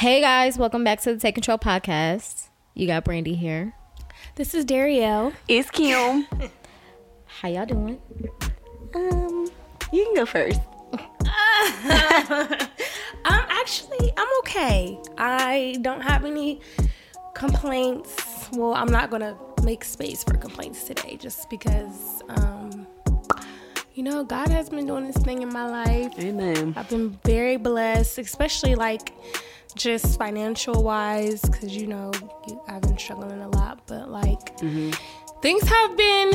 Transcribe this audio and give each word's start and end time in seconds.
Hey 0.00 0.22
guys, 0.22 0.56
welcome 0.56 0.82
back 0.82 1.02
to 1.02 1.12
the 1.12 1.20
Take 1.20 1.34
Control 1.34 1.58
podcast. 1.58 2.48
You 2.72 2.86
got 2.86 3.04
Brandy 3.04 3.34
here. 3.34 3.74
This 4.36 4.54
is 4.54 4.64
Dario. 4.64 5.30
It's 5.46 5.70
Kim. 5.70 6.26
How 7.26 7.50
y'all 7.50 7.66
doing? 7.66 8.00
Um, 8.94 9.50
you 9.92 10.06
can 10.06 10.14
go 10.14 10.24
first. 10.24 10.58
Um, 13.26 13.44
actually, 13.50 14.10
I'm 14.16 14.28
okay. 14.38 14.98
I 15.18 15.76
don't 15.82 16.00
have 16.00 16.24
any 16.24 16.62
complaints. 17.34 18.48
Well, 18.52 18.72
I'm 18.72 18.90
not 18.90 19.10
gonna 19.10 19.36
make 19.62 19.84
space 19.84 20.24
for 20.24 20.38
complaints 20.38 20.84
today, 20.84 21.18
just 21.20 21.50
because, 21.50 22.22
um, 22.30 22.86
you 23.92 24.02
know, 24.02 24.24
God 24.24 24.48
has 24.48 24.70
been 24.70 24.86
doing 24.86 25.06
this 25.06 25.18
thing 25.18 25.42
in 25.42 25.50
my 25.50 25.66
life. 25.66 26.14
Amen. 26.18 26.72
I've 26.74 26.88
been 26.88 27.18
very 27.22 27.58
blessed, 27.58 28.18
especially 28.18 28.74
like 28.74 29.12
just 29.74 30.18
financial 30.18 30.82
wise, 30.82 31.40
because 31.42 31.76
you 31.76 31.86
know 31.86 32.10
I've 32.68 32.82
been 32.82 32.98
struggling 32.98 33.40
a 33.40 33.48
lot. 33.48 33.80
But 33.86 34.10
like 34.10 34.58
things 35.42 35.62
have 35.68 35.96
been 35.96 36.32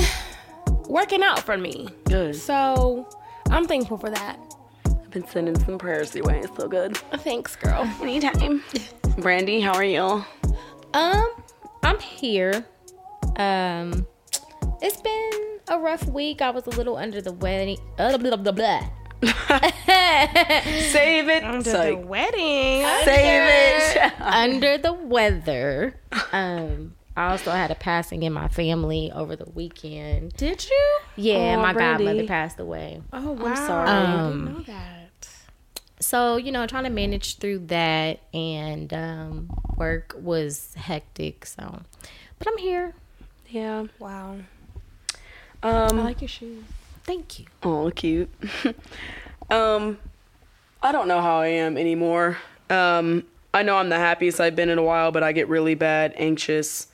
working 0.88 1.24
out 1.24 1.40
for 1.40 1.58
me, 1.58 1.90
Good. 2.06 2.36
so 2.36 3.08
I'm 3.50 3.66
thankful 3.68 3.98
for 3.98 4.10
that. 4.10 4.40
I've 4.86 5.12
been 5.12 5.28
sending 5.28 5.58
some 5.60 5.78
prayers 5.78 6.16
your 6.16 6.26
way. 6.26 6.40
It's 6.40 6.56
so 6.56 6.68
good. 6.68 6.98
Thanks, 6.98 7.56
girl. 7.56 7.90
Anytime. 8.02 8.64
Brandy, 9.20 9.62
how 9.62 9.74
are 9.74 9.84
you? 9.84 10.24
Um, 10.94 11.26
I'm 11.84 12.00
here. 12.00 12.66
Um, 13.38 14.06
it's 14.82 15.02
been 15.02 15.32
a 15.70 15.80
rough 15.80 16.06
week. 16.08 16.42
I 16.42 16.50
was 16.50 16.68
a 16.68 16.72
little 16.72 16.98
under 16.98 17.22
the 17.22 17.32
wedding. 17.32 17.78
Uh, 17.98 18.18
blah, 18.18 18.36
blah, 18.36 18.52
blah. 18.52 18.82
Save 20.92 21.30
it. 21.30 21.44
Under 21.44 21.70
Psych. 21.70 22.00
the 22.02 22.06
wedding. 22.08 22.86
Save 23.06 23.96
it. 23.96 24.14
under 24.22 24.78
the 24.78 24.94
weather. 24.94 26.00
Um, 26.32 26.96
I 27.18 27.32
also 27.32 27.52
had 27.52 27.72
a 27.72 27.76
passing 27.76 28.24
in 28.24 28.34
my 28.34 28.48
family 28.50 29.12
over 29.14 29.36
the 29.36 29.50
weekend. 29.52 30.34
Did 30.34 30.66
you? 30.70 31.00
Yeah, 31.16 31.56
Aw, 31.58 31.62
my 31.62 31.74
Brandy. 31.74 32.06
godmother 32.06 32.28
passed 32.28 32.60
away. 32.60 33.02
Oh 33.14 33.32
wow! 33.32 33.56
sorry. 33.56 33.90
I 33.90 34.04
Um, 34.04 34.46
didn't 34.46 34.58
know 34.58 34.64
that. 34.74 35.30
so 36.00 36.36
you 36.38 36.52
know 36.52 36.68
trying 36.68 36.84
to 36.84 36.90
manage 36.90 37.38
through 37.38 37.60
that 37.68 38.20
and 38.34 38.94
um, 38.94 39.50
work 39.78 40.14
was 40.20 40.74
hectic 40.76 41.46
so 41.46 41.82
but 42.38 42.48
i'm 42.50 42.58
here 42.58 42.94
Yeah. 43.50 43.86
Wow. 44.00 44.40
Um. 45.64 46.00
I 46.00 46.04
like 46.04 46.22
your 46.22 46.28
shoes. 46.28 46.64
Thank 47.06 47.40
you 47.40 47.46
Oh, 47.64 47.90
cute. 47.90 48.30
um, 49.50 49.98
I 50.84 50.92
don't 50.92 51.08
know 51.08 51.20
how 51.22 51.40
I 51.40 51.48
am 51.48 51.78
anymore. 51.78 52.38
Um, 52.70 53.24
I 53.56 53.64
know 53.64 53.78
I'm 53.78 53.90
the 53.90 53.98
happiest 53.98 54.40
I've 54.40 54.56
been 54.56 54.70
in 54.70 54.78
a 54.78 54.84
while, 54.84 55.12
but 55.12 55.24
I 55.24 55.32
get 55.32 55.50
really 55.50 55.74
bad, 55.74 56.14
anxious 56.16 56.88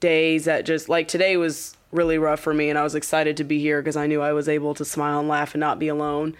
days 0.00 0.44
that 0.44 0.66
just 0.66 0.88
like 0.88 1.08
today 1.08 1.36
was 1.38 1.76
really 1.92 2.18
rough 2.18 2.40
for 2.40 2.52
me, 2.52 2.68
and 2.68 2.78
I 2.78 2.82
was 2.82 2.94
excited 2.94 3.38
to 3.38 3.44
be 3.44 3.60
here 3.60 3.80
because 3.80 3.96
I 3.96 4.06
knew 4.06 4.20
I 4.20 4.32
was 4.32 4.48
able 4.48 4.74
to 4.74 4.84
smile 4.84 5.20
and 5.20 5.28
laugh 5.28 5.54
and 5.54 5.60
not 5.60 5.78
be 5.78 5.88
alone. 5.88 6.36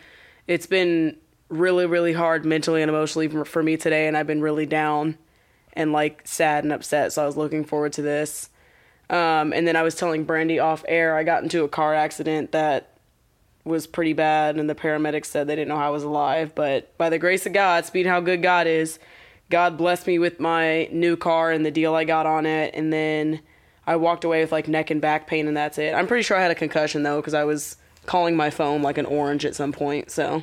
It's 0.46 0.66
been 0.66 1.16
really, 1.48 1.86
really 1.86 2.12
hard 2.12 2.44
mentally 2.44 2.82
and 2.82 2.90
emotionally 2.90 3.28
for, 3.44 3.62
me 3.62 3.76
today, 3.76 4.06
and 4.06 4.16
I've 4.16 4.26
been 4.26 4.42
really 4.42 4.66
down 4.66 5.16
and 5.72 5.92
like 5.92 6.22
sad 6.24 6.64
and 6.64 6.72
upset. 6.72 7.12
So 7.12 7.22
I 7.22 7.26
was 7.26 7.36
looking 7.36 7.64
forward 7.64 7.92
to 7.94 8.02
this. 8.02 8.50
Um, 9.08 9.52
and 9.52 9.66
then 9.66 9.74
I 9.74 9.82
was 9.82 9.94
telling 9.94 10.24
Brandy 10.24 10.58
off 10.58 10.84
air, 10.86 11.16
I 11.16 11.24
got 11.24 11.42
into 11.42 11.64
a 11.64 11.68
car 11.68 11.94
accident 11.94 12.52
that 12.52 12.89
was 13.64 13.86
pretty 13.86 14.12
bad, 14.12 14.56
and 14.56 14.68
the 14.68 14.74
paramedics 14.74 15.26
said 15.26 15.46
they 15.46 15.56
didn't 15.56 15.68
know 15.68 15.76
how 15.76 15.88
I 15.88 15.90
was 15.90 16.02
alive. 16.02 16.54
But 16.54 16.96
by 16.96 17.10
the 17.10 17.18
grace 17.18 17.46
of 17.46 17.52
God, 17.52 17.84
speed 17.84 18.06
how 18.06 18.20
good 18.20 18.42
God 18.42 18.66
is, 18.66 18.98
God 19.50 19.76
blessed 19.76 20.06
me 20.06 20.18
with 20.18 20.40
my 20.40 20.88
new 20.92 21.16
car 21.16 21.50
and 21.50 21.64
the 21.66 21.70
deal 21.70 21.94
I 21.94 22.04
got 22.04 22.26
on 22.26 22.46
it. 22.46 22.74
And 22.74 22.92
then 22.92 23.40
I 23.86 23.96
walked 23.96 24.24
away 24.24 24.40
with 24.40 24.52
like 24.52 24.68
neck 24.68 24.90
and 24.90 25.00
back 25.00 25.26
pain, 25.26 25.46
and 25.48 25.56
that's 25.56 25.78
it. 25.78 25.94
I'm 25.94 26.06
pretty 26.06 26.22
sure 26.22 26.36
I 26.36 26.42
had 26.42 26.50
a 26.50 26.54
concussion 26.54 27.02
though, 27.02 27.20
because 27.20 27.34
I 27.34 27.44
was 27.44 27.76
calling 28.06 28.36
my 28.36 28.50
phone 28.50 28.82
like 28.82 28.98
an 28.98 29.06
orange 29.06 29.44
at 29.44 29.54
some 29.54 29.72
point. 29.72 30.10
So 30.10 30.42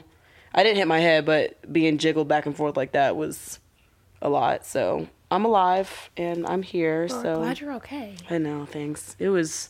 I 0.53 0.63
didn't 0.63 0.77
hit 0.77 0.87
my 0.87 0.99
head, 0.99 1.25
but 1.25 1.71
being 1.71 1.97
jiggled 1.97 2.27
back 2.27 2.45
and 2.45 2.55
forth 2.55 2.77
like 2.77 2.91
that 2.91 3.15
was 3.15 3.59
a 4.21 4.29
lot. 4.29 4.65
So 4.65 5.07
I'm 5.31 5.45
alive 5.45 6.09
and 6.17 6.45
I'm 6.45 6.61
here. 6.61 7.07
Well, 7.09 7.21
so 7.21 7.35
glad 7.37 7.59
you're 7.59 7.73
okay. 7.73 8.15
I 8.29 8.37
know, 8.37 8.65
thanks. 8.65 9.15
It 9.19 9.29
was 9.29 9.69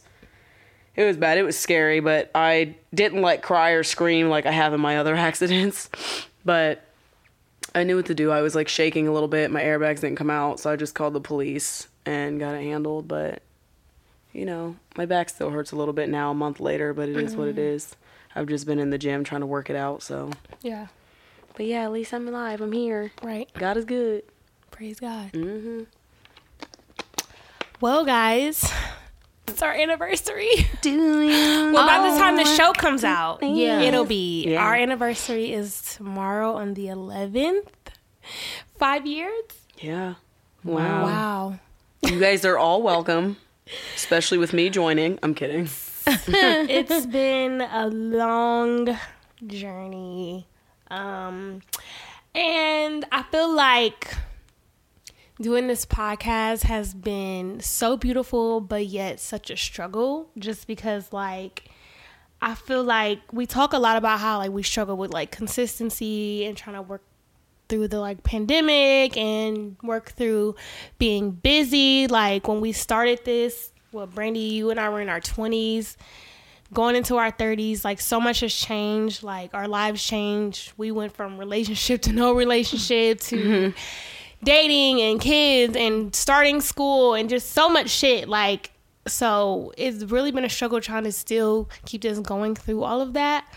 it 0.97 1.05
was 1.05 1.15
bad. 1.15 1.37
It 1.37 1.43
was 1.43 1.57
scary, 1.57 2.01
but 2.01 2.29
I 2.35 2.75
didn't 2.93 3.21
like 3.21 3.41
cry 3.43 3.69
or 3.71 3.83
scream 3.83 4.27
like 4.27 4.45
I 4.45 4.51
have 4.51 4.73
in 4.73 4.81
my 4.81 4.97
other 4.97 5.15
accidents. 5.29 5.89
But 6.43 6.83
I 7.73 7.83
knew 7.83 7.95
what 7.95 8.07
to 8.07 8.15
do. 8.15 8.31
I 8.31 8.41
was 8.41 8.55
like 8.55 8.67
shaking 8.67 9.07
a 9.07 9.13
little 9.13 9.27
bit. 9.29 9.51
My 9.51 9.61
airbags 9.61 10.01
didn't 10.01 10.15
come 10.17 10.29
out, 10.29 10.59
so 10.59 10.69
I 10.71 10.75
just 10.75 10.95
called 10.95 11.13
the 11.13 11.21
police 11.21 11.87
and 12.05 12.39
got 12.39 12.55
it 12.55 12.63
handled, 12.63 13.07
but 13.07 13.41
you 14.33 14.45
know, 14.45 14.75
my 14.95 15.05
back 15.05 15.29
still 15.29 15.49
hurts 15.49 15.71
a 15.71 15.75
little 15.75 15.93
bit 15.93 16.09
now 16.09 16.31
a 16.31 16.33
month 16.33 16.59
later, 16.59 16.93
but 16.93 17.09
it 17.09 17.17
is 17.17 17.35
what 17.35 17.47
it 17.47 17.57
is. 17.57 17.95
I've 18.35 18.47
just 18.47 18.65
been 18.67 18.77
in 18.79 18.91
the 18.91 18.97
gym 18.97 19.23
trying 19.23 19.41
to 19.41 19.47
work 19.47 19.69
it 19.69 19.75
out, 19.75 20.03
so 20.03 20.29
Yeah. 20.61 20.87
but 21.55 21.65
yeah, 21.65 21.83
at 21.83 21.91
least 21.91 22.13
I'm 22.13 22.27
alive. 22.27 22.61
I'm 22.61 22.71
here. 22.71 23.11
Right. 23.23 23.49
God 23.55 23.77
is 23.77 23.85
good. 23.85 24.23
Praise 24.71 24.99
God. 24.99 25.31
Mm-hmm. 25.33 25.83
Well, 27.81 28.05
guys, 28.05 28.71
it's 29.57 29.63
our 29.63 29.73
anniversary. 29.73 30.50
Doing 30.81 31.73
Well, 31.73 31.88
by 31.88 32.12
the 32.12 32.16
time 32.19 32.35
the 32.38 32.45
show 32.45 32.73
comes 32.73 33.03
out, 33.03 33.41
Yeah. 33.41 33.79
it'll 33.81 34.06
be 34.06 34.44
Yeah. 34.50 34.62
our 34.63 34.75
anniversary 34.75 35.51
is 35.51 35.95
tomorrow 35.95 36.53
on 36.53 36.75
the 36.75 36.85
11th. 36.85 37.66
Five 38.78 39.07
years. 39.07 39.34
Yeah. 39.79 40.13
Wow. 40.63 41.06
Wow. 41.06 41.59
You 42.03 42.19
guys 42.19 42.45
are 42.45 42.56
all 42.59 42.84
welcome, 42.84 43.38
especially 43.95 44.38
with 44.38 44.53
me 44.53 44.69
joining. 44.69 45.18
I'm 45.23 45.34
kidding. 45.34 45.68
it's 46.06 47.06
been 47.19 47.62
a 47.62 47.88
long 47.88 48.95
journey. 49.47 50.45
Um 50.91 51.63
and 52.35 53.06
I 53.12 53.24
feel 53.24 53.51
like 53.51 54.13
doing 55.41 55.67
this 55.67 55.85
podcast 55.85 56.63
has 56.63 56.93
been 56.93 57.59
so 57.59 57.95
beautiful 57.95 58.59
but 58.59 58.85
yet 58.85 59.19
such 59.19 59.49
a 59.49 59.57
struggle 59.57 60.29
just 60.37 60.67
because 60.67 61.13
like 61.13 61.69
I 62.41 62.55
feel 62.55 62.83
like 62.83 63.19
we 63.31 63.45
talk 63.45 63.73
a 63.73 63.79
lot 63.79 63.97
about 63.97 64.19
how 64.19 64.37
like 64.37 64.51
we 64.51 64.63
struggle 64.63 64.95
with 64.97 65.11
like 65.11 65.31
consistency 65.31 66.45
and 66.45 66.55
trying 66.55 66.75
to 66.75 66.81
work 66.81 67.01
through 67.67 67.87
the 67.87 67.99
like 67.99 68.23
pandemic 68.23 69.17
and 69.17 69.75
work 69.83 70.11
through 70.11 70.55
being 70.97 71.31
busy. 71.31 72.07
Like 72.07 72.47
when 72.47 72.61
we 72.61 72.71
started 72.71 73.21
this, 73.25 73.71
well, 73.91 74.07
Brandy, 74.07 74.39
you 74.39 74.69
and 74.69 74.79
I 74.79 74.89
were 74.89 75.01
in 75.01 75.09
our 75.09 75.19
20s, 75.19 75.95
going 76.73 76.95
into 76.95 77.17
our 77.17 77.31
30s. 77.31 77.83
Like 77.83 77.99
so 77.99 78.19
much 78.19 78.41
has 78.41 78.53
changed. 78.53 79.23
Like 79.23 79.53
our 79.53 79.67
lives 79.67 80.03
changed. 80.03 80.73
We 80.77 80.91
went 80.91 81.13
from 81.15 81.37
relationship 81.37 82.03
to 82.03 82.13
no 82.13 82.33
relationship 82.33 83.19
to 83.21 83.35
mm-hmm. 83.35 83.77
Dating 84.43 85.01
and 85.01 85.19
kids 85.19 85.75
and 85.75 86.15
starting 86.15 86.61
school 86.61 87.13
and 87.13 87.29
just 87.29 87.51
so 87.51 87.69
much 87.69 87.89
shit. 87.89 88.27
Like, 88.27 88.71
so 89.07 89.73
it's 89.77 90.03
really 90.03 90.31
been 90.31 90.45
a 90.45 90.49
struggle 90.49 90.81
trying 90.81 91.03
to 91.05 91.11
still 91.11 91.69
keep 91.85 92.01
this 92.01 92.19
going 92.19 92.55
through 92.55 92.83
all 92.83 93.01
of 93.01 93.13
that. 93.13 93.51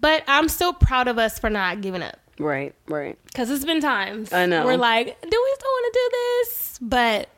But 0.00 0.24
I'm 0.26 0.48
still 0.48 0.72
proud 0.72 1.08
of 1.08 1.18
us 1.18 1.38
for 1.38 1.48
not 1.48 1.80
giving 1.80 2.02
up. 2.02 2.18
Right, 2.38 2.74
right. 2.88 3.16
Cause 3.34 3.48
it's 3.48 3.64
been 3.64 3.80
times 3.80 4.32
I 4.32 4.46
know. 4.46 4.64
we're 4.64 4.76
like, 4.76 5.06
do 5.06 5.06
we 5.22 5.54
still 5.56 5.70
want 5.70 5.94
to 5.94 5.98
do 5.98 6.10
this? 6.12 6.78
But 6.82 7.28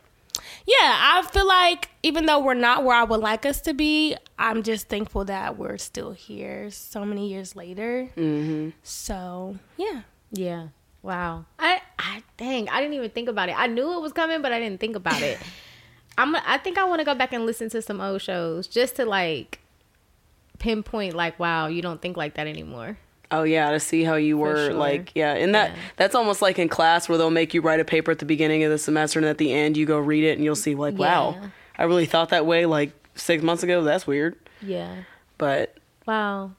yeah, 0.66 0.74
I 0.80 1.28
feel 1.30 1.46
like 1.46 1.90
even 2.02 2.26
though 2.26 2.40
we're 2.40 2.54
not 2.54 2.82
where 2.82 2.96
I 2.96 3.04
would 3.04 3.20
like 3.20 3.44
us 3.44 3.60
to 3.62 3.74
be, 3.74 4.16
I'm 4.38 4.62
just 4.62 4.88
thankful 4.88 5.26
that 5.26 5.58
we're 5.58 5.76
still 5.76 6.12
here 6.12 6.70
so 6.70 7.04
many 7.04 7.28
years 7.28 7.54
later. 7.54 8.08
Mm-hmm. 8.16 8.70
So 8.82 9.58
yeah, 9.76 10.02
yeah 10.32 10.68
wow 11.06 11.44
i 11.58 11.80
i 11.98 12.22
dang 12.36 12.68
i 12.68 12.80
didn't 12.80 12.94
even 12.94 13.10
think 13.10 13.28
about 13.28 13.48
it 13.48 13.54
i 13.58 13.66
knew 13.66 13.92
it 13.96 14.00
was 14.00 14.12
coming 14.12 14.42
but 14.42 14.52
i 14.52 14.58
didn't 14.58 14.80
think 14.80 14.96
about 14.96 15.22
it 15.22 15.38
i'm 16.18 16.34
i 16.36 16.58
think 16.58 16.76
i 16.78 16.84
want 16.84 16.98
to 17.00 17.04
go 17.04 17.14
back 17.14 17.32
and 17.32 17.46
listen 17.46 17.70
to 17.70 17.80
some 17.80 18.00
old 18.00 18.20
shows 18.20 18.66
just 18.66 18.96
to 18.96 19.04
like 19.06 19.60
pinpoint 20.58 21.14
like 21.14 21.38
wow 21.38 21.66
you 21.66 21.80
don't 21.82 22.00
think 22.02 22.16
like 22.16 22.34
that 22.34 22.46
anymore 22.46 22.98
Oh 23.28 23.42
yeah, 23.42 23.72
to 23.72 23.80
see 23.80 24.04
how 24.04 24.14
you 24.14 24.38
were 24.38 24.66
sure. 24.68 24.74
like 24.74 25.10
yeah, 25.16 25.32
and 25.34 25.52
that 25.56 25.70
Yeah. 25.70 25.76
that's 25.96 26.14
almost 26.14 26.40
like 26.42 26.60
in 26.60 26.68
class 26.68 27.08
where 27.08 27.18
they'll 27.18 27.28
make 27.28 27.54
you 27.54 27.60
write 27.60 27.80
a 27.80 27.84
paper 27.84 28.12
at 28.12 28.20
the 28.20 28.24
beginning 28.24 28.62
of 28.62 28.70
the 28.70 28.78
semester 28.78 29.18
and 29.18 29.26
at 29.26 29.36
the 29.36 29.52
end 29.52 29.76
you 29.76 29.84
go 29.84 29.98
read 29.98 30.22
it 30.22 30.36
and 30.36 30.44
you'll 30.44 30.54
see 30.54 30.76
like 30.76 30.96
wow, 30.96 31.36
Yeah. 31.36 31.48
I 31.76 31.82
really 31.86 32.06
thought 32.06 32.28
that 32.28 32.46
way 32.46 32.66
like 32.66 32.92
6 33.16 33.42
months 33.42 33.64
ago. 33.64 33.82
That's 33.82 34.06
weird. 34.06 34.36
yeah 34.62 34.94
But 35.38 35.74
wow 36.06 36.52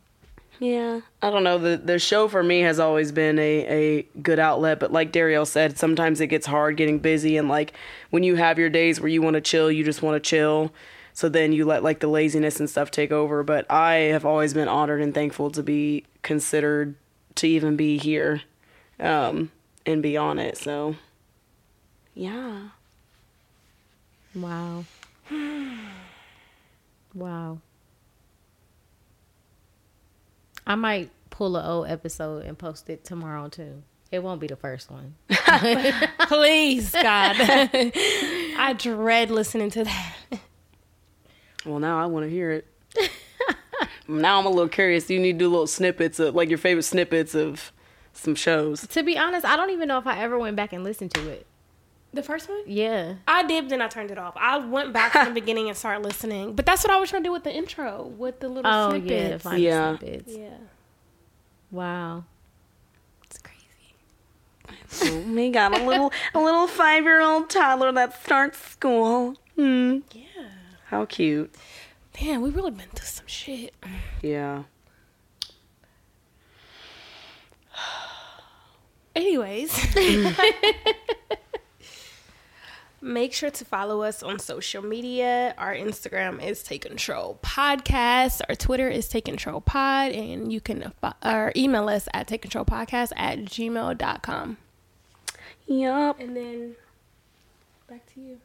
yeah, 0.60 1.02
I 1.22 1.30
don't 1.30 1.44
know. 1.44 1.58
The 1.58 1.78
the 1.78 2.00
show 2.00 2.28
for 2.28 2.42
me 2.42 2.62
has 2.62 2.80
always 2.80 3.12
been 3.12 3.38
a 3.40 3.66
a 3.68 4.02
good 4.22 4.40
outlet, 4.40 4.80
but 4.80 4.92
like 4.92 5.12
Dario 5.12 5.44
said, 5.44 5.78
sometimes 5.78 6.20
it 6.22 6.28
gets 6.28 6.48
hard 6.48 6.78
getting 6.78 7.00
busy 7.00 7.38
and 7.38 7.48
like 7.48 7.74
when 8.10 8.24
you 8.24 8.36
have 8.36 8.58
your 8.58 8.70
days 8.70 9.00
where 9.00 9.10
you 9.10 9.22
want 9.22 9.36
to 9.36 9.42
chill, 9.42 9.72
you 9.72 9.84
just 9.84 10.02
want 10.02 10.22
to 10.22 10.30
chill. 10.30 10.74
So 11.14 11.30
then 11.30 11.52
you 11.52 11.66
let 11.66 11.84
like 11.84 12.00
the 12.00 12.08
laziness 12.08 12.60
and 12.60 12.70
stuff 12.70 12.92
take 12.92 13.12
over. 13.12 13.44
But 13.44 13.70
I 13.72 13.94
have 14.14 14.26
always 14.26 14.54
been 14.54 14.68
honored 14.68 15.02
and 15.02 15.14
thankful 15.14 15.50
to 15.52 15.64
be 15.64 16.06
considered 16.22 16.96
to 17.36 17.48
even 17.48 17.76
be 17.76 17.98
here, 17.98 18.42
um, 19.00 19.52
and 19.86 20.02
be 20.02 20.18
on 20.18 20.40
it. 20.40 20.58
So 20.58 20.96
Yeah. 22.14 22.70
Wow. 24.36 24.86
wow. 27.14 27.60
I 30.68 30.76
might 30.76 31.10
pull 31.30 31.56
an 31.56 31.66
old 31.66 31.88
episode 31.88 32.46
and 32.46 32.58
post 32.58 32.90
it 32.90 33.06
tomorrow 33.06 33.48
too. 33.48 33.84
It 34.12 34.22
won't 34.22 34.42
be 34.42 34.48
the 34.48 34.58
first 34.58 34.92
one. 34.92 35.16
Please, 36.28 36.92
God. 36.92 37.36
I 37.40 38.76
dread 38.78 39.32
listening 39.32 39.70
to 39.72 39.86
that. 39.86 40.16
Well, 41.66 41.80
now 41.80 42.02
I 42.02 42.06
want 42.06 42.26
to 42.26 42.30
hear 42.30 42.52
it. 42.52 42.68
now 44.10 44.40
I'm 44.40 44.46
a 44.46 44.50
little 44.50 44.68
curious. 44.68 45.10
You 45.10 45.20
need 45.20 45.34
to 45.34 45.40
do 45.40 45.50
little 45.50 45.68
snippets 45.68 46.20
of 46.20 46.36
like 46.36 46.50
your 46.50 46.58
favorite 46.58 46.84
snippets 46.84 47.34
of 47.34 47.72
some 48.12 48.36
shows. 48.36 48.86
To 48.88 49.04
be 49.04 49.18
honest, 49.18 49.46
I 49.46 49.56
don't 49.56 49.70
even 49.70 49.88
know 49.88 50.00
if 50.00 50.08
I 50.08 50.20
ever 50.20 50.38
went 50.38 50.58
back 50.58 50.74
and 50.74 50.84
listened 50.84 51.14
to 51.14 51.30
it. 51.30 51.48
The 52.18 52.24
first 52.24 52.50
one? 52.50 52.64
Yeah. 52.66 53.14
I 53.28 53.44
did, 53.46 53.70
then 53.70 53.80
I 53.80 53.88
turned 53.88 54.10
it 54.10 54.18
off. 54.18 54.34
I 54.38 54.58
went 54.58 54.92
back 54.92 55.12
from 55.12 55.26
the 55.28 55.34
beginning 55.40 55.68
and 55.70 55.78
started 55.78 56.04
listening. 56.04 56.54
But 56.56 56.66
that's 56.66 56.84
what 56.84 56.90
I 56.92 57.00
was 57.00 57.12
trying 57.12 57.22
to 57.22 57.28
do 57.28 57.32
with 57.32 57.44
the 57.44 57.54
intro, 57.54 58.08
with 58.18 58.40
the 58.40 58.50
little 58.50 58.72
Oh 58.72 58.96
yeah. 58.96 59.00
snippets. 59.06 59.44
Find 59.44 59.62
Yeah. 59.62 59.98
Snippets. 60.00 60.34
Yeah. 60.36 60.58
Wow. 61.70 62.24
It's 63.24 63.40
crazy. 64.98 65.22
we 65.32 65.52
got 65.52 65.80
a 65.80 65.84
little 65.86 66.12
a 66.34 66.40
little 66.40 66.68
five 66.68 67.04
year 67.04 67.22
old 67.22 67.52
toddler 67.52 67.92
that 67.92 68.20
starts 68.24 68.58
school. 68.58 69.36
Hmm. 69.56 70.00
Yeah. 70.12 70.24
How 70.86 71.06
cute. 71.06 71.54
Man, 72.20 72.42
we 72.42 72.50
really 72.50 72.72
been 72.72 72.88
through 72.96 73.06
some 73.06 73.28
shit. 73.28 73.76
Yeah. 74.24 74.64
Anyways, 79.16 79.72
make 83.08 83.34
sure 83.34 83.50
to 83.50 83.66
follow 83.66 84.02
us 84.02 84.22
on 84.22 84.38
social 84.38 84.84
media. 84.84 85.56
Our 85.58 85.74
Instagram 85.74 86.44
is 86.44 86.62
Take 86.62 86.82
Control 86.82 87.40
Podcast. 87.42 88.42
Our 88.50 88.56
Twitter 88.56 88.90
is 88.90 89.08
Take 89.08 89.26
Control 89.26 89.62
Pod. 89.62 90.12
And 90.12 90.52
you 90.52 90.60
can 90.60 90.92
fo- 91.02 91.14
or 91.24 91.54
email 91.56 91.90
us 91.90 92.08
at 92.14 92.28
Take 92.28 92.42
Control 92.42 92.66
Podcast 92.66 93.14
at 93.16 93.40
gmail.com. 93.40 94.58
Yup. 95.68 96.20
And 96.20 96.36
then 96.36 96.76
back 97.90 98.06
to 98.14 98.20
you. 98.22 98.38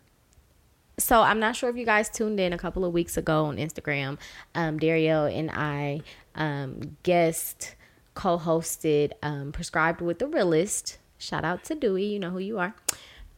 So 0.98 1.22
I'm 1.22 1.40
not 1.40 1.56
sure 1.56 1.68
if 1.68 1.76
you 1.76 1.84
guys 1.84 2.08
tuned 2.08 2.38
in 2.38 2.52
a 2.52 2.58
couple 2.58 2.84
of 2.84 2.92
weeks 2.92 3.16
ago 3.16 3.46
on 3.46 3.56
Instagram. 3.56 4.18
Um, 4.54 4.78
Dario 4.78 5.26
and 5.26 5.50
I 5.50 6.02
um, 6.36 6.96
guest 7.02 7.74
co-hosted 8.14 9.12
um, 9.22 9.52
"Prescribed 9.52 10.00
with 10.00 10.18
the 10.18 10.28
Realist." 10.28 10.98
Shout 11.18 11.44
out 11.44 11.64
to 11.64 11.74
Dewey, 11.74 12.04
you 12.04 12.18
know 12.18 12.30
who 12.30 12.38
you 12.38 12.58
are. 12.58 12.74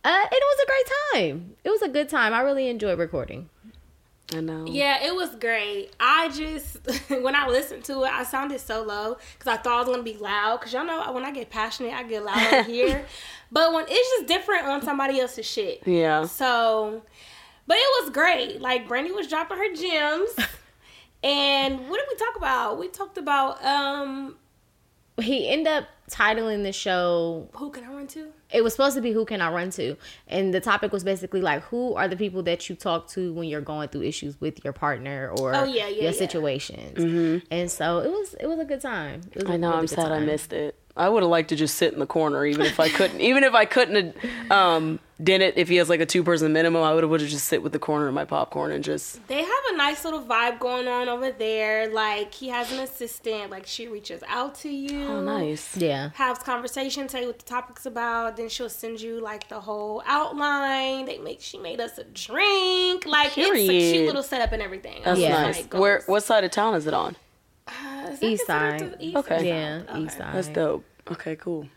Uh, 0.05 0.27
it 0.31 0.43
was 0.43 0.59
a 0.63 0.67
great 0.67 1.31
time. 1.31 1.57
It 1.65 1.71
was 1.71 1.83
a 1.83 1.89
good 1.89 2.09
time. 2.11 2.35
I 2.35 2.41
really 2.43 2.69
enjoyed 2.69 2.99
recording. 2.99 3.49
I 4.35 4.41
know. 4.41 4.67
Yeah, 4.67 5.03
it 5.03 5.15
was 5.15 5.35
great. 5.37 5.91
I 6.01 6.29
just 6.29 6.79
when 7.09 7.35
I 7.35 7.47
listened 7.49 7.85
to 7.85 8.05
it, 8.05 8.13
I 8.13 8.25
sounded 8.25 8.61
so 8.61 8.83
low 8.83 9.17
because 9.39 9.53
I 9.53 9.57
thought 9.61 9.75
I 9.75 9.79
was 9.81 9.89
gonna 9.89 10.03
be 10.03 10.17
loud. 10.17 10.61
Cause 10.61 10.73
y'all 10.73 10.85
know 10.85 11.11
when 11.13 11.25
I 11.25 11.31
get 11.31 11.51
passionate, 11.51 11.95
I 11.95 12.03
get 12.03 12.25
loud 12.25 12.53
over 12.55 12.63
here. 12.71 13.07
But 13.51 13.73
when 13.73 13.87
it's 13.89 14.11
just 14.19 14.27
different 14.27 14.67
on 14.67 14.83
somebody 14.83 15.21
else's 15.21 15.47
shit. 15.47 15.83
Yeah. 15.87 16.25
So, 16.27 17.03
but 17.67 17.77
it 17.77 18.03
was 18.03 18.11
great. 18.11 18.61
Like 18.61 18.89
Brandy 18.89 19.13
was 19.13 19.29
dropping 19.29 19.59
her 19.59 19.75
gems. 19.75 20.31
and 21.23 21.89
what 21.89 21.99
did 21.99 22.07
we 22.11 22.17
talk 22.17 22.37
about? 22.37 22.79
We 22.79 22.89
talked 22.89 23.19
about 23.19 23.65
um 23.65 24.37
He 25.21 25.49
ended 25.49 25.73
up 25.73 25.85
titling 26.11 26.63
the 26.63 26.73
show 26.73 27.49
who 27.55 27.71
can 27.71 27.85
I 27.85 27.89
run 27.89 28.07
to? 28.09 28.29
it 28.51 28.63
was 28.63 28.73
supposed 28.73 28.95
to 28.95 29.01
be 29.03 29.11
who 29.13 29.25
can 29.25 29.41
I 29.41 29.51
run 29.51 29.71
to, 29.71 29.97
and 30.29 30.55
the 30.55 30.61
topic 30.61 30.93
was 30.93 31.03
basically 31.03 31.41
like 31.41 31.63
who 31.65 31.95
are 31.95 32.07
the 32.07 32.17
people 32.17 32.43
that 32.45 32.69
you 32.69 32.77
talk 32.77 33.09
to 33.09 33.33
when 33.33 33.49
you're 33.49 33.61
going 33.61 33.89
through 33.89 34.03
issues 34.03 34.41
with 34.41 34.63
your 34.65 34.73
partner 34.73 35.33
or 35.39 35.55
Oh, 35.55 35.65
yeah, 35.65 35.87
yeah, 35.89 35.89
your 35.89 36.03
yeah. 36.05 36.11
situations. 36.13 37.43
And 37.51 37.71
so 37.71 37.99
it 37.99 38.11
was 38.11 38.35
it 38.41 38.47
was 38.47 38.59
a 38.61 38.65
good 38.65 38.81
time. 38.81 39.23
It 39.33 39.43
was 39.43 39.45
a 39.51 39.53
I 39.55 39.57
know. 39.57 39.69
really 39.69 39.79
I'm 39.81 39.87
good 39.87 39.97
sad 39.97 40.13
I 40.13 40.21
missed 40.21 40.53
it. 40.53 40.79
I 40.97 41.09
would 41.09 41.23
have 41.25 41.31
liked 41.31 41.49
to 41.49 41.57
just 41.57 41.75
sit 41.77 41.93
in 41.93 41.99
the 41.99 42.07
corner, 42.07 42.47
even 42.47 42.67
if 42.67 42.79
I 42.79 42.89
couldn't. 42.89 43.21
even 43.21 43.43
if 43.43 43.53
I 43.55 43.65
couldn't 43.65 44.17
have 44.17 44.51
um, 44.53 45.01
done 45.23 45.43
it, 45.43 45.55
if 45.57 45.69
he 45.69 45.77
has 45.77 45.89
like 45.89 46.01
a 46.01 46.07
two 46.07 46.23
person 46.25 46.53
minimum, 46.53 46.83
I 46.83 46.93
would 46.95 47.03
have 47.03 47.11
would 47.11 47.21
just 47.21 47.47
sit 47.47 47.63
with 47.63 47.73
the 47.73 47.79
corner 47.79 48.09
of 48.09 48.15
my 48.15 48.25
popcorn 48.25 48.73
and 48.73 48.83
just. 48.83 49.27
They 49.29 49.43
have 49.43 49.63
a 49.73 49.77
nice 49.77 50.05
little 50.05 50.23
vibe 50.23 50.59
going 50.59 50.89
on 50.89 51.09
over 51.09 51.31
there. 51.31 51.89
Like 51.93 52.33
he 52.35 52.49
has 52.49 52.73
an 52.73 52.81
assistant. 52.81 53.51
Like 53.51 53.67
she 53.67 53.87
reaches 53.89 54.23
out 54.27 54.55
to 54.57 54.69
you. 54.69 55.07
Oh, 55.07 55.21
nice. 55.21 55.77
Yeah. 55.77 56.11
Has 56.15 56.39
conversation, 56.39 57.07
tell 57.07 57.21
you 57.21 57.29
what 57.29 57.39
the 57.39 57.45
topic's 57.45 57.87
about. 57.87 58.37
Then 58.37 58.49
she'll 58.49 58.69
send 58.69 59.01
you 59.01 59.21
like 59.21 59.49
the 59.49 59.61
whole 59.61 60.03
outline. 60.07 61.05
They 61.07 61.19
make 61.19 61.41
she 61.41 61.59
made 61.59 61.81
us 61.81 61.99
a 61.99 62.05
drink. 62.05 63.07
Like 63.07 63.33
it's 63.37 63.49
a 63.69 63.93
cute 63.93 64.07
little 64.07 64.23
setup 64.23 64.53
and 64.53 64.63
everything. 64.63 65.03
That's 65.05 65.21
Yeah. 65.21 65.43
nice. 65.43 65.65
Where? 65.73 66.03
What 66.07 66.23
side 66.23 66.45
of 66.45 66.51
town 66.51 66.75
is 66.75 66.87
it 66.87 66.95
on? 66.95 67.17
Uh, 67.67 68.09
is 68.11 68.23
East 68.23 68.47
side. 68.47 68.97
east 69.01 69.17
Okay. 69.17 69.39
side? 69.39 69.47
Yeah, 69.47 69.83
Okay. 69.89 70.01
east 70.01 70.19
side. 70.19 70.35
That's 70.35 70.49
dope. 70.49 70.85
Okay, 71.11 71.35
cool. 71.37 71.69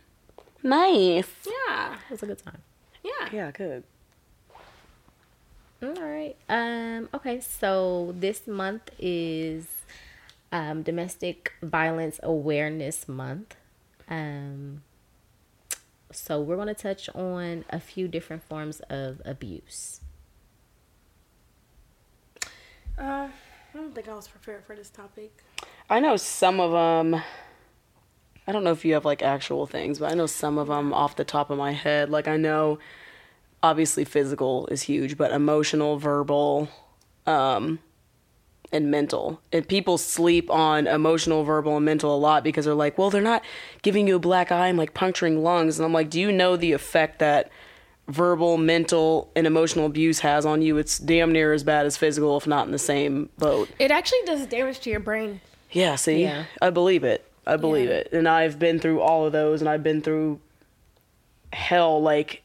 Nice. 0.64 1.28
Yeah, 1.46 1.94
It 1.94 2.12
was 2.12 2.24
a 2.24 2.26
good 2.26 2.44
time. 2.44 2.62
Yeah. 3.08 3.30
Yeah, 3.32 3.52
good. 3.52 3.84
All 5.82 5.94
right. 5.94 6.36
Um. 6.50 7.10
Okay. 7.14 7.40
So 7.40 8.14
this 8.18 8.48
month 8.48 8.90
is 9.00 9.68
um, 10.52 10.82
Domestic 10.84 11.54
Violence 11.62 12.20
Awareness 12.24 13.08
Month. 13.08 13.56
Um. 14.10 14.82
So 16.12 16.42
we're 16.42 16.56
going 16.56 16.70
to 16.70 16.74
touch 16.74 17.10
on 17.14 17.66
a 17.70 17.80
few 17.80 18.08
different 18.08 18.44
forms 18.44 18.80
of 18.90 19.22
abuse. 19.26 20.00
Uh, 22.98 23.28
I 23.28 23.30
don't 23.76 23.94
think 23.94 24.08
I 24.08 24.16
was 24.16 24.28
prepared 24.28 24.64
for 24.66 24.76
this 24.76 24.90
topic. 24.90 25.44
I 25.90 26.00
know 26.00 26.18
some 26.18 26.60
of 26.60 26.72
them. 26.72 27.22
I 28.48 28.54
don't 28.54 28.64
know 28.64 28.72
if 28.72 28.86
you 28.86 28.94
have 28.94 29.04
like 29.06 29.22
actual 29.22 29.66
things, 29.66 30.00
but 30.00 30.12
I 30.12 30.16
know 30.16 30.26
some 30.26 30.58
of 30.58 30.68
them 30.68 30.94
off 30.94 31.18
the 31.18 31.26
top 31.26 31.50
of 31.50 31.58
my 31.58 31.74
head. 31.74 32.10
Like 32.10 32.28
I 32.28 32.38
know, 32.38 32.80
obviously 33.62 34.06
physical 34.06 34.68
is 34.68 34.84
huge, 34.84 35.18
but 35.18 35.32
emotional, 35.32 35.98
verbal, 35.98 36.70
um, 37.26 37.80
and 38.72 38.90
mental. 38.92 39.42
And 39.52 39.68
people 39.68 39.98
sleep 39.98 40.50
on 40.50 40.88
emotional, 40.88 41.44
verbal, 41.44 41.76
and 41.78 41.86
mental 41.86 42.16
a 42.16 42.18
lot 42.18 42.44
because 42.44 42.66
they're 42.66 42.74
like, 42.74 42.98
well, 42.98 43.10
they're 43.10 43.22
not 43.22 43.44
giving 43.82 44.08
you 44.08 44.16
a 44.16 44.20
black 44.20 44.52
eye 44.52 44.68
and 44.68 44.78
like 44.78 44.94
puncturing 44.94 45.44
lungs. 45.44 45.78
And 45.78 45.86
I'm 45.86 45.94
like, 45.94 46.10
do 46.10 46.20
you 46.20 46.32
know 46.32 46.56
the 46.56 46.72
effect 46.74 47.20
that 47.20 47.50
verbal, 48.08 48.58
mental, 48.58 49.30
and 49.36 49.46
emotional 49.46 49.86
abuse 49.86 50.20
has 50.20 50.46
on 50.46 50.62
you? 50.62 50.78
It's 50.78 50.98
damn 51.00 51.32
near 51.34 51.52
as 51.54 51.64
bad 51.64 51.86
as 51.86 51.98
physical, 51.98 52.38
if 52.38 52.48
not 52.48 52.66
in 52.66 52.72
the 52.72 52.80
same 52.80 53.30
boat. 53.38 53.70
It 53.80 53.92
actually 53.92 54.22
does 54.26 54.46
damage 54.46 54.80
to 54.82 54.90
your 54.90 55.00
brain. 55.02 55.42
Yeah, 55.72 55.96
see, 55.96 56.24
Yeah. 56.24 56.46
I 56.62 56.70
believe 56.70 57.04
it. 57.04 57.27
I 57.48 57.58
believe 57.58 57.90
Yeah. 57.90 57.96
it. 57.96 58.10
And 58.12 58.28
I've 58.28 58.60
been 58.60 58.80
through 58.80 59.02
all 59.02 59.26
of 59.26 59.32
those, 59.32 59.62
and 59.62 59.70
I've 59.70 59.84
been 59.84 60.02
through 60.02 60.40
hell. 61.54 62.02
Like, 62.02 62.44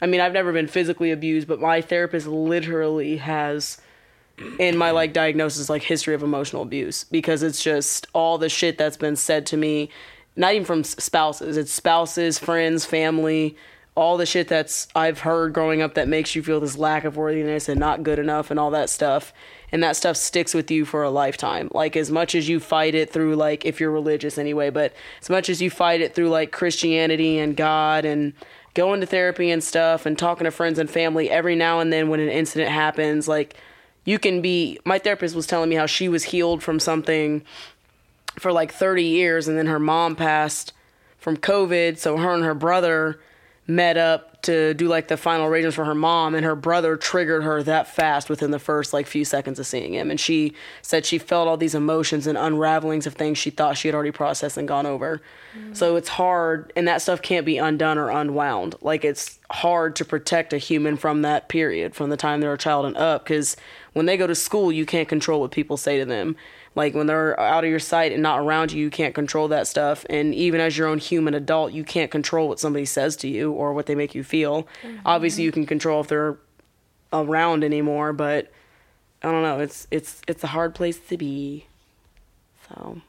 I 0.00 0.06
mean, 0.06 0.20
I've 0.20 0.32
never 0.32 0.52
been 0.52 0.66
physically 0.66 1.10
abused, 1.10 1.46
but 1.48 1.60
my 1.60 1.80
therapist 1.80 2.26
literally 2.26 3.18
has 3.18 3.80
in 4.58 4.76
my 4.76 4.90
like 4.90 5.12
diagnosis 5.14 5.70
like 5.70 5.82
history 5.82 6.14
of 6.14 6.22
emotional 6.22 6.60
abuse 6.62 7.04
because 7.04 7.42
it's 7.42 7.62
just 7.62 8.06
all 8.12 8.36
the 8.36 8.50
shit 8.50 8.76
that's 8.76 8.98
been 8.98 9.16
said 9.16 9.46
to 9.46 9.56
me 9.56 9.88
not 10.36 10.52
even 10.52 10.62
from 10.66 10.84
spouses 10.84 11.56
it's 11.56 11.72
spouses 11.72 12.38
friends 12.38 12.84
family 12.84 13.56
all 13.94 14.18
the 14.18 14.26
shit 14.26 14.46
that's 14.46 14.88
i've 14.94 15.20
heard 15.20 15.54
growing 15.54 15.80
up 15.80 15.94
that 15.94 16.06
makes 16.06 16.34
you 16.34 16.42
feel 16.42 16.60
this 16.60 16.76
lack 16.76 17.04
of 17.04 17.16
worthiness 17.16 17.66
and 17.66 17.80
not 17.80 18.02
good 18.02 18.18
enough 18.18 18.50
and 18.50 18.60
all 18.60 18.70
that 18.70 18.90
stuff 18.90 19.32
and 19.72 19.82
that 19.82 19.96
stuff 19.96 20.16
sticks 20.16 20.54
with 20.54 20.70
you 20.70 20.84
for 20.84 21.02
a 21.02 21.10
lifetime. 21.10 21.68
Like 21.72 21.96
as 21.96 22.10
much 22.10 22.34
as 22.34 22.48
you 22.48 22.60
fight 22.60 22.94
it 22.94 23.12
through 23.12 23.36
like 23.36 23.64
if 23.64 23.80
you're 23.80 23.90
religious 23.90 24.38
anyway 24.38 24.70
but 24.70 24.92
as 25.20 25.30
much 25.30 25.48
as 25.48 25.62
you 25.62 25.70
fight 25.70 26.00
it 26.00 26.14
through 26.14 26.28
like 26.28 26.52
christianity 26.52 27.38
and 27.38 27.56
god 27.56 28.04
and 28.04 28.32
going 28.74 29.00
to 29.00 29.06
therapy 29.06 29.50
and 29.50 29.62
stuff 29.62 30.04
and 30.04 30.18
talking 30.18 30.44
to 30.44 30.50
friends 30.50 30.78
and 30.78 30.90
family 30.90 31.30
every 31.30 31.54
now 31.54 31.80
and 31.80 31.92
then 31.92 32.08
when 32.08 32.20
an 32.20 32.28
incident 32.28 32.70
happens 32.70 33.26
like 33.28 33.56
you 34.04 34.18
can 34.18 34.42
be 34.42 34.78
my 34.84 34.98
therapist 34.98 35.34
was 35.34 35.46
telling 35.46 35.70
me 35.70 35.76
how 35.76 35.86
she 35.86 36.08
was 36.08 36.24
healed 36.24 36.62
from 36.62 36.78
something 36.78 37.42
for 38.38 38.52
like 38.52 38.72
30 38.72 39.02
years 39.02 39.48
and 39.48 39.56
then 39.56 39.66
her 39.66 39.78
mom 39.78 40.14
passed 40.14 40.72
from 41.18 41.36
covid 41.36 41.98
so 41.98 42.16
her 42.16 42.34
and 42.34 42.44
her 42.44 42.54
brother 42.54 43.18
met 43.66 43.96
up 43.96 44.40
to 44.42 44.74
do 44.74 44.86
like 44.86 45.08
the 45.08 45.16
final 45.16 45.46
arrangements 45.46 45.74
for 45.74 45.84
her 45.84 45.94
mom 45.94 46.34
and 46.34 46.44
her 46.44 46.54
brother 46.54 46.96
triggered 46.96 47.42
her 47.42 47.62
that 47.64 47.88
fast 47.88 48.30
within 48.30 48.52
the 48.52 48.60
first 48.60 48.92
like 48.92 49.06
few 49.06 49.24
seconds 49.24 49.58
of 49.58 49.66
seeing 49.66 49.94
him. 49.94 50.08
And 50.08 50.20
she 50.20 50.54
said 50.82 51.04
she 51.04 51.18
felt 51.18 51.48
all 51.48 51.56
these 51.56 51.74
emotions 51.74 52.28
and 52.28 52.38
unravelings 52.38 53.06
of 53.06 53.14
things 53.14 53.38
she 53.38 53.50
thought 53.50 53.76
she 53.76 53.88
had 53.88 53.94
already 53.94 54.12
processed 54.12 54.56
and 54.56 54.68
gone 54.68 54.86
over. 54.86 55.20
Mm. 55.58 55.76
So 55.76 55.96
it's 55.96 56.08
hard 56.08 56.72
and 56.76 56.86
that 56.86 57.02
stuff 57.02 57.22
can't 57.22 57.44
be 57.44 57.58
undone 57.58 57.98
or 57.98 58.10
unwound. 58.10 58.76
Like 58.82 59.04
it's 59.04 59.40
hard 59.50 59.96
to 59.96 60.04
protect 60.04 60.52
a 60.52 60.58
human 60.58 60.96
from 60.96 61.22
that 61.22 61.48
period 61.48 61.94
from 61.96 62.10
the 62.10 62.16
time 62.16 62.40
they're 62.40 62.52
a 62.52 62.58
child 62.58 62.86
and 62.86 62.96
up 62.96 63.24
because 63.24 63.56
when 63.94 64.06
they 64.06 64.16
go 64.16 64.28
to 64.28 64.34
school 64.34 64.70
you 64.70 64.86
can't 64.86 65.08
control 65.08 65.40
what 65.40 65.50
people 65.50 65.76
say 65.76 65.98
to 65.98 66.04
them 66.04 66.36
Like 66.76 66.94
when 66.94 67.08
they're 67.08 67.38
out 67.40 67.64
of 67.64 67.70
your 67.70 67.80
sight 67.80 68.12
and 68.12 68.22
not 68.22 68.38
around 68.38 68.70
you, 68.70 68.80
you 68.80 68.90
can't 68.90 69.14
control 69.14 69.48
that 69.48 69.66
stuff. 69.66 70.06
And 70.08 70.32
even 70.34 70.60
as 70.60 70.78
your 70.78 70.86
own 70.86 70.98
human 70.98 71.34
adult, 71.34 71.72
you 71.72 71.82
can't 71.82 72.10
control 72.10 72.48
what 72.48 72.60
somebody 72.60 72.84
says 72.84 73.16
to 73.16 73.28
you 73.28 73.50
or 73.50 73.72
what 73.72 73.86
they 73.86 73.94
make 73.94 74.14
you 74.14 74.22
feel. 74.22 74.68
Obviously, 75.04 75.42
you 75.42 75.50
can 75.50 75.66
control 75.66 76.02
if 76.02 76.06
they're 76.08 76.38
around 77.12 77.64
anymore, 77.64 78.12
but 78.12 78.52
I 79.22 79.32
don't 79.32 79.42
know. 79.42 79.58
It's 79.58 79.88
it's 79.90 80.22
it's 80.28 80.44
a 80.44 80.48
hard 80.48 80.74
place 80.74 80.98
to 81.08 81.16
be. 81.16 81.66
So 82.68 83.00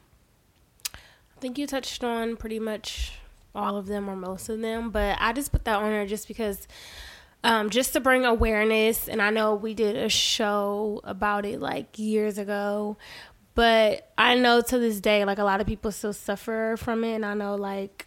I 0.94 1.40
think 1.40 1.58
you 1.58 1.66
touched 1.66 2.02
on 2.02 2.36
pretty 2.36 2.58
much 2.58 3.12
all 3.54 3.76
of 3.76 3.86
them 3.86 4.08
or 4.08 4.16
most 4.16 4.48
of 4.48 4.60
them, 4.60 4.90
but 4.90 5.16
I 5.20 5.32
just 5.32 5.52
put 5.52 5.64
that 5.64 5.76
on 5.76 5.90
there 5.90 6.06
just 6.06 6.28
because, 6.28 6.66
um, 7.44 7.70
just 7.70 7.92
to 7.92 8.00
bring 8.00 8.24
awareness. 8.24 9.08
And 9.08 9.20
I 9.20 9.30
know 9.30 9.54
we 9.54 9.74
did 9.74 9.96
a 9.96 10.08
show 10.08 11.00
about 11.04 11.44
it 11.44 11.60
like 11.60 11.98
years 11.98 12.38
ago, 12.38 12.96
but 13.58 14.12
I 14.16 14.36
know 14.36 14.60
to 14.60 14.78
this 14.78 15.00
day, 15.00 15.24
like 15.24 15.38
a 15.38 15.42
lot 15.42 15.60
of 15.60 15.66
people 15.66 15.90
still 15.90 16.12
suffer 16.12 16.76
from 16.78 17.02
it. 17.02 17.16
And 17.16 17.26
I 17.26 17.34
know 17.34 17.56
like, 17.56 18.06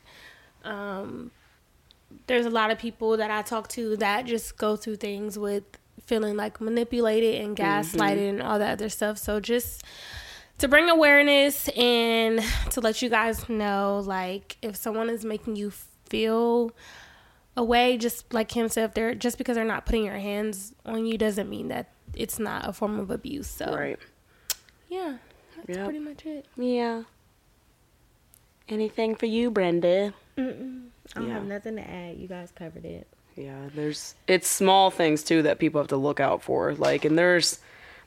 um, 0.64 1.30
there's 2.28 2.46
a 2.46 2.50
lot 2.50 2.72
of 2.72 2.80
people 2.80 3.18
that 3.18 3.30
I 3.30 3.42
talk 3.42 3.68
to 3.72 3.98
that 3.98 4.24
just 4.24 4.56
go 4.56 4.78
through 4.78 4.96
things 4.96 5.38
with 5.38 5.66
feeling 6.06 6.38
like 6.38 6.62
manipulated 6.62 7.42
and 7.42 7.58
gaslighted 7.58 8.30
and 8.30 8.42
all 8.42 8.60
that 8.60 8.72
other 8.72 8.88
stuff. 8.88 9.18
So 9.18 9.42
just 9.42 9.84
to 10.60 10.70
bring 10.70 10.90
awareness 10.90 11.68
and 11.76 12.42
to 12.70 12.80
let 12.80 13.02
you 13.02 13.10
guys 13.10 13.50
know 13.50 14.02
like 14.06 14.56
if 14.62 14.78
someone 14.78 15.10
is 15.10 15.26
making 15.26 15.58
you 15.58 15.74
feel 16.08 16.72
a 17.58 17.64
way 17.66 17.98
just 17.98 18.34
like 18.34 18.56
him 18.56 18.70
said 18.70 18.86
if 18.86 18.94
they're 18.94 19.16
just 19.16 19.38
because 19.38 19.56
they're 19.56 19.66
not 19.66 19.86
putting 19.86 20.06
your 20.06 20.18
hands 20.18 20.74
on 20.86 21.06
you 21.06 21.18
doesn't 21.18 21.50
mean 21.50 21.68
that 21.68 21.90
it's 22.14 22.40
not 22.40 22.66
a 22.66 22.72
form 22.72 22.98
of 23.02 23.12
abuse 23.12 23.48
so 23.48 23.76
right, 23.76 24.00
yeah 24.88 25.18
that's 25.66 25.78
Yep. 25.78 25.86
pretty 25.86 26.00
much 26.00 26.26
it 26.26 26.46
yeah. 26.58 27.04
Anything 28.70 29.16
for 29.16 29.26
you, 29.26 29.52
Brenda? 29.52 30.14
Mm-mm. 30.38 30.88
I 31.16 31.20
don't 31.20 31.28
Yeah. 31.28 31.34
have 31.36 31.46
nothing 31.46 31.76
to 31.76 31.82
add. 31.82 32.18
You 32.18 32.28
guys 32.28 32.52
covered 32.56 32.86
it. 32.86 33.08
Yeah, 33.36 33.70
there's 33.76 34.16
it's 34.28 34.48
small 34.48 34.92
things 34.92 35.24
too 35.24 35.42
that 35.44 35.60
people 35.60 35.80
have 35.82 35.88
to 35.90 35.98
look 35.98 36.20
out 36.20 36.42
for. 36.42 36.74
Like, 36.76 37.04
and 37.06 37.18
there's 37.18 37.60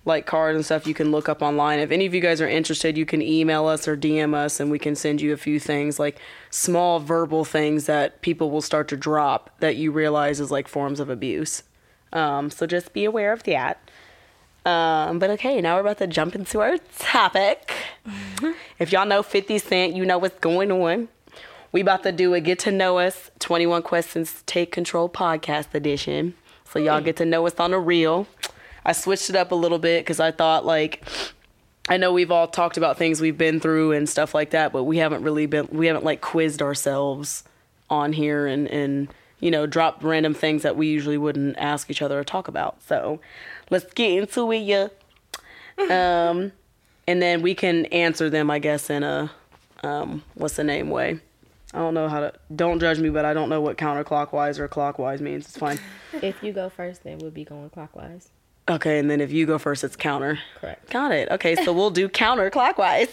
like 0.07 0.27
cards 0.27 0.55
and 0.57 0.65
stuff 0.65 0.87
you 0.87 0.95
can 0.95 1.11
look 1.11 1.29
up 1.29 1.43
online. 1.43 1.81
If 1.81 1.91
any 1.91 2.05
of 2.07 2.15
you 2.15 2.21
guys 2.21 2.41
are 2.41 2.49
interested, 2.49 2.97
you 2.97 3.07
can 3.07 3.21
email 3.23 3.67
us 3.67 3.89
or 3.89 3.97
DM 3.97 4.35
us, 4.35 4.61
and 4.61 4.71
we 4.71 4.79
can 4.79 4.95
send 4.95 5.21
you 5.23 5.33
a 5.33 5.37
few 5.39 5.59
things 5.59 5.99
like 5.99 6.19
small 6.51 6.99
verbal 7.01 7.45
things 7.45 7.87
that 7.87 8.21
people 8.23 8.51
will 8.51 8.61
start 8.63 8.87
to 8.89 8.97
drop 8.97 9.51
that 9.61 9.77
you 9.77 9.91
realize 9.91 10.41
is 10.41 10.51
like 10.51 10.69
forms 10.69 11.01
of 11.01 11.09
abuse. 11.11 11.63
Um, 12.13 12.51
so 12.51 12.67
just 12.67 12.93
be 12.93 13.05
aware 13.05 13.33
of 13.33 13.43
that. 13.45 13.79
Um, 14.65 15.19
but 15.19 15.31
okay, 15.31 15.61
now 15.61 15.75
we're 15.77 15.83
about 15.83 15.99
to 15.99 16.07
jump 16.07 16.35
into 16.35 16.61
our 16.61 16.79
topic. 16.99 17.73
If 18.77 18.91
y'all 18.91 19.07
know 19.07 19.23
50 19.23 19.59
Cent, 19.59 19.95
you 19.95 20.05
know 20.05 20.19
what's 20.19 20.39
going 20.41 20.73
on. 20.73 21.09
We 21.71 21.81
about 21.81 22.03
to 22.03 22.13
do 22.13 22.35
a 22.35 22.41
get 22.41 22.59
to 22.61 22.73
know 22.73 22.99
us 22.99 23.31
21 23.39 23.83
questions 23.83 24.43
take 24.47 24.73
control 24.73 25.09
podcast 25.09 25.75
edition. 25.75 26.35
So 26.65 26.81
y'all 26.81 27.01
get 27.01 27.17
to 27.19 27.25
know 27.25 27.47
us 27.47 27.55
on 27.61 27.71
the 27.71 27.79
real. 27.79 28.27
I 28.85 28.93
switched 28.93 29.31
it 29.31 29.37
up 29.37 29.53
a 29.53 29.55
little 29.55 29.79
bit 29.79 30.05
because 30.05 30.19
I 30.19 30.33
thought 30.33 30.67
like 30.67 31.05
I 31.89 31.97
know 31.97 32.13
we've 32.13 32.31
all 32.31 32.49
talked 32.49 32.77
about 32.77 32.97
things 32.97 33.21
we've 33.21 33.39
been 33.39 33.61
through 33.61 33.93
and 33.93 34.09
stuff 34.09 34.35
like 34.35 34.51
that, 34.51 34.73
but 34.73 34.85
we 34.85 34.99
haven't 34.99 35.23
really 35.23 35.47
been 35.47 35.69
we 35.71 35.87
haven't 35.87 36.05
like 36.05 36.21
quizzed 36.21 36.63
ourselves 36.63 37.45
on 37.91 38.13
here 38.13 38.47
and 38.47 38.67
and 38.69 39.13
you 39.41 39.51
know 39.51 39.67
dropped 39.67 40.03
random 40.03 40.35
things 40.35 40.63
that 40.63 40.77
we 40.77 40.89
usually 40.89 41.19
wouldn't 41.19 41.57
ask 41.59 41.91
each 41.91 42.03
other 42.03 42.19
or 42.19 42.25
talk 42.25 42.49
about. 42.49 42.83
So 42.83 43.21
let's 43.71 43.93
get 43.93 44.11
into 44.19 44.51
it, 44.53 44.59
yeah. 44.59 44.89
Um, 45.79 46.53
and 47.07 47.21
then 47.21 47.43
we 47.43 47.55
can 47.55 47.87
answer 47.87 48.31
them, 48.31 48.51
I 48.51 48.59
guess, 48.59 48.91
in 48.91 49.03
a 49.03 49.31
um, 49.83 50.23
what's 50.35 50.57
the 50.57 50.65
name 50.65 50.91
way. 50.91 51.21
I 51.73 51.79
don't 51.79 51.95
know 51.95 52.09
how 52.09 52.21
to. 52.21 52.33
Don't 52.55 52.79
judge 52.79 53.01
me, 53.01 53.11
but 53.11 53.25
I 53.25 53.35
don't 53.35 53.49
know 53.49 53.61
what 53.61 53.77
counterclockwise 53.77 54.59
or 54.59 54.69
clockwise 54.69 55.21
means. 55.21 55.47
It's 55.47 55.59
fine. 55.59 55.79
If 56.23 56.45
you 56.45 56.53
go 56.53 56.69
first, 56.69 57.03
then 57.03 57.19
we'll 57.19 57.33
be 57.33 57.45
going 57.45 57.69
clockwise. 57.71 58.29
Okay, 58.69 59.01
and 59.01 59.11
then 59.11 59.21
if 59.21 59.33
you 59.33 59.47
go 59.47 59.59
first, 59.59 59.83
it's 59.83 59.97
counter. 59.97 60.39
Correct. 60.61 60.89
Got 60.91 61.11
it. 61.11 61.29
Okay, 61.29 61.57
so 61.57 61.73
we'll 61.73 61.91
do 61.91 62.09
counterclockwise. 62.25 63.11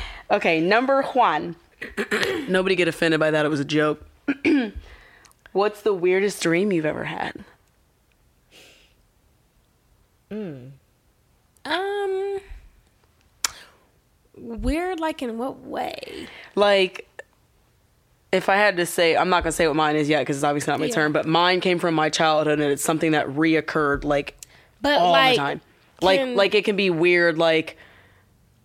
okay, 0.30 0.60
number 0.60 1.02
one. 1.02 1.54
Nobody 2.48 2.74
get 2.74 2.88
offended 2.88 3.20
by 3.20 3.30
that. 3.30 3.44
It 3.44 3.50
was 3.50 3.60
a 3.60 3.64
joke. 3.64 4.04
What's 5.52 5.82
the 5.82 5.92
weirdest 5.92 6.42
dream 6.42 6.72
you've 6.72 6.86
ever 6.86 7.04
had? 7.04 7.44
Um 10.30 10.72
weird 14.36 15.00
like 15.00 15.22
in 15.22 15.38
what 15.38 15.60
way 15.60 16.26
Like, 16.54 17.06
if 18.32 18.48
I 18.48 18.56
had 18.56 18.76
to 18.78 18.86
say, 18.86 19.16
I'm 19.16 19.28
not 19.30 19.42
gonna 19.44 19.52
say 19.52 19.66
what 19.66 19.76
mine 19.76 19.96
is 19.96 20.08
yet 20.08 20.20
because 20.20 20.36
it's 20.36 20.44
obviously 20.44 20.72
not 20.72 20.80
my 20.80 20.86
Yeah. 20.86 20.94
turn. 20.94 21.12
But 21.12 21.26
mine 21.26 21.60
came 21.60 21.78
from 21.78 21.94
my 21.94 22.10
childhood, 22.10 22.60
and 22.60 22.70
it's 22.72 22.82
something 22.82 23.12
that 23.12 23.26
reoccurred 23.28 24.04
like 24.04 24.36
but 24.82 25.00
all 25.00 25.12
like 25.12 25.36
the 25.36 25.42
time. 25.42 25.60
Like, 26.02 26.20
can- 26.20 26.36
like 26.36 26.54
it 26.54 26.64
can 26.64 26.76
be 26.76 26.90
weird, 26.90 27.38
like, 27.38 27.78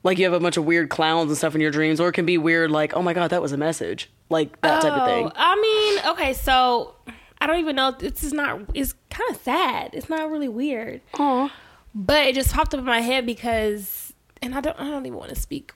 like 0.03 0.18
you 0.18 0.25
have 0.25 0.34
a 0.34 0.39
bunch 0.39 0.58
of 0.58 0.65
weird 0.65 0.89
clowns 0.89 1.30
and 1.30 1.38
stuff 1.38 1.56
in 1.56 1.62
your 1.62 1.72
dreams, 1.72 2.01
or 2.01 2.10
it 2.10 2.13
can 2.13 2.25
be 2.25 2.38
weird, 2.38 2.72
like, 2.72 2.94
oh 2.94 3.01
my 3.01 3.13
god, 3.13 3.30
that 3.30 3.41
was 3.41 3.51
a 3.53 3.58
message, 3.58 4.10
like 4.30 4.60
that 4.62 4.82
type 4.82 4.91
of 4.94 5.08
thing. 5.08 5.27
Oh, 5.27 5.32
I 5.36 5.56
mean, 5.62 6.12
okay, 6.13 6.34
so 6.34 6.96
I 7.41 7.48
don't 7.48 7.60
even 7.60 7.75
know. 7.75 7.91
This 7.91 8.24
is 8.24 8.33
not. 8.33 8.62
It's 8.75 8.93
kind 9.10 9.31
of 9.31 9.41
sad. 9.41 9.89
It's 9.93 10.07
not 10.10 10.29
really 10.29 10.48
weird, 10.48 11.01
Aw. 11.19 11.51
but 11.95 12.27
it 12.27 12.36
just 12.36 12.53
popped 12.53 12.74
up 12.74 12.79
in 12.79 12.86
my 12.86 13.01
head 13.01 13.25
because, 13.25 14.13
and 14.41 14.53
I 14.53 14.62
don't. 14.62 14.79
I 14.79 14.89
don't 14.89 15.05
even 15.05 15.17
want 15.17 15.29
to 15.29 15.36
speak 15.36 15.74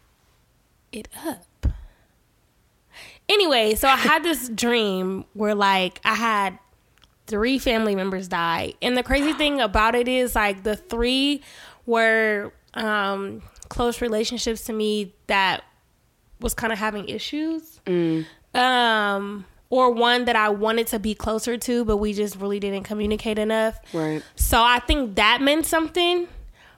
it 0.91 1.07
up. 1.25 1.67
Anyway, 3.27 3.74
so 3.74 3.88
I 3.88 3.95
had 3.95 4.24
this 4.24 4.48
dream 4.55 5.25
where 5.34 5.55
like 5.55 6.00
I 6.05 6.13
had 6.13 6.60
three 7.25 7.57
family 7.57 7.95
members 7.95 8.27
die, 8.27 8.75
and 8.81 8.95
the 8.95 9.03
crazy 9.03 9.34
thing 9.38 9.60
about 9.60 9.95
it 9.95 10.07
is 10.07 10.36
like 10.36 10.62
the 10.63 10.75
three 10.75 11.41
were 11.88 12.53
um 12.75 13.41
close 13.69 14.01
relationships 14.01 14.65
to 14.65 14.74
me 14.74 15.13
that 15.27 15.63
was 16.39 16.53
kind 16.53 16.72
of 16.72 16.77
having 16.77 17.07
issues 17.10 17.79
um 18.53 19.45
or 19.69 19.91
one 19.91 20.25
that 20.25 20.36
I 20.36 20.50
wanted 20.50 20.88
to 20.88 21.00
be 21.00 21.15
closer 21.15 21.57
to 21.57 21.86
but 21.86 21.98
we 21.98 22.13
just 22.13 22.36
really 22.38 22.60
didn't 22.60 22.84
communicate 22.84 23.39
enough. 23.39 23.79
Right. 23.93 24.22
So 24.36 24.62
I 24.62 24.79
think 24.79 25.15
that 25.15 25.41
meant 25.41 25.65
something, 25.65 26.27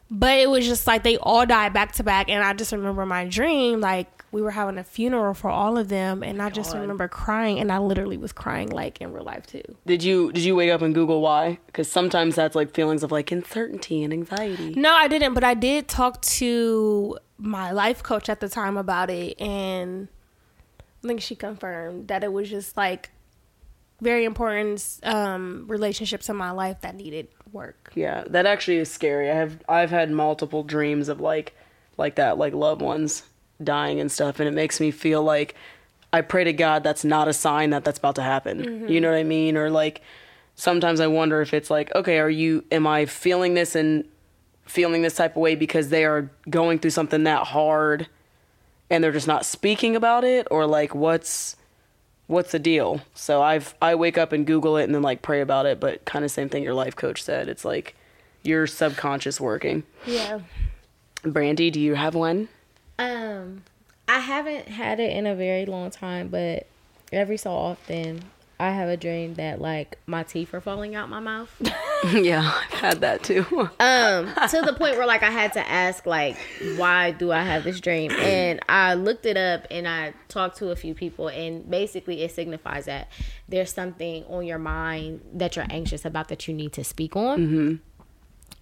but 0.09 0.37
it 0.37 0.49
was 0.49 0.65
just 0.65 0.87
like 0.87 1.03
they 1.03 1.17
all 1.17 1.45
died 1.45 1.73
back 1.73 1.93
to 1.93 2.03
back 2.03 2.29
and 2.29 2.43
I 2.43 2.53
just 2.53 2.71
remember 2.71 3.05
my 3.05 3.25
dream 3.25 3.81
like 3.81 4.07
we 4.31 4.41
were 4.41 4.51
having 4.51 4.77
a 4.77 4.83
funeral 4.83 5.33
for 5.33 5.49
all 5.49 5.77
of 5.77 5.87
them 5.87 6.21
and 6.21 6.41
I 6.41 6.49
just 6.49 6.73
God. 6.73 6.81
remember 6.81 7.07
crying 7.07 7.59
and 7.59 7.71
I 7.71 7.77
literally 7.77 8.17
was 8.17 8.33
crying 8.33 8.69
like 8.69 8.99
in 8.99 9.13
real 9.13 9.23
life 9.23 9.47
too. 9.47 9.63
Did 9.85 10.03
you 10.03 10.31
did 10.31 10.43
you 10.43 10.55
wake 10.55 10.69
up 10.69 10.81
and 10.81 10.93
Google 10.93 11.21
why? 11.21 11.59
Because 11.65 11.89
sometimes 11.89 12.35
that's 12.35 12.55
like 12.55 12.73
feelings 12.73 13.03
of 13.03 13.11
like 13.11 13.31
uncertainty 13.31 14.03
and 14.03 14.11
anxiety. 14.11 14.73
No, 14.75 14.93
I 14.93 15.07
didn't, 15.07 15.33
but 15.33 15.43
I 15.43 15.53
did 15.53 15.87
talk 15.87 16.21
to 16.23 17.17
my 17.37 17.71
life 17.71 18.03
coach 18.03 18.29
at 18.29 18.39
the 18.39 18.49
time 18.49 18.77
about 18.77 19.09
it, 19.09 19.39
and 19.39 20.07
I 21.03 21.07
think 21.07 21.21
she 21.21 21.35
confirmed 21.35 22.07
that 22.07 22.23
it 22.23 22.33
was 22.33 22.49
just 22.49 22.75
like 22.75 23.11
very 24.01 24.25
important 24.25 24.99
um, 25.03 25.65
relationships 25.67 26.29
in 26.29 26.35
my 26.35 26.51
life 26.51 26.81
that 26.81 26.95
needed 26.95 27.27
work. 27.51 27.91
Yeah, 27.95 28.23
that 28.27 28.45
actually 28.45 28.77
is 28.77 28.91
scary. 28.91 29.29
I 29.31 29.35
have 29.35 29.59
I've 29.67 29.89
had 29.91 30.11
multiple 30.11 30.63
dreams 30.63 31.09
of 31.09 31.19
like 31.19 31.55
like 31.97 32.15
that, 32.15 32.37
like 32.37 32.53
loved 32.53 32.81
ones 32.81 33.23
dying 33.63 33.99
and 33.99 34.11
stuff, 34.11 34.39
and 34.39 34.47
it 34.47 34.53
makes 34.53 34.79
me 34.79 34.91
feel 34.91 35.23
like 35.23 35.55
I 36.13 36.21
pray 36.21 36.43
to 36.43 36.53
God 36.53 36.83
that's 36.83 37.03
not 37.03 37.27
a 37.27 37.33
sign 37.33 37.71
that 37.71 37.83
that's 37.83 37.99
about 37.99 38.15
to 38.15 38.23
happen. 38.23 38.87
You 38.87 39.01
know 39.01 39.09
what 39.11 39.17
I 39.17 39.23
mean? 39.23 39.57
Or 39.57 39.69
like 39.69 40.01
sometimes 40.55 40.99
I 40.99 41.07
wonder 41.07 41.41
if 41.41 41.53
it's 41.53 41.69
like, 41.69 41.93
okay, 41.95 42.19
are 42.19 42.29
you 42.29 42.63
am 42.71 42.85
I 42.87 43.05
feeling 43.05 43.53
this 43.53 43.75
and 43.75 44.07
feeling 44.65 45.01
this 45.01 45.15
type 45.15 45.35
of 45.35 45.41
way 45.41 45.55
because 45.55 45.89
they 45.89 46.05
are 46.05 46.29
going 46.49 46.79
through 46.79 46.91
something 46.91 47.23
that 47.23 47.47
hard 47.47 48.07
and 48.89 49.03
they're 49.03 49.11
just 49.11 49.27
not 49.27 49.45
speaking 49.45 49.95
about 49.95 50.23
it 50.23 50.47
or 50.49 50.65
like 50.65 50.95
what's 50.95 51.55
what's 52.27 52.51
the 52.51 52.59
deal? 52.59 53.01
So 53.13 53.41
I've 53.41 53.73
I 53.81 53.95
wake 53.95 54.17
up 54.17 54.31
and 54.31 54.45
Google 54.45 54.77
it 54.77 54.83
and 54.83 54.93
then 54.93 55.01
like 55.01 55.21
pray 55.21 55.41
about 55.41 55.65
it, 55.65 55.79
but 55.79 56.05
kind 56.05 56.23
of 56.23 56.31
same 56.31 56.49
thing 56.49 56.63
your 56.63 56.73
life 56.73 56.95
coach 56.95 57.23
said. 57.23 57.49
It's 57.49 57.65
like 57.65 57.95
your 58.43 58.67
subconscious 58.67 59.39
working. 59.41 59.83
Yeah. 60.05 60.39
Brandy, 61.23 61.71
do 61.71 61.79
you 61.79 61.95
have 61.95 62.15
one? 62.15 62.47
Um, 62.99 63.63
I 64.07 64.19
haven't 64.19 64.67
had 64.67 64.99
it 64.99 65.11
in 65.11 65.25
a 65.25 65.35
very 65.35 65.65
long 65.65 65.91
time, 65.91 66.29
but 66.29 66.67
every 67.11 67.37
so 67.37 67.51
often 67.51 68.23
I 68.59 68.71
have 68.71 68.89
a 68.89 68.97
dream 68.97 69.35
that 69.35 69.61
like 69.61 69.99
my 70.07 70.23
teeth 70.23 70.53
are 70.53 70.61
falling 70.61 70.95
out 70.95 71.09
my 71.09 71.19
mouth. 71.19 71.49
yeah, 72.13 72.51
I've 72.55 72.79
had 72.79 73.01
that 73.01 73.23
too. 73.23 73.45
um 73.79 74.33
to 74.49 74.61
the 74.65 74.75
point 74.77 74.97
where 74.97 75.05
like 75.05 75.23
I 75.23 75.29
had 75.29 75.53
to 75.53 75.69
ask 75.69 76.05
like 76.05 76.37
why 76.75 77.11
do 77.11 77.31
I 77.31 77.43
have 77.43 77.63
this 77.63 77.79
dream 77.79 78.11
and 78.19 78.59
I 78.67 78.95
looked 78.95 79.25
it 79.25 79.37
up 79.37 79.67
and 79.69 79.87
I 79.87 80.13
talked 80.27 80.57
to 80.57 80.69
a 80.71 80.75
few 80.75 80.93
people 80.93 81.27
and 81.27 81.69
basically 81.69 82.23
it 82.23 82.31
signifies 82.31 82.85
that 82.85 83.09
there's 83.47 83.71
something 83.71 84.23
on 84.25 84.45
your 84.45 84.59
mind 84.59 85.21
that 85.33 85.55
you're 85.55 85.67
anxious 85.69 86.03
about 86.05 86.29
that 86.29 86.47
you 86.47 86.53
need 86.53 86.73
to 86.73 86.83
speak 86.83 87.15
on 87.15 87.79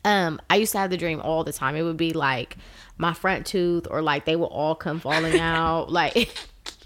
um, 0.05 0.39
I 0.51 0.57
used 0.57 0.71
to 0.73 0.77
have 0.77 0.91
the 0.91 0.97
dream 0.97 1.19
all 1.19 1.43
the 1.43 1.51
time. 1.51 1.75
It 1.75 1.81
would 1.81 1.97
be 1.97 2.13
like 2.13 2.57
my 2.97 3.13
front 3.13 3.47
tooth 3.47 3.87
or 3.89 4.03
like 4.03 4.25
they 4.25 4.35
would 4.35 4.45
all 4.45 4.75
come 4.75 4.99
falling 4.99 5.39
out. 5.39 5.91
Like 5.91 6.29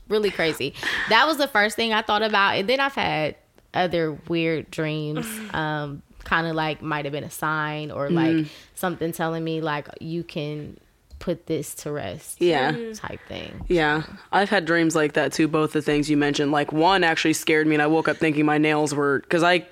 really 0.10 0.32
crazy. 0.32 0.74
That 1.10 1.26
was 1.28 1.38
the 1.38 1.48
first 1.48 1.76
thing 1.76 1.94
I 1.94 2.02
thought 2.02 2.24
about. 2.24 2.58
And 2.58 2.68
then 2.68 2.80
I've 2.80 2.96
had 2.96 3.36
other 3.74 4.18
weird 4.28 4.70
dreams. 4.72 5.26
Um, 5.54 6.02
kind 6.26 6.46
of 6.46 6.56
like 6.56 6.82
might 6.82 7.06
have 7.06 7.12
been 7.12 7.24
a 7.24 7.30
sign 7.30 7.90
or 7.92 8.10
like 8.10 8.30
Mm. 8.32 8.48
something 8.76 9.12
telling 9.14 9.44
me 9.44 9.62
like 9.62 9.88
you 10.02 10.24
can 10.24 10.78
put 11.18 11.48
this 11.48 11.74
to 11.76 11.92
rest. 11.92 12.40
Yeah. 12.42 12.72
Type 12.94 13.20
thing. 13.28 13.62
Yeah, 13.68 14.04
I've 14.32 14.50
had 14.50 14.66
dreams 14.66 14.96
like 14.96 15.14
that 15.14 15.34
too. 15.34 15.48
Both 15.48 15.74
the 15.74 15.82
things 15.82 16.10
you 16.10 16.18
mentioned, 16.18 16.52
like 16.52 16.72
one 16.72 17.04
actually 17.04 17.34
scared 17.34 17.68
me, 17.68 17.76
and 17.76 17.82
I 17.82 17.88
woke 17.88 18.08
up 18.08 18.18
thinking 18.18 18.46
my 18.46 18.58
nails 18.58 18.94
were 18.94 19.20
because 19.20 19.44
I, 19.44 19.66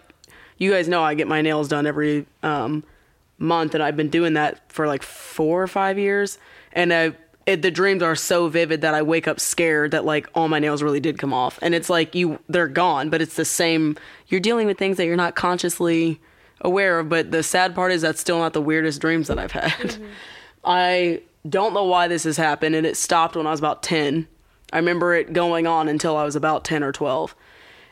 you 0.58 0.72
guys 0.72 0.88
know 0.88 1.04
I 1.04 1.14
get 1.14 1.28
my 1.28 1.42
nails 1.42 1.68
done 1.68 1.86
every 1.86 2.26
um, 2.44 2.84
month, 3.38 3.74
and 3.76 3.84
I've 3.84 3.96
been 3.98 4.10
doing 4.10 4.34
that 4.34 4.72
for 4.72 4.88
like 4.88 5.04
four 5.04 5.62
or 5.62 5.68
five 5.68 5.98
years, 6.00 6.38
and 6.74 6.94
I. 6.94 7.14
It, 7.48 7.64
the 7.64 7.72
dreams 7.72 8.04
are 8.04 8.16
so 8.16 8.48
vivid 8.50 8.82
that 8.82 8.94
I 8.94 9.02
wake 9.02 9.28
up 9.28 9.40
scared 9.40 9.92
that 9.92 10.06
like 10.06 10.30
all 10.36 10.48
my 10.48 10.60
nails 10.60 10.84
really 10.84 11.00
did 11.00 11.18
come 11.18 11.34
off, 11.34 11.58
and 11.62 11.74
it's 11.74 11.90
like 11.90 12.14
you 12.14 12.40
they're 12.48 12.68
gone, 12.68 13.10
but 13.10 13.22
it's 13.22 13.36
the 13.36 13.46
same. 13.46 13.98
You're 14.28 14.42
dealing 14.42 14.68
with 14.68 14.78
things 14.78 14.98
that 14.98 15.06
you're 15.06 15.16
not 15.16 15.36
consciously 15.36 16.22
aware 16.62 17.00
of, 17.00 17.10
but 17.10 17.32
the 17.32 17.44
sad 17.44 17.74
part 17.74 17.92
is 17.92 18.02
that's 18.02 18.22
still 18.22 18.40
not 18.40 18.54
the 18.54 18.62
weirdest 18.62 19.02
dreams 19.02 19.28
that 19.28 19.40
I've 19.40 19.52
had. 19.54 19.72
Mm-hmm. 19.72 20.06
I 20.66 21.22
don't 21.48 21.74
know 21.74 21.86
why 21.86 22.08
this 22.08 22.24
has 22.24 22.38
happened, 22.38 22.76
and 22.76 22.86
it 22.86 22.98
stopped 22.98 23.36
when 23.36 23.48
I 23.48 23.52
was 23.52 23.60
about 23.60 23.84
10. 23.84 24.28
I 24.74 24.78
remember 24.78 25.14
it 25.14 25.34
going 25.34 25.66
on 25.66 25.88
until 25.88 26.18
I 26.18 26.26
was 26.26 26.36
about 26.36 26.66
10 26.66 26.84
or 26.84 26.92
12. 26.92 27.36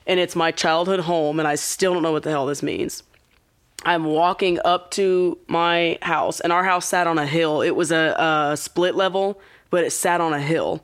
And 0.07 0.19
it's 0.19 0.35
my 0.35 0.51
childhood 0.51 1.01
home, 1.01 1.39
and 1.39 1.47
I 1.47 1.55
still 1.55 1.93
don't 1.93 2.03
know 2.03 2.11
what 2.11 2.23
the 2.23 2.29
hell 2.31 2.45
this 2.45 2.61
means. 2.61 3.03
I'm 3.85 4.05
walking 4.05 4.59
up 4.65 4.89
to 4.91 5.37
my 5.47 5.99
house, 6.01 6.39
and 6.39 6.51
our 6.51 6.63
house 6.63 6.87
sat 6.87 7.05
on 7.05 7.19
a 7.19 7.25
hill. 7.27 7.61
It 7.61 7.75
was 7.75 7.91
a, 7.91 8.51
a 8.51 8.57
split 8.57 8.95
level, 8.95 9.39
but 9.69 9.83
it 9.83 9.91
sat 9.91 10.21
on 10.21 10.33
a 10.33 10.41
hill. 10.41 10.83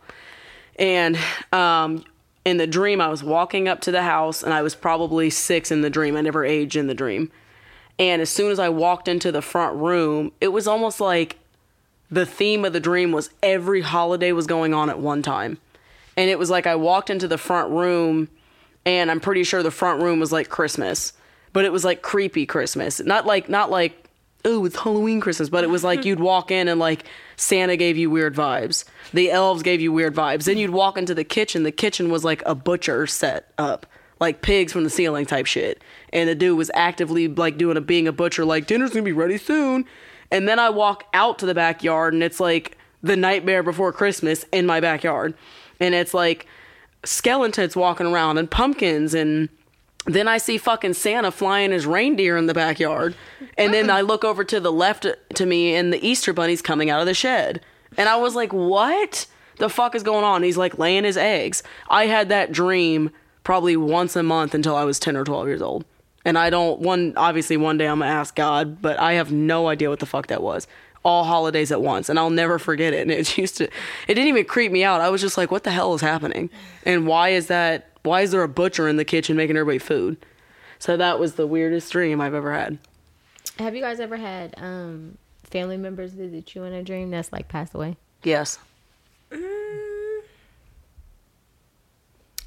And 0.77 1.17
um, 1.51 2.05
in 2.45 2.57
the 2.57 2.67
dream, 2.67 3.01
I 3.01 3.07
was 3.07 3.23
walking 3.23 3.67
up 3.67 3.81
to 3.81 3.91
the 3.91 4.03
house, 4.03 4.43
and 4.43 4.53
I 4.53 4.61
was 4.61 4.75
probably 4.75 5.31
six 5.31 5.71
in 5.71 5.81
the 5.81 5.89
dream. 5.89 6.15
I 6.15 6.21
never 6.21 6.45
aged 6.45 6.75
in 6.75 6.85
the 6.85 6.93
dream. 6.93 7.31
And 7.97 8.21
as 8.21 8.29
soon 8.29 8.51
as 8.51 8.59
I 8.59 8.69
walked 8.69 9.07
into 9.07 9.31
the 9.31 9.41
front 9.41 9.77
room, 9.77 10.31
it 10.39 10.49
was 10.49 10.67
almost 10.67 11.01
like 11.01 11.37
the 12.09 12.25
theme 12.25 12.65
of 12.65 12.73
the 12.73 12.79
dream 12.79 13.11
was 13.11 13.29
every 13.41 13.81
holiday 13.81 14.31
was 14.31 14.45
going 14.45 14.73
on 14.73 14.89
at 14.89 14.99
one 14.99 15.21
time. 15.21 15.57
And 16.17 16.29
it 16.29 16.37
was 16.37 16.49
like 16.49 16.67
I 16.67 16.75
walked 16.75 17.09
into 17.09 17.27
the 17.27 17.37
front 17.37 17.71
room, 17.71 18.29
and 18.85 19.09
I'm 19.09 19.19
pretty 19.19 19.43
sure 19.43 19.63
the 19.63 19.71
front 19.71 20.01
room 20.01 20.19
was 20.19 20.31
like 20.31 20.49
Christmas, 20.49 21.13
but 21.53 21.65
it 21.65 21.71
was 21.71 21.83
like 21.83 22.01
creepy 22.01 22.45
Christmas. 22.45 22.99
Not 22.99 23.25
like, 23.25 23.49
not 23.49 23.69
like, 23.69 24.09
oh, 24.45 24.65
it's 24.65 24.77
Halloween 24.77 25.21
Christmas, 25.21 25.49
but 25.49 25.63
it 25.63 25.69
was 25.69 25.83
like 25.83 26.05
you'd 26.05 26.19
walk 26.19 26.51
in 26.51 26.67
and 26.67 26.79
like 26.79 27.05
Santa 27.35 27.75
gave 27.75 27.97
you 27.97 28.09
weird 28.09 28.35
vibes. 28.35 28.85
The 29.13 29.31
elves 29.31 29.63
gave 29.63 29.81
you 29.81 29.91
weird 29.91 30.15
vibes. 30.15 30.45
Then 30.45 30.57
you'd 30.57 30.71
walk 30.71 30.97
into 30.97 31.13
the 31.13 31.23
kitchen. 31.23 31.63
The 31.63 31.71
kitchen 31.71 32.09
was 32.09 32.23
like 32.23 32.41
a 32.45 32.55
butcher 32.55 33.07
set 33.07 33.51
up 33.57 33.85
like 34.21 34.43
pigs 34.43 34.71
from 34.71 34.83
the 34.83 34.89
ceiling 34.89 35.25
type 35.25 35.47
shit. 35.47 35.83
And 36.13 36.29
the 36.29 36.35
dude 36.35 36.57
was 36.57 36.71
actively 36.75 37.27
like 37.27 37.57
doing 37.57 37.75
a 37.75 37.81
being 37.81 38.07
a 38.07 38.11
butcher, 38.13 38.45
like 38.45 38.67
dinner's 38.67 38.91
gonna 38.91 39.03
be 39.03 39.11
ready 39.11 39.37
soon. 39.37 39.85
And 40.29 40.47
then 40.47 40.59
I 40.59 40.69
walk 40.69 41.05
out 41.13 41.39
to 41.39 41.45
the 41.45 41.55
backyard 41.55 42.13
and 42.13 42.23
it's 42.23 42.39
like 42.39 42.77
the 43.01 43.17
nightmare 43.17 43.63
before 43.63 43.91
Christmas 43.91 44.45
in 44.53 44.65
my 44.65 44.79
backyard. 44.79 45.33
And 45.79 45.95
it's 45.95 46.13
like 46.13 46.45
skeletons 47.03 47.75
walking 47.75 48.05
around 48.05 48.37
and 48.37 48.49
pumpkins 48.49 49.15
and 49.15 49.49
then 50.05 50.27
I 50.27 50.37
see 50.37 50.57
fucking 50.57 50.93
Santa 50.93 51.31
flying 51.31 51.71
his 51.71 51.85
reindeer 51.85 52.37
in 52.37 52.47
the 52.47 52.53
backyard. 52.53 53.15
And 53.57 53.73
then 53.73 53.89
oh. 53.89 53.95
I 53.95 54.01
look 54.01 54.23
over 54.23 54.43
to 54.43 54.59
the 54.59 54.71
left 54.71 55.05
to 55.35 55.45
me 55.45 55.75
and 55.75 55.93
the 55.93 56.05
Easter 56.05 56.33
bunny's 56.33 56.61
coming 56.61 56.89
out 56.89 57.01
of 57.01 57.05
the 57.05 57.13
shed. 57.13 57.61
And 57.97 58.09
I 58.09 58.15
was 58.15 58.35
like, 58.35 58.51
what 58.51 59.27
the 59.57 59.69
fuck 59.69 59.95
is 59.95 60.03
going 60.03 60.23
on? 60.23 60.43
He's 60.43 60.57
like 60.57 60.79
laying 60.79 61.03
his 61.03 61.17
eggs. 61.17 61.61
I 61.89 62.07
had 62.07 62.29
that 62.29 62.51
dream 62.51 63.11
probably 63.43 63.75
once 63.75 64.15
a 64.15 64.23
month 64.23 64.53
until 64.53 64.75
I 64.75 64.83
was 64.83 64.99
10 64.99 65.15
or 65.15 65.23
12 65.23 65.47
years 65.47 65.61
old. 65.61 65.85
And 66.23 66.37
I 66.37 66.49
don't, 66.49 66.79
one, 66.79 67.13
obviously 67.17 67.57
one 67.57 67.77
day 67.77 67.87
I'm 67.87 67.99
gonna 67.99 68.11
ask 68.11 68.35
God, 68.35 68.81
but 68.81 68.99
I 68.99 69.13
have 69.13 69.31
no 69.31 69.67
idea 69.67 69.89
what 69.89 69.99
the 69.99 70.05
fuck 70.05 70.27
that 70.27 70.41
was. 70.41 70.67
All 71.03 71.23
holidays 71.23 71.71
at 71.71 71.81
once, 71.81 72.09
and 72.09 72.19
I'll 72.19 72.29
never 72.29 72.59
forget 72.59 72.93
it. 72.93 73.01
And 73.01 73.11
it 73.11 73.37
used 73.37 73.57
to, 73.57 73.65
it 73.65 74.13
didn't 74.13 74.27
even 74.27 74.45
creep 74.45 74.71
me 74.71 74.83
out. 74.83 75.01
I 75.01 75.09
was 75.09 75.21
just 75.21 75.37
like, 75.37 75.49
what 75.49 75.63
the 75.63 75.71
hell 75.71 75.93
is 75.95 76.01
happening? 76.01 76.51
And 76.85 77.07
why 77.07 77.29
is 77.29 77.47
that, 77.47 77.90
why 78.03 78.21
is 78.21 78.31
there 78.31 78.43
a 78.43 78.47
butcher 78.47 78.87
in 78.87 78.97
the 78.97 79.05
kitchen 79.05 79.35
making 79.37 79.57
everybody 79.57 79.79
food? 79.79 80.17
So 80.79 80.97
that 80.97 81.19
was 81.19 81.35
the 81.35 81.45
weirdest 81.45 81.91
dream 81.91 82.19
I've 82.19 82.33
ever 82.33 82.53
had. 82.53 82.79
Have 83.59 83.75
you 83.75 83.81
guys 83.81 83.99
ever 83.99 84.17
had 84.17 84.55
um 84.57 85.17
family 85.43 85.77
members 85.77 86.13
visit 86.13 86.55
you 86.55 86.63
in 86.63 86.73
a 86.73 86.83
dream 86.83 87.11
that's 87.11 87.31
like 87.31 87.47
passed 87.47 87.73
away? 87.73 87.97
Yes. 88.23 88.57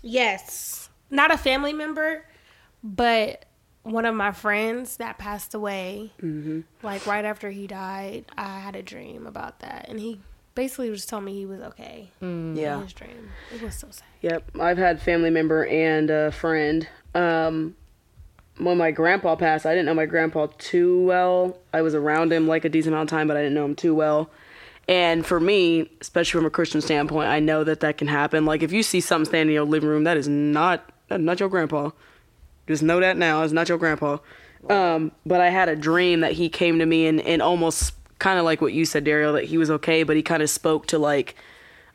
Yes. 0.03 0.91
Not 1.11 1.33
a 1.33 1.39
family 1.39 1.73
member, 1.73 2.25
but 2.83 3.47
one 3.85 4.05
of 4.07 4.15
my 4.15 4.33
friends 4.33 4.97
that 4.97 5.19
passed 5.19 5.55
away. 5.55 6.13
Mm-hmm. 6.21 6.61
Like 6.83 7.07
right 7.07 7.25
after 7.25 7.51
he 7.51 7.67
died, 7.67 8.27
I 8.37 8.59
had 8.59 8.77
a 8.77 8.83
dream 8.83 9.27
about 9.27 9.61
that. 9.61 9.87
And 9.89 10.01
he 10.01 10.21
basically 10.55 10.91
just 10.91 11.09
told 11.09 11.25
me 11.25 11.35
he 11.35 11.47
was 11.47 11.61
okay 11.63 12.11
in 12.21 12.57
Yeah. 12.57 12.83
his 12.83 12.93
dream. 12.93 13.31
It 13.55 13.63
was 13.63 13.75
so 13.75 13.89
sad. 13.91 14.05
Yep, 14.23 14.53
I've 14.61 14.79
had 14.79 15.01
family 15.03 15.31
member 15.31 15.67
and 15.67 16.11
a 16.11 16.31
friend. 16.33 16.87
Um, 17.15 17.77
when 18.59 18.79
my 18.79 18.91
grandpa 18.93 19.35
passed, 19.37 19.67
I 19.67 19.71
didn't 19.71 19.87
know 19.87 19.95
my 19.95 20.07
grandpa 20.07 20.47
too 20.59 21.05
well. 21.05 21.59
I 21.73 21.83
was 21.83 21.95
around 21.95 22.33
him 22.33 22.47
like 22.47 22.65
a 22.65 22.69
decent 22.69 22.95
amount 22.95 23.11
of 23.11 23.17
time, 23.17 23.27
but 23.27 23.37
I 23.37 23.41
didn't 23.43 23.55
know 23.55 23.65
him 23.65 23.75
too 23.75 23.95
well. 23.95 24.31
And 24.87 25.25
for 25.27 25.41
me, 25.41 25.91
especially 26.01 26.39
from 26.39 26.47
a 26.47 26.51
Christian 26.51 26.81
standpoint, 26.81 27.29
I 27.29 27.41
know 27.41 27.65
that 27.65 27.81
that 27.81 27.97
can 27.99 28.07
happen. 28.07 28.45
Like 28.45 28.63
if 28.63 28.71
you 28.71 28.83
see 28.83 29.01
something 29.01 29.25
standing 29.25 29.49
in 29.49 29.55
your 29.55 29.65
living 29.65 29.89
room, 29.89 30.05
that 30.05 30.17
is 30.17 30.29
not 30.29 30.89
that 31.09 31.21
is 31.21 31.25
not 31.25 31.41
your 31.41 31.49
grandpa. 31.49 31.91
Just 32.67 32.83
know 32.83 33.01
that 33.01 33.17
now, 33.17 33.43
it's 33.43 33.53
not 33.53 33.69
your 33.69 33.79
grandpa. 33.79 34.19
Um, 34.71 35.13
but 35.27 35.41
I 35.41 35.51
had 35.51 35.69
a 35.69 35.77
dream 35.77 36.21
that 36.21 36.33
he 36.33 36.49
came 36.49 36.79
to 36.79 36.87
me 36.87 37.07
and, 37.07 37.21
and 37.21 37.43
almost 37.43 37.93
kind 38.25 38.39
of 38.39 38.47
like 38.47 38.63
what 38.63 38.73
you 38.73 38.87
said, 38.87 39.05
Dario, 39.05 39.35
that 39.35 39.45
he 39.45 39.59
was 39.59 39.71
okay, 39.71 40.03
but 40.03 40.17
he 40.17 40.23
kind 40.23 40.43
of 40.43 40.49
spoke 40.49 40.87
to 40.87 40.99
like 40.99 41.37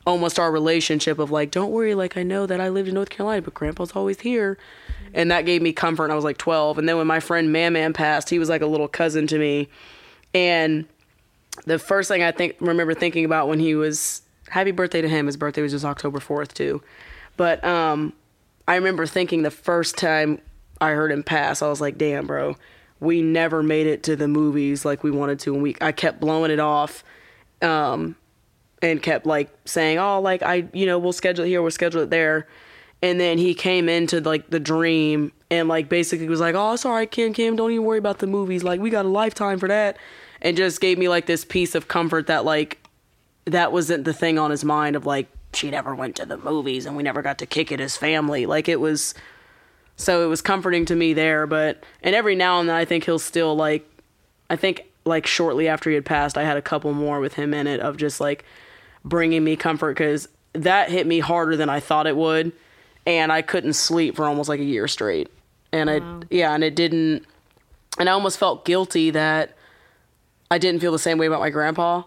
almost 0.05 0.37
our 0.37 0.51
relationship 0.51 1.17
of 1.17 1.31
like, 1.31 1.49
don't 1.49 1.71
worry, 1.71 1.95
like 1.95 2.17
I 2.17 2.21
know 2.21 2.45
that 2.45 2.61
I 2.61 2.69
lived 2.69 2.87
in 2.87 2.93
North 2.93 3.09
Carolina, 3.09 3.41
but 3.41 3.55
grandpa's 3.55 3.93
always 3.93 4.19
here. 4.19 4.59
And 5.15 5.31
that 5.31 5.47
gave 5.47 5.63
me 5.63 5.73
comfort 5.73 6.03
and 6.03 6.13
I 6.13 6.15
was 6.15 6.23
like 6.23 6.37
12. 6.37 6.77
And 6.77 6.87
then 6.87 6.97
when 6.97 7.07
my 7.07 7.19
friend 7.19 7.51
Man 7.51 7.73
Man 7.73 7.93
passed, 7.93 8.29
he 8.29 8.37
was 8.37 8.47
like 8.47 8.61
a 8.61 8.67
little 8.67 8.87
cousin 8.87 9.25
to 9.25 9.39
me. 9.39 9.69
And 10.35 10.85
the 11.65 11.79
first 11.79 12.09
thing 12.09 12.21
I 12.21 12.31
think 12.31 12.57
remember 12.59 12.93
thinking 12.93 13.25
about 13.25 13.47
when 13.47 13.59
he 13.59 13.73
was 13.73 14.21
happy 14.49 14.69
birthday 14.69 15.01
to 15.01 15.09
him, 15.09 15.25
his 15.25 15.35
birthday 15.35 15.63
was 15.63 15.71
just 15.71 15.83
October 15.83 16.19
4th 16.19 16.53
too. 16.53 16.83
But 17.37 17.65
um 17.65 18.13
I 18.67 18.75
remember 18.75 19.07
thinking 19.07 19.41
the 19.41 19.49
first 19.49 19.97
time 19.97 20.41
I 20.79 20.91
heard 20.91 21.11
him 21.11 21.23
pass, 21.23 21.63
I 21.63 21.69
was 21.69 21.81
like, 21.81 21.97
damn, 21.97 22.27
bro, 22.27 22.55
we 22.99 23.21
never 23.21 23.63
made 23.63 23.88
it 23.88 24.03
to 24.03 24.15
the 24.15 24.27
movies 24.27 24.85
like 24.85 25.03
we 25.03 25.12
wanted 25.12 25.39
to. 25.41 25.53
And 25.53 25.63
we, 25.63 25.75
I 25.81 25.91
kept 25.91 26.19
blowing 26.19 26.51
it 26.51 26.59
off. 26.59 27.03
Um, 27.62 28.15
and 28.81 29.01
kept 29.01 29.25
like 29.25 29.49
saying, 29.65 29.97
"Oh, 29.97 30.19
like 30.21 30.41
I, 30.41 30.67
you 30.73 30.85
know, 30.85 30.97
we'll 30.97 31.13
schedule 31.13 31.45
it 31.45 31.49
here, 31.49 31.62
we'll 31.62 31.71
schedule 31.71 32.01
it 32.01 32.09
there." 32.09 32.47
And 33.01 33.19
then 33.19 33.38
he 33.38 33.53
came 33.53 33.88
into 33.88 34.19
like 34.21 34.49
the 34.49 34.59
dream 34.59 35.31
and 35.49 35.67
like 35.67 35.89
basically 35.89 36.27
was 36.27 36.39
like, 36.39 36.55
"Oh, 36.55 36.75
sorry, 36.75 37.07
Kim, 37.07 37.33
Kim, 37.33 37.55
don't 37.55 37.71
even 37.71 37.85
worry 37.85 37.97
about 37.97 38.19
the 38.19 38.27
movies. 38.27 38.63
Like 38.63 38.79
we 38.79 38.89
got 38.89 39.05
a 39.05 39.09
lifetime 39.09 39.59
for 39.59 39.67
that." 39.67 39.97
And 40.41 40.55
just 40.55 40.79
gave 40.79 40.97
me 40.97 41.09
like 41.09 41.25
this 41.25 41.43
piece 41.43 41.75
of 41.75 41.89
comfort 41.89 42.27
that 42.27 42.45
like 42.45 42.79
that 43.45 43.71
wasn't 43.71 44.05
the 44.05 44.13
thing 44.13 44.39
on 44.39 44.51
his 44.51 44.63
mind 44.63 44.95
of 44.95 45.05
like 45.05 45.27
she 45.53 45.69
never 45.69 45.95
went 45.95 46.15
to 46.17 46.25
the 46.25 46.38
movies 46.38 46.85
and 46.85 46.95
we 46.95 47.03
never 47.03 47.21
got 47.21 47.38
to 47.39 47.45
kick 47.45 47.71
it 47.71 47.81
as 47.81 47.97
family. 47.97 48.45
Like 48.45 48.69
it 48.69 48.79
was 48.79 49.13
so 49.99 50.23
it 50.23 50.27
was 50.27 50.41
comforting 50.41 50.85
to 50.85 50.95
me 50.95 51.12
there, 51.13 51.45
but 51.45 51.83
and 52.01 52.15
every 52.15 52.33
now 52.33 52.62
and 52.62 52.69
then 52.69 52.75
I 52.75 52.85
think 52.85 53.03
he'll 53.03 53.19
still 53.19 53.53
like 53.55 53.85
I 54.49 54.55
think 54.55 54.85
like 55.03 55.27
shortly 55.27 55.67
after 55.67 55.89
he 55.89 55.93
had 55.93 56.05
passed, 56.05 56.38
I 56.38 56.43
had 56.43 56.55
a 56.55 56.62
couple 56.62 56.93
more 56.93 57.19
with 57.19 57.33
him 57.33 57.53
in 57.53 57.67
it 57.67 57.81
of 57.81 57.97
just 57.97 58.21
like 58.21 58.45
bringing 59.03 59.43
me 59.43 59.57
comfort 59.57 59.97
because 59.97 60.29
that 60.53 60.89
hit 60.89 61.05
me 61.05 61.19
harder 61.19 61.57
than 61.57 61.69
I 61.69 61.81
thought 61.81 62.07
it 62.07 62.15
would, 62.15 62.53
and 63.05 63.29
I 63.29 63.41
couldn't 63.41 63.73
sleep 63.73 64.15
for 64.15 64.25
almost 64.25 64.47
like 64.47 64.62
a 64.62 64.63
year 64.63 64.88
straight. 64.88 65.29
And 65.73 65.89
I 65.89 65.99
yeah, 66.29 66.55
and 66.55 66.63
it 66.63 66.77
didn't, 66.77 67.25
and 67.99 68.07
I 68.07 68.13
almost 68.13 68.38
felt 68.38 68.63
guilty 68.63 69.12
that 69.12 69.57
I 70.49 70.59
didn't 70.59 70.79
feel 70.79 70.93
the 70.93 70.99
same 70.99 71.17
way 71.17 71.25
about 71.25 71.41
my 71.41 71.49
grandpa 71.49 72.03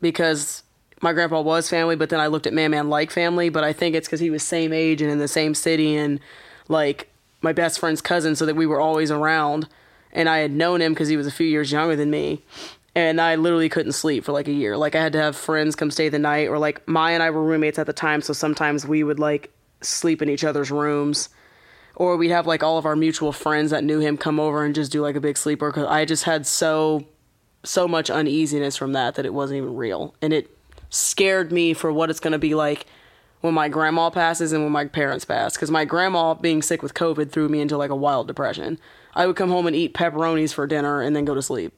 because 0.00 0.64
my 1.00 1.12
grandpa 1.12 1.42
was 1.42 1.70
family, 1.70 1.94
but 1.94 2.10
then 2.10 2.18
I 2.18 2.26
looked 2.26 2.48
at 2.48 2.52
Man 2.52 2.72
Man 2.72 2.88
like 2.90 3.12
family, 3.12 3.50
but 3.50 3.62
I 3.62 3.72
think 3.72 3.94
it's 3.94 4.08
because 4.08 4.18
he 4.18 4.30
was 4.30 4.42
same 4.42 4.72
age 4.72 5.00
and 5.00 5.12
in 5.12 5.18
the 5.18 5.28
same 5.28 5.54
city 5.54 5.96
and 5.96 6.18
like 6.68 7.09
my 7.42 7.52
best 7.52 7.78
friend's 7.78 8.00
cousin, 8.00 8.36
so 8.36 8.46
that 8.46 8.56
we 8.56 8.66
were 8.66 8.80
always 8.80 9.10
around. 9.10 9.68
And 10.12 10.28
I 10.28 10.38
had 10.38 10.52
known 10.52 10.80
him 10.80 10.92
because 10.92 11.08
he 11.08 11.16
was 11.16 11.26
a 11.26 11.30
few 11.32 11.46
years 11.46 11.70
younger 11.70 11.96
than 11.96 12.10
me. 12.10 12.42
And 12.94 13.20
I 13.20 13.36
literally 13.36 13.68
couldn't 13.68 13.92
sleep 13.92 14.24
for 14.24 14.32
like 14.32 14.48
a 14.48 14.52
year. 14.52 14.76
Like 14.76 14.96
I 14.96 15.02
had 15.02 15.12
to 15.12 15.20
have 15.20 15.36
friends 15.36 15.76
come 15.76 15.90
stay 15.90 16.08
the 16.08 16.18
night, 16.18 16.48
or 16.48 16.58
like 16.58 16.86
Maya 16.88 17.14
and 17.14 17.22
I 17.22 17.30
were 17.30 17.44
roommates 17.44 17.78
at 17.78 17.86
the 17.86 17.92
time, 17.92 18.20
so 18.20 18.32
sometimes 18.32 18.86
we 18.86 19.04
would 19.04 19.18
like 19.18 19.52
sleep 19.80 20.22
in 20.22 20.28
each 20.28 20.44
other's 20.44 20.70
rooms. 20.70 21.28
Or 21.96 22.16
we'd 22.16 22.30
have 22.30 22.46
like 22.46 22.62
all 22.62 22.78
of 22.78 22.86
our 22.86 22.96
mutual 22.96 23.32
friends 23.32 23.70
that 23.72 23.84
knew 23.84 24.00
him 24.00 24.16
come 24.16 24.40
over 24.40 24.64
and 24.64 24.74
just 24.74 24.90
do 24.90 25.02
like 25.02 25.16
a 25.16 25.20
big 25.20 25.36
sleeper 25.36 25.70
because 25.70 25.86
I 25.86 26.04
just 26.04 26.24
had 26.24 26.46
so 26.46 27.06
so 27.62 27.86
much 27.86 28.08
uneasiness 28.10 28.76
from 28.76 28.94
that 28.94 29.16
that 29.16 29.26
it 29.26 29.34
wasn't 29.34 29.58
even 29.58 29.76
real. 29.76 30.14
And 30.22 30.32
it 30.32 30.50
scared 30.88 31.52
me 31.52 31.74
for 31.74 31.92
what 31.92 32.10
it's 32.10 32.20
going 32.20 32.32
to 32.32 32.38
be 32.38 32.54
like 32.54 32.86
when 33.40 33.54
my 33.54 33.68
grandma 33.68 34.10
passes 34.10 34.52
and 34.52 34.62
when 34.62 34.72
my 34.72 34.84
parents 34.86 35.24
pass. 35.24 35.54
Because 35.54 35.70
my 35.70 35.84
grandma 35.84 36.34
being 36.34 36.62
sick 36.62 36.82
with 36.82 36.94
COVID 36.94 37.30
threw 37.30 37.48
me 37.48 37.60
into 37.60 37.76
like 37.76 37.90
a 37.90 37.96
wild 37.96 38.26
depression. 38.28 38.78
I 39.14 39.26
would 39.26 39.36
come 39.36 39.50
home 39.50 39.66
and 39.66 39.74
eat 39.74 39.94
pepperonis 39.94 40.52
for 40.54 40.66
dinner 40.66 41.00
and 41.02 41.16
then 41.16 41.24
go 41.24 41.34
to 41.34 41.42
sleep. 41.42 41.72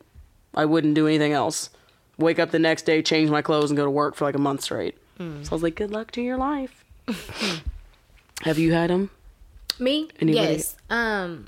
I 0.55 0.65
wouldn't 0.65 0.95
do 0.95 1.07
anything 1.07 1.33
else. 1.33 1.71
Wake 2.19 2.39
up 2.39 2.51
the 2.51 2.59
next 2.59 2.83
day, 2.83 3.01
change 3.03 3.31
my 3.31 3.41
clothes, 3.43 3.71
and 3.71 3.77
go 3.77 3.85
to 3.85 3.91
work 3.91 4.15
for 4.17 4.25
like 4.27 4.35
a 4.35 4.39
month 4.41 4.61
straight. 4.63 4.97
So 5.19 5.25
I 5.51 5.55
was 5.55 5.63
like, 5.63 5.77
good 5.77 5.93
luck 5.93 6.11
to 6.13 6.21
your 6.21 6.37
life. 6.37 6.85
Have 8.43 8.59
you 8.59 8.73
had 8.73 8.91
them? 8.91 9.11
Me? 9.79 10.09
Anybody- 10.21 10.55
Yes. 10.55 10.77
Um, 10.91 11.47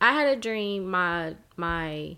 I 0.00 0.12
had 0.12 0.28
a 0.28 0.40
dream. 0.40 0.88
My 0.90 1.34
my 1.56 2.16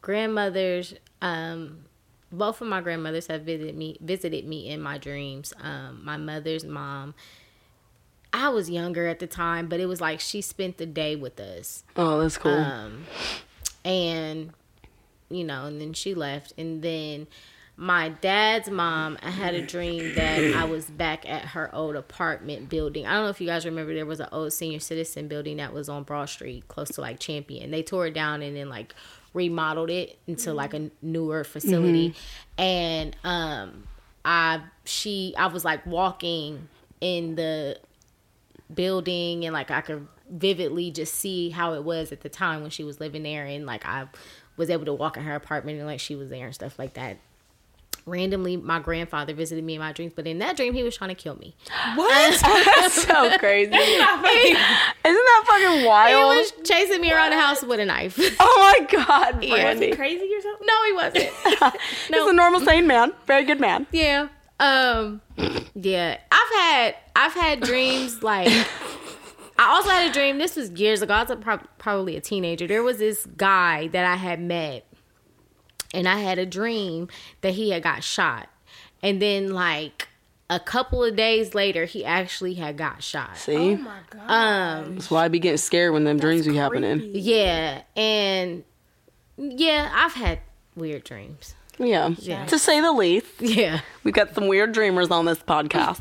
grandmothers, 0.00 0.94
um, 1.20 1.84
both 2.32 2.60
of 2.60 2.68
my 2.68 2.80
grandmothers 2.80 3.26
have 3.26 3.42
visited 3.42 3.76
me 3.76 3.98
visited 4.00 4.46
me 4.46 4.68
in 4.68 4.80
my 4.80 4.98
dreams. 4.98 5.52
Um, 5.60 6.00
my 6.04 6.16
mother's 6.16 6.64
mom. 6.64 7.14
I 8.32 8.48
was 8.48 8.70
younger 8.70 9.06
at 9.08 9.18
the 9.18 9.26
time, 9.26 9.68
but 9.68 9.78
it 9.78 9.86
was 9.86 10.00
like 10.00 10.18
she 10.18 10.40
spent 10.40 10.78
the 10.78 10.86
day 10.86 11.14
with 11.16 11.38
us. 11.38 11.84
Oh, 11.96 12.20
that's 12.20 12.38
cool. 12.38 12.52
Um, 12.52 13.04
and 13.84 14.52
you 15.28 15.44
know, 15.44 15.66
and 15.66 15.80
then 15.80 15.92
she 15.92 16.14
left, 16.14 16.54
and 16.56 16.82
then 16.82 17.26
my 17.76 18.10
dad's 18.10 18.70
mom. 18.70 19.18
I 19.22 19.30
had 19.30 19.54
a 19.54 19.66
dream 19.66 20.14
that 20.14 20.54
I 20.54 20.64
was 20.64 20.86
back 20.86 21.28
at 21.28 21.46
her 21.46 21.74
old 21.74 21.96
apartment 21.96 22.68
building. 22.68 23.06
I 23.06 23.14
don't 23.14 23.24
know 23.24 23.30
if 23.30 23.40
you 23.40 23.46
guys 23.46 23.64
remember. 23.64 23.94
There 23.94 24.06
was 24.06 24.20
an 24.20 24.28
old 24.32 24.52
senior 24.52 24.80
citizen 24.80 25.28
building 25.28 25.58
that 25.58 25.72
was 25.72 25.88
on 25.88 26.04
Broad 26.04 26.28
Street, 26.28 26.68
close 26.68 26.88
to 26.90 27.00
like 27.00 27.18
Champion. 27.18 27.70
They 27.70 27.82
tore 27.82 28.06
it 28.06 28.14
down 28.14 28.42
and 28.42 28.56
then 28.56 28.68
like 28.68 28.94
remodeled 29.34 29.90
it 29.90 30.18
into 30.26 30.52
like 30.52 30.74
a 30.74 30.90
newer 31.00 31.44
facility, 31.44 32.14
and 32.58 33.16
um, 33.24 33.84
I 34.24 34.62
she 34.84 35.34
I 35.36 35.46
was 35.46 35.64
like 35.64 35.84
walking 35.86 36.68
in 37.00 37.34
the 37.34 37.78
building 38.72 39.44
and 39.44 39.52
like 39.52 39.70
I 39.70 39.80
could 39.80 40.06
vividly 40.30 40.90
just 40.90 41.14
see 41.14 41.50
how 41.50 41.74
it 41.74 41.84
was 41.84 42.12
at 42.12 42.22
the 42.22 42.28
time 42.28 42.62
when 42.62 42.70
she 42.70 42.84
was 42.84 43.00
living 43.00 43.22
there. 43.22 43.44
And 43.44 43.66
like 43.66 43.84
I 43.84 44.06
was 44.56 44.70
able 44.70 44.84
to 44.86 44.94
walk 44.94 45.16
in 45.16 45.24
her 45.24 45.34
apartment 45.34 45.78
and 45.78 45.86
like 45.86 46.00
she 46.00 46.16
was 46.16 46.30
there 46.30 46.46
and 46.46 46.54
stuff 46.54 46.78
like 46.78 46.94
that. 46.94 47.18
Randomly 48.04 48.56
my 48.56 48.78
grandfather 48.80 49.32
visited 49.34 49.62
me 49.64 49.74
in 49.74 49.80
my 49.80 49.92
dreams, 49.92 50.12
but 50.14 50.26
in 50.26 50.38
that 50.40 50.56
dream 50.56 50.74
he 50.74 50.82
was 50.82 50.96
trying 50.96 51.10
to 51.10 51.14
kill 51.14 51.36
me. 51.36 51.54
What? 51.94 52.40
That's 52.40 53.02
so 53.04 53.38
crazy. 53.38 53.72
Isn't 53.74 54.56
that 55.04 55.44
fucking 55.46 55.80
He 55.80 55.86
wild? 55.86 56.34
He 56.34 56.40
was 56.40 56.52
chasing 56.68 57.00
me 57.00 57.12
around 57.12 57.30
the 57.30 57.38
house 57.40 57.62
with 57.62 57.80
a 57.80 57.84
knife. 57.84 58.18
oh 58.40 58.74
my 58.80 58.86
god, 58.86 59.42
Yeah. 59.44 59.50
Was 59.50 59.60
Brandy. 59.60 59.86
he 59.86 59.92
crazy 59.96 60.30
or 60.34 60.40
something? 60.40 60.66
no, 60.66 60.84
he 60.86 60.92
wasn't. 60.92 61.74
He's 62.08 62.26
a 62.28 62.32
normal 62.32 62.60
sane 62.60 62.86
man. 62.86 63.12
Very 63.26 63.44
good 63.44 63.60
man. 63.60 63.86
Yeah. 63.92 64.28
Um 64.60 65.20
yeah. 65.74 66.18
I've 66.30 66.54
had 66.62 66.94
I've 67.16 67.34
had 67.34 67.60
dreams 67.60 68.22
like 68.22 68.48
I 69.58 69.68
also 69.68 69.90
had 69.90 70.10
a 70.10 70.12
dream. 70.12 70.38
This 70.38 70.56
was 70.56 70.70
years 70.72 71.02
ago. 71.02 71.14
I 71.14 71.22
was 71.22 71.30
a, 71.30 71.36
prob- 71.36 71.66
probably 71.78 72.16
a 72.16 72.20
teenager. 72.20 72.66
There 72.66 72.82
was 72.82 72.98
this 72.98 73.26
guy 73.36 73.88
that 73.88 74.04
I 74.04 74.16
had 74.16 74.40
met, 74.40 74.84
and 75.92 76.08
I 76.08 76.20
had 76.20 76.38
a 76.38 76.46
dream 76.46 77.08
that 77.40 77.54
he 77.54 77.70
had 77.70 77.82
got 77.82 78.02
shot, 78.04 78.48
and 79.02 79.20
then 79.20 79.52
like 79.52 80.08
a 80.50 80.60
couple 80.60 81.02
of 81.02 81.16
days 81.16 81.54
later, 81.54 81.84
he 81.86 82.04
actually 82.04 82.54
had 82.54 82.76
got 82.76 83.02
shot. 83.02 83.36
See? 83.38 83.74
Oh 83.74 83.76
my 83.76 83.98
god. 84.10 84.30
Um, 84.30 84.94
That's 84.96 85.10
why 85.10 85.24
I 85.24 85.28
be 85.28 85.38
getting 85.38 85.56
scared 85.58 85.92
when 85.92 86.04
them 86.04 86.18
dreams 86.18 86.46
be 86.46 86.56
happening. 86.56 87.00
Yeah, 87.14 87.82
and 87.96 88.64
yeah, 89.36 89.90
I've 89.94 90.12
had 90.12 90.40
weird 90.76 91.04
dreams. 91.04 91.54
Yeah. 91.78 92.14
Yeah. 92.18 92.46
To 92.46 92.58
say 92.58 92.80
the 92.80 92.92
least. 92.92 93.40
Yeah. 93.40 93.80
We've 94.04 94.14
got 94.14 94.34
some 94.34 94.46
weird 94.46 94.72
dreamers 94.72 95.10
on 95.10 95.24
this 95.24 95.38
podcast. 95.38 96.00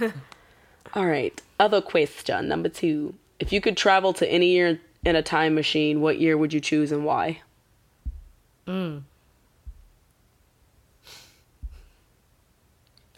All 0.94 1.06
right. 1.06 1.40
Other 1.60 1.80
question, 1.80 2.48
number 2.48 2.68
two. 2.68 3.14
If 3.38 3.52
you 3.52 3.60
could 3.60 3.76
travel 3.76 4.12
to 4.14 4.28
any 4.28 4.48
year 4.48 4.80
in 5.04 5.16
a 5.16 5.22
time 5.22 5.54
machine, 5.54 6.00
what 6.00 6.18
year 6.18 6.36
would 6.36 6.52
you 6.52 6.60
choose 6.60 6.92
and 6.92 7.04
why? 7.04 7.40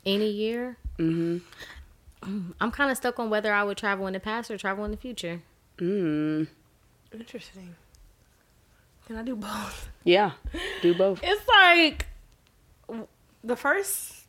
Any 0.07 0.31
year. 0.31 0.77
Mm-hmm. 0.99 1.39
I'm 2.61 2.71
kind 2.71 2.91
of 2.91 2.97
stuck 2.97 3.19
on 3.19 3.31
whether 3.31 3.53
I 3.53 3.65
would 3.65 3.77
travel 3.77 4.07
in 4.07 4.15
the 4.15 4.21
past 4.21 4.51
or 4.51 4.57
travel 4.57 4.85
in 4.85 4.91
the 4.91 4.97
future. 4.97 5.43
Mm. 5.79 6.47
Interesting. 7.13 7.75
Can 9.07 9.17
I 9.17 9.23
do 9.23 9.37
both? 9.37 9.89
Yeah. 10.05 10.33
Do 10.83 10.95
both. 10.95 11.21
It's 11.25 11.47
like 11.49 12.07
the 13.43 13.57
first 13.57 14.25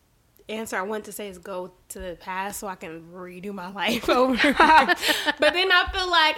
answer 0.50 0.78
I 0.78 0.82
want 0.82 1.06
to 1.06 1.12
say 1.12 1.30
is 1.30 1.38
go 1.38 1.72
to 1.90 2.00
the 2.00 2.18
past 2.20 2.60
so 2.60 2.68
I 2.68 2.76
can 2.76 3.04
redo 3.14 3.54
my 3.54 3.72
life 3.72 4.10
over. 4.10 4.36
but 4.44 5.54
then 5.54 5.72
I 5.72 5.90
feel 5.94 6.10
like 6.10 6.38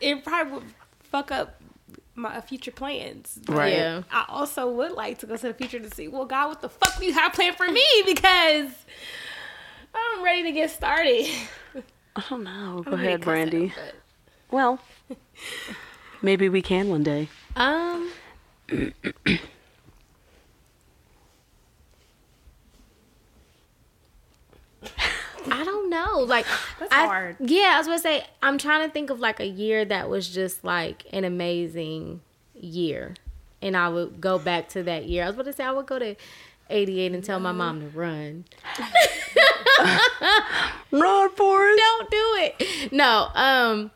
it 0.00 0.24
probably 0.24 0.52
would 0.54 0.64
fuck 1.10 1.30
up 1.30 1.59
my 2.20 2.40
future 2.40 2.70
plans. 2.70 3.38
Right. 3.48 3.72
Yeah. 3.72 4.02
I 4.10 4.24
also 4.28 4.70
would 4.70 4.92
like 4.92 5.18
to 5.18 5.26
go 5.26 5.36
to 5.36 5.48
the 5.48 5.54
future 5.54 5.80
to 5.80 5.90
see, 5.90 6.08
well, 6.08 6.24
God, 6.24 6.48
what 6.48 6.60
the 6.60 6.68
fuck 6.68 6.98
do 6.98 7.06
you 7.06 7.12
have 7.12 7.32
planned 7.32 7.56
for 7.56 7.68
me? 7.68 7.84
Because 8.04 8.70
I'm 9.94 10.22
ready 10.24 10.42
to 10.44 10.52
get 10.52 10.70
started. 10.70 11.26
I 12.16 12.22
don't 12.28 12.44
know. 12.44 12.82
Go 12.84 12.92
I'm 12.92 12.98
ahead, 12.98 13.20
Brandy. 13.22 13.66
it 13.76 13.94
Well, 14.50 14.80
maybe 16.22 16.48
we 16.48 16.62
can 16.62 16.88
one 16.88 17.02
day. 17.02 17.28
Um. 17.56 18.10
I 25.46 25.64
don't 25.90 26.06
know. 26.06 26.20
Like 26.30 26.46
That's 26.78 26.92
I, 26.92 27.06
hard. 27.06 27.36
Yeah, 27.40 27.72
I 27.74 27.78
was 27.78 27.86
gonna 27.86 27.98
say 27.98 28.24
I'm 28.42 28.56
trying 28.58 28.86
to 28.86 28.92
think 28.92 29.10
of 29.10 29.20
like 29.20 29.40
a 29.40 29.46
year 29.46 29.84
that 29.84 30.08
was 30.08 30.28
just 30.28 30.62
like 30.64 31.04
an 31.12 31.24
amazing 31.24 32.20
year, 32.54 33.14
and 33.60 33.76
I 33.76 33.88
would 33.88 34.20
go 34.20 34.38
back 34.38 34.68
to 34.70 34.82
that 34.84 35.06
year. 35.06 35.24
I 35.24 35.26
was 35.26 35.34
about 35.34 35.46
to 35.46 35.52
say 35.52 35.64
I 35.64 35.72
would 35.72 35.86
go 35.86 35.98
to 35.98 36.14
88 36.68 37.12
and 37.12 37.24
tell 37.24 37.40
my 37.40 37.52
mom 37.52 37.80
to 37.80 37.88
run. 37.88 38.44
Run, 40.92 41.30
Forrest. 41.30 41.78
Don't 41.78 42.10
do 42.10 42.36
it. 42.38 42.92
No. 42.92 43.28
Um. 43.34 43.90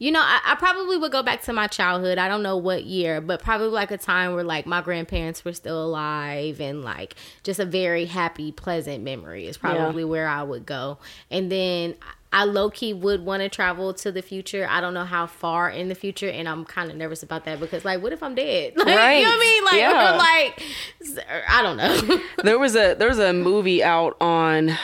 You 0.00 0.10
know, 0.10 0.20
I, 0.20 0.40
I 0.44 0.54
probably 0.56 0.96
would 0.96 1.12
go 1.12 1.22
back 1.22 1.42
to 1.42 1.52
my 1.52 1.66
childhood. 1.66 2.16
I 2.16 2.26
don't 2.26 2.42
know 2.42 2.56
what 2.56 2.84
year, 2.84 3.20
but 3.20 3.42
probably 3.42 3.68
like 3.68 3.90
a 3.90 3.98
time 3.98 4.32
where 4.32 4.42
like 4.42 4.64
my 4.64 4.80
grandparents 4.80 5.44
were 5.44 5.52
still 5.52 5.84
alive 5.84 6.58
and 6.58 6.82
like 6.82 7.14
just 7.44 7.60
a 7.60 7.66
very 7.66 8.06
happy, 8.06 8.50
pleasant 8.50 9.04
memory 9.04 9.46
is 9.46 9.58
probably 9.58 10.02
where 10.04 10.26
I 10.26 10.42
would 10.42 10.64
go. 10.64 10.96
And 11.30 11.52
then 11.52 11.96
I 12.32 12.44
low 12.44 12.70
key 12.70 12.94
would 12.94 13.26
want 13.26 13.42
to 13.42 13.50
travel 13.50 13.92
to 13.92 14.10
the 14.10 14.22
future. 14.22 14.66
I 14.70 14.80
don't 14.80 14.94
know 14.94 15.04
how 15.04 15.26
far 15.26 15.68
in 15.68 15.88
the 15.90 15.94
future, 15.94 16.30
and 16.30 16.48
I'm 16.48 16.64
kind 16.64 16.90
of 16.90 16.96
nervous 16.96 17.22
about 17.22 17.44
that 17.44 17.60
because 17.60 17.84
like, 17.84 18.00
what 18.02 18.14
if 18.14 18.22
I'm 18.22 18.34
dead? 18.34 18.72
Like, 18.78 18.86
Right. 18.86 19.16
you 19.18 19.24
know 19.24 19.30
what 19.30 19.36
I 19.36 19.40
mean? 19.40 19.64
Like, 19.64 19.76
Yeah. 19.76 20.16
like 21.36 21.46
I 21.46 21.60
don't 21.62 21.76
know. 21.76 22.20
there 22.42 22.58
was 22.58 22.74
a 22.74 22.94
there 22.94 23.08
was 23.08 23.18
a 23.18 23.34
movie 23.34 23.84
out 23.84 24.16
on 24.18 24.78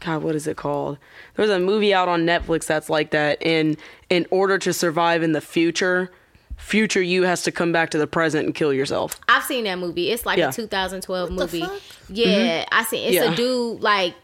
God, 0.00 0.22
what 0.22 0.34
is 0.34 0.46
it 0.46 0.56
called? 0.56 0.98
There 1.34 1.42
was 1.44 1.50
a 1.50 1.58
movie 1.58 1.94
out 1.94 2.08
on 2.08 2.24
Netflix 2.26 2.66
that's 2.66 2.90
like 2.90 3.10
that. 3.10 3.40
In 3.42 3.76
in 4.10 4.26
order 4.30 4.58
to 4.58 4.72
survive 4.72 5.22
in 5.22 5.32
the 5.32 5.40
future, 5.40 6.10
future 6.58 7.00
you 7.02 7.22
has 7.22 7.42
to 7.44 7.52
come 7.52 7.72
back 7.72 7.90
to 7.90 7.98
the 7.98 8.06
present 8.06 8.44
and 8.46 8.54
kill 8.54 8.72
yourself. 8.72 9.18
I've 9.28 9.42
seen 9.44 9.64
that 9.64 9.78
movie. 9.78 10.10
It's 10.10 10.26
like 10.26 10.38
Yeah. 10.38 10.50
a 10.50 10.52
2012 10.52 11.28
the 11.30 11.34
movie. 11.34 11.60
fuck? 11.60 11.80
Yeah, 12.08 12.66
I 12.70 12.84
seen. 12.84 13.06
It's 13.08 13.14
Yeah. 13.14 13.32
a 13.32 13.36
dude 13.36 13.80
like, 13.80 14.14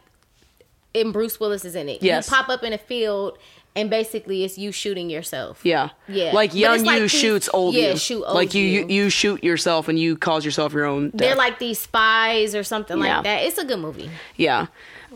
and 0.94 1.12
Bruce 1.12 1.40
Willis 1.40 1.64
is 1.64 1.74
in 1.74 1.88
it. 1.88 2.02
Yes. 2.02 2.28
you 2.30 2.36
pop 2.36 2.48
up 2.48 2.62
in 2.62 2.72
a 2.72 2.78
field, 2.78 3.38
and 3.74 3.88
basically 3.90 4.44
it's 4.44 4.58
you 4.58 4.70
shooting 4.72 5.08
yourself. 5.08 5.60
Yeah, 5.62 5.90
Yeah. 6.08 6.32
Like 6.32 6.54
young 6.54 6.76
it's 6.76 6.84
like 6.84 6.96
you 6.96 7.02
these- 7.02 7.10
shoots 7.12 7.48
old 7.54 7.74
yeah, 7.74 7.92
you. 7.92 7.96
shoot 7.96 8.24
old 8.24 8.34
like 8.34 8.52
you, 8.54 8.62
you 8.64 8.80
you. 8.80 9.04
you 9.04 9.10
shoot 9.10 9.42
yourself 9.42 9.88
and 9.88 9.98
you 9.98 10.16
cause 10.16 10.44
yourself 10.44 10.72
your 10.74 10.84
own. 10.84 11.10
Death. 11.10 11.18
They're 11.20 11.36
like 11.36 11.58
these 11.58 11.78
spies 11.78 12.54
or 12.54 12.62
something 12.64 12.98
Yeah. 12.98 13.16
like 13.16 13.24
that. 13.24 13.42
It's 13.44 13.56
a 13.58 13.64
good 13.64 13.78
movie. 13.78 14.10
Yeah. 14.36 14.66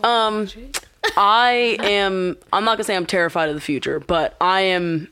Um 0.02 0.48
I 1.16 1.76
am 1.80 2.36
I'm 2.52 2.64
not 2.64 2.76
gonna 2.76 2.84
say 2.84 2.96
I'm 2.96 3.06
terrified 3.06 3.48
of 3.48 3.54
the 3.54 3.60
future, 3.60 4.00
but 4.00 4.36
I 4.40 4.60
am 4.62 5.08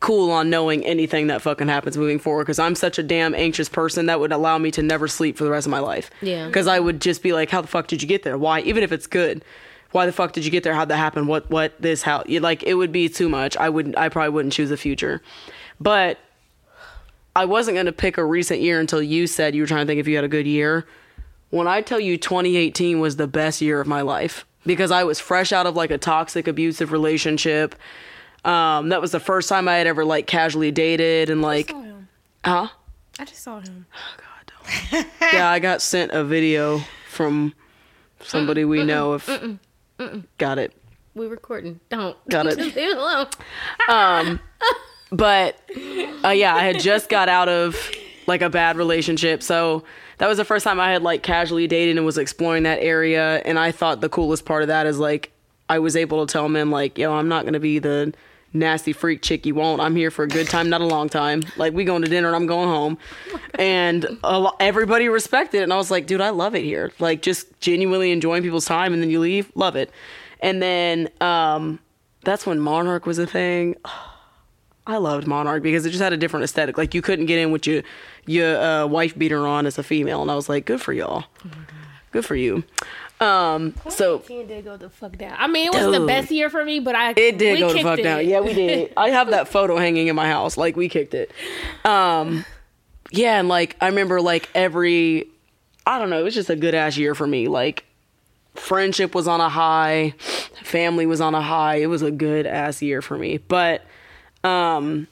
cool 0.00 0.30
on 0.30 0.48
knowing 0.48 0.84
anything 0.86 1.26
that 1.26 1.42
fucking 1.42 1.68
happens 1.68 1.96
moving 1.96 2.18
forward 2.18 2.44
because 2.44 2.58
I'm 2.58 2.74
such 2.74 2.98
a 2.98 3.02
damn 3.02 3.34
anxious 3.34 3.68
person 3.68 4.06
that 4.06 4.18
would 4.18 4.32
allow 4.32 4.56
me 4.56 4.70
to 4.72 4.82
never 4.82 5.06
sleep 5.06 5.36
for 5.36 5.44
the 5.44 5.50
rest 5.50 5.66
of 5.66 5.70
my 5.70 5.78
life. 5.78 6.10
Yeah. 6.22 6.46
Because 6.46 6.66
I 6.66 6.80
would 6.80 7.00
just 7.00 7.22
be 7.22 7.32
like, 7.32 7.50
How 7.50 7.60
the 7.60 7.68
fuck 7.68 7.86
did 7.86 8.00
you 8.02 8.08
get 8.08 8.22
there? 8.22 8.38
Why 8.38 8.60
even 8.60 8.82
if 8.82 8.92
it's 8.92 9.06
good, 9.06 9.44
why 9.92 10.06
the 10.06 10.12
fuck 10.12 10.32
did 10.32 10.44
you 10.44 10.50
get 10.50 10.62
there? 10.62 10.74
How'd 10.74 10.88
that 10.88 10.96
happen? 10.96 11.26
What 11.26 11.50
what 11.50 11.80
this 11.80 12.02
how 12.02 12.22
you 12.26 12.40
like 12.40 12.62
it 12.62 12.74
would 12.74 12.92
be 12.92 13.08
too 13.08 13.28
much. 13.28 13.56
I 13.56 13.68
wouldn't 13.68 13.96
I 13.98 14.08
probably 14.08 14.30
wouldn't 14.30 14.52
choose 14.52 14.70
the 14.70 14.76
future. 14.76 15.22
But 15.80 16.18
I 17.34 17.44
wasn't 17.44 17.76
gonna 17.76 17.92
pick 17.92 18.18
a 18.18 18.24
recent 18.24 18.60
year 18.60 18.80
until 18.80 19.02
you 19.02 19.26
said 19.26 19.54
you 19.54 19.62
were 19.62 19.66
trying 19.66 19.86
to 19.86 19.90
think 19.90 20.00
if 20.00 20.08
you 20.08 20.16
had 20.16 20.24
a 20.24 20.28
good 20.28 20.46
year 20.46 20.86
when 21.50 21.66
I 21.66 21.82
tell 21.82 22.00
you 22.00 22.16
2018 22.16 23.00
was 23.00 23.16
the 23.16 23.26
best 23.26 23.60
year 23.60 23.80
of 23.80 23.86
my 23.86 24.00
life 24.00 24.46
because 24.66 24.90
I 24.90 25.04
was 25.04 25.18
fresh 25.20 25.52
out 25.52 25.66
of 25.66 25.76
like 25.76 25.90
a 25.90 25.98
toxic 25.98 26.48
abusive 26.48 26.92
relationship. 26.92 27.74
Um, 28.44 28.88
that 28.88 29.00
was 29.00 29.12
the 29.12 29.20
first 29.20 29.48
time 29.48 29.68
I 29.68 29.76
had 29.76 29.86
ever 29.86 30.04
like 30.04 30.26
casually 30.26 30.70
dated 30.70 31.30
and 31.30 31.42
like, 31.42 31.70
him. 31.70 32.08
huh? 32.44 32.68
I 33.18 33.24
just 33.24 33.42
saw 33.42 33.60
him. 33.60 33.86
Oh 33.94 34.16
god! 34.16 35.06
Yeah, 35.32 35.50
I 35.50 35.58
got 35.58 35.82
sent 35.82 36.12
a 36.12 36.24
video 36.24 36.80
from 37.08 37.54
somebody 38.20 38.64
we 38.64 38.82
know. 38.84 39.14
If 39.14 39.26
got 40.38 40.58
it. 40.58 40.72
We 41.14 41.26
were 41.26 41.32
recording. 41.32 41.80
Don't. 41.88 42.16
Got 42.28 42.46
it. 42.46 42.58
Leave 42.58 42.76
it 42.76 42.96
alone. 42.96 44.40
but 45.12 45.60
uh, 46.24 46.28
yeah, 46.30 46.54
I 46.54 46.62
had 46.62 46.80
just 46.80 47.08
got 47.08 47.28
out 47.28 47.48
of 47.48 47.76
like 48.26 48.42
a 48.42 48.50
bad 48.50 48.76
relationship, 48.76 49.42
so 49.42 49.84
that 50.18 50.28
was 50.28 50.38
the 50.38 50.44
first 50.44 50.64
time 50.64 50.78
I 50.78 50.92
had 50.92 51.02
like 51.02 51.22
casually 51.22 51.66
dated 51.66 51.96
and 51.96 52.06
was 52.06 52.18
exploring 52.18 52.64
that 52.64 52.80
area. 52.80 53.42
And 53.44 53.58
I 53.58 53.72
thought 53.72 54.00
the 54.00 54.08
coolest 54.08 54.44
part 54.44 54.62
of 54.62 54.68
that 54.68 54.86
is 54.86 54.98
like 54.98 55.32
I 55.68 55.78
was 55.78 55.96
able 55.96 56.26
to 56.26 56.32
tell 56.32 56.48
men 56.48 56.70
like, 56.70 56.98
"Yo, 56.98 57.12
I'm 57.12 57.28
not 57.28 57.44
gonna 57.44 57.60
be 57.60 57.78
the 57.78 58.12
nasty 58.52 58.92
freak 58.92 59.22
chick 59.22 59.46
you 59.46 59.54
want. 59.54 59.80
I'm 59.80 59.94
here 59.94 60.10
for 60.10 60.24
a 60.24 60.28
good 60.28 60.48
time, 60.48 60.68
not 60.68 60.80
a 60.80 60.86
long 60.86 61.08
time. 61.08 61.42
Like 61.56 61.72
we 61.72 61.84
going 61.84 62.02
to 62.02 62.08
dinner 62.08 62.28
and 62.28 62.36
I'm 62.36 62.46
going 62.46 62.68
home." 62.68 62.98
And 63.54 64.18
lo- 64.22 64.56
everybody 64.60 65.08
respected 65.08 65.60
it, 65.60 65.62
and 65.62 65.72
I 65.72 65.76
was 65.76 65.90
like, 65.90 66.06
"Dude, 66.06 66.20
I 66.20 66.30
love 66.30 66.54
it 66.54 66.64
here. 66.64 66.92
Like 66.98 67.22
just 67.22 67.58
genuinely 67.60 68.10
enjoying 68.10 68.42
people's 68.42 68.66
time, 68.66 68.92
and 68.92 69.02
then 69.02 69.10
you 69.10 69.20
leave, 69.20 69.50
love 69.54 69.76
it." 69.76 69.90
And 70.40 70.60
then 70.62 71.08
um, 71.20 71.78
that's 72.24 72.46
when 72.46 72.60
Monarch 72.60 73.06
was 73.06 73.18
a 73.18 73.26
thing. 73.26 73.76
I 74.86 74.96
loved 74.96 75.26
Monarch 75.26 75.62
because 75.62 75.84
it 75.86 75.90
just 75.90 76.02
had 76.02 76.12
a 76.12 76.16
different 76.16 76.44
aesthetic. 76.44 76.78
Like 76.78 76.94
you 76.94 77.02
couldn't 77.02 77.26
get 77.26 77.38
in 77.38 77.50
with 77.52 77.66
your 77.66 77.82
your 78.26 78.56
uh, 78.60 78.86
wife 78.86 79.16
beater 79.16 79.46
on 79.46 79.66
as 79.66 79.78
a 79.78 79.82
female, 79.82 80.22
and 80.22 80.30
I 80.30 80.34
was 80.34 80.48
like, 80.48 80.64
good 80.64 80.80
for 80.80 80.92
y'all, 80.92 81.24
good 82.12 82.24
for 82.24 82.34
you. 82.34 82.64
Um, 83.20 83.74
so 83.90 84.18
2018 84.20 84.46
did 84.46 84.64
go 84.64 84.76
the 84.78 84.88
fuck 84.88 85.18
down. 85.18 85.36
I 85.38 85.46
mean, 85.46 85.66
it 85.66 85.74
wasn't 85.74 85.92
the 85.92 86.06
best 86.06 86.30
year 86.30 86.48
for 86.48 86.64
me, 86.64 86.80
but 86.80 86.94
I 86.94 87.10
it 87.10 87.36
did 87.36 87.58
go 87.58 87.72
the 87.72 87.82
fuck 87.82 87.98
it. 87.98 88.02
down. 88.02 88.26
Yeah, 88.26 88.40
we 88.40 88.54
did. 88.54 88.94
I 88.96 89.10
have 89.10 89.30
that 89.30 89.48
photo 89.48 89.76
hanging 89.76 90.06
in 90.08 90.16
my 90.16 90.26
house. 90.26 90.56
Like 90.56 90.74
we 90.74 90.88
kicked 90.88 91.12
it. 91.12 91.30
Um, 91.84 92.46
yeah, 93.10 93.38
and 93.38 93.46
like 93.46 93.76
I 93.80 93.88
remember 93.88 94.22
like 94.22 94.48
every, 94.54 95.26
I 95.86 95.98
don't 95.98 96.08
know, 96.08 96.18
it 96.18 96.22
was 96.22 96.34
just 96.34 96.48
a 96.48 96.56
good 96.56 96.74
ass 96.74 96.96
year 96.96 97.14
for 97.14 97.26
me. 97.26 97.46
Like 97.48 97.84
friendship 98.54 99.14
was 99.14 99.28
on 99.28 99.42
a 99.42 99.50
high, 99.50 100.14
family 100.62 101.04
was 101.04 101.20
on 101.20 101.34
a 101.34 101.42
high. 101.42 101.76
It 101.76 101.86
was 101.86 102.00
a 102.00 102.10
good 102.10 102.46
ass 102.46 102.80
year 102.80 103.02
for 103.02 103.18
me. 103.18 103.36
But 103.36 103.84
um 104.44 105.06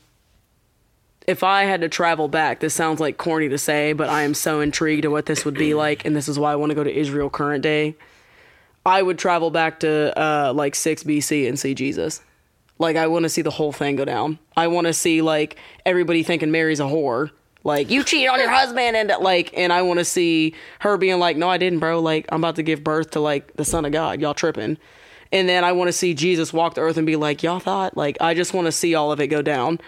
if 1.29 1.43
I 1.43 1.65
had 1.65 1.83
to 1.83 1.91
travel 1.91 2.27
back, 2.27 2.61
this 2.61 2.73
sounds 2.73 3.01
like 3.01 3.19
corny 3.19 3.51
to 3.51 3.59
say, 3.59 3.93
but 3.93 4.09
I 4.09 4.23
am 4.23 4.33
so 4.33 4.61
intrigued 4.61 5.05
at 5.05 5.11
what 5.11 5.27
this 5.27 5.45
would 5.45 5.55
be 5.55 5.75
like, 5.75 6.07
and 6.07 6.17
this 6.17 6.27
is 6.27 6.39
why 6.39 6.53
I 6.53 6.57
want 6.57 6.71
to 6.71 6.75
go 6.75 6.83
to 6.83 6.93
Israel 6.93 7.29
current 7.29 7.63
day. 7.63 7.95
I 8.87 9.03
would 9.03 9.19
travel 9.19 9.51
back 9.51 9.81
to 9.81 10.19
uh, 10.19 10.55
like 10.55 10.75
6 10.75 11.05
BC 11.05 11.47
and 11.47 11.59
see 11.59 11.75
Jesus. 11.75 12.23
Like, 12.79 12.97
I 12.97 13.09
want 13.09 13.25
to 13.25 13.29
see 13.29 13.43
the 13.43 13.51
whole 13.51 13.73
thing 13.73 13.97
go 13.97 14.07
down. 14.07 14.39
I 14.57 14.69
want 14.69 14.87
to 14.87 14.95
see 14.95 15.21
like 15.21 15.57
everybody 15.85 16.23
thinking 16.23 16.51
Mary's 16.51 16.81
a 16.81 16.85
whore. 16.85 17.31
Like, 17.63 17.91
you 17.91 18.05
cheated 18.05 18.31
on 18.31 18.39
your 18.39 18.49
husband, 18.49 18.97
and 18.97 19.13
like, 19.21 19.53
and 19.55 19.73
I 19.73 19.83
want 19.83 19.99
to 19.99 20.05
see 20.05 20.55
her 20.79 20.97
being 20.97 21.19
like, 21.19 21.37
no, 21.37 21.51
I 21.51 21.59
didn't, 21.59 21.81
bro. 21.81 22.01
Like, 22.01 22.27
I'm 22.31 22.41
about 22.41 22.57
to 22.57 22.63
give 22.63 22.83
birth 22.83 23.11
to 23.11 23.21
like 23.21 23.55
the 23.57 23.65
son 23.67 23.85
of 23.85 23.93
God. 23.93 24.23
Y'all 24.23 24.33
tripping. 24.33 24.79
And 25.33 25.49
then 25.49 25.65
I 25.65 25.73
want 25.73 25.89
to 25.89 25.93
see 25.93 26.15
Jesus 26.15 26.53
walk 26.53 26.75
the 26.75 26.81
earth 26.81 26.97
and 26.97 27.07
be 27.07 27.17
like, 27.17 27.43
y'all 27.43 27.61
thought? 27.61 27.97
Like, 27.97 28.17
I 28.21 28.35
just 28.35 28.55
want 28.55 28.67
to 28.67 28.73
see 28.73 28.95
all 28.95 29.13
of 29.13 29.21
it 29.21 29.27
go 29.27 29.43
down. 29.43 29.81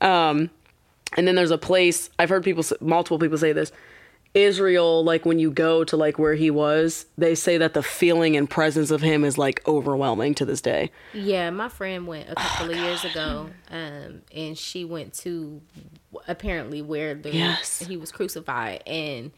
Um, 0.00 0.50
and 1.16 1.26
then 1.26 1.34
there's 1.34 1.50
a 1.50 1.58
place 1.58 2.10
I've 2.18 2.28
heard 2.28 2.44
people, 2.44 2.64
multiple 2.80 3.18
people 3.18 3.38
say 3.38 3.52
this. 3.52 3.72
Israel, 4.34 5.02
like 5.02 5.24
when 5.24 5.38
you 5.38 5.50
go 5.50 5.84
to 5.84 5.96
like 5.96 6.18
where 6.18 6.34
he 6.34 6.50
was, 6.50 7.06
they 7.16 7.34
say 7.34 7.58
that 7.58 7.74
the 7.74 7.82
feeling 7.82 8.36
and 8.36 8.48
presence 8.48 8.90
of 8.90 9.00
him 9.00 9.24
is 9.24 9.38
like 9.38 9.66
overwhelming 9.66 10.34
to 10.34 10.44
this 10.44 10.60
day. 10.60 10.90
Yeah, 11.14 11.50
my 11.50 11.68
friend 11.68 12.06
went 12.06 12.28
a 12.28 12.34
couple 12.34 12.70
of 12.70 12.76
years 12.76 13.04
ago, 13.04 13.48
um, 13.70 14.22
and 14.34 14.56
she 14.56 14.84
went 14.84 15.14
to 15.14 15.62
apparently 16.26 16.82
where 16.82 17.14
the 17.14 17.34
Yes. 17.34 17.78
he 17.80 17.96
was 17.96 18.12
crucified, 18.12 18.82
and 18.86 19.32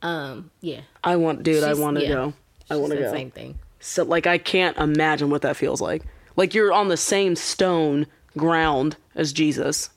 um, 0.00 0.50
yeah, 0.60 0.80
I 1.04 1.16
want, 1.16 1.42
dude, 1.42 1.62
I 1.62 1.74
want 1.74 1.98
to 1.98 2.02
yeah. 2.02 2.08
go. 2.08 2.32
I 2.70 2.76
want 2.76 2.92
to 2.92 2.98
go. 2.98 3.12
Same 3.12 3.30
thing. 3.30 3.58
So 3.84 4.04
like 4.04 4.26
I 4.28 4.38
can't 4.38 4.76
imagine 4.78 5.28
what 5.28 5.42
that 5.42 5.56
feels 5.56 5.80
like. 5.80 6.02
Like 6.36 6.54
you're 6.54 6.72
on 6.72 6.88
the 6.88 6.96
same 6.96 7.36
stone 7.36 8.06
ground 8.38 8.96
as 9.14 9.32
Jesus. 9.32 9.90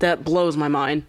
That 0.00 0.24
blows 0.24 0.56
my 0.56 0.68
mind. 0.68 1.04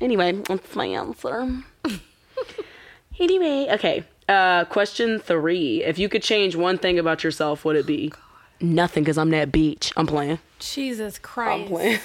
Anyway, 0.00 0.32
that's 0.32 0.74
my 0.76 0.86
answer. 0.86 1.62
anyway, 3.18 3.66
okay. 3.72 4.04
Uh 4.28 4.64
question 4.66 5.18
3. 5.18 5.82
If 5.84 5.98
you 5.98 6.08
could 6.08 6.22
change 6.22 6.54
one 6.56 6.78
thing 6.78 6.98
about 6.98 7.24
yourself, 7.24 7.64
what 7.64 7.74
would 7.74 7.80
it 7.80 7.86
be? 7.86 8.12
Nothing 8.60 9.04
cuz 9.04 9.18
I'm 9.18 9.30
that 9.30 9.50
beach. 9.52 9.92
I'm 9.96 10.06
playing. 10.06 10.38
Jesus 10.60 11.18
Christ. 11.18 11.62
I'm 11.62 11.68
playing. 11.68 11.98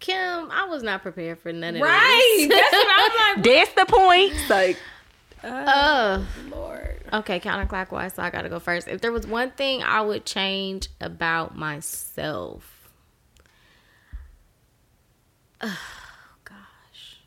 Kim, 0.00 0.50
I 0.50 0.66
was 0.70 0.82
not 0.84 1.02
prepared 1.02 1.38
for 1.40 1.52
none 1.52 1.74
of 1.74 1.82
Right. 1.82 2.34
this. 2.38 2.48
Right. 2.48 2.48
That's 2.50 2.72
what 2.72 2.86
I'm 2.88 3.36
like. 3.36 3.44
That's 3.44 3.72
the 3.72 3.86
point. 3.86 4.32
Like 4.48 4.78
Uh, 5.42 6.24
Lord. 6.50 7.00
okay, 7.12 7.38
counterclockwise, 7.40 8.14
so 8.16 8.22
I 8.22 8.30
gotta 8.30 8.48
go 8.48 8.58
first. 8.58 8.88
If 8.88 9.00
there 9.00 9.12
was 9.12 9.26
one 9.26 9.50
thing 9.52 9.82
I 9.82 10.00
would 10.00 10.24
change 10.24 10.88
about 11.00 11.56
myself, 11.56 12.90
oh 15.60 15.78
gosh, 16.44 17.20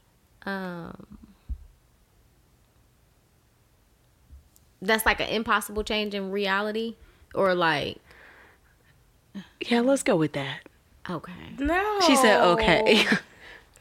um, 0.45 1.17
that's 4.81 5.05
like 5.05 5.19
an 5.21 5.29
impossible 5.29 5.83
change 5.83 6.13
in 6.13 6.31
reality, 6.31 6.95
or 7.33 7.55
like, 7.55 7.97
yeah, 9.61 9.79
let's 9.81 10.03
go 10.03 10.15
with 10.15 10.33
that. 10.33 10.59
okay. 11.09 11.31
No. 11.59 11.99
She 12.05 12.15
said 12.15 12.41
okay. 12.41 13.05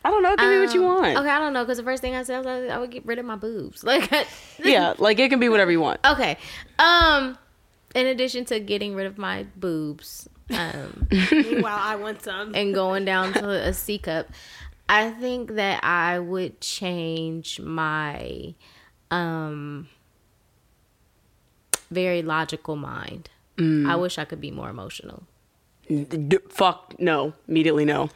I 0.04 0.10
don't 0.10 0.22
know, 0.22 0.34
give 0.36 0.48
me 0.48 0.58
what 0.60 0.74
you 0.74 0.80
Um, 0.86 0.94
want. 1.02 1.16
Okay, 1.18 1.28
I 1.28 1.38
don't 1.38 1.52
know 1.52 1.62
because 1.62 1.76
the 1.76 1.84
first 1.84 2.00
thing 2.00 2.14
I 2.14 2.22
said 2.22 2.38
was 2.38 2.46
like, 2.46 2.70
I 2.70 2.78
would 2.78 2.90
get 2.90 3.04
rid 3.04 3.18
of 3.18 3.24
my 3.26 3.36
boobs. 3.36 3.84
Like, 3.90 4.10
Yeah, 4.64 4.94
like 4.98 5.18
it 5.18 5.28
can 5.28 5.40
be 5.40 5.48
whatever 5.48 5.70
you 5.70 5.80
want. 5.80 6.00
Okay. 6.06 6.38
Um, 6.78 7.36
in 7.94 8.06
addition 8.06 8.44
to 8.46 8.60
getting 8.60 8.94
rid 8.94 9.06
of 9.06 9.18
my 9.18 9.44
boobs, 9.56 10.28
um, 10.50 11.06
Meanwhile, 11.32 11.78
I 11.80 11.96
want 11.96 12.22
some. 12.22 12.54
and 12.54 12.74
going 12.74 13.04
down 13.04 13.32
to 13.34 13.48
a 13.50 13.72
C 13.74 13.98
cup, 13.98 14.26
I 14.88 15.10
think 15.10 15.52
that 15.56 15.84
I 15.84 16.18
would 16.18 16.60
change 16.60 17.60
my 17.60 18.54
um 19.10 19.88
very 21.90 22.22
logical 22.22 22.76
mind. 22.76 23.28
I 23.58 23.94
wish 23.96 24.16
I 24.16 24.24
could 24.24 24.40
be 24.40 24.50
more 24.50 24.70
emotional. 24.70 25.24
D- 25.86 26.38
fuck 26.48 26.94
no. 26.98 27.34
Immediately 27.46 27.84
no. 27.84 28.08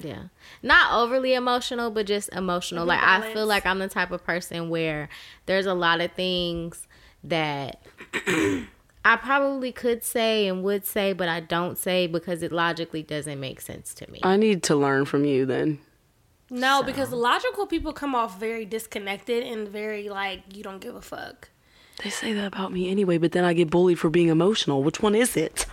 Yeah. 0.00 0.24
Not 0.62 0.92
overly 0.92 1.34
emotional, 1.34 1.90
but 1.90 2.06
just 2.06 2.32
emotional. 2.32 2.82
Mm-hmm. 2.82 2.88
Like 2.88 3.02
I 3.02 3.32
feel 3.32 3.46
like 3.46 3.66
I'm 3.66 3.78
the 3.78 3.88
type 3.88 4.10
of 4.10 4.24
person 4.24 4.68
where 4.68 5.08
there's 5.46 5.66
a 5.66 5.74
lot 5.74 6.00
of 6.00 6.12
things 6.12 6.86
that 7.24 7.82
I 9.04 9.16
probably 9.16 9.72
could 9.72 10.02
say 10.02 10.48
and 10.48 10.62
would 10.64 10.84
say, 10.84 11.12
but 11.12 11.28
I 11.28 11.40
don't 11.40 11.78
say 11.78 12.06
because 12.06 12.42
it 12.42 12.52
logically 12.52 13.02
doesn't 13.02 13.38
make 13.38 13.60
sense 13.60 13.94
to 13.94 14.10
me. 14.10 14.20
I 14.22 14.36
need 14.36 14.62
to 14.64 14.76
learn 14.76 15.04
from 15.04 15.24
you 15.24 15.46
then. 15.46 15.78
No, 16.50 16.82
because 16.82 17.10
logical 17.10 17.66
people 17.66 17.92
come 17.92 18.14
off 18.14 18.38
very 18.38 18.64
disconnected 18.64 19.42
and 19.44 19.68
very 19.68 20.08
like 20.08 20.56
you 20.56 20.62
don't 20.62 20.80
give 20.80 20.94
a 20.94 21.00
fuck. 21.00 21.50
They 22.02 22.10
say 22.10 22.32
that 22.34 22.46
about 22.46 22.72
me 22.72 22.90
anyway, 22.90 23.18
but 23.18 23.32
then 23.32 23.44
I 23.44 23.52
get 23.52 23.70
bullied 23.70 23.98
for 23.98 24.10
being 24.10 24.28
emotional. 24.28 24.82
Which 24.82 25.00
one 25.00 25.14
is 25.14 25.36
it? 25.36 25.66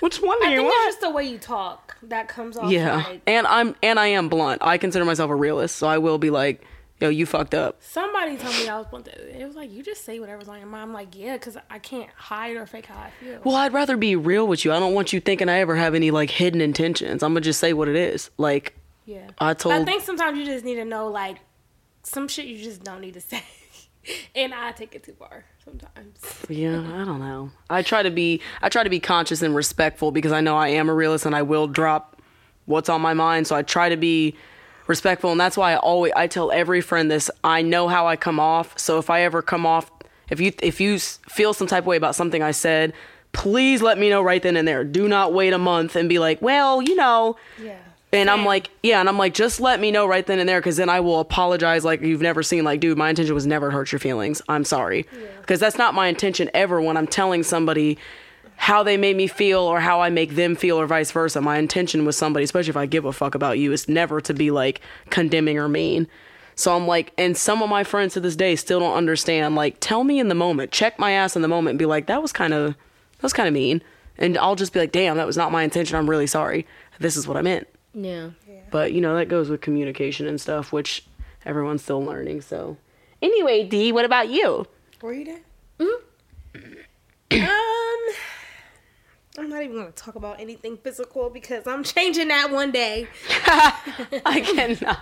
Which 0.00 0.18
one 0.20 0.38
do 0.40 0.46
I 0.46 0.50
you 0.50 0.56
think 0.58 0.68
want? 0.68 0.88
it's 0.88 0.96
just 0.96 1.00
the 1.00 1.10
way 1.10 1.24
you 1.24 1.38
talk 1.38 1.96
that 2.04 2.28
comes 2.28 2.56
off. 2.56 2.70
yeah, 2.70 2.96
Like, 2.96 3.22
and 3.26 3.46
I'm 3.46 3.74
and 3.82 3.98
I 3.98 4.08
am 4.08 4.28
blunt. 4.28 4.60
I 4.62 4.78
consider 4.78 5.04
myself 5.04 5.30
a 5.30 5.34
realist, 5.36 5.76
so 5.76 5.86
I 5.86 5.98
will 5.98 6.18
be 6.18 6.30
like, 6.30 6.62
"Yo, 7.00 7.08
you 7.08 7.26
fucked 7.26 7.54
up." 7.54 7.76
somebody 7.80 8.36
told 8.36 8.54
me 8.56 8.68
I 8.68 8.76
was 8.78 8.86
blunt. 8.86 9.08
It 9.08 9.44
was 9.46 9.56
like 9.56 9.70
you 9.72 9.82
just 9.82 10.04
say 10.04 10.18
whatever's 10.20 10.48
on 10.48 10.58
your 10.58 10.66
mind. 10.66 10.82
I'm 10.84 10.92
like, 10.92 11.16
yeah, 11.16 11.34
because 11.34 11.56
I 11.70 11.78
can't 11.78 12.10
hide 12.16 12.56
or 12.56 12.66
fake 12.66 12.86
how 12.86 12.96
I 12.98 13.10
feel. 13.22 13.40
Well, 13.44 13.56
I'd 13.56 13.72
rather 13.72 13.96
be 13.96 14.16
real 14.16 14.46
with 14.46 14.64
you. 14.64 14.72
I 14.72 14.78
don't 14.78 14.94
want 14.94 15.12
you 15.12 15.20
thinking 15.20 15.48
I 15.48 15.58
ever 15.60 15.76
have 15.76 15.94
any 15.94 16.10
like 16.10 16.30
hidden 16.30 16.60
intentions. 16.60 17.22
I'm 17.22 17.30
gonna 17.32 17.40
just 17.42 17.60
say 17.60 17.72
what 17.72 17.88
it 17.88 17.96
is. 17.96 18.30
Like 18.38 18.74
Yeah. 19.06 19.28
I 19.38 19.50
But 19.50 19.58
told. 19.60 19.74
I 19.74 19.84
think 19.84 20.02
sometimes 20.02 20.38
you 20.38 20.44
just 20.44 20.64
need 20.64 20.76
to 20.76 20.84
know 20.84 21.08
like 21.08 21.38
some 22.02 22.28
shit 22.28 22.44
you 22.46 22.62
just 22.62 22.82
don't 22.84 23.00
need 23.00 23.14
to 23.14 23.20
say. 23.20 23.42
and 24.34 24.54
I 24.54 24.72
take 24.72 24.94
it 24.94 25.02
too 25.04 25.14
far 25.18 25.44
sometimes. 25.64 26.18
Yeah, 26.48 26.78
I 27.00 27.04
don't 27.04 27.20
know. 27.20 27.50
I 27.70 27.82
try 27.82 28.02
to 28.02 28.10
be 28.10 28.40
I 28.62 28.68
try 28.68 28.82
to 28.82 28.90
be 28.90 29.00
conscious 29.00 29.42
and 29.42 29.54
respectful 29.54 30.10
because 30.10 30.32
I 30.32 30.40
know 30.40 30.56
I 30.56 30.68
am 30.68 30.88
a 30.88 30.94
realist 30.94 31.26
and 31.26 31.34
I 31.34 31.42
will 31.42 31.66
drop 31.66 32.20
what's 32.66 32.88
on 32.88 33.00
my 33.00 33.14
mind. 33.14 33.46
So 33.46 33.56
I 33.56 33.62
try 33.62 33.88
to 33.88 33.96
be 33.96 34.34
respectful 34.86 35.30
and 35.30 35.40
that's 35.40 35.56
why 35.56 35.72
I 35.72 35.76
always 35.76 36.12
I 36.14 36.26
tell 36.26 36.50
every 36.52 36.80
friend 36.80 37.10
this. 37.10 37.30
I 37.42 37.62
know 37.62 37.88
how 37.88 38.06
I 38.06 38.16
come 38.16 38.38
off. 38.38 38.78
So 38.78 38.98
if 38.98 39.10
I 39.10 39.22
ever 39.22 39.42
come 39.42 39.66
off 39.66 39.90
if 40.30 40.40
you 40.40 40.52
if 40.62 40.80
you 40.80 40.98
feel 40.98 41.52
some 41.52 41.66
type 41.66 41.84
of 41.84 41.86
way 41.86 41.96
about 41.96 42.14
something 42.14 42.42
I 42.42 42.52
said, 42.52 42.92
please 43.32 43.82
let 43.82 43.98
me 43.98 44.08
know 44.08 44.22
right 44.22 44.42
then 44.42 44.56
and 44.56 44.66
there. 44.66 44.84
Do 44.84 45.08
not 45.08 45.32
wait 45.32 45.52
a 45.52 45.58
month 45.58 45.96
and 45.96 46.08
be 46.08 46.18
like, 46.18 46.40
"Well, 46.40 46.80
you 46.80 46.94
know, 46.94 47.36
Yeah. 47.62 47.78
And 48.20 48.30
I'm 48.30 48.44
like, 48.44 48.70
yeah, 48.82 49.00
and 49.00 49.08
I'm 49.08 49.18
like, 49.18 49.34
just 49.34 49.60
let 49.60 49.80
me 49.80 49.90
know 49.90 50.06
right 50.06 50.26
then 50.26 50.38
and 50.38 50.48
there, 50.48 50.60
because 50.60 50.76
then 50.76 50.88
I 50.88 51.00
will 51.00 51.20
apologize 51.20 51.84
like 51.84 52.00
you've 52.02 52.20
never 52.20 52.42
seen. 52.42 52.64
Like, 52.64 52.80
dude, 52.80 52.98
my 52.98 53.10
intention 53.10 53.34
was 53.34 53.46
never 53.46 53.70
to 53.70 53.74
hurt 53.74 53.92
your 53.92 53.98
feelings. 53.98 54.42
I'm 54.48 54.64
sorry, 54.64 55.06
because 55.40 55.60
that's 55.60 55.78
not 55.78 55.94
my 55.94 56.08
intention 56.08 56.50
ever. 56.54 56.80
When 56.80 56.96
I'm 56.96 57.06
telling 57.06 57.42
somebody 57.42 57.98
how 58.56 58.82
they 58.82 58.96
made 58.96 59.16
me 59.16 59.26
feel 59.26 59.60
or 59.60 59.80
how 59.80 60.00
I 60.00 60.10
make 60.10 60.36
them 60.36 60.54
feel 60.54 60.80
or 60.80 60.86
vice 60.86 61.10
versa. 61.10 61.40
My 61.40 61.58
intention 61.58 62.04
with 62.04 62.14
somebody, 62.14 62.44
especially 62.44 62.70
if 62.70 62.76
I 62.76 62.86
give 62.86 63.04
a 63.04 63.12
fuck 63.12 63.34
about 63.34 63.58
you, 63.58 63.72
is 63.72 63.88
never 63.88 64.20
to 64.22 64.32
be 64.32 64.50
like 64.50 64.80
condemning 65.10 65.58
or 65.58 65.68
mean. 65.68 66.06
So 66.54 66.76
I'm 66.76 66.86
like, 66.86 67.12
and 67.18 67.36
some 67.36 67.62
of 67.62 67.68
my 67.68 67.82
friends 67.82 68.14
to 68.14 68.20
this 68.20 68.36
day 68.36 68.54
still 68.54 68.78
don't 68.78 68.96
understand. 68.96 69.56
Like, 69.56 69.78
tell 69.80 70.04
me 70.04 70.20
in 70.20 70.28
the 70.28 70.36
moment, 70.36 70.70
check 70.70 71.00
my 71.00 71.10
ass 71.10 71.34
in 71.34 71.42
the 71.42 71.48
moment, 71.48 71.72
and 71.72 71.78
be 71.80 71.86
like, 71.86 72.06
that 72.06 72.22
was 72.22 72.32
kind 72.32 72.54
of, 72.54 72.74
that 72.74 73.22
was 73.22 73.32
kind 73.32 73.48
of 73.48 73.54
mean, 73.54 73.82
and 74.18 74.38
I'll 74.38 74.54
just 74.54 74.72
be 74.72 74.78
like, 74.78 74.92
damn, 74.92 75.16
that 75.16 75.26
was 75.26 75.36
not 75.36 75.50
my 75.50 75.64
intention. 75.64 75.96
I'm 75.96 76.08
really 76.08 76.28
sorry. 76.28 76.64
This 77.00 77.16
is 77.16 77.26
what 77.26 77.36
I 77.36 77.42
meant. 77.42 77.66
Yeah. 77.94 78.30
But 78.70 78.92
you 78.92 79.00
know 79.00 79.14
that 79.16 79.28
goes 79.28 79.48
with 79.48 79.60
communication 79.60 80.26
and 80.26 80.40
stuff, 80.40 80.72
which 80.72 81.04
everyone's 81.46 81.82
still 81.82 82.02
learning. 82.02 82.40
So, 82.42 82.76
anyway, 83.22 83.64
D, 83.64 83.92
what 83.92 84.04
about 84.04 84.28
you? 84.28 84.66
Were 85.00 85.12
you 85.12 85.24
there? 85.24 85.40
um, 87.40 88.14
I'm 89.38 89.48
not 89.48 89.62
even 89.62 89.76
gonna 89.76 89.90
talk 89.92 90.14
about 90.14 90.40
anything 90.40 90.76
physical 90.76 91.30
because 91.30 91.66
I'm 91.66 91.82
changing 91.94 92.28
that 92.28 92.50
one 92.50 92.70
day. 92.70 93.08
I 93.46 94.40
cannot. 94.44 95.00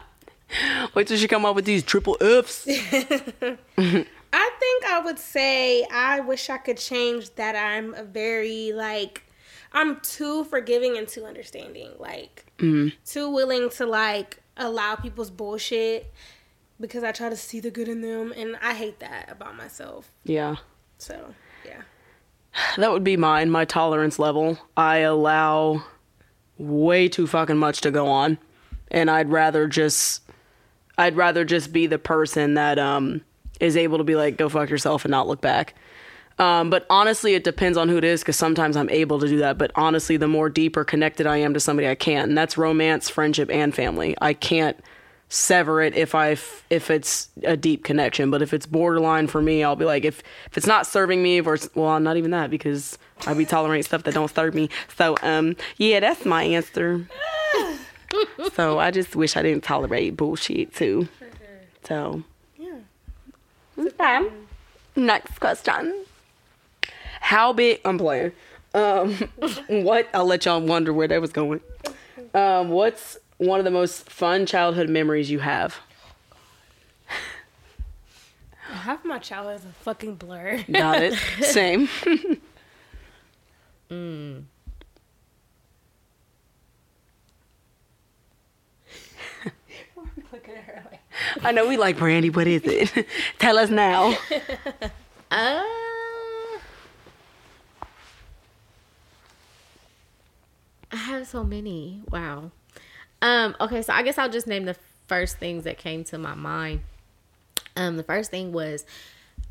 Wait 0.94 1.06
till 1.06 1.16
she 1.16 1.28
come 1.28 1.44
up 1.46 1.54
with 1.56 1.64
these 1.64 1.82
triple 1.82 2.16
Fs. 2.20 2.66
I 2.68 4.50
think 4.60 4.84
I 4.86 5.00
would 5.04 5.18
say 5.18 5.86
I 5.90 6.20
wish 6.20 6.50
I 6.50 6.58
could 6.58 6.78
change 6.78 7.34
that 7.34 7.54
I'm 7.56 7.94
a 7.94 8.02
very 8.02 8.72
like 8.72 9.22
I'm 9.72 10.00
too 10.00 10.44
forgiving 10.44 10.96
and 10.98 11.08
too 11.08 11.24
understanding. 11.24 11.90
Like 11.98 12.46
too 12.58 13.30
willing 13.30 13.70
to 13.70 13.86
like 13.86 14.42
allow 14.56 14.96
people's 14.96 15.30
bullshit 15.30 16.12
because 16.80 17.04
I 17.04 17.12
try 17.12 17.28
to 17.28 17.36
see 17.36 17.60
the 17.60 17.70
good 17.70 17.88
in 17.88 18.00
them 18.00 18.32
and 18.36 18.56
I 18.60 18.74
hate 18.74 19.00
that 19.00 19.30
about 19.30 19.56
myself. 19.56 20.10
Yeah. 20.24 20.56
So, 20.98 21.34
yeah. 21.64 21.82
That 22.76 22.92
would 22.92 23.04
be 23.04 23.16
mine, 23.16 23.50
my 23.50 23.64
tolerance 23.64 24.18
level. 24.18 24.58
I 24.76 24.98
allow 24.98 25.84
way 26.58 27.08
too 27.08 27.26
fucking 27.26 27.56
much 27.56 27.80
to 27.82 27.90
go 27.90 28.06
on. 28.08 28.38
And 28.90 29.10
I'd 29.10 29.30
rather 29.30 29.66
just 29.68 30.22
I'd 30.98 31.16
rather 31.16 31.44
just 31.44 31.72
be 31.72 31.86
the 31.86 31.98
person 31.98 32.54
that 32.54 32.78
um 32.78 33.22
is 33.60 33.76
able 33.76 33.98
to 33.98 34.04
be 34.04 34.16
like 34.16 34.36
go 34.36 34.48
fuck 34.48 34.68
yourself 34.68 35.04
and 35.04 35.10
not 35.10 35.26
look 35.28 35.40
back. 35.40 35.74
Um, 36.38 36.70
but 36.70 36.86
honestly, 36.90 37.34
it 37.34 37.44
depends 37.44 37.76
on 37.78 37.88
who 37.88 37.96
it 37.96 38.04
is 38.04 38.20
because 38.20 38.36
sometimes 38.36 38.76
I'm 38.76 38.90
able 38.90 39.18
to 39.20 39.28
do 39.28 39.38
that. 39.38 39.58
But 39.58 39.70
honestly, 39.74 40.16
the 40.16 40.28
more 40.28 40.48
deeper 40.48 40.84
connected 40.84 41.26
I 41.26 41.38
am 41.38 41.54
to 41.54 41.60
somebody, 41.60 41.88
I 41.88 41.94
can't. 41.94 42.28
And 42.28 42.38
that's 42.38 42.56
romance, 42.58 43.08
friendship, 43.08 43.50
and 43.50 43.74
family. 43.74 44.16
I 44.20 44.32
can't 44.34 44.76
sever 45.28 45.80
it 45.80 45.94
if 45.94 46.14
I 46.14 46.36
if 46.68 46.90
it's 46.90 47.28
a 47.42 47.56
deep 47.56 47.84
connection. 47.84 48.30
But 48.30 48.42
if 48.42 48.52
it's 48.52 48.66
borderline 48.66 49.26
for 49.28 49.40
me, 49.40 49.64
I'll 49.64 49.76
be 49.76 49.84
like, 49.86 50.04
if 50.04 50.22
if 50.50 50.58
it's 50.58 50.66
not 50.66 50.86
serving 50.86 51.22
me, 51.22 51.40
or 51.40 51.54
it's, 51.54 51.68
well, 51.74 51.98
not 52.00 52.16
even 52.16 52.32
that 52.32 52.50
because 52.50 52.98
I 53.26 53.34
be 53.34 53.46
tolerating 53.46 53.82
stuff 53.82 54.02
that 54.04 54.14
don't 54.14 54.32
serve 54.34 54.54
me. 54.54 54.68
So 54.96 55.16
um, 55.22 55.56
yeah, 55.78 56.00
that's 56.00 56.24
my 56.24 56.42
answer. 56.42 57.06
so 58.52 58.78
I 58.78 58.90
just 58.90 59.16
wish 59.16 59.36
I 59.36 59.42
didn't 59.42 59.64
tolerate 59.64 60.16
bullshit 60.16 60.74
too. 60.74 61.08
So 61.84 62.22
Yeah. 62.58 62.78
okay, 63.78 64.28
next 64.96 65.38
question. 65.40 66.04
How 67.22 67.52
big? 67.52 67.80
I'm 67.84 67.98
playing. 67.98 68.32
Um, 68.74 69.14
what? 69.68 70.08
I'll 70.12 70.26
let 70.26 70.44
y'all 70.44 70.60
wonder 70.60 70.92
where 70.92 71.06
that 71.06 71.20
was 71.20 71.32
going. 71.32 71.60
Um, 72.34 72.68
what's 72.68 73.16
one 73.38 73.60
of 73.60 73.64
the 73.64 73.70
most 73.70 74.10
fun 74.10 74.44
childhood 74.44 74.90
memories 74.90 75.30
you 75.30 75.38
have? 75.38 75.78
Half 78.60 79.00
of 79.00 79.04
my 79.04 79.18
childhood 79.18 79.60
is 79.60 79.64
a 79.66 79.72
fucking 79.84 80.16
blur. 80.16 80.64
Got 80.70 81.02
it. 81.02 81.14
Same. 81.42 81.88
I 91.44 91.52
know 91.52 91.68
we 91.68 91.76
like 91.76 91.98
Brandy. 91.98 92.30
What 92.30 92.46
is 92.46 92.62
it? 92.64 93.06
Tell 93.38 93.58
us 93.58 93.70
now. 93.70 94.16
Uh, 95.30 95.62
I 100.92 100.96
have 100.96 101.26
so 101.26 101.42
many. 101.42 102.02
Wow. 102.10 102.50
Um. 103.20 103.56
Okay, 103.60 103.82
so 103.82 103.92
I 103.92 104.02
guess 104.02 104.18
I'll 104.18 104.30
just 104.30 104.46
name 104.46 104.64
the 104.64 104.76
first 105.06 105.38
things 105.38 105.64
that 105.64 105.78
came 105.78 106.04
to 106.04 106.18
my 106.18 106.34
mind. 106.34 106.80
Um. 107.76 107.96
The 107.96 108.02
first 108.02 108.30
thing 108.30 108.52
was 108.52 108.84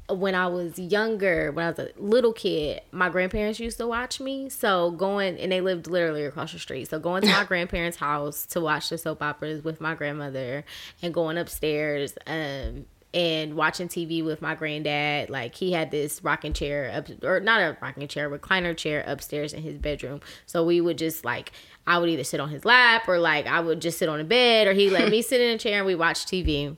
when 0.09 0.35
I 0.35 0.47
was 0.47 0.77
younger, 0.77 1.51
when 1.51 1.65
I 1.65 1.69
was 1.69 1.79
a 1.79 1.89
little 1.97 2.33
kid, 2.33 2.81
my 2.91 3.09
grandparents 3.09 3.59
used 3.59 3.77
to 3.77 3.87
watch 3.87 4.19
me. 4.19 4.49
So 4.49 4.91
going 4.91 5.37
and 5.37 5.51
they 5.51 5.61
lived 5.61 5.87
literally 5.87 6.25
across 6.25 6.51
the 6.51 6.59
street. 6.59 6.89
So 6.89 6.99
going 6.99 7.21
to 7.23 7.29
my 7.29 7.43
grandparents' 7.47 7.97
house 7.97 8.45
to 8.47 8.61
watch 8.61 8.89
the 8.89 8.97
soap 8.97 9.21
operas 9.21 9.63
with 9.63 9.79
my 9.79 9.95
grandmother 9.95 10.65
and 11.01 11.13
going 11.13 11.37
upstairs 11.37 12.13
um 12.27 12.85
and 13.13 13.55
watching 13.55 13.87
TV 13.87 14.23
with 14.23 14.41
my 14.41 14.55
granddad. 14.55 15.29
Like 15.29 15.55
he 15.55 15.71
had 15.71 15.91
this 15.91 16.23
rocking 16.23 16.53
chair 16.53 16.91
up 16.93 17.23
or 17.23 17.39
not 17.39 17.59
a 17.59 17.77
rocking 17.81 18.07
chair, 18.07 18.29
recliner 18.29 18.75
chair 18.75 19.03
upstairs 19.05 19.53
in 19.53 19.61
his 19.61 19.77
bedroom. 19.77 20.21
So 20.45 20.63
we 20.63 20.81
would 20.81 20.97
just 20.97 21.25
like 21.25 21.51
I 21.85 21.97
would 21.97 22.09
either 22.09 22.23
sit 22.23 22.39
on 22.39 22.49
his 22.49 22.63
lap 22.63 23.07
or 23.07 23.19
like 23.19 23.47
I 23.47 23.59
would 23.59 23.81
just 23.81 23.97
sit 23.97 24.07
on 24.07 24.19
the 24.19 24.23
bed 24.23 24.67
or 24.67 24.73
he 24.73 24.89
let 24.89 25.09
me 25.09 25.21
sit 25.31 25.41
in 25.41 25.55
a 25.55 25.57
chair 25.57 25.77
and 25.77 25.85
we 25.85 25.95
watch 25.95 26.25
TV 26.25 26.75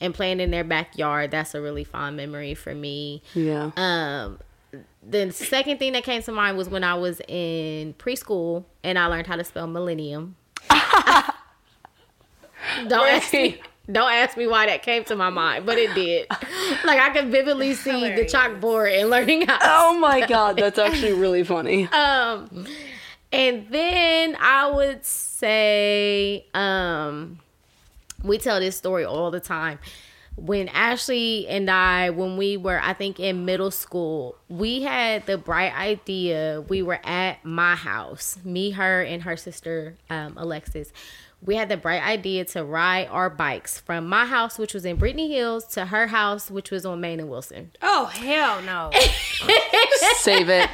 and 0.00 0.14
playing 0.14 0.40
in 0.40 0.50
their 0.50 0.64
backyard. 0.64 1.30
That's 1.30 1.54
a 1.54 1.60
really 1.60 1.84
fond 1.84 2.16
memory 2.16 2.54
for 2.54 2.74
me. 2.74 3.22
Yeah. 3.34 3.70
Um, 3.76 4.38
the 5.08 5.30
second 5.30 5.78
thing 5.78 5.92
that 5.92 6.04
came 6.04 6.22
to 6.22 6.32
mind 6.32 6.58
was 6.58 6.68
when 6.68 6.82
I 6.84 6.94
was 6.94 7.20
in 7.28 7.94
preschool 7.94 8.64
and 8.82 8.98
I 8.98 9.06
learned 9.06 9.26
how 9.26 9.36
to 9.36 9.44
spell 9.44 9.66
millennium. 9.66 10.36
don't 12.88 13.08
ask 13.08 13.32
me. 13.32 13.60
Don't 13.90 14.10
ask 14.10 14.36
me 14.36 14.46
why 14.48 14.66
that 14.66 14.82
came 14.82 15.04
to 15.04 15.14
my 15.16 15.30
mind, 15.30 15.64
but 15.66 15.78
it 15.78 15.94
did. 15.94 16.26
Like 16.84 17.00
I 17.00 17.10
could 17.10 17.30
vividly 17.30 17.74
see 17.74 17.90
Hilarious. 17.90 18.32
the 18.32 18.38
chalkboard 18.38 19.00
and 19.00 19.08
learning 19.10 19.46
how. 19.46 19.58
Oh 19.62 19.98
my 19.98 20.26
god, 20.26 20.56
that's 20.56 20.78
actually 20.78 21.12
really 21.14 21.42
funny. 21.44 21.88
Um, 21.92 22.66
and 23.32 23.66
then 23.70 24.36
I 24.40 24.70
would 24.70 25.04
say, 25.04 26.46
um, 26.54 27.38
we 28.22 28.38
tell 28.38 28.60
this 28.60 28.76
story 28.76 29.04
all 29.04 29.30
the 29.30 29.40
time. 29.40 29.78
When 30.36 30.68
Ashley 30.68 31.46
and 31.48 31.70
I, 31.70 32.10
when 32.10 32.36
we 32.36 32.56
were, 32.56 32.78
I 32.80 32.92
think 32.92 33.18
in 33.18 33.44
middle 33.46 33.70
school, 33.70 34.36
we 34.48 34.82
had 34.82 35.24
the 35.26 35.38
bright 35.38 35.74
idea. 35.74 36.62
We 36.68 36.82
were 36.82 37.00
at 37.04 37.44
my 37.44 37.74
house, 37.74 38.38
me, 38.44 38.70
her, 38.72 39.02
and 39.02 39.22
her 39.22 39.36
sister, 39.36 39.96
um, 40.10 40.34
Alexis. 40.36 40.92
We 41.42 41.54
had 41.54 41.68
the 41.68 41.76
bright 41.76 42.02
idea 42.02 42.44
to 42.46 42.64
ride 42.64 43.08
our 43.08 43.30
bikes 43.30 43.78
from 43.78 44.06
my 44.06 44.24
house, 44.24 44.58
which 44.58 44.74
was 44.74 44.84
in 44.84 44.96
Brittany 44.96 45.32
Hills, 45.32 45.64
to 45.68 45.86
her 45.86 46.08
house, 46.08 46.50
which 46.50 46.70
was 46.70 46.84
on 46.86 47.00
Main 47.00 47.20
and 47.20 47.28
Wilson. 47.28 47.72
Oh 47.82 48.06
hell 48.06 48.62
no! 48.62 48.90
Save 50.16 50.48
it. 50.48 50.68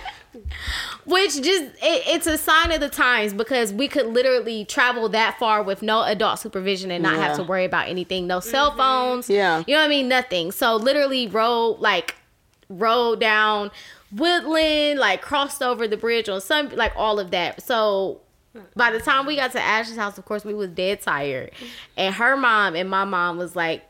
Which 1.04 1.34
just 1.42 1.64
it, 1.64 2.02
it's 2.06 2.26
a 2.26 2.38
sign 2.38 2.72
of 2.72 2.80
the 2.80 2.88
times 2.88 3.34
because 3.34 3.72
we 3.72 3.88
could 3.88 4.06
literally 4.06 4.64
travel 4.64 5.08
that 5.10 5.38
far 5.38 5.62
with 5.62 5.82
no 5.82 6.04
adult 6.04 6.38
supervision 6.38 6.90
and 6.90 7.02
not 7.02 7.16
have 7.16 7.36
to 7.36 7.42
worry 7.42 7.64
about 7.64 7.88
anything. 7.88 8.26
No 8.26 8.40
cell 8.40 8.70
mm-hmm. 8.70 8.78
phones. 8.78 9.28
Yeah. 9.28 9.64
You 9.66 9.74
know 9.74 9.80
what 9.80 9.86
I 9.86 9.88
mean? 9.88 10.08
Nothing. 10.08 10.52
So 10.52 10.76
literally 10.76 11.26
rode 11.26 11.80
like 11.80 12.14
rode 12.68 13.20
down 13.20 13.70
Woodland, 14.10 15.00
like 15.00 15.22
crossed 15.22 15.62
over 15.62 15.86
the 15.88 15.96
bridge 15.96 16.28
on 16.28 16.40
some 16.40 16.70
like 16.70 16.92
all 16.96 17.18
of 17.18 17.30
that. 17.32 17.62
So 17.62 18.20
by 18.76 18.90
the 18.90 19.00
time 19.00 19.26
we 19.26 19.36
got 19.36 19.52
to 19.52 19.60
Ashley's 19.60 19.96
house, 19.96 20.18
of 20.18 20.24
course, 20.24 20.44
we 20.44 20.54
was 20.54 20.68
dead 20.70 21.00
tired. 21.00 21.50
And 21.96 22.14
her 22.14 22.36
mom 22.36 22.74
and 22.76 22.88
my 22.90 23.04
mom 23.04 23.38
was 23.38 23.56
like, 23.56 23.82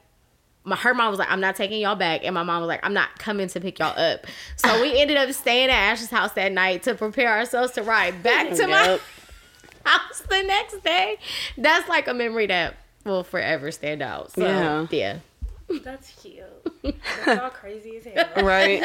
my 0.65 0.77
her 0.77 0.95
mom 0.95 1.11
was 1.11 1.19
like, 1.19 1.31
I'm 1.31 1.41
not 1.41 1.57
taking 1.57 1.81
y'all 1.81 1.97
back. 1.97 2.21
And 2.25 2.35
my 2.35 2.45
mom 2.45 2.61
was 2.61 2.69
like, 2.69 2.81
I'm 2.85 2.95
not 2.95 3.19
coming 3.19 3.49
to 3.49 3.61
pick 3.61 3.81
y'all 3.81 3.99
up. 3.99 4.27
So 4.57 4.81
we 4.81 4.97
ended 5.01 5.17
up 5.17 5.33
staying 5.33 5.71
at 5.71 5.91
Ashley's 5.91 6.11
house 6.11 6.33
that 6.35 6.53
night 6.53 6.85
to 6.85 6.95
prepare 6.95 7.37
ourselves 7.37 7.73
to 7.73 7.83
ride 7.83 8.23
back 8.23 8.51
to 8.55 8.67
my 8.69 8.85
Yep. 8.87 9.01
house 9.85 10.21
the 10.29 10.43
next 10.45 10.85
day. 10.85 11.17
That's 11.59 11.89
like 11.89 12.07
a 12.07 12.15
memory 12.15 12.47
that 12.47 12.77
will 13.05 13.25
forever 13.25 13.73
stand 13.73 14.03
out. 14.03 14.31
So 14.33 14.43
Yeah. 14.47 14.87
yeah. 14.91 15.19
That's 15.83 16.11
cute. 16.23 16.45
That's 17.25 17.41
all 17.41 17.51
crazy 17.51 17.97
as 17.97 18.05
hell. 18.05 18.45
Right. 18.45 18.85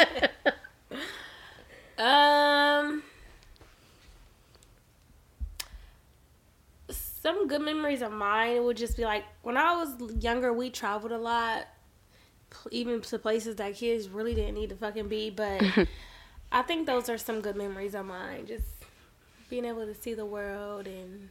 Um, 1.97 3.03
some 7.27 7.45
good 7.47 7.61
memories 7.61 8.01
of 8.01 8.13
mine 8.13 8.63
would 8.63 8.77
just 8.77 8.95
be 8.95 9.03
like 9.03 9.25
when 9.41 9.57
I 9.57 9.75
was 9.75 10.23
younger, 10.23 10.53
we 10.53 10.69
traveled 10.69 11.11
a 11.11 11.17
lot, 11.17 11.67
even 12.71 13.01
to 13.01 13.19
places 13.19 13.57
that 13.57 13.75
kids 13.75 14.07
really 14.07 14.33
didn't 14.33 14.55
need 14.55 14.69
to 14.69 14.75
fucking 14.75 15.09
be. 15.09 15.29
But 15.29 15.61
I 16.53 16.61
think 16.61 16.87
those 16.87 17.09
are 17.09 17.17
some 17.17 17.41
good 17.41 17.57
memories 17.57 17.95
of 17.95 18.05
mine. 18.05 18.45
Just 18.47 18.63
being 19.49 19.65
able 19.65 19.85
to 19.85 19.93
see 19.93 20.13
the 20.13 20.25
world 20.25 20.87
and 20.87 21.29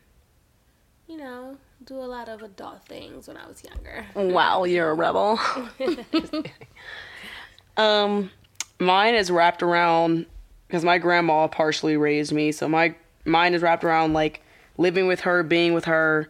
you 1.08 1.16
know 1.16 1.56
do 1.84 1.94
a 1.94 2.04
lot 2.04 2.28
of 2.28 2.42
adult 2.42 2.84
things 2.84 3.26
when 3.26 3.38
I 3.38 3.46
was 3.46 3.64
younger. 3.64 4.04
Wow, 4.34 4.64
you're 4.64 4.90
a 4.90 4.94
rebel. 4.94 5.40
um, 7.78 8.30
mine 8.78 9.14
is 9.14 9.30
wrapped 9.30 9.62
around 9.62 10.26
because 10.68 10.84
my 10.84 10.98
grandma 10.98 11.48
partially 11.48 11.96
raised 11.96 12.34
me, 12.34 12.52
so 12.52 12.68
my 12.68 12.94
mind 13.24 13.54
is 13.54 13.62
wrapped 13.62 13.82
around 13.82 14.12
like 14.12 14.42
living 14.78 15.06
with 15.06 15.20
her, 15.20 15.42
being 15.42 15.74
with 15.74 15.86
her, 15.86 16.28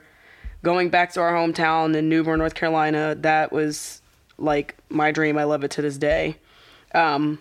going 0.62 0.90
back 0.90 1.12
to 1.12 1.20
our 1.20 1.32
hometown 1.32 1.94
in 1.94 2.08
New 2.08 2.24
Bern, 2.24 2.38
North 2.38 2.54
Carolina. 2.54 3.14
That 3.14 3.52
was 3.52 4.00
like 4.38 4.76
my 4.88 5.12
dream. 5.12 5.38
I 5.38 5.44
love 5.44 5.64
it 5.64 5.70
to 5.72 5.82
this 5.82 5.98
day. 5.98 6.36
Um, 6.94 7.38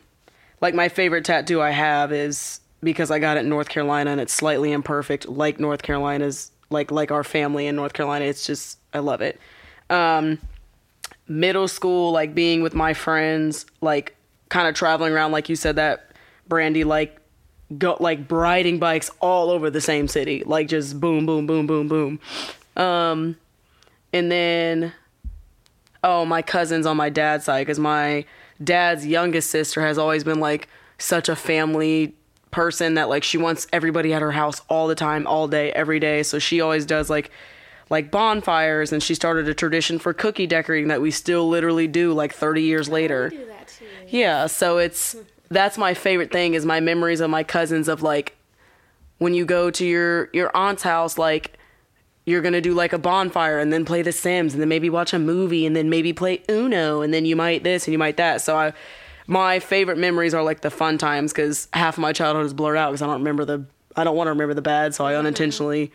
like 0.62 0.74
my 0.74 0.90
favorite 0.90 1.26
tattoo 1.26 1.62
I 1.62 1.72
have 1.72 2.12
is 2.12 2.60
because 2.82 3.12
I 3.12 3.20
got 3.20 3.38
it 3.38 3.42
in 3.42 3.50
North 3.50 3.70
Carolina 3.70 4.12
and 4.12 4.22
it's 4.22 4.34
slightly 4.34 4.72
imperfect, 4.72 5.28
like 5.28 5.60
North 5.60 5.82
Carolina's, 5.82 6.52
like 6.70 6.92
like 6.92 7.12
our 7.12 7.24
family 7.24 7.68
in 7.68 7.76
North 7.76 7.94
Carolina. 7.94 8.26
It's 8.26 8.46
just 8.46 8.80
I 8.94 9.00
love 9.00 9.22
it. 9.22 9.40
Um, 9.90 10.40
middle 11.28 11.68
school, 11.68 12.12
like 12.12 12.34
being 12.34 12.62
with 12.62 12.74
my 12.74 12.94
friends, 12.94 13.66
like 13.82 14.16
kind 14.50 14.68
of 14.68 14.76
traveling 14.76 15.14
around, 15.14 15.32
like 15.32 15.50
you 15.50 15.56
said 15.56 15.76
that, 15.76 16.12
Brandy, 16.48 16.84
like 16.84 17.20
go 17.78 17.98
like 18.00 18.32
riding 18.32 18.80
bikes 18.80 19.10
all 19.20 19.50
over 19.50 19.70
the 19.70 19.82
same 19.82 20.08
city, 20.08 20.44
like 20.46 20.68
just 20.68 21.00
boom, 21.00 21.26
boom, 21.26 21.48
boom, 21.48 21.68
boom, 21.68 21.88
boom. 21.88 22.20
Um, 22.76 23.38
and 24.14 24.32
then, 24.32 24.94
oh, 26.04 26.26
my 26.26 26.42
cousins 26.42 26.86
on 26.86 26.98
my 26.98 27.10
dad's 27.10 27.46
side, 27.46 27.62
because 27.62 27.80
my 27.80 28.26
dad's 28.64 29.06
youngest 29.06 29.50
sister 29.50 29.82
has 29.82 29.98
always 29.98 30.24
been 30.24 30.40
like 30.40 30.68
such 30.98 31.28
a 31.28 31.36
family 31.36 32.16
person 32.52 32.94
that 32.94 33.10
like 33.10 33.24
she 33.24 33.38
wants 33.38 33.68
everybody 33.74 34.14
at 34.14 34.22
her 34.22 34.32
house 34.32 34.62
all 34.70 34.88
the 34.88 34.96
time, 34.96 35.28
all 35.28 35.48
day, 35.48 35.72
every 35.74 36.00
day. 36.00 36.24
So 36.24 36.40
she 36.40 36.62
always 36.62 36.86
does 36.86 37.10
like 37.10 37.32
like 37.90 38.10
bonfires 38.10 38.92
and 38.92 39.04
she 39.04 39.14
started 39.14 39.48
a 39.48 39.54
tradition 39.54 40.00
for 40.00 40.14
cookie 40.14 40.48
decorating 40.48 40.88
that 40.88 41.02
we 41.02 41.12
still 41.12 41.48
literally 41.48 41.88
do 41.88 42.14
like 42.14 42.34
30 42.34 42.62
years 42.62 42.90
later. 42.90 43.30
Do 43.30 43.46
that 43.46 43.68
too. 43.68 43.86
Yeah, 44.08 44.48
so 44.48 44.78
it's 44.78 45.16
that's 45.56 45.78
my 45.78 45.94
favorite 45.94 46.32
thing 46.32 46.54
is 46.54 46.66
my 46.66 46.80
memories 46.80 47.20
of 47.20 47.30
my 47.30 47.44
cousins 47.44 47.88
of 47.88 48.02
like 48.02 48.36
when 49.18 49.34
you 49.34 49.46
go 49.46 49.72
to 49.72 49.86
your 49.86 50.30
your 50.34 50.56
aunt's 50.56 50.84
house 50.84 51.18
like 51.18 51.58
you're 52.26 52.42
to 52.42 52.62
do 52.62 52.74
like 52.74 52.92
a 52.92 52.98
bonfire 52.98 53.60
and 53.60 53.72
then 53.72 53.86
play 53.86 54.02
the 54.02 54.12
Sims 54.12 54.54
and 54.54 54.62
then 54.62 54.70
maybe 54.70 54.90
watch 54.90 55.14
a 55.14 55.20
movie 55.20 55.66
and 55.66 55.76
then 55.76 55.90
maybe 55.90 56.12
play 56.12 56.42
Uno 56.50 57.02
and 57.02 57.14
then 57.14 57.24
you 57.24 57.36
might 57.36 57.64
this 57.64 57.86
and 57.86 57.92
you 57.92 58.00
might 58.00 58.18
that. 58.18 58.42
So 58.42 58.58
I 58.58 58.74
my 59.28 59.60
favorite 59.60 59.98
memories 59.98 60.34
are 60.34 60.44
like 60.44 60.62
the 60.62 60.72
fun 60.72 60.98
times 60.98 61.34
cuz 61.34 61.68
half 61.74 61.98
of 61.98 62.02
my 62.02 62.14
childhood 62.14 62.46
is 62.46 62.54
blurred 62.54 62.78
out 62.78 62.92
cuz 62.92 63.02
I 63.02 63.06
don't 63.06 63.20
remember 63.20 63.46
the 63.46 63.66
I 63.96 64.04
don't 64.04 64.16
want 64.16 64.28
to 64.28 64.32
remember 64.32 64.54
the 64.54 64.62
bad, 64.62 64.94
so 64.94 65.06
I 65.06 65.16
unintentionally 65.16 65.92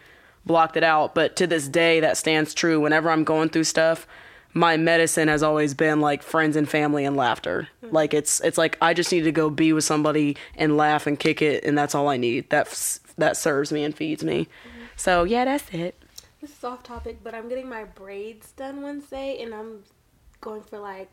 blocked 0.46 0.76
it 0.76 0.84
out. 0.84 1.14
But 1.14 1.36
to 1.36 1.46
this 1.46 1.68
day 1.68 2.00
that 2.00 2.16
stands 2.16 2.54
true 2.54 2.80
whenever 2.80 3.10
I'm 3.10 3.24
going 3.24 3.50
through 3.50 3.64
stuff 3.64 4.06
my 4.52 4.76
medicine 4.76 5.28
has 5.28 5.42
always 5.42 5.74
been 5.74 6.00
like 6.00 6.22
friends 6.22 6.56
and 6.56 6.68
family 6.68 7.04
and 7.04 7.16
laughter. 7.16 7.68
Mm. 7.84 7.92
Like 7.92 8.14
it's 8.14 8.40
it's 8.40 8.58
like 8.58 8.76
I 8.80 8.94
just 8.94 9.12
need 9.12 9.22
to 9.22 9.32
go 9.32 9.50
be 9.50 9.72
with 9.72 9.84
somebody 9.84 10.36
and 10.56 10.76
laugh 10.76 11.06
and 11.06 11.18
kick 11.18 11.42
it, 11.42 11.64
and 11.64 11.76
that's 11.76 11.94
all 11.94 12.08
I 12.08 12.16
need. 12.16 12.50
That 12.50 12.66
f- 12.66 13.00
that 13.18 13.36
serves 13.36 13.72
me 13.72 13.84
and 13.84 13.94
feeds 13.94 14.24
me. 14.24 14.42
Mm-hmm. 14.42 14.84
So 14.96 15.24
yeah, 15.24 15.44
that's 15.44 15.68
it. 15.72 16.02
This 16.40 16.50
is 16.50 16.64
off 16.64 16.82
topic, 16.82 17.18
but 17.22 17.34
I'm 17.34 17.48
getting 17.48 17.68
my 17.68 17.84
braids 17.84 18.52
done 18.52 18.82
Wednesday, 18.82 19.42
and 19.42 19.54
I'm 19.54 19.84
going 20.40 20.62
for 20.62 20.78
like 20.78 21.10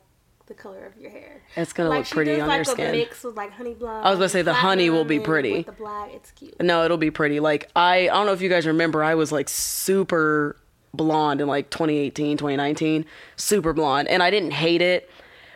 the 0.48 0.54
color 0.54 0.86
of 0.86 0.98
your 0.98 1.12
hair. 1.12 1.42
It's 1.56 1.74
gonna 1.74 1.90
like 1.90 2.00
look 2.00 2.10
pretty 2.10 2.32
does 2.32 2.42
on 2.42 2.48
like 2.48 2.66
your 2.66 2.74
a 2.74 2.78
skin. 2.78 2.92
mix 2.92 3.24
with 3.24 3.36
like 3.36 3.52
honey 3.52 3.74
blonde. 3.74 4.06
I 4.06 4.10
was 4.10 4.18
gonna 4.18 4.30
say 4.30 4.42
the 4.42 4.54
honey 4.54 4.90
will 4.90 5.06
be 5.06 5.20
pretty. 5.20 5.58
With 5.58 5.66
the 5.68 5.72
black, 5.74 6.12
it's 6.14 6.32
cute. 6.32 6.60
No, 6.62 6.86
it'll 6.86 6.98
be 6.98 7.12
pretty. 7.12 7.40
Like 7.40 7.70
I 7.76 8.04
I 8.04 8.14
don't 8.14 8.26
know 8.26 8.34
if 8.34 8.42
you 8.42 8.50
guys 8.50 8.66
remember, 8.66 9.04
I 9.04 9.16
was 9.16 9.32
like 9.32 9.50
super 9.50 10.58
blonde 10.94 11.42
in 11.42 11.48
like 11.48 11.70
2018, 11.70 12.38
2019, 12.38 13.06
super 13.36 13.74
blonde, 13.74 14.08
and 14.08 14.22
I 14.24 14.30
didn't 14.30 14.52
hate 14.52 14.82
it. 14.82 15.10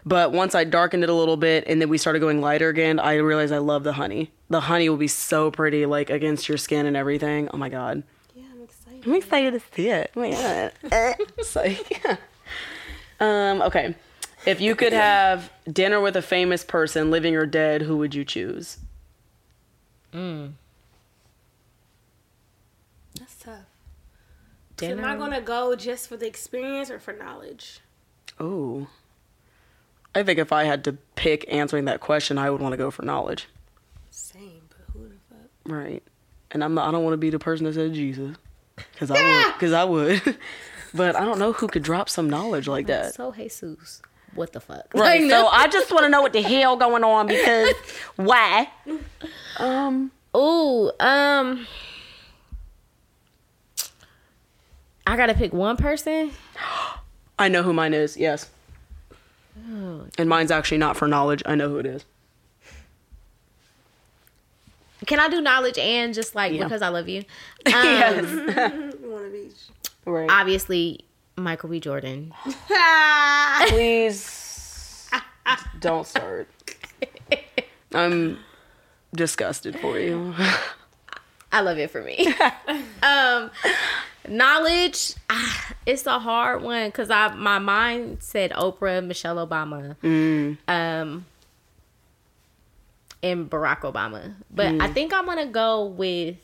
But 0.06 0.32
once 0.32 0.56
I 0.56 0.64
darkened 0.64 1.04
it 1.04 1.10
a 1.10 1.14
little 1.14 1.38
bit 1.38 1.64
and 1.68 1.80
then 1.80 1.90
we 1.90 1.98
started 1.98 2.20
going 2.20 2.42
lighter 2.42 2.70
again, 2.70 3.00
I 3.00 3.16
realized 3.16 3.54
I 3.54 3.60
love 3.60 3.84
the 3.84 3.94
honey. 3.94 4.32
The 4.50 4.62
honey 4.62 4.90
will 4.90 4.98
be 4.98 5.08
so 5.08 5.52
pretty, 5.52 5.86
like 5.86 6.10
against 6.10 6.50
your 6.50 6.58
skin 6.58 6.86
and 6.86 6.98
everything. 6.98 7.50
Oh 7.54 7.58
my 7.58 7.70
god. 7.70 8.04
Yeah, 8.36 8.46
I'm 8.52 8.64
excited. 8.64 9.06
I'm 9.06 9.14
excited 9.14 9.54
to 9.54 9.76
see 9.76 9.90
it. 9.90 10.12
Oh 10.16 10.22
my 10.22 10.32
god. 10.32 11.16
so 11.44 11.64
yeah. 11.64 12.18
Um, 13.20 13.62
okay. 13.62 13.96
If 14.46 14.60
you 14.60 14.76
could 14.76 14.94
have 14.94 15.52
dinner 15.72 16.02
with 16.02 16.16
a 16.16 16.22
famous 16.24 16.64
person, 16.64 17.12
living 17.12 17.36
or 17.36 17.46
dead, 17.46 17.84
who 17.84 17.98
would 17.98 18.16
you 18.16 18.26
choose? 18.26 18.80
That's 20.48 20.61
Dinner. 24.82 25.04
Am 25.04 25.10
I 25.10 25.16
gonna 25.16 25.42
go 25.42 25.76
just 25.76 26.08
for 26.08 26.18
the 26.18 26.28
experience 26.28 26.90
or 26.90 27.00
for 27.00 27.14
knowledge? 27.14 27.80
Oh. 28.40 28.88
I 30.14 30.24
think 30.24 30.40
if 30.40 30.52
I 30.52 30.66
had 30.66 30.84
to 30.86 30.94
pick 31.16 31.46
answering 31.48 31.86
that 31.86 32.02
question, 32.02 32.38
I 32.38 32.50
would 32.50 32.62
want 32.62 32.74
to 32.74 32.78
go 32.78 32.92
for 32.92 33.04
knowledge. 33.04 33.48
Same, 34.10 34.64
but 34.70 34.80
who 34.94 35.08
the 35.08 35.16
fuck? 35.30 35.50
Right. 35.66 36.04
And 36.52 36.64
I'm 36.64 36.74
not, 36.74 36.90
I 36.90 36.92
don't 36.92 37.04
want 37.04 37.14
to 37.14 37.18
be 37.18 37.30
the 37.30 37.40
person 37.40 37.66
that 37.66 37.74
said 37.74 37.94
Jesus. 37.94 38.36
Cuz 38.98 39.10
I 39.12 39.14
would 39.14 39.54
cuz 39.60 39.72
I 39.72 39.84
would. 39.84 40.38
but 40.94 41.16
I 41.16 41.24
don't 41.24 41.40
know 41.40 41.54
who 41.54 41.68
could 41.68 41.84
drop 41.84 42.10
some 42.10 42.30
knowledge 42.30 42.68
like 42.68 42.88
that. 42.88 43.14
So 43.14 43.32
Jesus, 43.32 44.02
what 44.34 44.52
the 44.52 44.60
fuck? 44.60 44.92
Right. 44.96 45.30
So. 45.30 45.48
I 45.48 45.68
just 45.68 45.92
want 45.92 46.04
to 46.04 46.10
know 46.10 46.22
what 46.22 46.34
the 46.34 46.42
hell 46.42 46.76
going 46.76 47.04
on 47.04 47.28
because 47.28 47.74
why? 48.18 48.70
Um 49.58 50.12
Ooh, 50.36 50.92
um, 51.00 51.68
I 55.08 55.16
gotta 55.18 55.34
pick 55.34 55.52
one 55.54 55.78
person. 55.78 56.32
I 57.40 57.48
know 57.48 57.64
who 57.64 57.74
mine 57.74 57.94
is. 57.94 58.18
Yes. 58.18 58.50
And 60.18 60.28
mine's 60.30 60.52
actually 60.52 60.78
not 60.78 60.96
for 60.98 61.08
knowledge. 61.08 61.42
I 61.46 61.56
know 61.56 61.70
who 61.70 61.78
it 61.78 61.86
is. 61.86 62.06
Can 65.08 65.20
I 65.20 65.28
do 65.30 65.42
knowledge 65.42 65.78
and 65.80 66.14
just 66.14 66.36
like 66.36 66.54
Yeah. 66.54 66.64
because 66.64 66.82
I 66.82 66.90
love 66.90 67.10
you? 67.10 67.24
Um, 67.66 67.74
yes. 67.74 68.26
One 69.02 69.26
of 69.26 69.34
each. 69.36 69.54
Right. 70.06 70.30
Obviously, 70.30 71.06
Michael 71.38 71.70
B. 71.70 71.80
Jordan. 71.80 72.34
Please 73.68 75.10
don't 75.80 76.06
start. 76.08 76.48
I'm 77.94 78.40
disgusted 79.14 79.80
for 79.80 80.00
you. 80.00 80.34
I 81.52 81.62
love 81.62 81.78
it 81.78 81.92
for 81.92 82.02
me. 82.02 82.34
um, 83.04 83.52
knowledge, 84.28 85.14
ah, 85.30 85.74
it's 85.86 86.06
a 86.06 86.20
hard 86.20 86.62
one 86.62 86.88
because 86.88 87.10
I 87.10 87.34
my 87.34 87.60
mind 87.60 88.18
said 88.22 88.52
Oprah, 88.52 89.06
Michelle 89.06 89.46
Obama, 89.46 89.96
um, 90.68 91.26
and 93.24 93.50
Barack 93.50 93.82
Obama, 93.82 94.34
but 94.50 94.74
I 94.82 94.88
think 94.88 95.14
I'm 95.14 95.26
gonna 95.26 95.46
go 95.48 95.86
with 95.86 96.38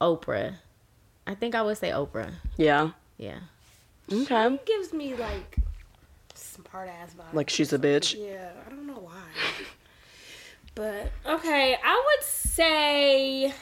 Oprah. 0.00 0.54
I 1.26 1.34
think 1.34 1.54
I 1.54 1.62
would 1.62 1.78
say 1.78 1.90
Oprah. 1.90 2.32
Yeah. 2.56 2.90
Yeah. 3.16 3.38
Okay. 4.12 4.58
gives 4.66 4.92
me 4.92 5.14
like 5.14 5.56
smart 6.34 6.88
ass 6.88 7.14
vibes. 7.14 7.32
Like 7.34 7.50
she's 7.50 7.72
a 7.72 7.78
bitch. 7.78 8.16
Yeah, 8.18 8.50
I 8.66 8.70
don't 8.70 8.86
know 8.86 8.98
why. 9.00 9.12
But 10.74 11.12
okay, 11.26 11.76
I 11.84 12.02
would 12.06 12.24
say 12.26 13.52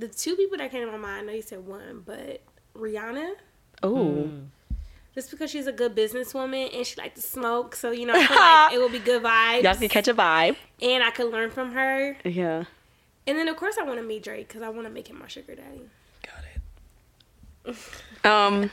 the 0.00 0.08
two 0.08 0.34
people 0.36 0.58
that 0.58 0.70
came 0.70 0.84
to 0.86 0.90
my 0.92 0.98
mind. 0.98 1.22
I 1.22 1.26
know 1.26 1.32
you 1.36 1.42
said 1.42 1.66
one, 1.66 2.02
but 2.04 2.42
Rihanna, 2.76 3.32
Oh. 3.82 4.28
just 5.14 5.30
because 5.30 5.50
she's 5.50 5.66
a 5.66 5.72
good 5.72 5.94
businesswoman 5.96 6.74
and 6.76 6.86
she 6.86 6.96
likes 7.00 7.20
to 7.20 7.26
smoke, 7.26 7.74
so 7.76 7.90
you 7.90 8.06
know, 8.06 8.14
I 8.14 8.26
feel 8.26 8.36
like 8.36 8.72
it 8.74 8.78
will 8.78 8.88
be 8.90 8.98
good 8.98 9.22
vibes, 9.22 9.62
Y'all 9.62 9.74
can 9.74 9.88
catch 9.88 10.08
a 10.08 10.14
vibe. 10.14 10.56
and 10.82 11.02
I 11.04 11.10
could 11.10 11.30
learn 11.30 11.50
from 11.50 11.72
her. 11.72 12.16
Yeah. 12.24 12.64
And 13.26 13.38
then 13.38 13.48
of 13.48 13.56
course 13.56 13.76
I 13.78 13.84
want 13.84 13.98
to 13.98 14.04
meet 14.04 14.22
Drake 14.24 14.48
because 14.48 14.62
I 14.62 14.68
want 14.70 14.86
to 14.86 14.92
make 14.92 15.08
him 15.08 15.18
my 15.18 15.28
sugar 15.28 15.54
daddy. 15.54 15.82
Got 16.22 16.44
it. 17.74 17.76
Um. 18.24 18.70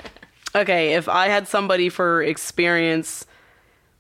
Okay. 0.56 0.94
If 0.96 1.08
I 1.08 1.28
had 1.30 1.48
somebody 1.48 1.90
for 1.90 2.22
experience 2.24 3.26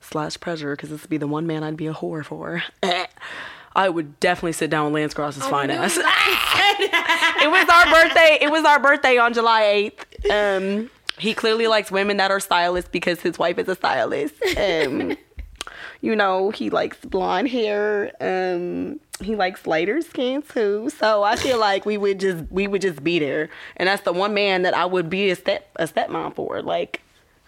slash 0.02 0.38
pleasure, 0.40 0.76
because 0.76 0.90
this 0.90 1.02
would 1.02 1.10
be 1.10 1.18
the 1.18 1.28
one 1.28 1.46
man 1.48 1.64
I'd 1.64 1.78
be 1.78 1.88
a 1.88 1.94
whore 1.94 2.24
for. 2.26 2.64
I 3.78 3.90
would 3.90 4.20
definitely 4.20 4.54
sit 4.54 4.72
down 4.72 4.86
with 4.86 5.00
Lance 5.00 5.14
Gross's 5.14 5.46
fine 5.46 5.70
ass. 5.70 5.96
it 5.98 7.50
was 7.50 7.70
our 7.70 7.86
birthday. 7.86 8.40
It 8.42 8.50
was 8.52 8.66
our 8.66 8.80
birthday 8.80 9.20
on 9.20 9.36
July 9.36 9.64
eighth. 9.66 10.04
Um, 10.32 10.90
he 11.20 11.36
clearly 11.36 11.68
likes 11.68 11.92
women 11.92 12.18
that 12.18 12.32
are 12.32 12.40
stylists 12.40 12.90
because 12.92 13.22
his 13.22 13.38
wife 13.38 13.60
is 13.60 13.68
a 13.68 13.76
stylist. 13.76 14.34
Um, 14.58 15.16
you 16.02 16.16
know, 16.16 16.50
he 16.50 16.72
likes 16.72 16.98
blonde 17.06 17.50
hair. 17.50 18.12
Um, 18.20 19.00
he 19.22 19.36
likes 19.36 19.68
lighter 19.68 20.02
skin 20.02 20.42
too. 20.42 20.90
So 20.98 21.22
I 21.22 21.36
feel 21.36 21.60
like 21.60 21.86
we 21.86 21.98
would 21.98 22.20
just 22.20 22.46
we 22.52 22.68
would 22.68 22.82
just 22.82 23.04
be 23.04 23.20
there, 23.20 23.50
and 23.76 23.88
that's 23.88 24.02
the 24.04 24.14
one 24.14 24.34
man 24.34 24.64
that 24.64 24.76
I 24.76 24.86
would 24.86 25.08
be 25.10 25.30
a 25.30 25.36
step 25.36 25.70
a 25.76 25.88
stepmom 25.88 26.36
for. 26.36 26.64
Like. 26.64 27.02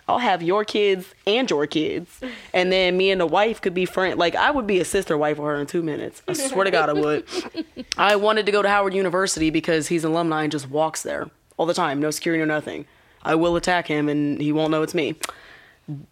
I'll 0.10 0.18
have 0.20 0.42
your 0.42 0.66
kids 0.66 1.14
and 1.28 1.50
your 1.50 1.68
kids, 1.68 2.20
and 2.54 2.72
then 2.72 2.98
me 2.98 3.12
and 3.12 3.22
the 3.22 3.28
wife 3.28 3.62
could 3.62 3.74
be 3.74 3.86
friends. 3.86 4.18
Like 4.18 4.36
I 4.36 4.50
would 4.50 4.66
be 4.66 4.80
a 4.80 4.86
sister 4.86 5.18
wife 5.18 5.38
with 5.38 5.46
her 5.46 5.56
in 5.56 5.68
two 5.68 5.84
minutes. 5.84 6.24
I 6.28 6.34
swear 6.34 6.66
to 6.66 6.72
God, 6.72 6.90
I 6.90 6.94
would. 6.94 7.26
I 7.98 8.16
wanted 8.16 8.46
to 8.48 8.52
go 8.52 8.62
to 8.62 8.68
Howard 8.70 8.94
University 8.94 9.50
because 9.52 9.88
he's 9.88 10.04
an 10.04 10.12
alumni 10.12 10.44
and 10.44 10.52
just 10.52 10.70
walks 10.70 11.04
there 11.04 11.30
all 11.58 11.66
the 11.66 11.74
time, 11.74 12.00
no 12.00 12.10
security, 12.12 12.44
no 12.44 12.46
nothing. 12.54 12.86
I 13.22 13.36
will 13.36 13.56
attack 13.56 13.88
him, 13.88 14.10
and 14.10 14.42
he 14.42 14.52
won't 14.52 14.72
know 14.72 14.82
it's 14.82 14.96
me. 14.96 15.16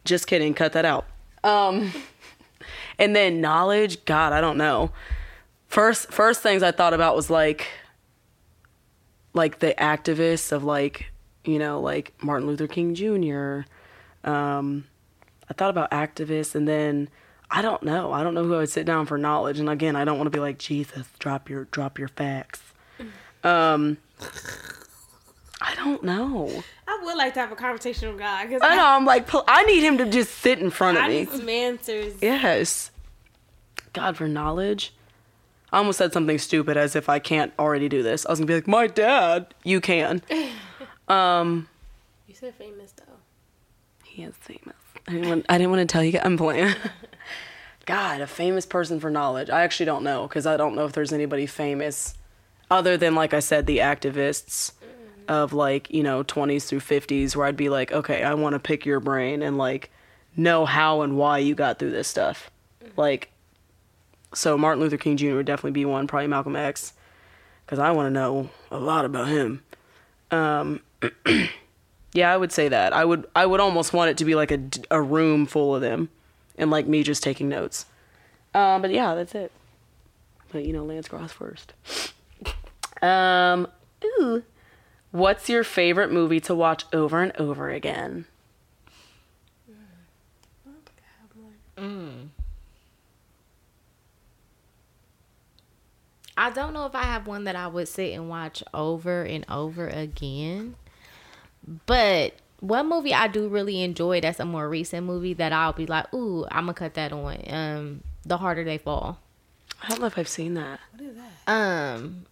Just 0.05 0.27
kidding. 0.27 0.53
Cut 0.53 0.73
that 0.73 0.85
out. 0.85 1.05
Um, 1.43 1.91
And 2.99 3.15
then 3.15 3.41
knowledge, 3.41 4.03
God, 4.05 4.33
I 4.33 4.41
don't 4.41 4.57
know. 4.57 4.91
First 5.67 6.11
first 6.11 6.41
things 6.41 6.63
I 6.63 6.71
thought 6.71 6.93
about 6.93 7.15
was 7.15 7.29
like 7.29 7.67
like 9.33 9.59
the 9.59 9.73
activists 9.77 10.51
of 10.51 10.63
like, 10.63 11.11
you 11.45 11.59
know, 11.59 11.79
like 11.79 12.13
Martin 12.23 12.47
Luther 12.47 12.67
King 12.67 12.95
Jr. 12.95 13.69
Um 14.23 14.85
I 15.49 15.53
thought 15.53 15.69
about 15.69 15.91
activists 15.91 16.55
and 16.55 16.67
then 16.67 17.09
I 17.49 17.61
don't 17.61 17.81
know. 17.83 18.11
I 18.11 18.23
don't 18.23 18.33
know 18.33 18.43
who 18.43 18.55
I 18.55 18.57
would 18.59 18.69
sit 18.69 18.85
down 18.85 19.05
for 19.05 19.17
knowledge. 19.17 19.59
And 19.59 19.69
again, 19.69 19.95
I 19.95 20.03
don't 20.03 20.17
want 20.17 20.27
to 20.27 20.31
be 20.37 20.41
like, 20.41 20.57
Jesus, 20.59 21.07
drop 21.19 21.49
your 21.49 21.65
drop 21.65 21.97
your 21.99 22.07
facts. 22.09 22.61
Um 23.43 23.97
I 25.61 25.73
don't 25.75 26.03
know. 26.03 26.63
I 26.87 26.99
would 27.03 27.17
like 27.17 27.33
to 27.33 27.39
have 27.39 27.51
a 27.51 27.55
conversation 27.55 28.09
with 28.09 28.19
God 28.19 28.47
because 28.47 28.61
I 28.63 28.75
know. 28.75 28.85
I'm 28.85 29.05
like, 29.05 29.27
I 29.47 29.63
need 29.63 29.83
him 29.83 29.97
to 29.97 30.05
just 30.05 30.35
sit 30.35 30.59
in 30.59 30.69
front 30.69 30.97
of 30.97 31.03
I 31.03 31.07
me. 31.07 31.19
need 31.19 31.29
some 31.29 31.49
answers. 31.49 32.13
Yes. 32.21 32.91
God 33.93 34.15
for 34.17 34.27
knowledge. 34.27 34.93
I 35.71 35.79
almost 35.79 35.97
said 35.97 36.13
something 36.13 36.37
stupid 36.37 36.77
as 36.77 36.95
if 36.95 37.09
I 37.09 37.19
can't 37.19 37.51
already 37.57 37.89
do 37.89 38.03
this. 38.03 38.25
I 38.25 38.29
was 38.29 38.39
gonna 38.39 38.47
be 38.47 38.53
like, 38.55 38.67
my 38.67 38.87
dad. 38.87 39.53
You 39.63 39.81
can. 39.81 40.21
Um, 41.09 41.69
You 42.27 42.35
said 42.35 42.53
famous. 42.55 42.93
He 44.17 44.23
is 44.23 44.35
famous. 44.37 44.75
I 45.07 45.11
didn't 45.11 45.29
want, 45.29 45.45
I 45.47 45.59
didn't 45.59 45.69
want 45.69 45.87
to 45.87 45.93
tell 45.93 46.03
you. 46.03 46.19
I'm 46.23 46.37
playing. 46.37 46.73
God, 47.85 48.19
a 48.19 48.25
famous 48.25 48.65
person 48.65 48.99
for 48.99 49.11
knowledge. 49.11 49.51
I 49.51 49.61
actually 49.61 49.85
don't 49.85 50.03
know 50.03 50.27
because 50.27 50.47
I 50.47 50.57
don't 50.57 50.73
know 50.73 50.85
if 50.85 50.93
there's 50.93 51.13
anybody 51.13 51.45
famous 51.45 52.15
other 52.71 52.97
than, 52.97 53.13
like 53.13 53.35
I 53.35 53.39
said, 53.39 53.67
the 53.67 53.77
activists 53.77 54.71
of 55.27 55.53
like 55.53 55.91
you 55.91 56.01
know 56.01 56.23
20s 56.23 56.67
through 56.67 56.79
50s, 56.79 57.35
where 57.35 57.45
I'd 57.45 57.55
be 57.55 57.69
like, 57.69 57.91
okay, 57.91 58.23
I 58.23 58.33
want 58.33 58.53
to 58.53 58.59
pick 58.59 58.87
your 58.87 58.99
brain 58.99 59.43
and 59.43 59.55
like 59.55 59.91
know 60.35 60.65
how 60.65 61.01
and 61.01 61.15
why 61.15 61.37
you 61.37 61.53
got 61.53 61.77
through 61.77 61.91
this 61.91 62.07
stuff. 62.07 62.49
Like, 62.95 63.29
so 64.33 64.57
Martin 64.57 64.81
Luther 64.81 64.97
King 64.97 65.15
Jr. 65.15 65.35
would 65.35 65.45
definitely 65.45 65.71
be 65.71 65.85
one. 65.85 66.07
Probably 66.07 66.25
Malcolm 66.25 66.55
X, 66.55 66.93
because 67.67 67.77
I 67.77 67.91
want 67.91 68.07
to 68.07 68.11
know 68.11 68.49
a 68.71 68.79
lot 68.79 69.05
about 69.05 69.27
him. 69.27 69.63
Um, 70.31 70.81
yeah, 72.13 72.33
I 72.33 72.37
would 72.37 72.51
say 72.51 72.69
that. 72.69 72.93
I 72.93 73.05
would 73.05 73.25
I 73.35 73.45
would 73.45 73.59
almost 73.59 73.93
want 73.93 74.11
it 74.11 74.17
to 74.17 74.25
be 74.25 74.35
like 74.35 74.51
a, 74.51 74.61
a 74.91 75.01
room 75.01 75.45
full 75.45 75.75
of 75.75 75.81
them 75.81 76.09
and 76.57 76.71
like 76.71 76.87
me 76.87 77.03
just 77.03 77.23
taking 77.23 77.49
notes. 77.49 77.85
Um, 78.53 78.81
but 78.81 78.91
yeah, 78.91 79.15
that's 79.15 79.35
it. 79.35 79.51
But 80.51 80.65
you 80.65 80.73
know, 80.73 80.83
Lance 80.85 81.07
Gross 81.07 81.31
first. 81.31 81.73
Um, 83.01 83.67
ooh. 84.03 84.43
What's 85.11 85.49
your 85.49 85.63
favorite 85.63 86.11
movie 86.11 86.39
to 86.41 86.55
watch 86.55 86.85
over 86.91 87.21
and 87.21 87.35
over 87.37 87.69
again? 87.69 88.25
I 96.37 96.51
don't 96.51 96.73
know 96.73 96.85
if 96.85 96.93
I 96.93 97.03
have 97.03 97.25
one 97.25 97.45
that 97.45 97.55
I 97.55 97.67
would 97.67 97.87
sit 97.87 98.13
and 98.13 98.29
watch 98.29 98.63
over 98.73 99.23
and 99.23 99.43
over 99.49 99.87
again. 99.87 100.75
But 101.85 102.33
one 102.59 102.87
movie 102.89 103.13
I 103.13 103.27
do 103.27 103.47
really 103.47 103.81
enjoy 103.83 104.21
that's 104.21 104.39
a 104.39 104.45
more 104.45 104.67
recent 104.69 105.05
movie 105.05 105.33
that 105.35 105.51
I'll 105.53 105.73
be 105.73 105.85
like, 105.85 106.13
ooh, 106.13 106.45
I'm 106.49 106.63
gonna 106.65 106.73
cut 106.73 106.93
that 106.95 107.11
on. 107.11 107.37
Um, 107.47 108.03
The 108.25 108.37
Harder 108.37 108.63
They 108.63 108.77
Fall. 108.77 109.19
I 109.83 109.89
don't 109.89 109.99
know 110.01 110.07
if 110.07 110.17
I've 110.17 110.27
seen 110.29 110.53
that. 110.55 110.79
What 110.95 111.01
is 111.09 111.15
that? 111.15 111.51
Um, 111.51 112.25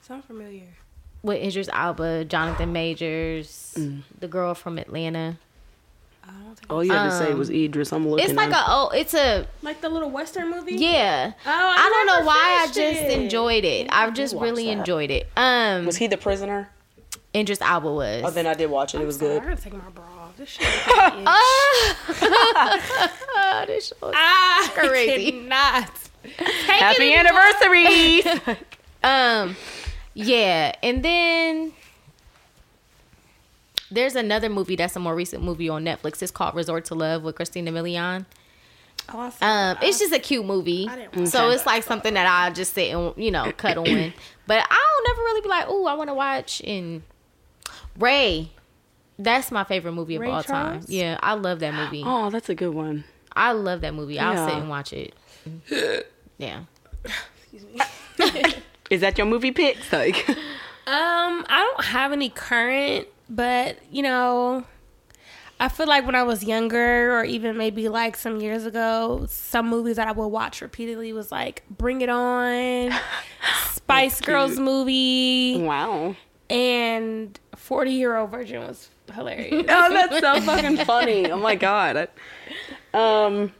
Sound 0.00 0.24
familiar. 0.24 0.64
with 1.22 1.42
Idris 1.42 1.68
Elba, 1.72 2.24
Jonathan 2.24 2.72
Majors, 2.72 3.74
Mm. 3.78 4.02
the 4.18 4.28
girl 4.28 4.54
from 4.54 4.78
Atlanta. 4.78 5.36
I 6.24 6.30
All 6.68 6.84
you 6.84 6.92
had 6.92 7.04
to 7.04 7.16
say 7.18 7.32
was 7.34 7.48
Idris. 7.50 7.92
I'm 7.92 8.06
looking. 8.08 8.24
It's 8.26 8.34
like 8.34 8.50
now. 8.50 8.60
a 8.60 8.64
oh, 8.68 8.88
it's 8.90 9.14
a 9.14 9.46
like 9.62 9.80
the 9.80 9.88
little 9.88 10.10
western 10.10 10.50
movie. 10.50 10.74
yeah. 10.74 11.32
Oh, 11.46 11.50
I, 11.50 11.76
I 11.76 11.88
don't 11.88 12.06
know 12.20 12.26
why 12.26 12.58
I 12.62 12.66
just 12.66 12.78
it. 13.02 13.12
enjoyed 13.22 13.64
it. 13.64 13.86
I 13.90 14.10
just 14.10 14.34
really 14.34 14.66
that. 14.66 14.72
enjoyed 14.72 15.10
it. 15.10 15.28
Um, 15.36 15.86
Was 15.86 15.96
he 15.96 16.06
the 16.06 16.18
prisoner? 16.18 16.68
Idris 17.34 17.60
Elba 17.60 17.92
was. 17.92 18.22
Oh, 18.24 18.30
then 18.30 18.46
I 18.46 18.54
did 18.54 18.70
watch 18.70 18.94
it. 18.94 19.00
It 19.00 19.06
was 19.06 19.16
Sorry, 19.18 19.34
good. 19.34 19.42
I 19.42 19.48
gotta 19.50 19.62
take 19.62 19.72
my 19.74 19.80
bra 19.90 20.04
off. 20.04 20.36
This 20.36 20.48
shit. 20.48 20.66
is 20.66 20.74
itch. 20.74 20.86
Ah, 23.36 23.64
this 23.66 23.86
show 23.88 24.08
is 24.08 24.14
ah, 24.16 24.72
crazy. 24.74 25.32
Cannot. 25.32 25.90
Happy 26.66 27.14
anniversary! 27.14 28.22
Um, 29.00 29.54
yeah, 30.14 30.74
and 30.82 31.04
then 31.04 31.72
there's 33.92 34.16
another 34.16 34.48
movie 34.48 34.74
that's 34.74 34.96
a 34.96 34.98
more 34.98 35.14
recent 35.14 35.44
movie 35.44 35.68
on 35.68 35.84
Netflix. 35.84 36.20
It's 36.20 36.32
called 36.32 36.56
Resort 36.56 36.84
to 36.86 36.96
Love 36.96 37.22
with 37.22 37.36
Christina 37.36 37.70
Milian. 37.70 38.26
Oh, 39.12 39.20
I 39.20 39.26
Um, 39.26 39.32
that. 39.40 39.84
it's 39.84 40.00
just 40.00 40.12
a 40.12 40.18
cute 40.18 40.44
movie, 40.44 40.88
I 40.90 40.96
didn't 40.96 41.28
so 41.28 41.50
it's 41.50 41.64
like 41.64 41.84
something 41.84 42.12
that 42.14 42.26
I 42.26 42.50
just 42.52 42.74
sit 42.74 42.92
and 42.92 43.14
you 43.16 43.30
know 43.30 43.52
cut 43.56 43.76
on. 43.78 44.12
But 44.48 44.66
I'll 44.68 45.04
never 45.06 45.20
really 45.22 45.40
be 45.42 45.48
like, 45.48 45.66
oh, 45.68 45.86
I 45.86 45.94
want 45.94 46.10
to 46.10 46.14
watch. 46.14 46.60
And 46.62 47.02
Ray, 47.98 48.50
that's 49.18 49.50
my 49.50 49.64
favorite 49.64 49.92
movie 49.92 50.16
of 50.16 50.22
Ray 50.22 50.30
all 50.30 50.42
time. 50.42 50.82
Yeah, 50.86 51.18
I 51.22 51.34
love 51.34 51.60
that 51.60 51.74
movie. 51.74 52.02
oh, 52.04 52.30
that's 52.30 52.48
a 52.48 52.54
good 52.54 52.74
one. 52.74 53.04
I 53.34 53.52
love 53.52 53.82
that 53.82 53.94
movie. 53.94 54.18
I'll 54.18 54.48
sit 54.48 54.56
and 54.58 54.68
watch 54.68 54.92
it. 54.92 55.14
Yeah. 56.38 56.60
Excuse 57.52 57.64
me. 57.74 58.54
Is 58.90 59.00
that 59.00 59.18
your 59.18 59.26
movie 59.26 59.50
picks? 59.50 59.92
Like, 59.92 60.28
Um, 60.86 61.44
I 61.50 61.70
don't 61.74 61.84
have 61.86 62.12
any 62.12 62.30
current, 62.30 63.08
but 63.28 63.76
you 63.90 64.02
know, 64.02 64.64
I 65.60 65.68
feel 65.68 65.86
like 65.86 66.06
when 66.06 66.14
I 66.14 66.22
was 66.22 66.44
younger, 66.44 67.18
or 67.18 67.24
even 67.24 67.58
maybe 67.58 67.88
like 67.90 68.16
some 68.16 68.40
years 68.40 68.64
ago, 68.64 69.26
some 69.28 69.68
movies 69.68 69.96
that 69.96 70.06
I 70.08 70.12
would 70.12 70.28
watch 70.28 70.62
repeatedly 70.62 71.12
was 71.12 71.30
like 71.32 71.62
Bring 71.68 72.00
It 72.02 72.08
On, 72.08 72.90
Spice 73.72 74.20
Girls 74.22 74.58
movie, 74.60 75.60
wow. 75.60 76.14
And 76.50 77.38
Forty 77.56 77.92
Year 77.92 78.16
Old 78.16 78.30
Virgin 78.30 78.60
was 78.60 78.88
hilarious. 79.14 79.66
Oh, 79.68 79.90
that's 79.90 80.20
so 80.20 80.40
fucking 80.40 80.78
funny. 80.78 81.30
Oh 81.30 81.38
my 81.38 81.54
god. 81.54 82.08
Um, 82.94 83.52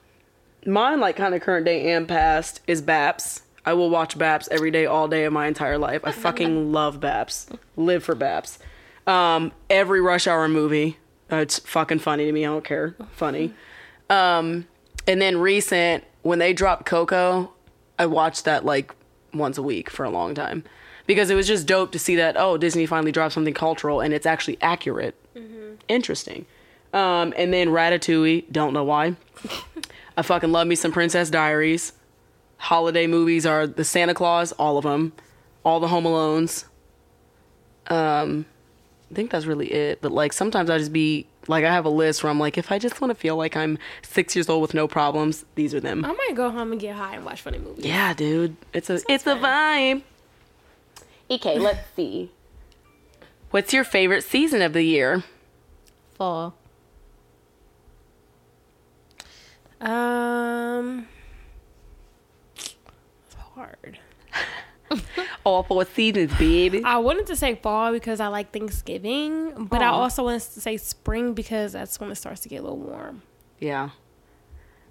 mine 0.67 1.01
like 1.01 1.17
kind 1.17 1.35
of 1.35 1.43
current 1.43 1.67
day 1.67 1.93
and 1.93 2.09
past 2.09 2.61
is 2.67 2.83
Baps. 2.83 3.43
I 3.65 3.75
will 3.75 3.91
watch 3.91 4.17
Baps 4.17 4.49
every 4.51 4.71
day, 4.71 4.87
all 4.87 5.09
day 5.09 5.25
of 5.25 5.33
my 5.33 5.47
entire 5.47 5.77
life. 5.79 6.01
I 6.05 6.13
fucking 6.13 6.73
love 6.73 7.01
Baps. 7.01 7.49
Live 7.77 8.05
for 8.05 8.15
Baps. 8.15 8.59
Um, 9.07 9.53
every 9.69 10.01
Rush 10.01 10.27
Hour 10.27 10.49
movie. 10.49 10.99
Uh, 11.31 11.37
it's 11.37 11.59
fucking 11.59 11.99
funny 11.99 12.25
to 12.25 12.33
me. 12.33 12.45
I 12.47 12.49
don't 12.49 12.65
care. 12.65 12.95
Funny. 13.13 13.53
Um, 14.09 14.67
and 15.07 15.21
then 15.21 15.39
recent 15.39 16.05
when 16.23 16.39
they 16.39 16.55
dropped 16.55 16.87
Coco, 16.87 17.53
I 17.99 18.07
watched 18.07 18.45
that 18.47 18.65
like 18.65 18.95
once 19.35 19.59
a 19.59 19.63
week 19.63 19.91
for 19.91 20.05
a 20.05 20.11
long 20.11 20.35
time 20.35 20.65
because 21.09 21.31
it 21.31 21.35
was 21.35 21.49
just 21.49 21.67
dope 21.67 21.91
to 21.91 21.99
see 21.99 22.15
that 22.17 22.37
oh 22.37 22.57
Disney 22.57 22.87
finally 22.87 23.11
dropped 23.11 23.35
something 23.35 23.55
cultural 23.55 24.01
and 24.01 24.15
it's 24.15 24.27
actually 24.27 24.59
accurate. 24.61 25.17
Interesting. 25.89 26.47
Um, 26.93 27.35
and 27.37 27.53
then 27.53 27.69
Ratatouille. 27.69 28.45
Don't 28.53 28.73
know 28.73 28.85
why. 28.85 29.17
I 30.17 30.23
fucking 30.23 30.53
love 30.53 30.67
me 30.67 30.75
some 30.75 30.93
Princess 30.93 31.31
Diaries. 31.31 31.93
Holiday 32.59 33.07
movies 33.07 33.47
are 33.47 33.67
the 33.67 33.85
Santa 33.85 34.15
Claus, 34.15 34.53
all 34.53 34.79
of 34.79 34.85
them, 34.85 35.13
all 35.65 35.81
the 35.81 35.89
Home 35.89 36.05
Alones. 36.05 36.65
Um, 37.87 38.45
I 39.11 39.15
think 39.15 39.31
that's 39.31 39.47
really 39.47 39.73
it. 39.73 40.01
But 40.03 40.13
like 40.13 40.33
sometimes 40.33 40.69
I 40.69 40.79
just 40.79 40.93
be 40.93 41.27
like 41.47 41.65
I 41.65 41.73
have 41.73 41.87
a 41.87 41.91
list 41.91 42.23
where 42.23 42.31
I'm 42.31 42.41
like, 42.41 42.59
if 42.59 42.71
I 42.71 42.79
just 42.79 43.01
want 43.01 43.11
to 43.11 43.15
feel 43.15 43.37
like 43.37 43.57
I'm 43.57 43.79
six 44.03 44.37
years 44.37 44.49
old 44.49 44.61
with 44.61 44.75
no 44.75 44.89
problems, 44.89 45.45
these 45.55 45.73
are 45.73 45.81
them. 45.81 46.05
I 46.05 46.13
might 46.13 46.35
go 46.35 46.51
home 46.51 46.73
and 46.73 46.81
get 46.81 46.97
high 46.97 47.15
and 47.15 47.25
watch 47.25 47.41
funny 47.41 47.59
movies. 47.59 47.85
Yeah, 47.85 48.13
dude. 48.13 48.57
It's 48.75 48.91
a 48.91 49.01
it's 49.09 49.27
a 49.27 49.37
vibe. 49.37 50.03
Okay, 51.31 51.59
let's 51.59 51.87
see. 51.95 52.31
What's 53.51 53.73
your 53.73 53.85
favorite 53.85 54.25
season 54.25 54.63
of 54.63 54.73
the 54.73 54.83
year? 54.83 55.25
Fall. 56.15 56.55
Um, 59.81 61.07
it's 62.57 62.77
hard. 63.55 63.99
All 65.45 65.63
four 65.63 65.85
seasons, 65.85 66.33
baby. 66.39 66.83
I 66.83 66.97
wanted 66.99 67.27
to 67.27 67.37
say 67.37 67.55
fall 67.55 67.93
because 67.93 68.21
I 68.21 68.29
like 68.29 68.53
Thanksgiving, 68.53 69.67
but 69.67 69.83
I 69.83 69.87
also 69.89 70.25
wanted 70.25 70.41
to 70.41 70.61
say 70.61 70.77
spring 70.77 71.35
because 71.35 71.73
that's 71.73 72.01
when 72.01 72.11
it 72.11 72.17
starts 72.17 72.41
to 72.41 72.49
get 72.49 72.61
a 72.61 72.63
little 72.63 72.79
warm. 72.79 73.23
Yeah. 73.61 73.91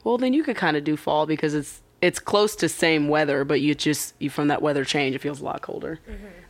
Well, 0.03 0.17
then 0.17 0.33
you 0.33 0.43
could 0.43 0.55
kind 0.55 0.77
of 0.77 0.83
do 0.83 0.95
fall 0.95 1.25
because 1.25 1.53
it's 1.53 1.81
it's 2.02 2.20
close 2.20 2.56
to 2.58 2.70
same 2.70 3.08
weather, 3.08 3.43
but 3.43 3.62
you 3.62 3.76
just 3.76 4.14
you 4.20 4.30
from 4.30 4.50
that 4.50 4.62
weather 4.62 4.86
change, 4.86 5.16
it 5.16 5.20
feels 5.20 5.41
a 5.41 5.45
lot 5.45 5.62
colder. 5.62 6.00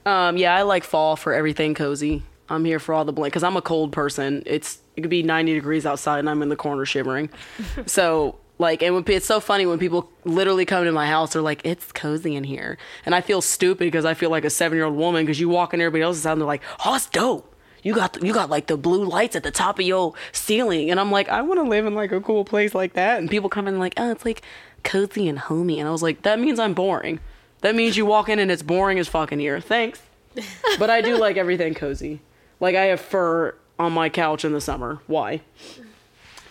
Um, 0.05 0.37
yeah, 0.37 0.55
I 0.55 0.63
like 0.63 0.83
fall 0.83 1.15
for 1.15 1.33
everything 1.33 1.73
cozy. 1.73 2.23
I'm 2.49 2.63
here 2.63 2.79
for 2.79 2.93
all 2.93 3.03
the 3.03 3.13
blank 3.13 3.33
because 3.33 3.43
I'm 3.43 3.57
a 3.57 3.61
cold 3.61 3.91
person. 3.91 4.43
It's 4.45 4.79
it 4.95 5.01
could 5.01 5.09
be 5.09 5.23
90 5.23 5.53
degrees 5.53 5.85
outside 5.85 6.19
and 6.19 6.29
I'm 6.29 6.41
in 6.41 6.49
the 6.49 6.55
corner 6.55 6.85
shivering. 6.85 7.29
so 7.85 8.37
like, 8.59 8.81
and 8.81 8.95
when, 8.95 9.03
it's 9.07 9.25
so 9.25 9.39
funny 9.39 9.65
when 9.65 9.77
people 9.77 10.09
literally 10.23 10.65
come 10.65 10.83
to 10.83 10.91
my 10.91 11.05
house, 11.05 11.33
they're 11.33 11.41
like, 11.43 11.63
"It's 11.63 11.91
cozy 11.91 12.35
in 12.35 12.43
here," 12.43 12.77
and 13.05 13.13
I 13.13 13.21
feel 13.21 13.41
stupid 13.41 13.85
because 13.85 14.03
I 14.03 14.15
feel 14.15 14.31
like 14.31 14.45
a 14.45 14.49
seven 14.49 14.77
year 14.77 14.85
old 14.85 14.95
woman 14.95 15.25
because 15.25 15.39
you 15.39 15.47
walk 15.47 15.73
in 15.73 15.81
everybody 15.81 16.01
else's 16.01 16.23
house 16.23 16.33
and 16.33 16.41
they're 16.41 16.47
like, 16.47 16.63
"Oh, 16.83 16.95
it's 16.95 17.07
dope." 17.07 17.53
you 17.83 17.93
got 17.93 18.21
you 18.21 18.33
got 18.33 18.49
like 18.49 18.67
the 18.67 18.75
blue 18.75 19.05
lights 19.05 19.35
at 19.35 19.43
the 19.43 19.51
top 19.51 19.79
of 19.79 19.85
your 19.85 20.13
ceiling, 20.31 20.91
and 20.91 20.99
I'm 20.99 21.11
like, 21.11 21.29
I 21.29 21.41
want 21.41 21.59
to 21.59 21.63
live 21.63 21.85
in 21.85 21.95
like 21.95 22.11
a 22.11 22.19
cool 22.19 22.43
place 22.43 22.75
like 22.75 22.93
that. 22.93 23.19
And 23.19 23.29
people 23.29 23.49
come 23.49 23.67
in 23.67 23.79
like, 23.79 23.93
oh, 23.97 24.11
it's 24.11 24.25
like 24.25 24.41
cozy 24.87 25.27
and 25.27 25.37
homey, 25.37 25.79
and 25.79 25.87
I 25.87 25.91
was 25.91 26.01
like, 26.01 26.23
that 26.23 26.39
means 26.39 26.59
I'm 26.59 26.73
boring. 26.73 27.19
That 27.61 27.75
means 27.75 27.97
you 27.97 28.05
walk 28.05 28.29
in 28.29 28.39
and 28.39 28.49
it's 28.49 28.63
boring 28.63 28.97
as 28.97 29.07
fucking 29.07 29.39
here. 29.39 29.59
Thanks, 29.59 30.01
but 30.79 30.89
I 30.89 31.01
do 31.01 31.17
like 31.17 31.37
everything 31.37 31.73
cozy. 31.73 32.21
Like 32.59 32.75
I 32.75 32.85
have 32.85 33.01
fur 33.01 33.55
on 33.77 33.93
my 33.93 34.09
couch 34.09 34.43
in 34.45 34.53
the 34.53 34.61
summer. 34.61 34.99
Why? 35.05 35.41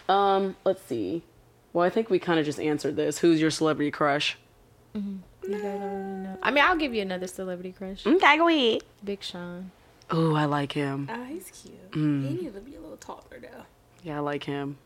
Um, 0.09 0.57
let's 0.65 0.83
see. 0.83 1.23
Well, 1.73 1.85
I 1.85 1.91
think 1.91 2.11
we 2.11 2.19
kind 2.19 2.39
of 2.39 2.45
just 2.47 2.61
answered 2.61 2.97
this. 2.97 3.19
Who's 3.19 3.41
your 3.41 3.51
celebrity 3.51 3.91
crush? 3.91 4.39
You 4.95 5.21
guys 5.49 5.65
already 5.65 6.23
know. 6.23 6.39
I 6.43 6.51
mean, 6.51 6.65
I'll 6.65 6.77
give 6.77 6.95
you 6.95 7.03
another 7.03 7.27
celebrity 7.27 7.73
crush. 7.73 8.07
Okay, 8.07 8.37
go 8.37 8.49
ahead. 8.49 8.83
Big 9.05 9.23
Sean. 9.23 9.71
Oh, 10.11 10.35
I 10.35 10.45
like 10.45 10.73
him. 10.73 11.09
Oh, 11.13 11.25
he's 11.25 11.51
cute. 11.51 11.91
Mm. 11.93 12.29
He 12.29 12.35
needs 12.43 12.55
to 12.55 12.61
be 12.61 12.77
a 12.77 12.81
little 12.81 12.97
taller 12.97 13.41
though. 13.41 13.65
Yeah, 14.03 14.19
I 14.19 14.21
like 14.21 14.45
him. 14.45 14.79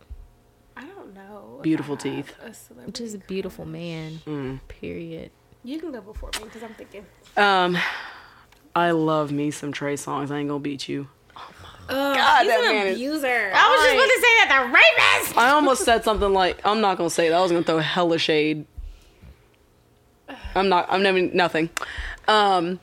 I 0.81 0.85
don't 0.85 1.15
know. 1.15 1.61
Beautiful 1.63 1.95
I 1.95 1.99
teeth. 1.99 2.35
A 2.43 2.55
celebrity 2.55 3.05
Just 3.05 3.15
a 3.15 3.19
beautiful 3.19 3.67
man. 3.67 4.21
Mm. 4.27 4.61
Period. 4.69 5.31
You 5.63 5.79
can 5.79 5.93
go 5.93 6.01
before 6.01 6.31
me 6.39 6.45
because 6.45 6.63
I'm 6.63 6.73
thinking. 6.75 7.05
Um, 7.37 7.77
I 8.75 8.93
love 8.93 9.31
me 9.31 9.51
some 9.51 9.73
Trey 9.73 9.95
Songz. 9.95 10.31
I 10.31 10.39
ain't 10.39 10.49
gonna 10.49 10.59
beat 10.61 10.89
you. 10.89 11.09
Oh, 11.93 12.15
God, 12.15 12.43
he's 12.43 12.51
that 12.51 12.61
an 12.61 12.73
man 12.73 12.87
is- 12.87 12.97
abuser. 12.97 13.51
I 13.55 13.69
was 13.69 13.83
just 13.83 13.95
about 13.95 14.07
to 14.07 14.21
say 14.21 14.35
that 14.39 14.49
the 14.49 15.25
rapist. 15.27 15.37
I 15.37 15.51
almost 15.51 15.85
said 15.85 16.03
something 16.05 16.33
like, 16.33 16.65
I'm 16.65 16.81
not 16.81 16.97
gonna 16.97 17.11
say 17.11 17.29
that. 17.29 17.37
I 17.37 17.43
was 17.43 17.53
gonna 17.53 17.65
throw 17.65 17.79
hella 17.79 18.19
shade. 18.19 18.65
I'm 20.55 20.69
not. 20.69 20.87
I'm 20.89 21.03
never 21.03 21.21
nothing. 21.21 21.69
Um, 22.27 22.81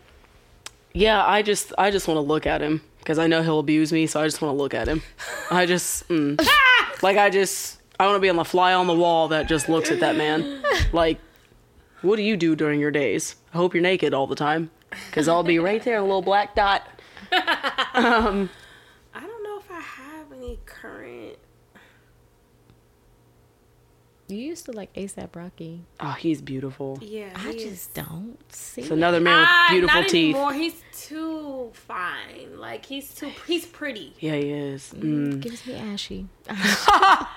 yeah, 0.93 1.25
I 1.25 1.41
just 1.41 1.73
I 1.77 1.89
just 1.89 2.07
want 2.07 2.17
to 2.17 2.21
look 2.21 2.45
at 2.45 2.61
him 2.61 2.81
because 2.99 3.17
I 3.17 3.27
know 3.27 3.41
he'll 3.41 3.59
abuse 3.59 3.91
me. 3.91 4.05
So 4.07 4.21
I 4.21 4.27
just 4.27 4.41
want 4.41 4.57
to 4.57 4.61
look 4.61 4.73
at 4.73 4.87
him. 4.87 5.01
I 5.49 5.65
just 5.65 6.07
mm. 6.09 6.39
like 7.01 7.17
I 7.17 7.29
just 7.29 7.76
I 7.99 8.05
want 8.05 8.15
to 8.17 8.19
be 8.21 8.29
on 8.29 8.35
the 8.35 8.45
fly 8.45 8.73
on 8.73 8.87
the 8.87 8.93
wall 8.95 9.27
that 9.29 9.47
just 9.47 9.69
looks 9.69 9.89
at 9.91 9.99
that 10.01 10.15
man. 10.15 10.61
Like, 10.93 11.19
what 12.01 12.15
do 12.17 12.21
you 12.21 12.37
do 12.37 12.55
during 12.55 12.79
your 12.79 12.91
days? 12.91 13.35
I 13.53 13.57
hope 13.57 13.73
you're 13.73 13.81
naked 13.81 14.13
all 14.13 14.27
the 14.27 14.35
time 14.35 14.69
because 15.09 15.27
I'll 15.27 15.43
be 15.43 15.57
right 15.59 15.83
there, 15.83 15.97
a 15.97 16.01
little 16.01 16.21
black 16.21 16.53
dot. 16.55 16.87
I 17.31 18.49
don't 19.19 19.43
know 19.43 19.57
if 19.59 19.71
I 19.71 19.79
have 19.79 20.31
any 20.31 20.59
current. 20.65 21.37
You 24.29 24.37
used 24.37 24.65
to 24.65 24.73
like 24.73 24.93
ASAP 24.93 25.35
Rocky. 25.35 25.85
Oh, 26.01 26.11
he's 26.11 26.41
beautiful. 26.41 26.99
Yeah, 27.01 27.29
I 27.33 27.51
he 27.51 27.53
just 27.53 27.65
is- 27.65 27.87
don't 27.93 28.37
see. 28.53 28.81
It's 28.81 28.91
another 28.91 29.21
man 29.21 29.39
with 29.39 29.47
Ah, 29.49 29.67
beautiful 29.69 30.01
not 30.01 30.09
teeth. 30.09 30.35
Anymore. 30.35 30.53
He's 30.53 30.83
too 30.93 31.71
fine. 31.73 32.57
Like 32.59 32.85
he's 32.85 33.13
too. 33.15 33.31
He's 33.47 33.65
pretty. 33.65 34.13
Yeah, 34.19 34.35
he 34.35 34.49
is. 34.51 34.93
Mm. 34.95 35.39
Gives 35.39 35.65
me 35.65 35.75
ashy. 35.75 36.27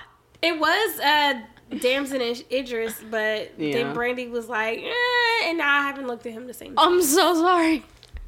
It 0.41 0.59
was 0.59 0.99
uh 0.99 1.41
Damson 1.79 2.21
and 2.21 2.43
Idris, 2.51 3.01
but 3.09 3.51
Yeah. 3.57 3.73
then 3.83 3.93
Brandy 3.93 4.27
was 4.27 4.49
like, 4.49 4.79
eh, 4.79 5.45
and 5.49 5.57
now 5.59 5.79
I 5.79 5.83
haven't 5.83 6.07
looked 6.07 6.25
at 6.25 6.33
him 6.33 6.47
the 6.47 6.53
same. 6.53 6.73
I'm 6.77 7.01
so 7.01 7.33
sorry. 7.35 7.83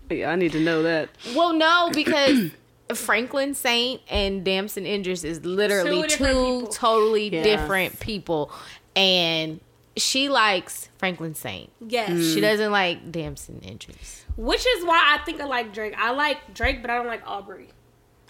Yeah, 0.10 0.30
I 0.32 0.36
need 0.36 0.52
to 0.54 0.60
know 0.60 0.84
that. 0.84 1.10
Well, 1.36 1.54
no, 1.54 1.90
because 1.94 2.52
Franklin 2.94 3.54
Saint 3.56 4.02
and 4.10 4.44
Damson 4.46 4.86
Idris 4.86 5.24
is 5.24 5.44
literally 5.44 5.90
Two 5.90 6.02
two, 6.04 6.08
different 6.08 6.60
people. 6.60 6.68
totally 6.68 7.30
Yes. 7.30 7.44
different 7.46 8.00
people, 8.00 8.52
and 8.96 9.60
she 9.98 10.30
likes 10.30 10.90
Franklin 10.98 11.36
Saint. 11.36 11.70
Yes, 11.86 12.12
Mm. 12.12 12.34
She 12.34 12.42
doesn't 12.42 12.72
like 12.72 13.12
Damson 13.12 13.62
Idris. 13.66 14.26
which 14.38 14.66
is 14.66 14.86
why 14.86 15.16
I 15.20 15.24
think 15.26 15.42
I 15.42 15.46
like 15.46 15.74
Drake. 15.74 15.94
I 15.98 16.12
like 16.12 16.54
Drake, 16.54 16.82
but 16.82 16.90
I 16.90 16.96
don't 16.98 17.08
like 17.08 17.22
Aubrey 17.30 17.70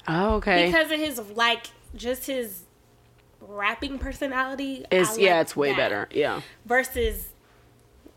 Oh, 0.07 0.35
okay. 0.35 0.65
because 0.67 0.91
of 0.91 0.99
his 0.99 1.19
like 1.35 1.67
just 1.95 2.25
his 2.27 2.62
rapping 3.47 3.99
personality. 3.99 4.85
I 4.91 4.95
It's 4.95 5.11
like 5.11 5.19
yeah, 5.21 5.41
it's 5.41 5.55
way 5.55 5.69
that. 5.69 5.77
better. 5.77 6.09
Yeah, 6.11 6.41
Versus, 6.65 7.29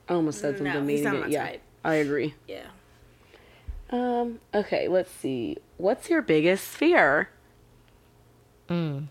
I 0.08 0.14
almost 0.14 0.40
said 0.40 0.60
No, 0.60 0.72
something 0.72 0.88
he's 0.88 1.02
mean. 1.02 1.04
not 1.04 1.14
again. 1.16 1.20
my 1.22 1.32
Yeah, 1.32 1.44
type. 1.44 1.62
I 1.84 1.94
agree. 1.94 2.34
yeah. 2.48 2.66
Um. 3.90 4.40
Okay. 4.54 4.88
Let's 4.88 5.10
see. 5.10 5.58
What's 5.76 6.10
your 6.10 6.22
biggest 6.22 6.64
fear? 6.66 7.28
Mm. 8.68 9.06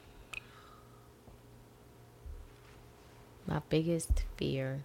My 3.48 3.62
biggest 3.70 4.24
fear. 4.38 4.84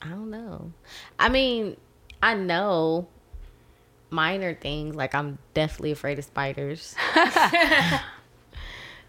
I 0.00 0.08
don't 0.08 0.30
know. 0.30 0.72
I 1.18 1.28
mean, 1.28 1.76
I 2.22 2.34
know 2.34 3.06
minor 4.12 4.54
things 4.54 4.94
like 4.94 5.14
I'm 5.14 5.38
definitely 5.54 5.90
afraid 5.92 6.18
of 6.18 6.24
spiders. 6.24 6.94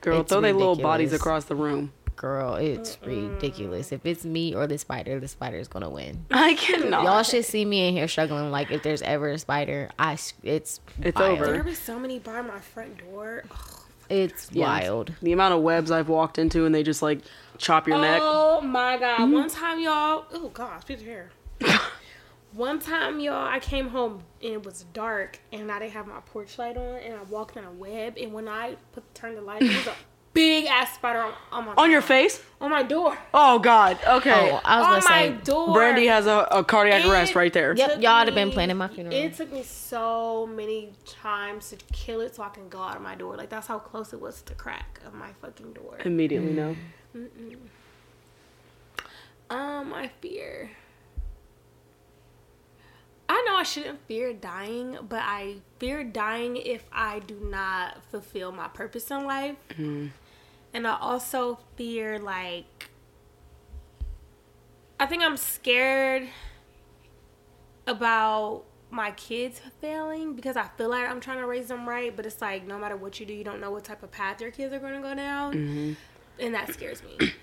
Girl, 0.01 0.21
It's 0.21 0.29
throw 0.31 0.41
their 0.41 0.53
little 0.53 0.75
bodies 0.75 1.13
across 1.13 1.45
the 1.45 1.55
room. 1.55 1.93
Girl, 2.15 2.55
it's 2.55 2.97
ridiculous. 3.05 3.91
If 3.91 4.05
it's 4.05 4.23
me 4.23 4.53
or 4.53 4.67
the 4.67 4.77
spider, 4.77 5.19
the 5.19 5.27
spider 5.27 5.57
is 5.57 5.67
gonna 5.67 5.89
win. 5.89 6.25
I 6.31 6.53
cannot. 6.55 7.03
Y'all 7.03 7.23
should 7.23 7.43
see 7.45 7.65
me 7.65 7.87
in 7.87 7.93
here 7.93 8.07
struggling. 8.07 8.51
Like 8.51 8.71
if 8.71 8.83
there's 8.83 9.01
ever 9.01 9.29
a 9.29 9.37
spider, 9.39 9.89
I 9.97 10.17
it's 10.43 10.79
It's 11.01 11.19
wild. 11.19 11.31
over. 11.39 11.45
There 11.51 11.63
be 11.63 11.73
so 11.73 11.99
many 11.99 12.19
by 12.19 12.41
my 12.41 12.59
front 12.59 12.97
door. 12.99 13.43
Ugh. 13.51 13.57
It's 14.09 14.49
Yeah. 14.51 14.65
wild. 14.65 15.13
The 15.21 15.31
amount 15.31 15.53
of 15.53 15.61
webs 15.61 15.89
I've 15.89 16.09
walked 16.09 16.37
into 16.37 16.65
and 16.65 16.75
they 16.75 16.83
just 16.83 17.01
like 17.01 17.21
chop 17.57 17.87
your 17.87 17.99
neck. 17.99 18.19
Oh 18.23 18.61
my 18.61 18.97
god! 18.97 19.17
Hmm? 19.17 19.31
One 19.31 19.49
time, 19.49 19.79
y'all. 19.81 20.25
Oh 20.33 20.49
gosh, 20.53 20.85
piece 20.85 20.99
of 20.99 21.05
hair. 21.07 21.31
One 22.53 22.79
time, 22.79 23.19
y'all, 23.19 23.47
I 23.47 23.59
came 23.59 23.89
home 23.89 24.21
and 24.41 24.53
it 24.53 24.63
was 24.65 24.85
dark, 24.93 25.39
and 25.51 25.71
I 25.71 25.79
didn't 25.79 25.93
have 25.93 26.05
my 26.07 26.19
porch 26.27 26.57
light 26.59 26.77
on, 26.77 26.97
and 26.97 27.15
I 27.15 27.23
walked 27.23 27.57
in 27.57 27.63
a 27.63 27.71
web, 27.71 28.15
and 28.21 28.31
when 28.33 28.47
I 28.47 28.75
put 28.91 29.15
turned 29.15 29.37
the 29.37 29.41
light, 29.41 29.63
it 29.63 29.75
was 29.75 29.87
a 29.87 29.95
big 30.33 30.65
ass 30.65 30.93
spider 30.95 31.21
on, 31.23 31.33
on 31.51 31.65
my 31.65 31.73
On 31.77 31.89
your 31.89 32.01
face? 32.01 32.41
on 32.61 32.69
my 32.71 32.83
door, 32.83 33.17
Oh 33.33 33.57
God. 33.59 33.97
Okay. 34.07 34.51
Oh, 34.53 34.61
I 34.63 34.77
was 34.79 34.85
on 34.87 34.93
gonna 34.93 35.05
my 35.09 35.37
say. 35.39 35.43
door. 35.43 35.73
Brandy 35.73 36.05
has 36.07 36.27
a, 36.27 36.47
a 36.51 36.63
cardiac 36.63 37.03
It 37.05 37.09
arrest 37.09 37.33
right 37.35 37.51
there. 37.51 37.75
Yep, 37.75 37.91
took 37.93 38.01
y'all 38.03 38.19
would 38.19 38.27
have 38.27 38.35
been 38.35 38.49
me- 38.49 38.53
planning 38.53 38.77
my 38.77 38.87
funeral. 38.87 39.15
It 39.15 39.33
took 39.35 39.51
me 39.51 39.63
so 39.63 40.45
many 40.47 40.93
times 41.07 41.69
to 41.71 41.77
kill 41.91 42.21
it 42.21 42.35
so 42.35 42.43
I 42.43 42.49
can 42.49 42.69
go 42.69 42.79
out 42.81 42.95
of 42.95 43.01
my 43.01 43.15
door. 43.15 43.35
Like 43.35 43.49
that's 43.49 43.67
how 43.67 43.79
close 43.79 44.13
it 44.13 44.21
was 44.21 44.41
to 44.41 44.45
the 44.47 44.55
crack 44.55 44.99
of 45.07 45.13
my 45.15 45.29
fucking 45.41 45.73
door. 45.73 45.97
Immediately 46.05 46.53
no. 46.53 46.75
Um, 49.49 49.93
I 49.93 50.09
fear. 50.21 50.69
I 53.35 53.43
know 53.47 53.55
I 53.55 53.63
shouldn't 53.63 54.05
fear 54.07 54.31
dying, 54.31 54.95
but 55.09 55.21
I 55.23 55.55
fear 55.79 56.03
dying 56.03 56.55
if 56.55 56.83
I 56.91 57.17
do 57.19 57.35
not 57.49 58.03
fulfill 58.11 58.51
my 58.51 58.67
purpose 58.67 59.09
in 59.09 59.25
life. 59.25 59.55
And 60.71 60.85
I 60.87 60.97
also 60.99 61.57
fear, 61.75 62.19
like, 62.19 62.89
I 64.99 65.07
think 65.07 65.23
I'm 65.23 65.35
scared 65.37 66.27
about 67.87 68.65
my 68.91 69.09
kids 69.11 69.59
failing 69.81 70.35
because 70.35 70.55
I 70.55 70.67
feel 70.77 70.89
like 70.89 71.09
I'm 71.09 71.19
trying 71.19 71.39
to 71.39 71.47
raise 71.47 71.67
them 71.69 71.89
right, 71.89 72.15
but 72.15 72.27
it's 72.27 72.39
like 72.39 72.67
no 72.67 72.77
matter 72.77 72.95
what 72.95 73.19
you 73.19 73.25
do, 73.25 73.33
you 73.33 73.43
don't 73.43 73.59
know 73.59 73.71
what 73.71 73.83
type 73.83 74.03
of 74.03 74.11
path 74.11 74.41
your 74.41 74.51
kids 74.51 74.71
are 74.73 74.79
going 74.79 74.93
to 74.93 75.01
go 75.01 75.15
down. 75.15 75.53
And 76.39 76.53
that 76.53 76.71
scares 76.71 77.01
me. 77.03 77.31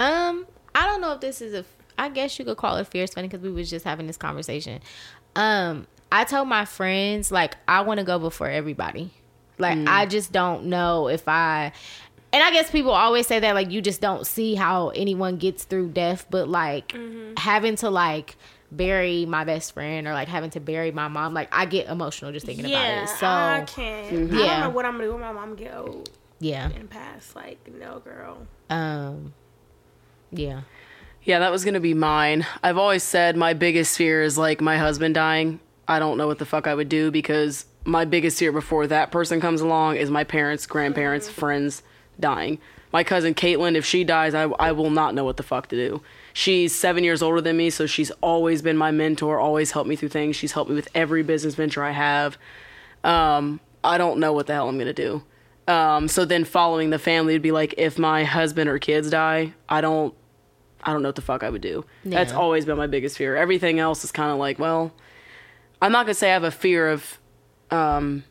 Um, 0.00 0.46
I 0.74 0.86
don't 0.86 1.00
know 1.00 1.12
if 1.12 1.20
this 1.20 1.40
is 1.40 1.54
a. 1.54 1.64
I 1.98 2.08
guess 2.08 2.38
you 2.38 2.44
could 2.44 2.56
call 2.56 2.76
it 2.76 2.86
fear 2.88 3.06
spending 3.06 3.30
because 3.30 3.42
we 3.44 3.50
was 3.52 3.70
just 3.70 3.84
having 3.84 4.06
this 4.06 4.16
conversation. 4.16 4.80
Um, 5.36 5.86
I 6.10 6.24
told 6.24 6.48
my 6.48 6.64
friends 6.64 7.30
like 7.32 7.56
I 7.66 7.82
want 7.82 7.98
to 8.00 8.04
go 8.04 8.18
before 8.18 8.48
everybody. 8.48 9.10
Like 9.58 9.78
I 9.86 10.06
just 10.06 10.32
don't 10.32 10.66
know 10.66 11.08
if 11.08 11.28
I. 11.28 11.72
And 12.32 12.42
I 12.42 12.50
guess 12.50 12.68
people 12.70 12.90
always 12.90 13.28
say 13.28 13.38
that 13.38 13.54
like 13.54 13.70
you 13.70 13.80
just 13.80 14.00
don't 14.00 14.26
see 14.26 14.56
how 14.56 14.88
anyone 14.88 15.36
gets 15.36 15.62
through 15.64 15.90
death, 15.90 16.26
but 16.30 16.48
like 16.48 16.96
having 17.36 17.76
to 17.76 17.90
like 17.90 18.36
bury 18.72 19.24
my 19.24 19.44
best 19.44 19.72
friend 19.72 20.08
or 20.08 20.12
like 20.12 20.26
having 20.26 20.50
to 20.50 20.60
bury 20.60 20.90
my 20.90 21.06
mom, 21.06 21.32
like 21.32 21.48
I 21.52 21.64
get 21.66 21.86
emotional 21.88 22.32
just 22.32 22.44
thinking 22.46 22.66
yeah, 22.66 23.02
about 23.02 23.04
it. 23.04 23.08
So 23.18 23.26
I 23.26 23.64
can't. 23.66 24.06
I 24.06 24.10
don't 24.10 24.38
Yeah. 24.38 24.60
know 24.64 24.70
what 24.70 24.84
I'm 24.84 24.94
gonna 24.94 25.04
do 25.04 25.12
when 25.12 25.20
my 25.20 25.30
mom 25.32 25.54
get 25.54 25.76
old 25.76 26.10
yeah, 26.40 26.68
and 26.74 26.90
pass. 26.90 27.32
Like, 27.36 27.58
no, 27.72 28.00
girl. 28.00 28.46
um, 28.68 29.32
yeah. 30.32 30.62
Yeah, 31.24 31.38
that 31.38 31.50
was 31.50 31.64
gonna 31.64 31.80
be 31.80 31.94
mine. 31.94 32.46
I've 32.62 32.76
always 32.76 33.02
said 33.02 33.34
my 33.36 33.54
biggest 33.54 33.96
fear 33.96 34.22
is 34.22 34.36
like 34.36 34.60
my 34.60 34.76
husband 34.76 35.14
dying. 35.14 35.58
I 35.88 35.98
don't 35.98 36.18
know 36.18 36.26
what 36.26 36.38
the 36.38 36.44
fuck 36.44 36.66
I 36.66 36.74
would 36.74 36.90
do 36.90 37.10
because 37.10 37.64
my 37.84 38.04
biggest 38.04 38.38
fear 38.38 38.52
before 38.52 38.86
that 38.86 39.10
person 39.10 39.40
comes 39.40 39.62
along 39.62 39.96
is 39.96 40.10
my 40.10 40.24
parents, 40.24 40.66
grandparents, 40.66 41.28
friends 41.28 41.82
dying. 42.20 42.58
My 42.92 43.04
cousin 43.04 43.34
Caitlin, 43.34 43.74
if 43.74 43.84
she 43.84 44.04
dies, 44.04 44.34
I, 44.34 44.42
I 44.42 44.72
will 44.72 44.90
not 44.90 45.14
know 45.14 45.24
what 45.24 45.36
the 45.36 45.42
fuck 45.42 45.68
to 45.68 45.76
do. 45.76 46.02
She's 46.32 46.74
seven 46.74 47.04
years 47.04 47.22
older 47.22 47.40
than 47.40 47.56
me, 47.56 47.70
so 47.70 47.86
she's 47.86 48.10
always 48.20 48.62
been 48.62 48.76
my 48.76 48.90
mentor, 48.90 49.40
always 49.40 49.72
helped 49.72 49.88
me 49.88 49.96
through 49.96 50.10
things. 50.10 50.36
She's 50.36 50.52
helped 50.52 50.70
me 50.70 50.76
with 50.76 50.88
every 50.94 51.22
business 51.22 51.54
venture 51.54 51.82
I 51.82 51.90
have. 51.90 52.38
Um, 53.02 53.60
I 53.82 53.98
don't 53.98 54.20
know 54.20 54.32
what 54.32 54.46
the 54.46 54.52
hell 54.52 54.68
I'm 54.68 54.78
gonna 54.78 54.92
do. 54.92 55.22
Um, 55.66 56.06
so 56.06 56.24
then 56.24 56.44
following 56.44 56.90
the 56.90 56.98
family 56.98 57.32
would 57.32 57.42
be 57.42 57.50
like 57.50 57.74
if 57.78 57.98
my 57.98 58.24
husband 58.24 58.68
or 58.68 58.78
kids 58.78 59.10
die, 59.10 59.54
I 59.68 59.80
don't 59.80 60.14
I 60.84 60.92
don't 60.92 61.02
know 61.02 61.08
what 61.08 61.16
the 61.16 61.22
fuck 61.22 61.42
I 61.42 61.50
would 61.50 61.62
do. 61.62 61.84
That's 62.04 62.32
always 62.32 62.64
been 62.64 62.76
my 62.76 62.86
biggest 62.86 63.16
fear. 63.16 63.36
Everything 63.36 63.78
else 63.80 64.04
is 64.04 64.12
kind 64.12 64.30
of 64.30 64.38
like, 64.38 64.58
well, 64.58 64.92
I'm 65.80 65.92
not 65.92 66.06
gonna 66.06 66.14
say 66.14 66.30
I 66.30 66.34
have 66.34 66.44
a 66.44 66.50
fear 66.50 66.90
of 66.90 67.18
um, 67.70 68.24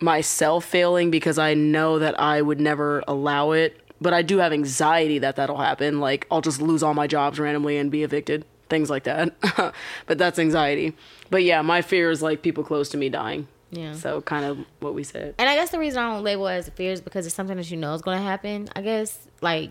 myself 0.00 0.64
failing 0.64 1.10
because 1.10 1.38
I 1.38 1.54
know 1.54 1.98
that 1.98 2.18
I 2.18 2.42
would 2.42 2.60
never 2.60 3.02
allow 3.06 3.52
it. 3.52 3.80
But 4.00 4.12
I 4.12 4.22
do 4.22 4.38
have 4.38 4.52
anxiety 4.52 5.18
that 5.20 5.36
that'll 5.36 5.56
happen. 5.56 6.00
Like 6.00 6.26
I'll 6.30 6.40
just 6.40 6.60
lose 6.60 6.82
all 6.82 6.94
my 6.94 7.06
jobs 7.06 7.38
randomly 7.38 7.78
and 7.78 7.90
be 7.90 8.02
evicted, 8.02 8.44
things 8.68 8.90
like 8.90 9.04
that. 9.04 9.34
but 10.06 10.18
that's 10.18 10.38
anxiety. 10.38 10.94
But 11.30 11.42
yeah, 11.42 11.62
my 11.62 11.80
fear 11.80 12.10
is 12.10 12.20
like 12.20 12.42
people 12.42 12.64
close 12.64 12.88
to 12.90 12.96
me 12.96 13.08
dying. 13.08 13.48
Yeah. 13.70 13.92
So 13.94 14.20
kind 14.20 14.44
of 14.44 14.58
what 14.80 14.94
we 14.94 15.04
said. 15.04 15.34
And 15.38 15.48
I 15.48 15.54
guess 15.54 15.70
the 15.70 15.78
reason 15.78 16.02
I 16.02 16.12
don't 16.12 16.22
label 16.22 16.46
it 16.48 16.54
as 16.54 16.68
a 16.68 16.70
fear 16.70 16.92
is 16.92 17.00
because 17.00 17.26
it's 17.26 17.34
something 17.34 17.56
that 17.56 17.70
you 17.70 17.76
know 17.76 17.94
is 17.94 18.02
going 18.02 18.18
to 18.18 18.22
happen. 18.22 18.68
I 18.76 18.82
guess 18.82 19.26
like 19.40 19.70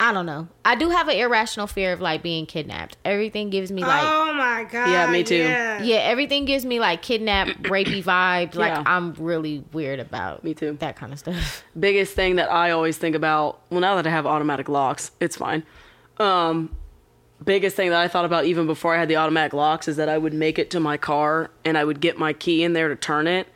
I 0.00 0.12
don't 0.12 0.26
know. 0.26 0.48
I 0.64 0.74
do 0.74 0.88
have 0.90 1.06
an 1.08 1.16
irrational 1.16 1.66
fear 1.68 1.92
of 1.92 2.00
like 2.00 2.22
being 2.22 2.46
kidnapped. 2.46 2.96
Everything 3.04 3.48
gives 3.50 3.70
me 3.70 3.82
like 3.82 4.02
oh 4.02 4.34
my 4.34 4.64
god. 4.64 4.90
Yeah, 4.90 5.10
me 5.10 5.22
too. 5.22 5.36
Yeah. 5.36 5.82
yeah, 5.82 5.96
everything 5.98 6.44
gives 6.46 6.64
me 6.66 6.80
like 6.80 7.00
kidnap, 7.02 7.48
rapey 7.62 8.02
vibes. 8.02 8.54
Like 8.56 8.72
Yeah. 8.72 8.82
I'm 8.86 9.12
really 9.14 9.64
weird 9.72 10.00
about 10.00 10.42
Me 10.42 10.52
too. 10.54 10.76
that 10.80 10.96
kind 10.96 11.12
of 11.12 11.18
stuff. 11.20 11.62
biggest 11.78 12.14
thing 12.14 12.36
that 12.36 12.50
I 12.50 12.72
always 12.72 12.98
think 12.98 13.14
about, 13.14 13.60
well, 13.70 13.80
now 13.80 13.94
that 13.96 14.06
I 14.06 14.10
have 14.10 14.26
automatic 14.26 14.68
locks, 14.68 15.12
it's 15.20 15.36
fine. 15.36 15.64
Um, 16.18 16.74
biggest 17.44 17.76
thing 17.76 17.90
that 17.90 18.00
I 18.00 18.08
thought 18.08 18.24
about 18.24 18.46
even 18.46 18.66
before 18.66 18.96
I 18.96 18.98
had 18.98 19.08
the 19.08 19.16
automatic 19.16 19.52
locks 19.52 19.86
is 19.86 19.96
that 19.96 20.08
I 20.08 20.18
would 20.18 20.34
make 20.34 20.58
it 20.58 20.70
to 20.72 20.80
my 20.80 20.96
car 20.96 21.50
and 21.64 21.78
I 21.78 21.84
would 21.84 22.00
get 22.00 22.18
my 22.18 22.32
key 22.32 22.64
in 22.64 22.72
there 22.72 22.88
to 22.88 22.96
turn 22.96 23.28
it, 23.28 23.46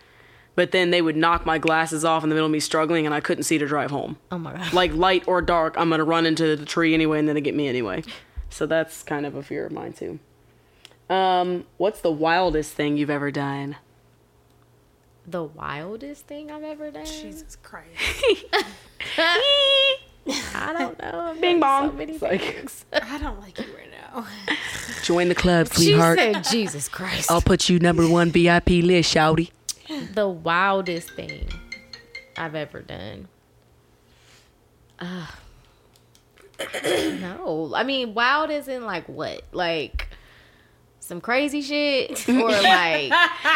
but 0.55 0.71
then 0.73 0.91
they 0.91 1.01
would 1.03 1.17
knock 1.17 1.47
my 1.47 1.59
glasses 1.59 2.05
off 2.05 2.23
in 2.23 2.29
the 2.29 2.35
middle 2.35 2.47
of 2.47 2.53
me 2.53 2.61
struggling 2.61 3.07
and 3.07 3.15
I 3.15 3.21
couldn't 3.21 3.45
see 3.45 3.59
to 3.59 3.67
drive 3.67 3.91
home. 3.91 4.17
Oh 4.31 4.39
my 4.39 4.53
god. 4.55 4.73
Like 4.73 4.93
light 4.95 5.25
or 5.27 5.41
dark, 5.43 5.75
I'm 5.79 5.89
gonna 5.91 6.05
run 6.05 6.27
into 6.27 6.57
the 6.57 6.65
tree 6.67 6.93
anyway 6.95 7.19
and 7.19 7.27
then 7.29 7.35
they 7.35 7.41
get 7.41 7.55
me 7.55 7.69
anyway. 7.69 8.03
So 8.51 8.67
that's 8.67 9.03
kind 9.03 9.25
of 9.27 9.35
a 9.35 9.43
fear 9.43 9.65
of 9.67 9.73
mine 9.73 9.93
too. 9.95 10.19
Um, 11.09 11.65
what's 11.79 12.01
the 12.01 12.11
wildest 12.13 12.73
thing 12.75 12.97
you've 12.97 13.11
ever 13.11 13.31
done? 13.31 13.77
the 15.25 15.45
wildest 15.45 16.27
thing 16.27 16.51
I've 16.51 16.65
ever 16.65 16.91
done. 16.91 17.07
Jesus 17.07 17.57
Christ. 17.63 17.89
I 19.17 20.73
don't 20.79 20.99
know. 21.01 21.21
I've 21.31 21.41
Bing 21.41 21.61
done 21.61 21.61
bong. 21.61 21.91
So 21.91 21.97
many 21.97 22.19
like- 22.19 22.41
things. 22.43 22.85
I 22.93 23.19
don't 23.19 23.41
like 23.41 23.59
you 23.59 23.67
right 23.77 23.91
now. 24.13 24.27
Join 25.03 25.29
the 25.29 25.35
club, 25.35 25.69
She 25.73 25.97
said, 25.97 26.43
"Jesus 26.45 26.89
Christ." 26.89 27.31
I'll 27.31 27.41
put 27.41 27.69
you 27.69 27.79
number 27.79 28.09
one 28.09 28.31
VIP 28.31 28.69
list, 28.83 29.15
shouty. 29.15 29.51
the 30.15 30.29
wildest 30.29 31.11
thing 31.13 31.49
I've 32.37 32.55
ever 32.55 32.81
done. 32.81 33.29
Uh, 34.99 35.27
no, 36.85 37.73
I 37.75 37.83
mean 37.83 38.15
wild 38.15 38.51
isn't 38.51 38.85
like 38.85 39.09
what, 39.09 39.43
like 39.53 40.09
some 41.01 41.21
crazy 41.21 41.61
shit 41.63 42.29
or 42.29 42.49
like 42.49 43.13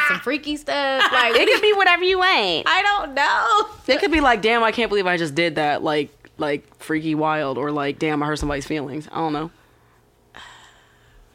some 0.09 0.20
freaky 0.20 0.57
stuff. 0.57 1.11
Like 1.12 1.34
It 1.37 1.49
could 1.49 1.62
be 1.62 1.72
whatever 1.72 2.05
you 2.05 2.22
ain't. 2.22 2.68
I 2.68 2.82
don't 2.82 3.14
know. 3.14 3.95
It 3.95 4.01
could 4.01 4.11
be 4.11 4.20
like, 4.20 4.43
damn, 4.43 4.62
I 4.64 4.72
can't 4.72 4.89
believe 4.89 5.07
I 5.07 5.16
just 5.16 5.34
did 5.34 5.55
that. 5.55 5.82
Like, 5.82 6.11
like 6.39 6.76
freaky 6.82 7.14
wild, 7.14 7.57
or 7.57 7.70
like, 7.70 7.99
damn, 7.99 8.22
I 8.22 8.26
hurt 8.26 8.39
somebody's 8.39 8.66
feelings. 8.66 9.09
I 9.11 9.16
don't 9.16 9.32
know. 9.32 9.51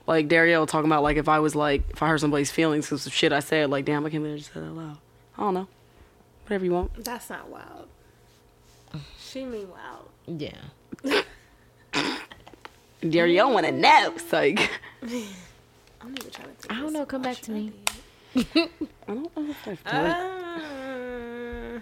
Like 0.07 0.27
Dario 0.27 0.65
talking 0.65 0.89
about 0.89 1.03
like 1.03 1.17
if 1.17 1.29
I 1.29 1.39
was 1.39 1.55
like 1.55 1.83
if 1.91 2.01
I 2.01 2.07
hurt 2.07 2.19
somebody's 2.19 2.51
feelings 2.51 2.85
because 2.85 3.05
of 3.05 3.13
shit 3.13 3.31
I 3.31 3.39
said, 3.39 3.69
like, 3.69 3.85
damn, 3.85 4.05
I 4.05 4.09
can't 4.09 4.23
believe 4.23 4.35
I 4.35 4.39
just 4.39 4.53
said 4.53 4.63
that 4.63 4.71
loud. 4.71 4.97
I 5.37 5.41
don't 5.41 5.53
know. 5.53 5.67
Whatever 6.43 6.65
you 6.65 6.71
want. 6.71 7.03
That's 7.03 7.29
not 7.29 7.49
wild. 7.49 7.87
She 9.19 9.45
mean 9.45 9.67
wild. 9.69 10.09
Yeah. 10.27 11.23
Dario 13.09 13.49
want 13.49 13.65
to 13.65 13.71
know. 13.71 14.13
It's 14.15 14.31
like, 14.33 14.59
I'm 15.01 16.15
even 16.17 16.31
trying 16.31 16.47
to 16.47 16.53
think. 16.53 16.71
I 16.71 16.79
don't 16.79 16.93
know. 16.93 17.05
Come 17.05 17.21
back 17.21 17.37
to 17.37 17.51
me. 17.51 17.71
I 18.35 18.69
don't 19.07 19.35
know 19.35 19.49
if 19.49 19.67
I've 19.67 19.83
done. 19.83 20.11
Um, 20.11 21.81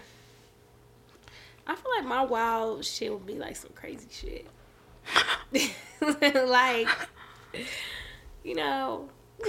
I 1.67 1.75
feel 1.75 1.91
like 1.97 2.05
my 2.05 2.23
wild 2.23 2.83
shit 2.85 3.11
would 3.11 3.25
be 3.25 3.35
like 3.35 3.55
some 3.55 3.71
crazy 3.75 4.07
shit. 4.11 4.47
like, 6.47 6.87
you 8.49 8.55
know, 8.55 9.07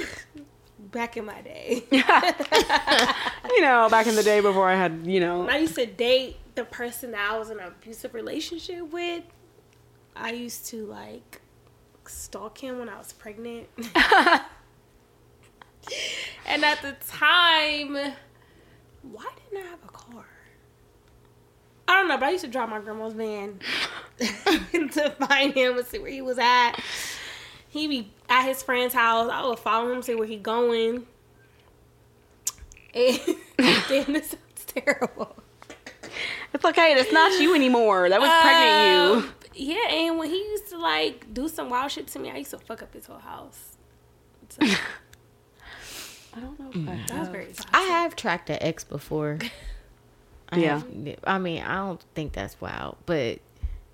back 0.78 1.16
in 1.16 1.24
my 1.24 1.40
day, 1.40 1.84
you 1.90 3.62
know, 3.62 3.88
back 3.90 4.06
in 4.06 4.14
the 4.14 4.22
day 4.22 4.40
before 4.40 4.68
I 4.68 4.74
had, 4.74 5.06
you 5.06 5.20
know, 5.20 5.40
when 5.40 5.48
I 5.48 5.56
used 5.56 5.74
to 5.76 5.86
date 5.86 6.36
the 6.54 6.64
person 6.64 7.12
that 7.12 7.32
I 7.32 7.38
was 7.38 7.48
in 7.48 7.58
an 7.58 7.66
abusive 7.66 8.12
relationship 8.12 8.92
with, 8.92 9.24
I 10.14 10.32
used 10.32 10.66
to 10.66 10.84
like 10.84 11.40
stalk 12.06 12.58
him 12.58 12.78
when 12.78 12.90
I 12.90 12.98
was 12.98 13.14
pregnant. 13.14 13.68
and 16.46 16.62
at 16.62 16.82
the 16.82 16.94
time, 17.08 17.94
why 19.00 19.30
didn't 19.50 19.66
I 19.66 19.70
have 19.70 19.82
a 19.82 19.88
car? 19.88 20.26
I 21.88 21.94
don't 21.94 22.08
know, 22.08 22.18
but 22.18 22.26
I 22.26 22.32
used 22.32 22.44
to 22.44 22.50
drive 22.50 22.68
my 22.68 22.80
grandma's 22.80 23.14
van 23.14 23.60
to 24.18 25.10
find 25.26 25.54
him 25.54 25.78
and 25.78 25.86
see 25.86 25.98
where 25.98 26.10
he 26.10 26.20
was 26.20 26.38
at. 26.38 26.74
He'd 27.70 27.88
be 27.88 28.10
at 28.28 28.46
his 28.46 28.62
friend's 28.62 28.94
house. 28.94 29.30
I 29.32 29.46
would 29.46 29.58
follow 29.58 29.92
him, 29.92 30.02
see 30.02 30.14
where 30.14 30.26
he 30.26 30.36
going. 30.36 31.06
And 32.94 33.18
damn, 33.58 34.12
this 34.12 34.30
sounds 34.30 34.64
terrible. 34.66 35.36
it's 36.52 36.64
okay. 36.64 36.94
That's 36.94 37.12
not 37.12 37.40
you 37.40 37.54
anymore. 37.54 38.08
That 38.08 38.20
was 38.20 38.28
pregnant 38.42 39.24
you. 39.24 39.28
Um, 39.30 39.34
Yeah, 39.54 39.88
and 39.90 40.18
when 40.18 40.28
he 40.30 40.36
used 40.38 40.68
to 40.70 40.78
like 40.78 41.32
do 41.32 41.48
some 41.48 41.70
wild 41.70 41.92
shit 41.92 42.08
to 42.08 42.18
me, 42.18 42.30
I 42.30 42.36
used 42.38 42.50
to 42.50 42.58
fuck 42.58 42.82
up 42.82 42.92
his 42.92 43.06
whole 43.06 43.18
house. 43.18 43.76
So, 44.48 44.58
I 46.34 46.40
don't 46.40 46.58
know. 46.58 46.70
If 46.74 46.88
I 46.88 47.00
that 47.08 47.18
was 47.20 47.28
very 47.28 47.46
toxic. 47.46 47.66
I 47.72 47.82
have 47.82 48.16
tracked 48.16 48.50
an 48.50 48.58
ex 48.60 48.82
before. 48.84 49.38
I 50.50 50.58
Yeah. 50.58 50.78
have- 50.80 51.18
I 51.24 51.38
mean, 51.38 51.62
I 51.62 51.76
don't 51.76 52.02
think 52.16 52.32
that's 52.32 52.60
wild, 52.60 52.96
but 53.06 53.38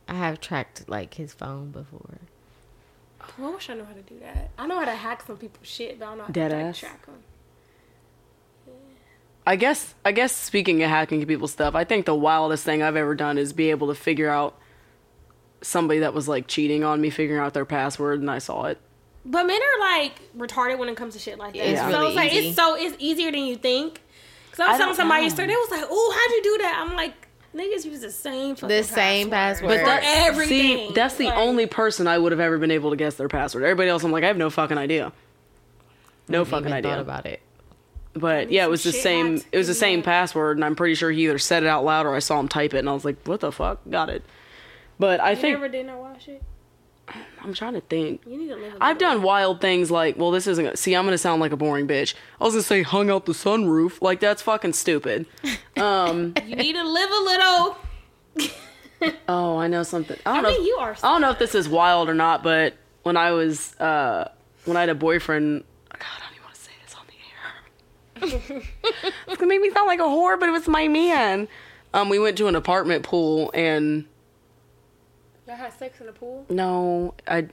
I 0.08 0.14
have 0.14 0.40
tracked 0.40 0.88
like 0.88 1.12
his 1.14 1.34
phone 1.34 1.70
before. 1.70 2.18
Well, 3.38 3.50
I 3.50 3.54
wish 3.54 3.70
I 3.70 3.74
knew 3.74 3.84
how 3.84 3.92
to 3.92 4.02
do 4.02 4.18
that. 4.20 4.50
I 4.58 4.66
know 4.66 4.78
how 4.78 4.84
to 4.84 4.92
hack 4.92 5.22
some 5.26 5.36
people's 5.36 5.66
shit, 5.68 5.98
but 5.98 6.06
I 6.06 6.08
don't 6.08 6.18
know 6.18 6.24
how 6.24 6.32
Dead 6.32 6.48
to 6.48 6.56
like, 6.56 6.64
ass. 6.66 6.78
track 6.78 7.06
them. 7.06 7.14
I 9.46 9.54
guess 9.56 9.94
I 10.04 10.10
guess 10.12 10.32
speaking 10.32 10.82
of 10.82 10.90
hacking 10.90 11.24
people's 11.24 11.52
stuff, 11.52 11.74
I 11.74 11.84
think 11.84 12.04
the 12.06 12.14
wildest 12.14 12.64
thing 12.64 12.82
I've 12.82 12.96
ever 12.96 13.14
done 13.14 13.38
is 13.38 13.52
be 13.52 13.70
able 13.70 13.86
to 13.88 13.94
figure 13.94 14.28
out 14.28 14.58
somebody 15.62 16.00
that 16.00 16.12
was 16.14 16.26
like 16.26 16.48
cheating 16.48 16.82
on 16.82 17.00
me, 17.00 17.10
figuring 17.10 17.40
out 17.40 17.54
their 17.54 17.64
password, 17.64 18.20
and 18.20 18.30
I 18.30 18.38
saw 18.38 18.64
it. 18.64 18.80
But 19.24 19.44
men 19.46 19.60
are 19.60 19.80
like 19.80 20.20
retarded 20.36 20.78
when 20.78 20.88
it 20.88 20.96
comes 20.96 21.14
to 21.14 21.20
shit 21.20 21.38
like 21.38 21.54
that. 21.54 21.68
It's 21.68 21.80
so 21.80 21.86
really 21.88 22.06
it's 22.08 22.16
like 22.16 22.32
easy. 22.32 22.48
it's 22.48 22.56
so 22.56 22.74
it's 22.74 22.96
easier 22.98 23.30
than 23.30 23.44
you 23.44 23.56
think. 23.56 24.00
Cause 24.50 24.60
I 24.60 24.64
I 24.64 24.68
was 24.70 24.78
telling 24.78 24.94
somebody 24.96 25.20
know. 25.20 25.24
yesterday, 25.26 25.48
they 25.48 25.56
was 25.56 25.70
like, 25.70 25.84
"Oh, 25.88 26.12
how'd 26.16 26.30
you 26.36 26.42
do 26.42 26.62
that?" 26.62 26.84
I'm 26.84 26.96
like, 26.96 27.25
"Niggas 27.56 27.84
use 27.84 28.00
the 28.00 28.10
same 28.10 28.54
fucking 28.54 28.76
The 28.76 28.82
same 28.84 29.30
password. 29.30 29.68
But 29.68 29.80
for 29.80 30.00
everything." 30.02 30.88
see, 30.88 30.92
that's 30.94 31.16
the 31.16 31.26
Like, 31.26 31.38
only 31.38 31.66
person 31.66 32.06
I 32.06 32.18
would 32.18 32.32
have 32.32 32.40
ever 32.40 32.58
been 32.58 32.70
able 32.70 32.90
to 32.90 32.96
guess 32.96 33.14
their 33.14 33.28
password. 33.28 33.64
Everybody 33.64 33.88
else, 33.88 34.04
I'm 34.04 34.12
like, 34.12 34.24
I 34.24 34.28
have 34.28 34.36
no 34.36 34.50
fucking 34.50 34.76
idea. 34.78 35.12
No 36.28 36.44
fucking 36.44 36.66
even 36.66 36.72
idea. 36.72 36.92
Thought 36.92 37.00
about 37.00 37.26
it. 37.26 37.40
But 38.12 38.50
yeah, 38.50 38.64
it 38.64 38.70
was 38.70 38.82
the 38.82 38.92
same. 38.92 39.36
hacked 39.36 39.48
It 39.52 39.58
was 39.58 39.66
the 39.66 39.72
in 39.72 39.78
same 39.78 40.02
password, 40.02 40.56
and 40.56 40.64
I'm 40.64 40.74
pretty 40.76 40.94
sure 40.94 41.10
he 41.10 41.24
either 41.24 41.38
said 41.38 41.62
it 41.62 41.68
out 41.68 41.84
loud 41.84 42.06
or 42.06 42.14
I 42.14 42.20
saw 42.20 42.40
him 42.40 42.48
type 42.48 42.74
it, 42.74 42.78
and 42.78 42.88
I 42.88 42.92
was 42.92 43.04
like, 43.04 43.16
"What 43.26 43.40
the 43.40 43.52
fuck?" 43.52 43.80
Got 43.88 44.08
it. 44.08 44.22
But 44.98 45.20
I 45.20 45.30
You 45.30 45.36
think 45.36 45.54
never 45.54 45.68
did 45.68 45.86
no 45.86 45.98
wild 45.98 46.20
shit. 46.22 46.42
I'm 47.42 47.54
trying 47.54 47.74
to 47.74 47.80
think. 47.80 48.22
You 48.26 48.36
need 48.36 48.48
to 48.48 48.56
live. 48.56 48.74
I've 48.80 48.98
done 48.98 49.22
wild 49.22 49.60
things 49.60 49.90
like, 49.90 50.16
well, 50.18 50.30
this 50.32 50.46
isn't. 50.48 50.64
gonna- 50.64 50.76
See, 50.76 50.94
I'm 50.96 51.04
gonna 51.04 51.16
sound 51.18 51.40
like 51.40 51.52
a 51.52 51.56
boring 51.56 51.86
bitch. 51.86 52.14
I 52.40 52.44
was 52.44 52.54
gonna 52.54 52.62
say 52.64 52.82
hung 52.82 53.10
out 53.10 53.26
the 53.26 53.32
sunroof. 53.32 54.02
Like 54.02 54.18
that's 54.20 54.42
fucking 54.42 54.72
stupid. 54.72 55.26
Um. 55.76 56.34
You 56.46 56.56
need 56.56 56.72
to 56.72 56.82
live 56.88 57.10
a 57.10 57.22
little. 57.22 57.76
oh, 59.28 59.58
I 59.58 59.68
know 59.68 59.82
something. 59.82 60.16
I 60.26 60.30
I 60.30 60.34
don't 60.34 60.42
know. 60.44 60.48
mean, 60.50 60.60
if- 60.62 60.66
you 60.66 60.76
are. 60.80 60.96
I 61.02 61.08
don't 61.12 61.20
know 61.20 61.30
if 61.30 61.38
this 61.38 61.54
is 61.54 61.68
wild 61.68 62.08
or 62.08 62.14
not, 62.14 62.42
but 62.42 62.74
when 63.02 63.16
I 63.16 63.30
was 63.32 63.74
uh 63.78 64.28
when 64.64 64.76
I 64.76 64.80
had 64.80 64.88
a 64.88 64.94
boyfriend, 64.94 65.62
God, 65.90 65.98
I 66.00 66.20
don't 66.24 66.32
even 66.32 66.44
want 66.44 66.54
to 66.54 66.60
say 66.60 66.72
this 66.84 66.94
on 66.94 68.50
the 68.50 68.52
air. 68.56 68.62
it's 69.28 69.36
gonna 69.36 69.46
make 69.48 69.60
me 69.60 69.70
sound 69.70 69.86
like 69.86 70.00
a 70.00 70.04
whore, 70.04 70.40
but 70.40 70.48
it 70.48 70.52
was 70.52 70.66
my 70.66 70.88
man. 70.88 71.46
Um, 71.94 72.08
we 72.08 72.18
went 72.18 72.36
to 72.38 72.48
an 72.48 72.56
apartment 72.56 73.04
pool 73.04 73.50
and 73.54 74.06
Y'all 75.46 75.56
had 75.56 75.72
sex 75.78 76.00
in 76.00 76.06
the 76.06 76.12
pool. 76.12 76.44
no, 76.48 77.14
I 77.26 77.46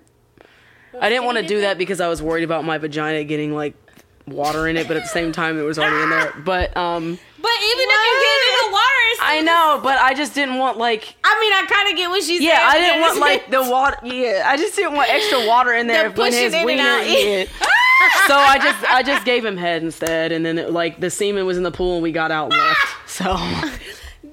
I 0.99 1.09
didn't 1.09 1.25
want 1.25 1.37
to 1.39 1.45
do 1.45 1.61
that 1.61 1.77
because 1.77 1.99
I 2.01 2.07
was 2.07 2.21
worried 2.21 2.43
about 2.43 2.65
my 2.65 2.77
vagina 2.77 3.23
getting 3.23 3.53
like 3.55 3.75
water 4.27 4.67
in 4.67 4.77
it, 4.77 4.87
but 4.87 4.95
at 4.97 5.03
the 5.03 5.09
same 5.09 5.31
time 5.31 5.57
it 5.59 5.63
was 5.63 5.77
already 5.79 6.01
in 6.01 6.09
there. 6.09 6.33
But 6.45 6.75
um 6.77 7.19
But 7.41 7.51
even 7.51 7.85
if 7.89 8.05
you 8.05 8.19
get 8.21 8.39
in 8.49 8.67
the 8.69 8.73
water, 8.73 9.01
it's 9.11 9.19
I 9.21 9.41
know, 9.41 9.79
but 9.83 9.97
I 9.99 10.13
just 10.13 10.33
didn't 10.33 10.57
want 10.57 10.77
like 10.77 11.15
I 11.23 11.39
mean, 11.39 11.51
I 11.53 11.65
kind 11.67 11.89
of 11.91 11.97
get 11.97 12.09
what 12.09 12.23
she's 12.23 12.39
saying. 12.39 12.43
yeah, 12.43 12.67
I 12.67 12.77
didn't 12.79 13.01
want 13.01 13.19
like 13.19 13.49
the 13.57 13.69
water. 13.69 13.97
Yeah, 14.03 14.43
I 14.47 14.57
just 14.57 14.75
didn't 14.75 14.93
want 14.93 15.09
extra 15.09 15.45
water 15.47 15.73
in 15.73 15.87
there 15.87 16.09
The 16.09 16.21
when 16.21 16.31
pushing 16.31 16.43
his 16.45 16.53
in 16.53 16.59
and 16.59 16.65
wiener. 16.65 16.83
out. 16.83 17.07
Yeah. 17.07 17.45
so 18.27 18.35
I 18.35 18.59
just 18.61 18.91
I 18.91 19.03
just 19.03 19.25
gave 19.25 19.43
him 19.45 19.57
head 19.57 19.83
instead, 19.83 20.31
and 20.31 20.45
then 20.45 20.57
it, 20.57 20.71
like 20.71 20.99
the 20.99 21.09
semen 21.09 21.45
was 21.45 21.57
in 21.57 21.63
the 21.63 21.71
pool, 21.71 21.95
and 21.95 22.03
we 22.03 22.11
got 22.11 22.31
out 22.31 22.51
and 22.53 22.59
left. 22.61 23.09
So 23.09 23.35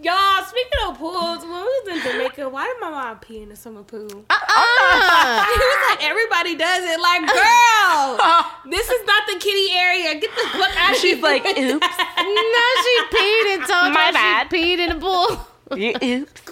Y'all, 0.02 0.42
speaking 0.44 0.70
of 0.86 0.96
pools, 0.98 1.42
when 1.42 1.50
we 1.50 1.58
was 1.60 1.88
in 1.92 2.02
Jamaica, 2.02 2.48
why 2.48 2.64
did 2.66 2.80
my 2.80 2.88
mom 2.90 3.18
pee 3.18 3.42
in 3.42 3.50
the 3.50 3.56
summer 3.56 3.82
pool? 3.82 4.24
Uh-uh. 4.30 5.44
He 5.44 5.58
was 5.58 5.90
like, 5.90 6.02
everybody 6.08 6.54
does 6.56 6.84
it. 6.84 7.00
Like, 7.00 7.20
girl, 7.26 8.50
this 8.70 8.88
is 8.88 9.06
not 9.06 9.26
the 9.26 9.38
kitty 9.38 9.72
area. 9.74 10.14
Get 10.18 10.30
the 10.34 10.48
fuck 10.58 10.74
out 10.78 10.92
of 10.92 10.96
here. 11.00 11.14
she's 11.14 11.22
like, 11.22 11.44
oops. 11.44 11.56
no, 11.56 11.78
she 12.82 13.00
peed 13.12 13.54
and 13.54 13.66
told 13.66 13.92
My 13.92 14.10
bad. 14.12 14.48
she 14.50 14.56
peed 14.56 14.78
in 14.78 14.88
the 14.98 15.00
pool. 15.00 15.46
You- 15.78 15.94
oops. 16.22 16.42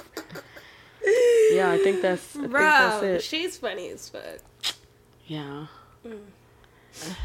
Yeah, 1.52 1.70
I 1.70 1.78
think 1.78 2.02
that's 2.02 2.36
I 2.36 2.40
think 2.40 2.52
that's 2.52 3.00
Bro, 3.00 3.08
it. 3.08 3.22
she's 3.22 3.56
funny 3.56 3.88
as 3.88 4.08
fuck. 4.10 4.40
Yeah. 5.26 5.68
I 6.04 6.10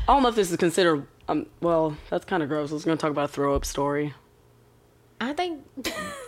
don't 0.07 0.23
know 0.23 0.29
if 0.29 0.35
this 0.35 0.51
is 0.51 0.57
considered. 0.57 1.05
Um. 1.27 1.47
Well, 1.59 1.97
that's 2.09 2.23
kind 2.23 2.41
of 2.43 2.49
gross. 2.49 2.71
I 2.71 2.75
was 2.75 2.85
gonna 2.85 2.97
talk 2.97 3.11
about 3.11 3.25
a 3.25 3.33
throw 3.33 3.55
up 3.55 3.65
story. 3.65 4.13
I 5.21 5.33
think 5.33 5.63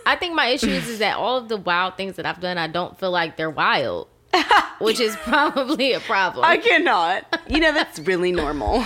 I 0.06 0.16
think 0.16 0.34
my 0.34 0.46
issue 0.48 0.70
is, 0.70 0.88
is 0.88 0.98
that 1.00 1.16
all 1.16 1.36
of 1.38 1.48
the 1.48 1.56
wild 1.56 1.96
things 1.96 2.16
that 2.16 2.26
I've 2.26 2.40
done, 2.40 2.58
I 2.58 2.66
don't 2.66 2.98
feel 2.98 3.10
like 3.10 3.36
they're 3.36 3.50
wild, 3.50 4.08
which 4.80 5.00
is 5.00 5.14
probably 5.16 5.92
a 5.92 6.00
problem. 6.00 6.44
I 6.44 6.56
cannot. 6.56 7.40
You 7.48 7.60
know 7.60 7.72
that's 7.72 7.98
really 7.98 8.32
normal. 8.32 8.84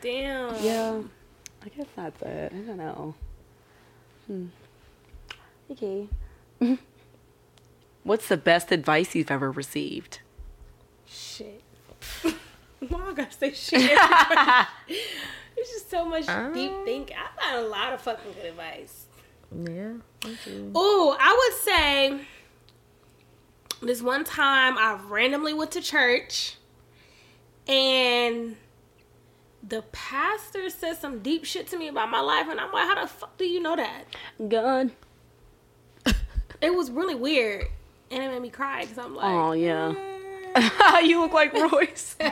Damn. 0.00 0.62
yeah. 0.62 1.00
I 1.64 1.68
guess 1.70 1.86
that's 1.96 2.22
it. 2.22 2.52
I 2.54 2.58
don't 2.58 2.76
know. 2.76 3.14
Hmm. 4.26 4.46
Okay. 5.70 6.08
What's 8.02 8.28
the 8.28 8.36
best 8.36 8.70
advice 8.70 9.14
you've 9.14 9.30
ever 9.30 9.50
received? 9.50 10.20
Shit. 11.06 11.62
Why 12.22 13.00
I 13.00 13.12
gotta 13.14 13.32
say 13.32 13.52
shit? 13.52 13.98
There's 15.64 15.76
just 15.76 15.90
so 15.90 16.04
much 16.04 16.26
deep 16.54 16.72
thinking. 16.84 17.16
I've 17.16 17.36
got 17.38 17.64
a 17.64 17.66
lot 17.66 17.92
of 17.94 18.00
fucking 18.02 18.32
good 18.34 18.46
advice. 18.46 19.06
yeah. 19.50 19.92
Oh, 20.74 21.16
I 21.18 21.32
would 21.38 21.58
say 21.60 22.20
this 23.80 24.02
one 24.02 24.24
time 24.24 24.76
I 24.76 24.98
randomly 25.08 25.54
went 25.54 25.70
to 25.72 25.80
church 25.80 26.56
and 27.66 28.56
the 29.66 29.82
pastor 29.92 30.68
said 30.68 30.98
some 30.98 31.20
deep 31.20 31.46
shit 31.46 31.66
to 31.68 31.78
me 31.78 31.88
about 31.88 32.10
my 32.10 32.20
life, 32.20 32.46
and 32.50 32.60
I'm 32.60 32.70
like, 32.70 32.86
how 32.86 33.00
the 33.00 33.08
fuck 33.08 33.38
do 33.38 33.46
you 33.46 33.60
know 33.62 33.74
that? 33.76 34.04
God. 34.48 34.90
It 36.60 36.74
was 36.74 36.90
really 36.90 37.14
weird, 37.14 37.66
and 38.10 38.22
it 38.22 38.28
made 38.30 38.42
me 38.42 38.50
cry 38.50 38.82
because 38.82 38.98
I'm 38.98 39.14
like, 39.14 39.24
Oh 39.26 39.52
yeah. 39.52 39.94
"Mm." 40.54 41.02
you 41.06 41.20
look 41.20 41.32
like 41.32 41.52
Royce. 41.54 42.16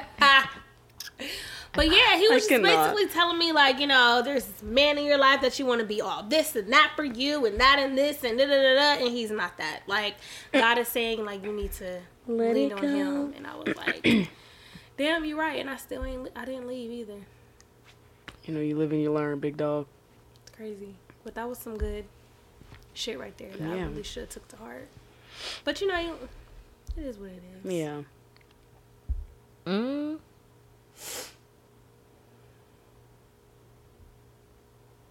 But 1.75 1.87
yeah, 1.87 2.18
he 2.18 2.29
was 2.29 2.47
just 2.47 2.62
basically 2.62 3.09
telling 3.09 3.39
me 3.39 3.53
like, 3.53 3.79
you 3.81 3.87
know, 3.87 4.20
there's 4.23 4.45
this 4.45 4.62
man 4.62 4.99
in 4.99 5.05
your 5.05 5.16
life 5.16 5.41
that 5.41 5.59
you 5.59 5.64
want 5.64 5.81
to 5.81 5.87
be 5.87 6.03
all 6.03 6.23
this 6.23 6.55
and 6.55 6.70
that 6.70 6.93
for 6.95 7.05
you 7.05 7.47
and 7.47 7.59
that 7.61 7.79
and 7.79 7.97
this 7.97 8.23
and 8.25 8.37
da 8.39 8.45
da 8.45 8.51
da 8.51 8.75
da, 8.75 9.05
and 9.05 9.09
he's 9.09 9.31
not 9.31 9.57
that. 9.57 9.81
Like 9.87 10.16
God 10.53 10.77
is 10.79 10.89
saying 10.89 11.25
like 11.25 11.43
you 11.43 11.53
need 11.53 11.73
to 11.75 12.01
Let 12.27 12.55
lean 12.55 12.73
on 12.75 12.81
go. 12.83 12.89
Him, 12.89 13.35
and 13.37 13.47
I 13.47 13.57
was 13.57 13.75
like, 13.75 14.29
damn, 14.99 15.25
you're 15.25 15.39
right, 15.39 15.59
and 15.59 15.70
I 15.70 15.77
still 15.77 16.05
ain't, 16.05 16.29
I 16.37 16.45
didn't 16.45 16.68
leave 16.68 16.91
either. 16.91 17.20
You 18.45 18.55
know, 18.55 18.61
you 18.61 18.77
live 18.77 18.93
and 18.93 19.01
you 19.01 19.11
learn, 19.11 19.39
big 19.39 19.57
dog. 19.57 19.87
It's 20.43 20.55
crazy, 20.55 20.95
but 21.25 21.35
that 21.37 21.49
was 21.49 21.59
some 21.59 21.79
good 21.79 22.05
shit 22.93 23.18
right 23.18 23.37
there 23.39 23.51
that 23.51 23.70
I 23.70 23.83
really 23.85 24.03
should 24.03 24.25
have 24.25 24.31
took 24.31 24.49
to 24.49 24.57
heart. 24.57 24.89
But 25.64 25.81
you 25.81 25.87
know, 25.87 26.16
it 26.99 27.03
is 27.03 27.16
what 27.16 27.31
it 27.31 27.43
is. 27.64 27.73
Yeah. 27.73 28.03
Mm. 29.64 30.18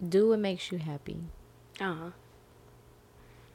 Do 0.08 0.30
what 0.30 0.40
makes 0.40 0.72
you 0.72 0.80
happy. 0.80 1.18
Uh 1.80 1.94
huh. 1.94 2.10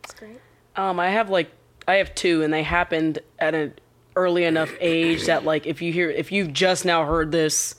it's 0.05 0.15
great. 0.15 0.41
Um, 0.77 1.01
I 1.01 1.11
have 1.11 1.31
like 1.31 1.51
I 1.89 1.95
have 1.97 2.15
two, 2.15 2.43
and 2.43 2.53
they 2.53 2.63
happened 2.63 3.19
at 3.39 3.55
an 3.55 3.75
early 4.15 4.45
enough 4.45 4.73
age 4.81 5.27
that 5.27 5.45
like 5.45 5.67
if 5.67 5.83
you 5.83 5.93
hear 5.93 6.11
if 6.11 6.33
you've 6.33 6.53
just 6.53 6.85
now 6.85 7.05
heard 7.05 7.33
this 7.33 7.75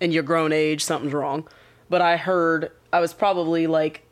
in 0.00 0.12
your 0.12 0.22
grown 0.22 0.52
age, 0.52 0.84
something's 0.84 1.12
wrong. 1.12 1.48
But 1.88 2.00
I 2.02 2.16
heard 2.16 2.72
I 2.92 3.00
was 3.00 3.12
probably 3.12 3.66
like 3.66 4.02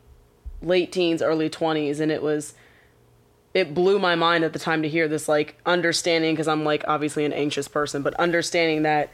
late 0.61 0.91
teens, 0.91 1.21
early 1.21 1.49
twenties, 1.49 1.99
and 1.99 2.11
it 2.11 2.21
was 2.21 2.53
it 3.53 3.73
blew 3.73 3.97
my 3.99 4.15
mind 4.15 4.43
at 4.43 4.53
the 4.53 4.59
time 4.59 4.83
to 4.83 4.89
hear 4.89 5.07
this 5.07 5.27
like 5.27 5.57
understanding 5.65 6.33
because 6.33 6.47
I'm 6.47 6.63
like 6.63 6.83
obviously 6.87 7.25
an 7.25 7.33
anxious 7.33 7.67
person, 7.67 8.03
but 8.03 8.13
understanding 8.15 8.83
that 8.83 9.11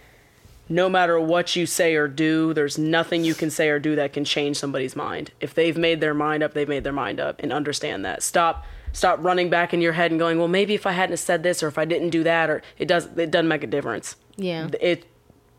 no 0.73 0.89
matter 0.89 1.19
what 1.19 1.55
you 1.55 1.67
say 1.67 1.93
or 1.93 2.07
do, 2.07 2.51
there's 2.51 2.79
nothing 2.79 3.23
you 3.23 3.35
can 3.35 3.51
say 3.51 3.69
or 3.69 3.79
do 3.79 3.95
that 3.95 4.11
can 4.11 4.25
change 4.25 4.57
somebody's 4.57 4.95
mind. 4.95 5.31
If 5.39 5.53
they've 5.53 5.77
made 5.77 6.01
their 6.01 6.15
mind 6.15 6.41
up, 6.41 6.55
they've 6.55 6.67
made 6.67 6.83
their 6.83 6.91
mind 6.91 7.19
up 7.19 7.39
and 7.43 7.53
understand 7.53 8.03
that. 8.05 8.23
Stop 8.23 8.65
stop 8.91 9.23
running 9.23 9.49
back 9.49 9.73
in 9.73 9.81
your 9.81 9.93
head 9.93 10.09
and 10.09 10.19
going, 10.19 10.39
"Well, 10.39 10.47
maybe 10.47 10.73
if 10.73 10.87
I 10.87 10.93
hadn't 10.93 11.17
said 11.17 11.43
this 11.43 11.61
or 11.61 11.67
if 11.67 11.77
I 11.77 11.85
didn't 11.85 12.09
do 12.09 12.23
that 12.23 12.49
or 12.49 12.63
it 12.79 12.87
does 12.87 13.05
it 13.17 13.29
doesn't 13.29 13.47
make 13.47 13.63
a 13.63 13.67
difference." 13.67 14.15
Yeah. 14.35 14.69
It 14.81 15.05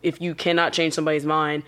if 0.03 0.21
you 0.21 0.35
cannot 0.35 0.73
change 0.73 0.95
somebody's 0.95 1.25
mind 1.25 1.63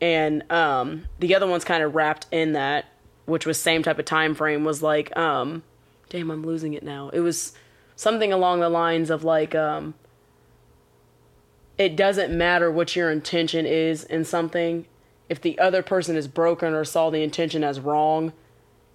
and 0.00 0.50
um 0.50 1.06
the 1.18 1.34
other 1.34 1.48
one's 1.48 1.64
kind 1.64 1.82
of 1.82 1.96
wrapped 1.96 2.26
in 2.30 2.52
that 2.52 2.86
which 3.26 3.44
was 3.44 3.60
same 3.60 3.82
type 3.82 3.98
of 3.98 4.04
time 4.04 4.34
frame 4.34 4.64
was 4.64 4.82
like 4.82 5.14
um 5.16 5.64
damn, 6.10 6.30
I'm 6.30 6.44
losing 6.44 6.74
it 6.74 6.84
now. 6.84 7.08
It 7.08 7.20
was 7.20 7.54
something 7.96 8.32
along 8.32 8.60
the 8.60 8.68
lines 8.68 9.10
of 9.10 9.24
like 9.24 9.56
um 9.56 9.94
it 11.78 11.96
doesn't 11.96 12.36
matter 12.36 12.70
what 12.70 12.94
your 12.94 13.10
intention 13.10 13.66
is 13.66 14.04
in 14.04 14.24
something. 14.24 14.86
If 15.28 15.40
the 15.40 15.58
other 15.58 15.82
person 15.82 16.16
is 16.16 16.28
broken 16.28 16.74
or 16.74 16.84
saw 16.84 17.10
the 17.10 17.22
intention 17.22 17.64
as 17.64 17.80
wrong 17.80 18.32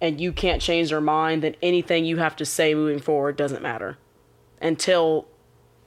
and 0.00 0.20
you 0.20 0.32
can't 0.32 0.62
change 0.62 0.90
their 0.90 1.00
mind 1.00 1.42
then 1.42 1.56
anything 1.60 2.04
you 2.04 2.16
have 2.16 2.36
to 2.36 2.44
say 2.44 2.74
moving 2.74 3.00
forward 3.00 3.36
doesn't 3.36 3.62
matter 3.62 3.98
until 4.62 5.26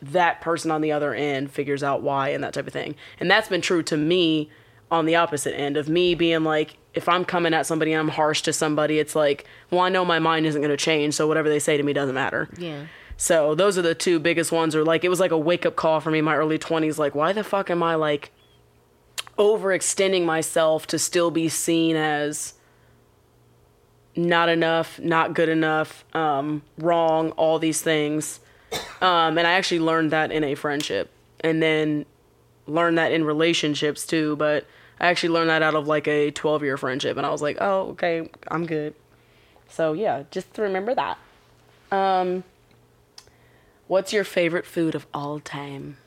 that 0.02 0.42
person 0.42 0.70
on 0.70 0.82
the 0.82 0.92
other 0.92 1.14
end 1.14 1.50
figures 1.50 1.82
out 1.82 2.02
why 2.02 2.30
and 2.30 2.44
that 2.44 2.54
type 2.54 2.68
of 2.68 2.74
thing. 2.74 2.96
And 3.20 3.32
that's 3.32 3.50
been 3.50 3.62
true 3.62 3.82
to 3.84 3.98
me 3.98 4.50
on 4.92 5.06
the 5.06 5.16
opposite 5.16 5.58
end 5.60 5.76
of 5.76 5.90
me 5.90 6.14
being 6.14 6.44
like 6.44 6.78
if 6.94 7.10
i'm 7.10 7.26
coming 7.26 7.52
at 7.52 7.66
somebody 7.66 7.92
and 7.94 8.00
i'm 8.00 8.10
harsh 8.10 8.44
to 8.44 8.54
somebody 8.54 9.00
it's 9.00 9.16
like 9.16 9.44
well 9.72 9.82
i 9.82 9.90
know 9.90 10.06
my 10.06 10.20
mind 10.20 10.46
isn't 10.46 10.62
going 10.62 10.70
to 10.70 10.78
change 10.78 11.16
so 11.16 11.28
whatever 11.28 11.50
they 11.50 11.58
say 11.58 11.78
to 11.78 11.82
me 11.84 11.94
doesn't 11.94 12.14
matter. 12.14 12.48
Yeah. 12.60 12.86
So 13.24 13.56
those 13.56 13.78
are 13.78 13.82
the 13.82 13.96
two 13.96 14.20
biggest 14.20 14.52
ones. 14.52 14.76
Or 14.76 14.84
like 14.84 15.06
it 15.06 15.10
was 15.10 15.22
like 15.22 15.32
a 15.32 15.38
wake 15.38 15.66
up 15.66 15.78
call 15.78 16.02
for 16.02 16.12
me 16.12 16.20
in 16.20 16.26
my 16.26 16.36
early 16.36 16.58
twenties. 16.58 17.00
Like 17.00 17.16
why 17.16 17.32
the 17.32 17.42
fuck 17.42 17.70
am 17.70 17.82
I 17.82 17.96
like 17.96 18.32
overextending 19.38 20.26
myself 20.26 20.86
to 20.88 21.00
still 21.00 21.32
be 21.32 21.48
seen 21.48 21.96
as 21.96 22.56
not 24.18 24.50
enough, 24.50 25.00
not 25.00 25.34
good 25.34 25.48
enough, 25.48 26.04
um, 26.14 26.64
wrong, 26.78 27.32
all 27.32 27.60
these 27.60 27.82
things. 27.82 28.42
Um, 29.02 29.38
and 29.38 29.48
I 29.48 29.54
actually 29.54 29.80
learned 29.80 30.12
that 30.12 30.30
in 30.34 30.44
a 30.44 30.54
friendship, 30.56 31.10
and 31.40 31.64
then 31.64 32.06
learned 32.68 32.98
that 32.98 33.14
in 33.14 33.24
relationships 33.24 34.06
too. 34.06 34.36
But 34.36 34.66
I 35.00 35.08
actually 35.08 35.30
learned 35.30 35.50
that 35.50 35.62
out 35.62 35.76
of 35.76 35.88
like 35.88 36.10
a 36.10 36.32
twelve 36.32 36.62
year 36.62 36.76
friendship, 36.76 37.16
and 37.16 37.26
I 37.26 37.30
was 37.30 37.42
like, 37.42 37.56
oh 37.62 37.92
okay, 37.92 38.30
I'm 38.50 38.66
good. 38.66 38.96
So 39.70 39.94
yeah, 39.94 40.24
just 40.30 40.54
to 40.56 40.62
remember 40.62 40.94
that. 40.94 41.18
Um, 41.90 42.44
What's 43.88 44.14
your 44.14 44.24
favorite 44.24 44.66
food 44.66 44.96
of 44.96 45.06
all 45.14 45.40
time? 45.40 45.98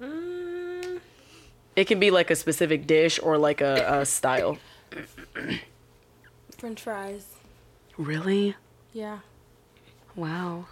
Mm, 0.00 1.00
It 1.76 1.86
can 1.88 1.98
be 1.98 2.10
like 2.12 2.30
a 2.30 2.36
specific 2.36 2.86
dish 2.86 3.18
or 3.20 3.36
like 3.36 3.60
a, 3.60 4.00
a 4.00 4.06
style. 4.06 4.58
French 6.56 6.80
fries. 6.80 7.26
Really? 7.96 8.54
Yeah. 8.92 9.18
Wow. 10.14 10.66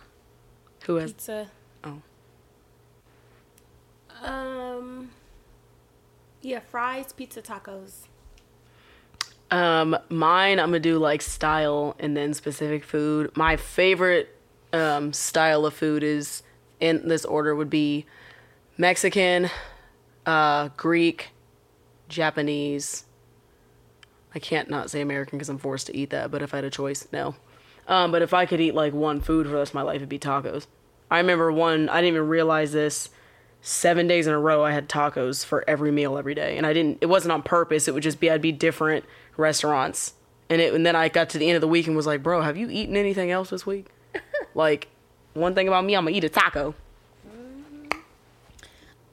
Who 0.87 0.97
has? 0.97 1.13
Pizza. 1.13 1.51
Oh. 1.83 2.03
Um. 4.23 5.11
Yeah, 6.41 6.61
fries, 6.61 7.13
pizza, 7.13 7.43
tacos. 7.43 8.07
Um, 9.51 9.97
mine. 10.09 10.61
I'm 10.61 10.69
gonna 10.69 10.79
do 10.81 10.99
like 10.99 11.21
style 11.23 11.97
and 11.99 12.17
then 12.17 12.33
specific 12.33 12.85
food. 12.85 13.37
My 13.37 13.57
favorite 13.57 14.37
um 14.73 15.13
style 15.13 15.67
of 15.67 15.75
food 15.75 16.03
is 16.03 16.43
in 16.81 17.09
this 17.09 17.25
order 17.25 17.55
would 17.55 17.71
be 17.71 18.07
Mexican, 18.77 19.51
uh, 20.27 20.69
Greek, 20.77 21.31
Japanese. 22.09 23.05
I 24.35 24.39
can't 24.39 24.71
not 24.71 24.91
say 24.91 25.01
American 25.01 25.39
because 25.39 25.49
I'm 25.49 25.59
forced 25.59 25.87
to 25.89 25.97
eat 25.97 26.11
that. 26.11 26.31
But 26.31 26.43
if 26.43 26.55
I 26.55 26.59
had 26.59 26.65
a 26.65 26.71
choice, 26.71 27.07
no. 27.13 27.35
Um, 27.87 28.13
but 28.13 28.23
if 28.23 28.33
I 28.33 28.47
could 28.47 28.61
eat 28.61 28.75
like 28.75 28.93
one 28.93 29.21
food 29.21 29.47
for 29.47 29.53
the 29.53 29.59
rest 29.59 29.71
of 29.71 29.75
my 29.75 29.83
life, 29.83 29.97
it'd 29.97 30.09
be 30.09 30.19
tacos. 30.19 30.67
I 31.11 31.19
remember 31.19 31.53
one. 31.53 31.89
I 31.89 32.01
didn't 32.01 32.17
even 32.17 32.29
realize 32.29 32.73
this. 32.73 33.11
Seven 33.61 34.09
days 34.09 34.27
in 34.27 34.33
a 34.33 34.39
row, 34.41 34.65
I 34.65 34.73
had 34.73 34.89
tacos 34.89 35.45
for 35.45 35.63
every 35.69 35.93
meal 35.93 36.19
every 36.19 36.35
day, 36.35 36.57
and 36.57 36.67
I 36.67 36.73
didn't. 36.73 36.99
It 37.01 37.07
wasn't 37.07 37.33
on 37.33 37.43
purpose. 37.43 37.87
It 37.87 37.95
would 37.95 38.03
just 38.03 38.19
be 38.19 38.29
I'd 38.29 38.43
be 38.43 38.51
different 38.51 39.05
restaurants, 39.37 40.15
and 40.51 40.61
it. 40.61 40.75
And 40.75 40.85
then 40.85 40.97
I 40.97 41.09
got 41.09 41.29
to 41.31 41.39
the 41.39 41.47
end 41.47 41.57
of 41.57 41.61
the 41.61 41.69
week 41.69 41.87
and 41.87 41.95
was 41.95 42.07
like, 42.07 42.25
"Bro, 42.25 42.43
have 42.43 42.57
you 42.57 42.69
eaten 42.71 42.97
anything 42.97 43.31
else 43.31 43.51
this 43.51 43.65
week?" 43.65 43.87
Like, 44.55 44.89
one 45.35 45.55
thing 45.55 45.69
about 45.69 45.85
me, 45.85 45.95
I'm 45.95 46.05
gonna 46.05 46.17
eat 46.17 46.25
a 46.25 46.29
taco. 46.29 46.75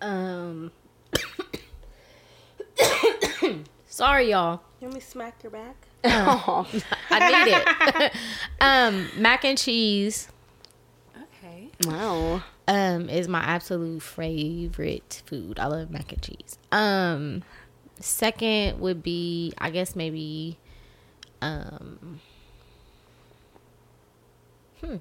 Um. 0.01 0.71
Sorry, 3.87 4.29
y'all. 4.31 4.61
You 4.79 4.85
want 4.87 4.93
me 4.95 4.99
to 5.01 5.05
smack 5.05 5.43
your 5.43 5.51
back? 5.51 5.75
Oh, 6.05 6.65
I 7.09 7.43
need 7.43 7.51
it. 8.05 8.13
um, 8.61 9.09
mac 9.17 9.43
and 9.43 9.57
cheese 9.57 10.29
Okay. 11.43 11.67
wow. 11.85 12.41
um 12.69 13.09
is 13.09 13.27
my 13.27 13.39
absolute 13.41 14.01
favorite 14.01 15.21
food. 15.25 15.59
I 15.59 15.65
love 15.67 15.91
mac 15.91 16.13
and 16.13 16.21
cheese. 16.21 16.57
Um, 16.71 17.43
second 17.99 18.79
would 18.79 19.03
be 19.03 19.53
I 19.57 19.69
guess 19.71 19.95
maybe 19.95 20.57
um. 21.41 22.21
Hmm. 24.81 24.95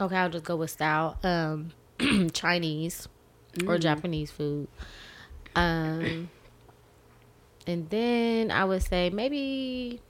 Okay, 0.00 0.16
I'll 0.16 0.30
just 0.30 0.44
go 0.44 0.56
with 0.56 0.70
style. 0.70 1.18
Um, 1.22 1.70
Chinese 2.32 3.08
or 3.66 3.78
Japanese 3.78 4.30
food. 4.30 4.66
Um, 5.54 6.28
and 7.66 7.88
then 7.90 8.50
I 8.50 8.64
would 8.64 8.82
say 8.82 9.10
maybe 9.10 10.00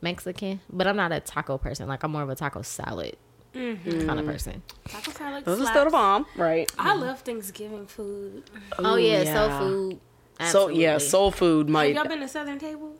Mexican, 0.00 0.60
but 0.70 0.86
I'm 0.86 0.96
not 0.96 1.10
a 1.12 1.20
taco 1.20 1.58
person. 1.58 1.88
Like 1.88 2.02
I'm 2.04 2.12
more 2.12 2.22
of 2.22 2.30
a 2.30 2.36
taco 2.36 2.62
salad 2.62 3.16
kind 3.52 4.20
of 4.20 4.24
person. 4.26 4.62
Taco 4.88 5.10
salad. 5.10 5.44
Those 5.44 5.58
are 5.58 5.62
slaps. 5.62 5.70
still 5.72 5.84
the 5.86 5.90
bomb, 5.90 6.26
right? 6.36 6.70
I 6.78 6.94
love 6.94 7.20
Thanksgiving 7.22 7.86
food. 7.86 8.44
oh 8.78 8.94
Ooh, 8.94 8.98
yeah, 8.98 9.22
yeah. 9.22 9.34
soul 9.48 9.58
food. 9.58 10.00
So 10.52 10.68
yeah, 10.68 10.98
soul 10.98 11.32
food 11.32 11.66
Have 11.66 11.72
might. 11.72 11.94
y'all 11.96 12.04
been 12.04 12.20
to 12.20 12.28
Southern 12.28 12.60
Table? 12.60 12.94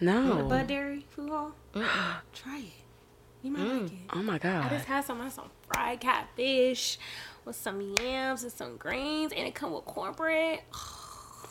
No. 0.00 0.22
The 0.28 0.34
No. 0.42 0.48
Budd 0.48 0.66
Dairy 0.68 1.04
Food 1.10 1.30
Hall? 1.30 1.52
Try 2.32 2.58
it. 2.60 2.83
You 3.44 3.50
might 3.52 3.62
like 3.82 3.92
it. 3.92 3.98
Oh 4.14 4.22
my 4.22 4.38
god! 4.38 4.64
I 4.64 4.68
just 4.70 4.86
had 4.86 5.04
some, 5.04 5.20
I 5.20 5.24
had 5.24 5.32
some 5.34 5.50
fried 5.70 6.00
catfish 6.00 6.98
with 7.44 7.54
some 7.56 7.94
yams 8.00 8.42
and 8.42 8.50
some 8.50 8.78
greens, 8.78 9.32
and 9.36 9.46
it 9.46 9.54
come 9.54 9.72
with 9.72 9.84
cornbread. 9.84 10.60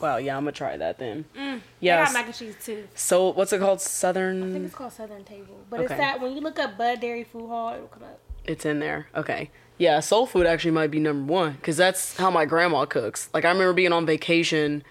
Wow. 0.02 0.18
Yeah, 0.18 0.36
I'm 0.36 0.42
gonna 0.44 0.52
try 0.52 0.76
that 0.76 0.98
then. 1.00 1.24
They 1.34 1.62
Yes. 1.80 2.08
got 2.10 2.14
mac 2.14 2.26
and 2.26 2.36
cheese 2.36 2.56
too. 2.62 2.88
So 2.94 3.30
what's 3.30 3.54
it 3.54 3.60
called? 3.60 3.80
Southern. 3.80 4.50
I 4.50 4.52
think 4.52 4.66
it's 4.66 4.76
called 4.76 4.92
Southern 4.92 5.24
Table, 5.24 5.64
but 5.70 5.80
it's 5.80 5.92
that 5.92 6.20
when 6.20 6.34
you 6.36 6.42
look 6.42 6.60
up 6.60 6.78
Budd 6.78 7.00
Dairy 7.00 7.24
Food 7.24 7.48
Hall, 7.48 7.74
it'll 7.76 7.88
come 7.88 8.04
up. 8.04 8.20
It's 8.44 8.66
in 8.66 8.80
there. 8.80 9.08
Okay. 9.16 9.50
Yeah, 9.78 10.02
soul 10.02 10.26
food 10.26 10.46
actually 10.46 10.72
might 10.72 10.92
be 10.92 11.00
number 11.00 11.32
one 11.32 11.54
because 11.54 11.78
that's 11.78 12.18
how 12.18 12.30
my 12.32 12.44
grandma 12.44 12.84
cooks. 12.86 13.30
Like 13.34 13.46
I 13.46 13.50
remember 13.50 13.72
being 13.72 13.94
on 13.94 14.06
vacation 14.06 14.84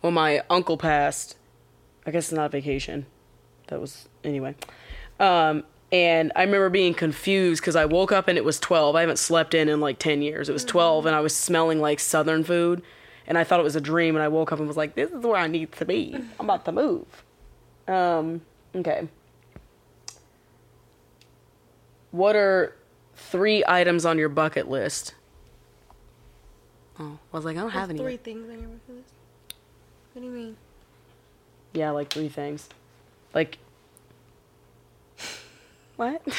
when 0.00 0.14
my 0.14 0.42
uncle 0.48 0.78
passed. 0.78 1.36
I 2.06 2.10
guess 2.12 2.26
it's 2.30 2.36
not 2.36 2.50
vacation. 2.50 3.04
That 3.66 3.78
was 3.80 4.08
anyway. 4.24 4.54
Um, 5.20 5.64
and 5.92 6.32
I 6.34 6.42
remember 6.42 6.68
being 6.68 6.94
confused 6.94 7.62
because 7.62 7.76
I 7.76 7.84
woke 7.84 8.12
up 8.12 8.28
and 8.28 8.36
it 8.36 8.44
was 8.44 8.58
twelve. 8.58 8.96
I 8.96 9.00
haven't 9.00 9.18
slept 9.18 9.54
in 9.54 9.68
in 9.68 9.80
like 9.80 9.98
ten 9.98 10.22
years. 10.22 10.48
It 10.48 10.52
was 10.52 10.64
twelve, 10.64 11.06
and 11.06 11.14
I 11.14 11.20
was 11.20 11.34
smelling 11.34 11.80
like 11.80 12.00
Southern 12.00 12.44
food, 12.44 12.82
and 13.26 13.38
I 13.38 13.44
thought 13.44 13.60
it 13.60 13.64
was 13.64 13.76
a 13.76 13.80
dream. 13.80 14.16
And 14.16 14.22
I 14.22 14.28
woke 14.28 14.52
up 14.52 14.58
and 14.58 14.66
was 14.66 14.76
like, 14.76 14.94
"This 14.94 15.10
is 15.10 15.22
where 15.22 15.36
I 15.36 15.46
need 15.46 15.72
to 15.72 15.84
be. 15.84 16.14
I'm 16.14 16.46
about 16.46 16.64
to 16.64 16.72
move." 16.72 17.06
Um. 17.88 18.40
Okay. 18.74 19.08
What 22.10 22.34
are 22.34 22.74
three 23.14 23.62
items 23.66 24.04
on 24.04 24.18
your 24.18 24.28
bucket 24.28 24.68
list? 24.68 25.14
Oh, 26.98 27.18
I 27.32 27.36
was 27.36 27.44
like, 27.44 27.56
I 27.56 27.60
don't 27.60 27.70
have 27.70 27.90
any. 27.90 27.98
Three 27.98 28.16
things 28.16 28.48
on 28.48 28.58
your 28.58 28.68
bucket 28.68 28.96
list. 28.96 29.14
What 30.12 30.22
do 30.22 30.26
you 30.26 30.32
mean? 30.32 30.56
Yeah, 31.74 31.90
like 31.90 32.10
three 32.10 32.28
things. 32.28 32.68
Like. 33.34 33.58
What? 35.96 36.22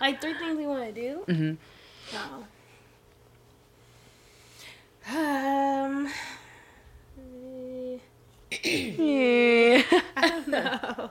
Like 0.00 0.20
three 0.20 0.34
things 0.34 0.60
you 0.60 0.68
want 0.68 0.94
to 0.94 1.00
do? 1.00 1.24
mm-hmm. 1.26 1.54
Oh. 2.14 2.44
Um. 5.08 6.08
Yeah. 8.62 9.82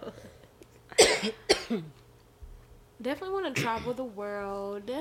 Definitely 3.01 3.33
want 3.33 3.55
to 3.55 3.61
travel 3.61 3.93
the 3.93 4.03
world. 4.03 4.91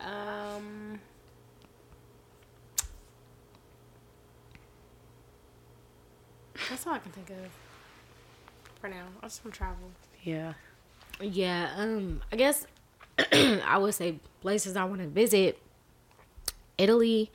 Um. 0.00 1.00
That's 6.68 6.86
all 6.86 6.94
I 6.94 6.98
can 6.98 7.12
think 7.12 7.30
of 7.30 7.36
for 8.80 8.88
now. 8.88 9.06
I 9.22 9.26
just 9.26 9.44
want 9.44 9.54
to 9.54 9.58
travel. 9.58 9.90
Yeah. 10.22 10.54
Yeah, 11.20 11.70
um, 11.76 12.20
I 12.30 12.36
guess 12.36 12.66
I 13.32 13.78
would 13.78 13.94
say 13.94 14.18
places 14.40 14.76
I 14.76 14.84
want 14.84 15.00
to 15.00 15.08
visit: 15.08 15.58
Italy, 16.78 17.30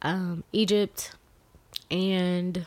um, 0.00 0.44
Egypt, 0.52 1.12
and 1.90 2.66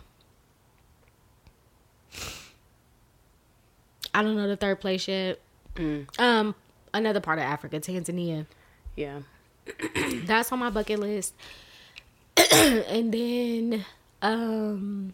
I 4.14 4.22
don't 4.22 4.38
know 4.38 4.48
the 4.48 4.56
third 4.56 4.80
place 4.80 5.08
yet. 5.08 5.40
Mm. 5.76 6.08
Um, 6.20 6.56
another 6.94 7.20
part 7.20 7.40
of 7.40 7.44
Africa, 7.44 7.80
Tanzania. 7.80 8.46
Yeah. 8.96 9.20
That's 10.26 10.52
on 10.52 10.60
my 10.60 10.70
bucket 10.70 11.00
list. 11.00 11.34
and 12.54 13.14
then, 13.14 13.86
um, 14.22 15.14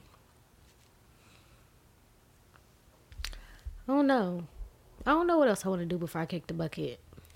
I 3.88 3.94
don't 3.94 4.08
know. 4.08 4.44
I 5.06 5.12
don't 5.12 5.28
know 5.28 5.38
what 5.38 5.48
else 5.48 5.66
I 5.66 5.70
want 5.70 5.82
to 5.82 5.86
do 5.86 5.98
before 5.98 6.22
I 6.22 6.26
kick 6.26 6.48
the 6.48 6.54
bucket. 6.54 7.00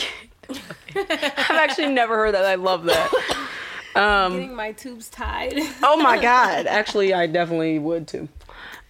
I've 0.49 1.49
actually 1.49 1.87
never 1.87 2.15
heard 2.15 2.35
that. 2.35 2.45
I 2.45 2.55
love 2.55 2.83
that. 2.85 3.11
Um, 3.95 4.33
Getting 4.33 4.55
my 4.55 4.73
tubes 4.73 5.07
tied. 5.07 5.53
oh 5.81 5.95
my 5.95 6.21
god. 6.21 6.67
Actually, 6.67 7.13
I 7.13 7.27
definitely 7.27 7.79
would 7.79 8.09
too. 8.09 8.27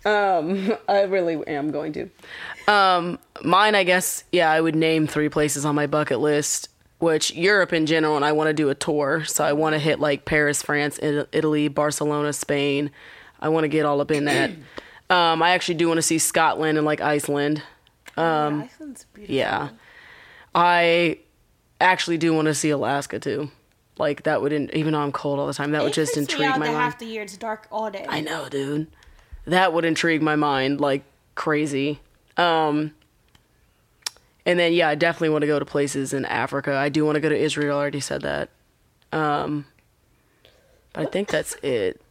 Um, 0.04 0.74
I 0.90 1.04
really 1.04 1.46
am 1.46 1.70
going 1.70 1.94
to. 1.94 2.10
Um, 2.68 3.20
mine, 3.44 3.76
I 3.76 3.84
guess, 3.84 4.24
yeah, 4.32 4.50
I 4.50 4.60
would 4.60 4.74
name 4.76 5.06
three 5.06 5.30
places 5.30 5.64
on 5.64 5.76
my 5.76 5.86
bucket 5.86 6.22
list, 6.22 6.70
which 6.98 7.32
Europe 7.36 7.72
in 7.72 7.86
general, 7.86 8.16
and 8.16 8.26
I 8.26 8.32
want 8.32 8.48
to 8.48 8.54
do 8.54 8.70
a 8.70 8.74
tour. 8.74 9.24
So 9.26 9.44
I 9.44 9.54
want 9.54 9.74
to 9.74 9.80
hit 9.80 10.00
like 10.00 10.26
Paris, 10.26 10.64
France, 10.64 10.98
It- 10.98 11.30
Italy, 11.32 11.68
Barcelona, 11.68 12.34
Spain. 12.34 12.90
I 13.40 13.50
want 13.50 13.66
to 13.66 13.68
get 13.68 13.86
all 13.86 14.02
up 14.02 14.10
in 14.10 14.26
that. 14.26 14.50
Um, 15.08 15.44
I 15.44 15.52
actually 15.52 15.76
do 15.76 15.88
want 15.88 16.00
to 16.00 16.02
see 16.02 16.18
Scotland 16.18 16.80
and 16.80 16.86
like 16.88 17.00
Iceland. 17.00 17.62
Um, 18.18 18.62
Iceland's 18.62 19.06
beautiful. 19.14 19.36
Yeah. 19.36 19.70
I 20.54 21.20
actually 21.82 22.18
do 22.18 22.34
want 22.34 22.46
to 22.48 22.54
see 22.54 22.70
Alaska 22.70 23.20
too. 23.20 23.52
Like 23.98 24.24
that 24.24 24.42
would, 24.42 24.54
in, 24.54 24.70
even 24.76 24.94
though 24.94 25.00
I'm 25.00 25.12
cold 25.12 25.40
all 25.40 25.48
the 25.48 25.54
time, 25.54 25.72
that 25.72 25.84
would 25.84 25.94
just 25.94 26.18
intrigue 26.18 26.50
my 26.52 26.58
mind. 26.58 26.72
half 26.72 27.00
the 27.00 27.06
year 27.06 27.24
it's 27.24 27.38
dark 27.38 27.68
all 27.72 27.90
day. 27.90 28.06
I 28.08 28.22
know, 28.22 28.50
dude. 28.50 28.88
That 29.46 29.74
would 29.74 29.86
intrigue 29.86 30.22
my 30.22 30.36
mind 30.36 30.82
like 30.82 31.04
crazy. 31.36 32.00
Um 32.38 32.94
and 34.46 34.60
then 34.60 34.74
yeah, 34.74 34.90
I 34.90 34.96
definitely 34.96 35.30
want 35.30 35.42
to 35.42 35.48
go 35.48 35.60
to 35.60 35.66
places 35.66 36.14
in 36.14 36.26
Africa. 36.26 36.76
I 36.76 36.90
do 36.90 37.06
want 37.06 37.16
to 37.16 37.20
go 37.22 37.30
to 37.30 37.38
Israel, 37.38 37.78
I 37.78 37.82
already 37.82 38.00
said 38.00 38.22
that. 38.24 38.50
Um 39.12 39.66
but 40.94 41.08
I 41.08 41.10
think 41.10 41.30
that's 41.30 41.56
it. 41.62 42.02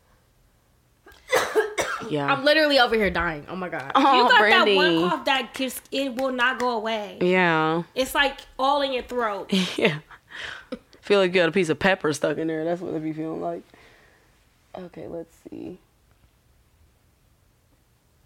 Yeah. 2.10 2.32
I'm 2.32 2.44
literally 2.44 2.78
over 2.78 2.94
here 2.94 3.10
dying. 3.10 3.46
Oh 3.48 3.56
my 3.56 3.68
god. 3.68 3.92
oh, 3.94 4.22
you 4.22 4.28
got 4.28 4.38
Brandy. 4.38 4.72
that 4.72 4.76
one 4.76 5.10
cough 5.10 5.24
that 5.26 5.54
just 5.54 5.82
it 5.92 6.14
will 6.14 6.32
not 6.32 6.58
go 6.58 6.70
away. 6.70 7.18
Yeah. 7.20 7.82
It's 7.94 8.14
like 8.14 8.38
all 8.58 8.82
in 8.82 8.92
your 8.92 9.02
throat. 9.02 9.52
Yeah. 9.76 9.98
Feel 11.00 11.18
like 11.20 11.34
you 11.34 11.40
got 11.40 11.50
a 11.50 11.52
piece 11.52 11.68
of 11.68 11.78
pepper 11.78 12.12
stuck 12.14 12.38
in 12.38 12.46
there. 12.46 12.64
That's 12.64 12.80
what 12.80 12.94
it 12.94 13.02
be 13.02 13.12
feeling 13.12 13.42
like. 13.42 13.62
Okay, 14.76 15.06
let's 15.06 15.36
see. 15.50 15.78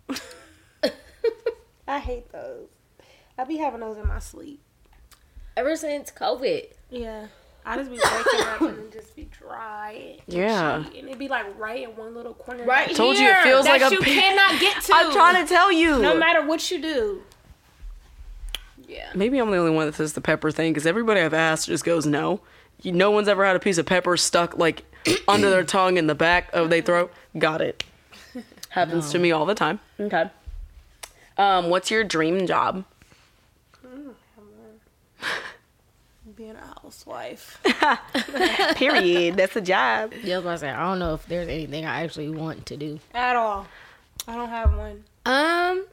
I 1.89 1.99
hate 1.99 2.31
those. 2.31 2.69
I 3.37 3.45
be 3.45 3.57
having 3.57 3.81
those 3.81 3.97
in 3.97 4.07
my 4.07 4.21
sleep. 4.21 4.61
Ever 5.57 5.75
since 5.75 6.13
COVID. 6.13 6.69
Yeah. 6.91 7.27
I 7.69 7.77
just 7.77 7.91
be 7.91 7.97
waking 7.99 8.41
up 8.47 8.61
and 8.63 8.79
it 8.79 8.93
just 8.93 9.15
be 9.15 9.25
dry. 9.31 10.17
and 10.19 10.23
Yeah. 10.35 10.85
shitty, 10.89 10.99
And 11.01 11.09
it'd 11.09 11.19
be 11.19 11.29
like 11.29 11.47
right 11.59 11.83
in 11.85 11.91
one 11.97 12.15
little 12.15 12.35
corner. 12.35 12.65
Right 12.65 12.89
that- 12.89 12.97
Told 12.97 13.17
you 13.19 13.29
it 13.29 13.43
feels 13.43 13.65
that 13.67 13.81
like 13.81 13.91
a 13.91 13.95
you 13.95 14.01
pi- 14.01 14.07
cannot 14.11 14.61
get 14.61 14.83
to. 14.85 14.93
I'm 14.95 15.13
trying 15.13 15.45
to 15.45 15.49
tell 15.49 15.71
you. 15.73 15.99
No 16.01 16.17
matter 16.17 16.45
what 16.47 16.71
you 16.71 16.81
do. 16.81 17.23
Yeah. 18.87 19.11
Maybe 19.15 19.39
I'm 19.39 19.51
the 19.51 19.59
only 19.59 19.71
one 19.71 19.87
that 19.87 19.95
says 19.95 20.15
the 20.15 20.21
pepper 20.21 20.51
thing 20.51 20.73
because 20.73 20.87
everybody 20.87 21.21
I've 21.21 21.35
asked 21.35 21.67
just 21.67 21.85
goes 21.85 22.07
no. 22.07 22.41
You, 22.81 22.93
no 22.93 23.11
one's 23.11 23.29
ever 23.29 23.45
had 23.45 23.55
a 23.57 23.61
piece 23.61 23.77
of 23.79 23.87
pepper 23.87 24.17
stuck 24.17 24.57
like 24.57 24.85
under 25.29 25.51
their 25.51 25.65
tongue 25.65 25.97
in 25.99 26.07
the 26.07 26.15
back 26.15 26.51
of 26.55 26.71
their 26.71 26.81
throat. 26.83 27.13
Got 27.37 27.61
it. 27.61 27.85
Happens 28.71 29.11
to 29.13 29.19
me 29.19 29.31
all 29.33 29.45
the 29.47 29.55
time. 29.55 29.81
Okay. 30.01 30.31
Um, 31.37 31.69
what's 31.71 31.91
your 31.91 32.03
dream 32.05 32.47
job? 32.47 32.85
Being 36.39 36.55
a 36.55 36.81
housewife. 36.83 37.61
Period. 38.77 39.37
That's 39.37 39.57
a 39.57 39.61
job. 39.61 40.13
Yeah, 40.23 40.37
I 40.37 40.39
was 40.39 40.61
say, 40.61 40.71
I 40.71 40.89
don't 40.89 41.01
know 41.01 41.15
if 41.15 41.27
there's 41.27 41.49
anything 41.49 41.85
I 41.85 42.05
actually 42.05 42.29
want 42.31 42.65
to 42.67 42.77
do. 42.77 43.01
At 43.13 43.35
all. 43.35 43.67
I 44.29 44.37
don't 44.37 44.49
have 44.49 44.77
one. 44.77 45.03
Um, 45.27 45.85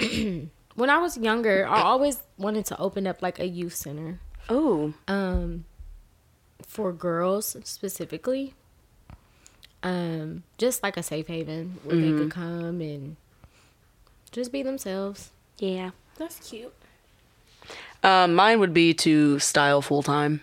when 0.74 0.88
I 0.88 0.96
was 0.98 1.18
younger, 1.18 1.66
I 1.68 1.82
always 1.82 2.18
wanted 2.38 2.64
to 2.66 2.78
open 2.80 3.06
up 3.06 3.20
like 3.20 3.38
a 3.40 3.46
youth 3.46 3.74
center. 3.74 4.20
Oh, 4.48 4.94
Um, 5.06 5.66
for 6.66 6.94
girls 6.94 7.54
specifically. 7.64 8.54
um, 9.82 10.44
just 10.56 10.82
like 10.82 10.96
a 10.96 11.02
safe 11.02 11.26
haven 11.26 11.78
where 11.84 11.96
they 11.96 12.12
could 12.12 12.30
come 12.30 12.80
and 12.80 13.16
just 14.32 14.50
be 14.50 14.62
themselves. 14.62 15.30
Yeah. 15.58 15.90
That's 16.16 16.48
cute. 16.48 16.72
Um, 18.02 18.34
mine 18.34 18.60
would 18.60 18.72
be 18.72 18.94
to 18.94 19.38
style 19.38 19.82
full 19.82 20.02
time. 20.02 20.40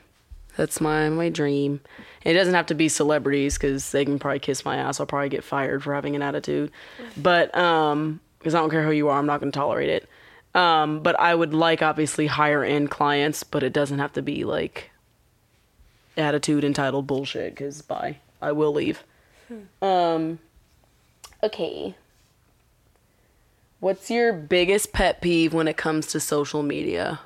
That's 0.56 0.82
my 0.82 1.10
my 1.10 1.30
dream. 1.30 1.82
It 2.24 2.34
doesn't 2.34 2.54
have 2.54 2.66
to 2.68 2.76
be 2.76 2.90
celebrities 2.90 3.58
because 3.58 3.92
they 3.92 4.04
can 4.04 4.20
probably 4.20 4.40
kiss 4.40 4.66
my 4.66 4.76
ass. 4.76 5.00
I'll 5.00 5.06
probably 5.06 5.30
get 5.30 5.44
fired 5.44 5.84
for 5.84 5.94
having 5.94 6.16
an 6.16 6.22
attitude. 6.22 6.72
But 7.16 7.56
um, 7.56 8.20
because 8.40 8.54
I 8.54 8.60
don't 8.60 8.70
care 8.70 8.84
who 8.84 8.92
you 8.92 9.08
are, 9.10 9.18
I'm 9.18 9.26
not 9.26 9.40
going 9.40 9.52
to 9.52 9.58
tolerate 9.58 9.90
it. 9.90 10.10
Um, 10.56 11.02
but 11.02 11.20
I 11.20 11.36
would 11.36 11.54
like 11.54 11.82
obviously 11.82 12.28
higher 12.28 12.64
end 12.64 12.90
clients, 12.90 13.44
but 13.44 13.64
it 13.64 13.72
doesn't 13.72 14.00
have 14.00 14.14
to 14.14 14.22
be 14.22 14.44
like 14.44 14.92
attitude 16.18 16.64
entitled 16.64 17.08
bullshit. 17.08 17.54
Because 17.54 17.82
bye, 17.82 18.18
I 18.42 18.52
will 18.52 18.74
leave. 18.74 19.04
Um, 19.82 20.40
okay. 21.44 21.96
What's 23.80 24.10
your 24.10 24.34
biggest 24.34 24.92
pet 24.92 25.22
peeve 25.22 25.54
when 25.54 25.68
it 25.68 25.78
comes 25.78 26.08
to 26.08 26.20
social 26.20 26.64
media? 26.64 27.20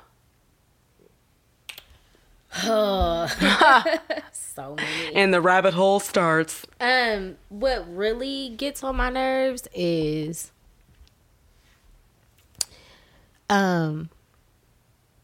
So 4.32 4.74
many. 4.76 5.14
And 5.14 5.32
the 5.32 5.40
rabbit 5.40 5.72
hole 5.72 5.98
starts. 5.98 6.66
Um, 6.78 7.36
what 7.48 7.84
really 7.96 8.50
gets 8.50 8.82
on 8.84 8.96
my 8.96 9.08
nerves 9.08 9.66
is 9.74 10.52
um 13.48 14.10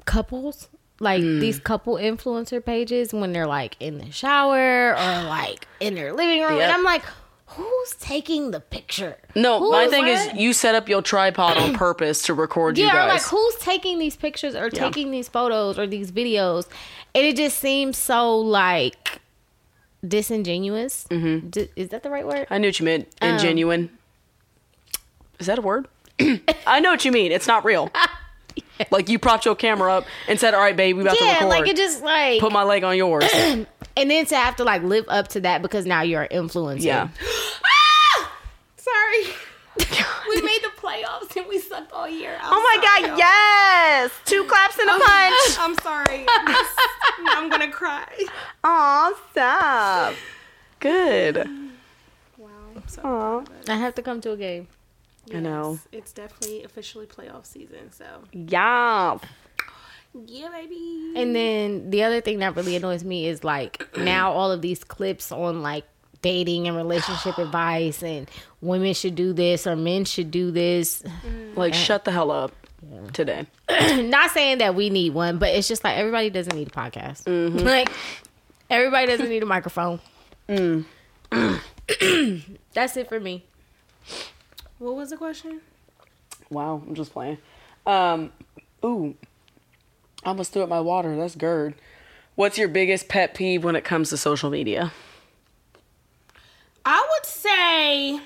couples. 0.04 0.68
Like 1.00 1.20
these 1.22 1.60
couple 1.60 1.94
influencer 1.94 2.64
pages 2.64 3.12
when 3.14 3.32
they're 3.32 3.46
like 3.46 3.76
in 3.78 3.98
the 3.98 4.10
shower 4.10 4.90
or 4.92 5.22
like 5.28 5.68
in 5.78 5.94
their 5.94 6.12
living 6.12 6.40
room. 6.42 6.56
Yep. 6.58 6.62
And 6.62 6.72
I'm 6.72 6.82
like, 6.82 7.04
who's 7.46 7.92
taking 8.00 8.50
the 8.50 8.58
picture? 8.58 9.16
No, 9.36 9.60
Who 9.60 9.70
my 9.70 9.86
thing 9.86 10.06
what? 10.06 10.34
is 10.34 10.40
you 10.40 10.52
set 10.52 10.74
up 10.74 10.88
your 10.88 11.00
tripod 11.00 11.56
on 11.56 11.72
purpose 11.76 12.22
to 12.22 12.34
record 12.34 12.76
you 12.78 12.84
Yeah, 12.86 12.90
or 12.90 13.08
guys. 13.08 13.22
like 13.22 13.30
who's 13.30 13.54
taking 13.56 14.00
these 14.00 14.16
pictures 14.16 14.56
or 14.56 14.70
Yeah. 14.72 14.84
taking 14.88 15.12
these 15.12 15.28
photos 15.28 15.78
or 15.78 15.86
these 15.86 16.10
videos? 16.10 16.66
And 17.14 17.24
it 17.26 17.36
just 17.36 17.58
seems 17.58 17.96
so 17.96 18.38
like 18.38 19.20
disingenuous. 20.06 21.06
Mm-hmm. 21.10 21.48
D- 21.48 21.68
is 21.76 21.88
that 21.88 22.02
the 22.02 22.10
right 22.10 22.26
word? 22.26 22.46
I 22.50 22.58
knew 22.58 22.68
what 22.68 22.78
you 22.78 22.84
meant. 22.84 23.08
Um, 23.20 23.36
Ingenuine. 23.36 23.88
Is 25.38 25.46
that 25.46 25.58
a 25.58 25.62
word? 25.62 25.88
I 26.66 26.80
know 26.80 26.90
what 26.90 27.04
you 27.04 27.12
mean. 27.12 27.32
It's 27.32 27.46
not 27.46 27.64
real. 27.64 27.90
Like 28.92 29.08
you 29.08 29.18
propped 29.18 29.44
your 29.44 29.56
camera 29.56 29.92
up 29.92 30.04
and 30.28 30.38
said, 30.38 30.54
"All 30.54 30.60
right, 30.60 30.76
babe, 30.76 30.96
we 30.96 31.02
about 31.02 31.16
to 31.18 31.24
record." 31.24 31.40
yeah, 31.40 31.46
like 31.46 31.66
it 31.68 31.76
just 31.76 32.00
like 32.02 32.40
Put 32.40 32.52
my 32.52 32.62
leg 32.62 32.84
on 32.84 32.96
yours. 32.96 33.28
and 33.34 33.66
then 33.96 34.24
to 34.26 34.36
have 34.36 34.54
to 34.56 34.64
like 34.64 34.82
live 34.84 35.04
up 35.08 35.28
to 35.28 35.40
that 35.40 35.62
because 35.62 35.84
now 35.84 36.02
you're 36.02 36.22
an 36.22 36.28
influencer. 36.30 36.82
yeah. 36.82 37.08
Sorry. 38.76 39.24
We 40.28 40.42
made 40.42 40.60
the 40.62 40.70
playoffs 40.80 41.34
and 41.36 41.46
we 41.48 41.58
sucked 41.58 41.92
all 41.92 42.08
year. 42.08 42.36
I'm 42.42 42.52
Oh 42.52 42.60
my 42.60 42.82
sorry, 42.84 43.02
God! 43.02 43.08
y'all. 43.10 43.18
Yes, 43.18 44.10
two 44.24 44.44
claps 44.44 44.78
and 44.78 44.88
a 44.88 44.92
oh 44.94 44.98
punch. 45.04 45.58
I'm 45.60 45.74
sorry. 45.82 46.24
I'm 47.36 47.48
gonna 47.48 47.70
cry. 47.70 48.06
Aw, 48.64 49.12
stop. 49.30 50.14
Good. 50.80 51.36
Wow. 52.36 52.48
I'm 52.76 52.88
so 52.88 53.02
Aw. 53.04 53.44
I 53.72 53.76
have 53.76 53.94
to 53.96 54.02
come 54.02 54.20
to 54.22 54.32
a 54.32 54.36
game. 54.36 54.68
I 55.34 55.40
know. 55.40 55.78
It's 55.92 56.12
definitely 56.12 56.64
officially 56.64 57.06
playoff 57.06 57.44
season. 57.46 57.92
So 57.92 58.04
Yeah. 58.32 59.18
yeah, 60.26 60.48
baby. 60.50 61.12
And 61.16 61.34
then 61.36 61.90
the 61.90 62.02
other 62.04 62.20
thing 62.20 62.38
that 62.38 62.56
really 62.56 62.76
annoys 62.76 63.04
me 63.04 63.26
is 63.26 63.44
like 63.44 63.94
now 63.98 64.32
all 64.32 64.50
of 64.50 64.62
these 64.62 64.82
clips 64.84 65.30
on 65.30 65.60
like 65.62 65.84
dating 66.22 66.68
and 66.68 66.76
relationship 66.76 67.38
advice 67.38 68.02
and 68.02 68.30
women 68.60 68.94
should 68.94 69.14
do 69.14 69.32
this 69.32 69.66
or 69.66 69.76
men 69.76 70.04
should 70.04 70.30
do 70.30 70.50
this. 70.50 71.02
Mm. 71.02 71.56
Like, 71.56 71.74
shut 71.74 72.04
the 72.04 72.12
hell 72.12 72.30
up 72.30 72.52
today. 73.12 73.46
Not 74.02 74.30
saying 74.30 74.58
that 74.58 74.74
we 74.74 74.90
need 74.90 75.14
one, 75.14 75.38
but 75.38 75.50
it's 75.50 75.68
just 75.68 75.84
like 75.84 75.96
everybody 75.96 76.30
doesn't 76.30 76.54
need 76.54 76.68
a 76.68 76.70
podcast. 76.70 77.24
Mm-hmm. 77.24 77.58
Like 77.68 77.90
everybody 78.70 79.06
doesn't 79.06 79.28
need 79.28 79.42
a 79.42 79.46
microphone. 79.46 80.00
Mm. 80.48 80.84
That's 82.72 82.96
it 82.96 83.08
for 83.08 83.20
me. 83.20 83.44
what 84.78 84.94
was 84.94 85.10
the 85.10 85.16
question? 85.16 85.60
Wow, 86.50 86.82
I'm 86.86 86.94
just 86.94 87.12
playing. 87.12 87.38
Um, 87.86 88.32
ooh, 88.84 89.14
I 90.24 90.28
almost 90.28 90.52
threw 90.52 90.62
up 90.62 90.68
my 90.68 90.80
water. 90.80 91.14
That's 91.16 91.34
GERD. 91.34 91.74
What's 92.34 92.56
your 92.56 92.68
biggest 92.68 93.08
pet 93.08 93.34
peeve 93.34 93.64
when 93.64 93.76
it 93.76 93.84
comes 93.84 94.10
to 94.10 94.16
social 94.16 94.48
media? 94.50 94.92
I 96.90 97.06
would 97.06 97.26
say 97.26 98.18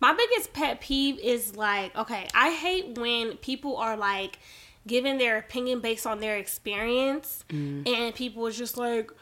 my 0.00 0.12
biggest 0.12 0.52
pet 0.52 0.80
peeve 0.80 1.16
is 1.20 1.54
like, 1.54 1.96
okay, 1.96 2.26
I 2.34 2.50
hate 2.50 2.98
when 2.98 3.36
people 3.36 3.76
are 3.76 3.96
like 3.96 4.40
giving 4.84 5.18
their 5.18 5.38
opinion 5.38 5.78
based 5.78 6.08
on 6.08 6.18
their 6.18 6.38
experience 6.38 7.44
mm. 7.50 7.88
and 7.88 8.16
people 8.16 8.44
are 8.48 8.50
just 8.50 8.76
like, 8.76 9.12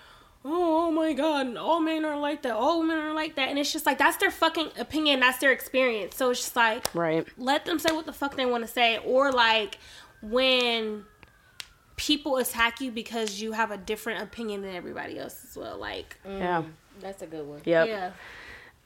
oh, 0.42 0.86
oh 0.86 0.90
my 0.90 1.12
god, 1.12 1.54
all 1.58 1.80
men 1.80 2.06
are 2.06 2.18
like 2.18 2.40
that, 2.44 2.54
all 2.54 2.80
women 2.80 2.96
are 2.96 3.12
like 3.12 3.36
that. 3.36 3.50
And 3.50 3.58
it's 3.58 3.74
just 3.74 3.84
like, 3.84 3.98
that's 3.98 4.16
their 4.16 4.30
fucking 4.30 4.70
opinion, 4.78 5.20
that's 5.20 5.36
their 5.36 5.52
experience. 5.52 6.16
So 6.16 6.30
it's 6.30 6.40
just 6.40 6.56
like, 6.56 6.94
Right. 6.94 7.28
let 7.36 7.66
them 7.66 7.78
say 7.78 7.92
what 7.92 8.06
the 8.06 8.14
fuck 8.14 8.36
they 8.36 8.46
want 8.46 8.64
to 8.64 8.68
say 8.68 9.00
or 9.04 9.30
like 9.30 9.76
when 10.22 11.04
people 12.02 12.38
attack 12.38 12.80
you 12.80 12.90
because 12.90 13.40
you 13.40 13.52
have 13.52 13.70
a 13.70 13.76
different 13.76 14.20
opinion 14.20 14.60
than 14.62 14.74
everybody 14.74 15.16
else 15.18 15.38
as 15.48 15.56
well 15.56 15.78
like 15.78 16.16
Yeah. 16.26 16.64
That's 17.00 17.22
a 17.22 17.26
good 17.26 17.46
one. 17.46 17.60
Yep. 17.64 17.86
yeah 17.86 18.10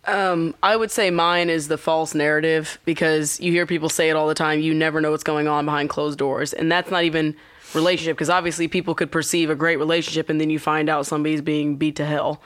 Um, 0.05 0.55
I 0.63 0.77
would 0.77 0.91
say 0.91 1.11
mine 1.11 1.49
is 1.49 1.69
the 1.69 1.79
false 1.79 2.15
narrative 2.15 2.79
because 2.85 3.41
you 3.41 3.53
hear 3.53 3.67
people 3.67 3.89
say 3.89 4.11
it 4.11 4.17
all 4.17 4.29
the 4.29 4.35
time. 4.35 4.61
You 4.61 4.75
never 4.75 5.01
know 5.01 5.11
what's 5.13 5.25
going 5.25 5.49
on 5.49 5.65
behind 5.65 5.89
closed 5.89 6.19
doors, 6.19 6.53
and 6.53 6.71
that's 6.71 6.91
not 6.91 7.05
even 7.05 7.35
relationship 7.75 8.17
because 8.17 8.31
obviously 8.31 8.69
people 8.69 8.95
could 8.95 9.11
perceive 9.11 9.49
a 9.51 9.55
great 9.55 9.77
relationship 9.77 10.29
and 10.29 10.41
then 10.41 10.51
you 10.51 10.59
find 10.59 10.89
out 10.89 11.07
somebody's 11.07 11.41
being 11.41 11.77
beat 11.77 11.97
to 11.97 12.05
hell. 12.05 12.43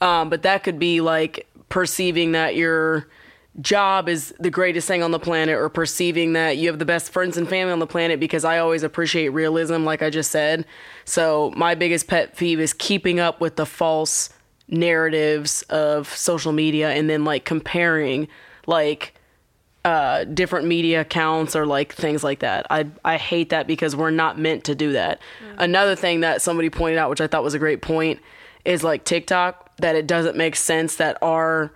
Um, 0.00 0.30
but 0.30 0.42
that 0.42 0.64
could 0.64 0.78
be 0.78 1.00
like 1.00 1.46
perceiving 1.68 2.32
that 2.32 2.56
your 2.56 3.08
job 3.60 4.08
is 4.08 4.34
the 4.40 4.50
greatest 4.50 4.88
thing 4.88 5.02
on 5.02 5.12
the 5.12 5.18
planet 5.18 5.56
or 5.56 5.68
perceiving 5.68 6.32
that 6.32 6.56
you 6.56 6.68
have 6.68 6.78
the 6.78 6.84
best 6.84 7.12
friends 7.12 7.36
and 7.36 7.48
family 7.48 7.72
on 7.72 7.78
the 7.78 7.86
planet 7.86 8.18
because 8.18 8.44
I 8.44 8.58
always 8.58 8.82
appreciate 8.82 9.28
realism 9.28 9.84
like 9.84 10.02
I 10.02 10.10
just 10.10 10.30
said. 10.30 10.66
So 11.04 11.52
my 11.56 11.74
biggest 11.74 12.08
pet 12.08 12.36
peeve 12.36 12.58
is 12.58 12.72
keeping 12.72 13.20
up 13.20 13.40
with 13.40 13.56
the 13.56 13.66
false 13.66 14.30
narratives 14.66 15.62
of 15.62 16.08
social 16.08 16.52
media 16.52 16.90
and 16.90 17.08
then 17.08 17.24
like 17.24 17.44
comparing 17.44 18.26
like 18.66 19.14
uh 19.84 20.24
different 20.24 20.66
media 20.66 21.02
accounts 21.02 21.54
or 21.54 21.64
like 21.64 21.92
things 21.92 22.24
like 22.24 22.40
that. 22.40 22.66
I 22.70 22.86
I 23.04 23.18
hate 23.18 23.50
that 23.50 23.68
because 23.68 23.94
we're 23.94 24.10
not 24.10 24.36
meant 24.36 24.64
to 24.64 24.74
do 24.74 24.92
that. 24.92 25.20
Another 25.58 25.94
thing 25.94 26.20
that 26.20 26.42
somebody 26.42 26.70
pointed 26.70 26.98
out 26.98 27.08
which 27.08 27.20
I 27.20 27.28
thought 27.28 27.44
was 27.44 27.54
a 27.54 27.58
great 27.60 27.82
point 27.82 28.20
is 28.64 28.82
like 28.82 29.04
TikTok 29.04 29.76
that 29.76 29.94
it 29.94 30.08
doesn't 30.08 30.36
make 30.36 30.56
sense 30.56 30.96
that 30.96 31.18
our 31.22 31.70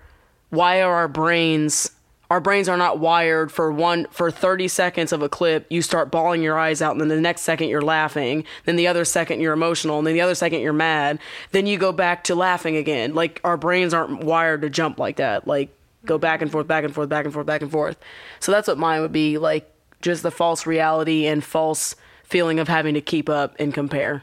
why 0.50 0.80
are 0.82 0.94
our 0.94 1.08
brains 1.08 1.90
our 2.30 2.40
brains 2.40 2.68
are 2.68 2.76
not 2.76 2.98
wired 2.98 3.50
for 3.50 3.72
one 3.72 4.06
for 4.10 4.30
30 4.30 4.68
seconds 4.68 5.12
of 5.12 5.22
a 5.22 5.28
clip 5.28 5.66
you 5.70 5.80
start 5.80 6.10
bawling 6.10 6.42
your 6.42 6.58
eyes 6.58 6.82
out 6.82 6.92
and 6.92 7.00
then 7.00 7.08
the 7.08 7.20
next 7.20 7.40
second 7.40 7.68
you're 7.68 7.80
laughing 7.80 8.44
then 8.66 8.76
the 8.76 8.86
other 8.86 9.04
second 9.04 9.40
you're 9.40 9.54
emotional 9.54 9.98
and 9.98 10.06
then 10.06 10.14
the 10.14 10.20
other 10.20 10.34
second 10.34 10.60
you're 10.60 10.72
mad 10.72 11.18
then 11.52 11.66
you 11.66 11.78
go 11.78 11.92
back 11.92 12.24
to 12.24 12.34
laughing 12.34 12.76
again. 12.76 13.14
Like 13.14 13.40
our 13.44 13.56
brains 13.56 13.92
aren't 13.92 14.22
wired 14.22 14.62
to 14.62 14.70
jump 14.70 14.98
like 14.98 15.16
that. 15.16 15.46
Like 15.46 15.70
go 16.04 16.18
back 16.18 16.42
and 16.42 16.50
forth 16.50 16.66
back 16.66 16.84
and 16.84 16.94
forth 16.94 17.08
back 17.08 17.24
and 17.24 17.34
forth 17.34 17.46
back 17.46 17.62
and 17.62 17.70
forth. 17.70 17.98
So 18.40 18.52
that's 18.52 18.68
what 18.68 18.78
mine 18.78 19.00
would 19.02 19.12
be 19.12 19.38
like 19.38 19.70
just 20.00 20.22
the 20.22 20.30
false 20.30 20.66
reality 20.66 21.26
and 21.26 21.42
false 21.42 21.96
feeling 22.22 22.58
of 22.58 22.68
having 22.68 22.94
to 22.94 23.00
keep 23.00 23.28
up 23.28 23.56
and 23.58 23.74
compare. 23.74 24.22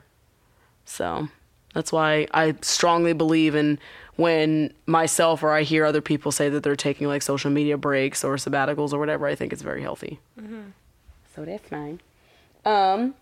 So 0.85 1.27
that's 1.73 1.91
why 1.91 2.27
I 2.33 2.55
strongly 2.61 3.13
believe 3.13 3.55
in 3.55 3.79
when 4.15 4.73
myself 4.85 5.43
or 5.43 5.51
I 5.51 5.63
hear 5.63 5.85
other 5.85 6.01
people 6.01 6.31
say 6.31 6.49
that 6.49 6.63
they're 6.63 6.75
taking 6.75 7.07
like 7.07 7.21
social 7.21 7.51
media 7.51 7.77
breaks 7.77 8.23
or 8.23 8.35
sabbaticals 8.35 8.93
or 8.93 8.99
whatever. 8.99 9.27
I 9.27 9.35
think 9.35 9.53
it's 9.53 9.61
very 9.61 9.81
healthy. 9.81 10.19
So 11.35 11.45
that's 11.45 11.67
fine. 11.69 12.01
Um. 12.65 13.15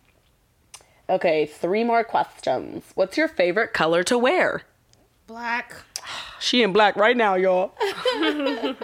Okay, 1.10 1.46
three 1.46 1.84
more 1.84 2.04
questions. 2.04 2.84
What's 2.96 3.18
your 3.18 3.28
favorite 3.28 3.74
color 3.74 4.04
to 4.04 4.18
wear? 4.18 4.64
black 5.28 5.74
She 6.40 6.62
in 6.62 6.74
black 6.74 6.96
right 6.96 7.18
now, 7.18 7.36
y'all. 7.36 7.74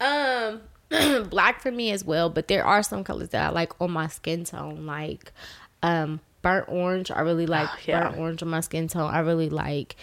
Um, 0.00 0.62
black 1.30 1.60
for 1.60 1.70
me 1.70 1.92
as 1.92 2.04
well, 2.04 2.28
but 2.28 2.48
there 2.48 2.64
are 2.64 2.82
some 2.82 3.04
colors 3.04 3.28
that 3.28 3.50
I 3.50 3.50
like 3.50 3.80
on 3.80 3.92
my 3.92 4.08
skin 4.08 4.42
tone, 4.42 4.84
like 4.84 5.32
um 5.80 6.18
burnt 6.42 6.68
orange. 6.68 7.12
I 7.12 7.20
really 7.20 7.46
like 7.46 7.86
yeah. 7.86 8.08
burnt 8.08 8.18
orange 8.18 8.42
on 8.42 8.48
my 8.48 8.62
skin 8.62 8.88
tone. 8.88 9.08
I 9.14 9.20
really 9.20 9.48
like 9.48 9.94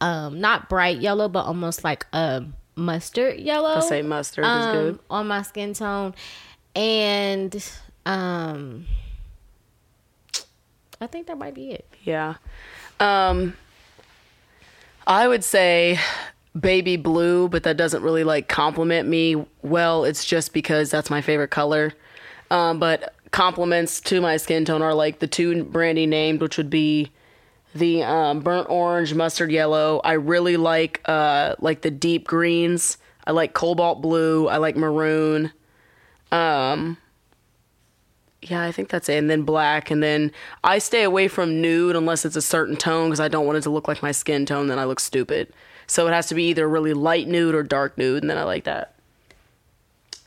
um 0.00 0.40
not 0.40 0.68
bright 0.68 0.98
yellow, 0.98 1.28
but 1.28 1.46
almost 1.46 1.84
like 1.84 2.06
a 2.12 2.44
mustard 2.76 3.40
yellow. 3.40 3.76
I 3.76 3.80
say 3.80 4.02
mustard 4.02 4.44
is 4.44 4.50
um, 4.50 4.72
good. 4.72 4.98
on 5.10 5.26
my 5.26 5.42
skin 5.42 5.74
tone, 5.74 6.14
and 6.74 7.70
um, 8.04 8.86
I 11.00 11.06
think 11.06 11.26
that 11.26 11.38
might 11.38 11.54
be 11.54 11.70
it. 11.72 11.88
Yeah. 12.04 12.34
Um, 13.00 13.54
I 15.06 15.28
would 15.28 15.44
say 15.44 15.98
baby 16.58 16.96
blue, 16.96 17.48
but 17.48 17.62
that 17.64 17.76
doesn't 17.76 18.02
really 18.02 18.24
like 18.24 18.48
compliment 18.48 19.08
me 19.08 19.44
well. 19.62 20.04
It's 20.04 20.24
just 20.24 20.52
because 20.52 20.90
that's 20.90 21.10
my 21.10 21.20
favorite 21.20 21.50
color. 21.50 21.92
Um, 22.50 22.78
but 22.78 23.14
compliments 23.30 24.00
to 24.02 24.20
my 24.20 24.36
skin 24.36 24.64
tone 24.64 24.82
are 24.82 24.94
like 24.94 25.18
the 25.18 25.26
two 25.26 25.64
Brandy 25.64 26.06
named, 26.06 26.40
which 26.40 26.56
would 26.56 26.70
be 26.70 27.10
the 27.78 28.02
um, 28.02 28.40
burnt 28.40 28.68
orange, 28.68 29.14
mustard 29.14 29.50
yellow. 29.50 30.00
I 30.04 30.12
really 30.12 30.56
like 30.56 31.00
uh, 31.06 31.54
like 31.60 31.82
the 31.82 31.90
deep 31.90 32.26
greens. 32.26 32.98
I 33.26 33.32
like 33.32 33.52
cobalt 33.54 34.00
blue. 34.02 34.48
I 34.48 34.58
like 34.58 34.76
maroon. 34.76 35.52
Um, 36.30 36.96
yeah, 38.42 38.62
I 38.62 38.70
think 38.72 38.88
that's 38.88 39.08
it. 39.08 39.16
And 39.16 39.28
then 39.28 39.42
black. 39.42 39.90
And 39.90 40.02
then 40.02 40.30
I 40.62 40.78
stay 40.78 41.02
away 41.02 41.26
from 41.28 41.60
nude 41.60 41.96
unless 41.96 42.24
it's 42.24 42.36
a 42.36 42.42
certain 42.42 42.76
tone 42.76 43.08
because 43.08 43.20
I 43.20 43.28
don't 43.28 43.46
want 43.46 43.58
it 43.58 43.62
to 43.62 43.70
look 43.70 43.88
like 43.88 44.02
my 44.02 44.12
skin 44.12 44.46
tone. 44.46 44.68
Then 44.68 44.78
I 44.78 44.84
look 44.84 45.00
stupid. 45.00 45.52
So 45.88 46.06
it 46.06 46.12
has 46.12 46.26
to 46.28 46.34
be 46.34 46.44
either 46.48 46.68
really 46.68 46.92
light 46.94 47.26
nude 47.28 47.54
or 47.54 47.62
dark 47.62 47.96
nude. 47.98 48.22
And 48.22 48.30
then 48.30 48.38
I 48.38 48.44
like 48.44 48.64
that. 48.64 48.94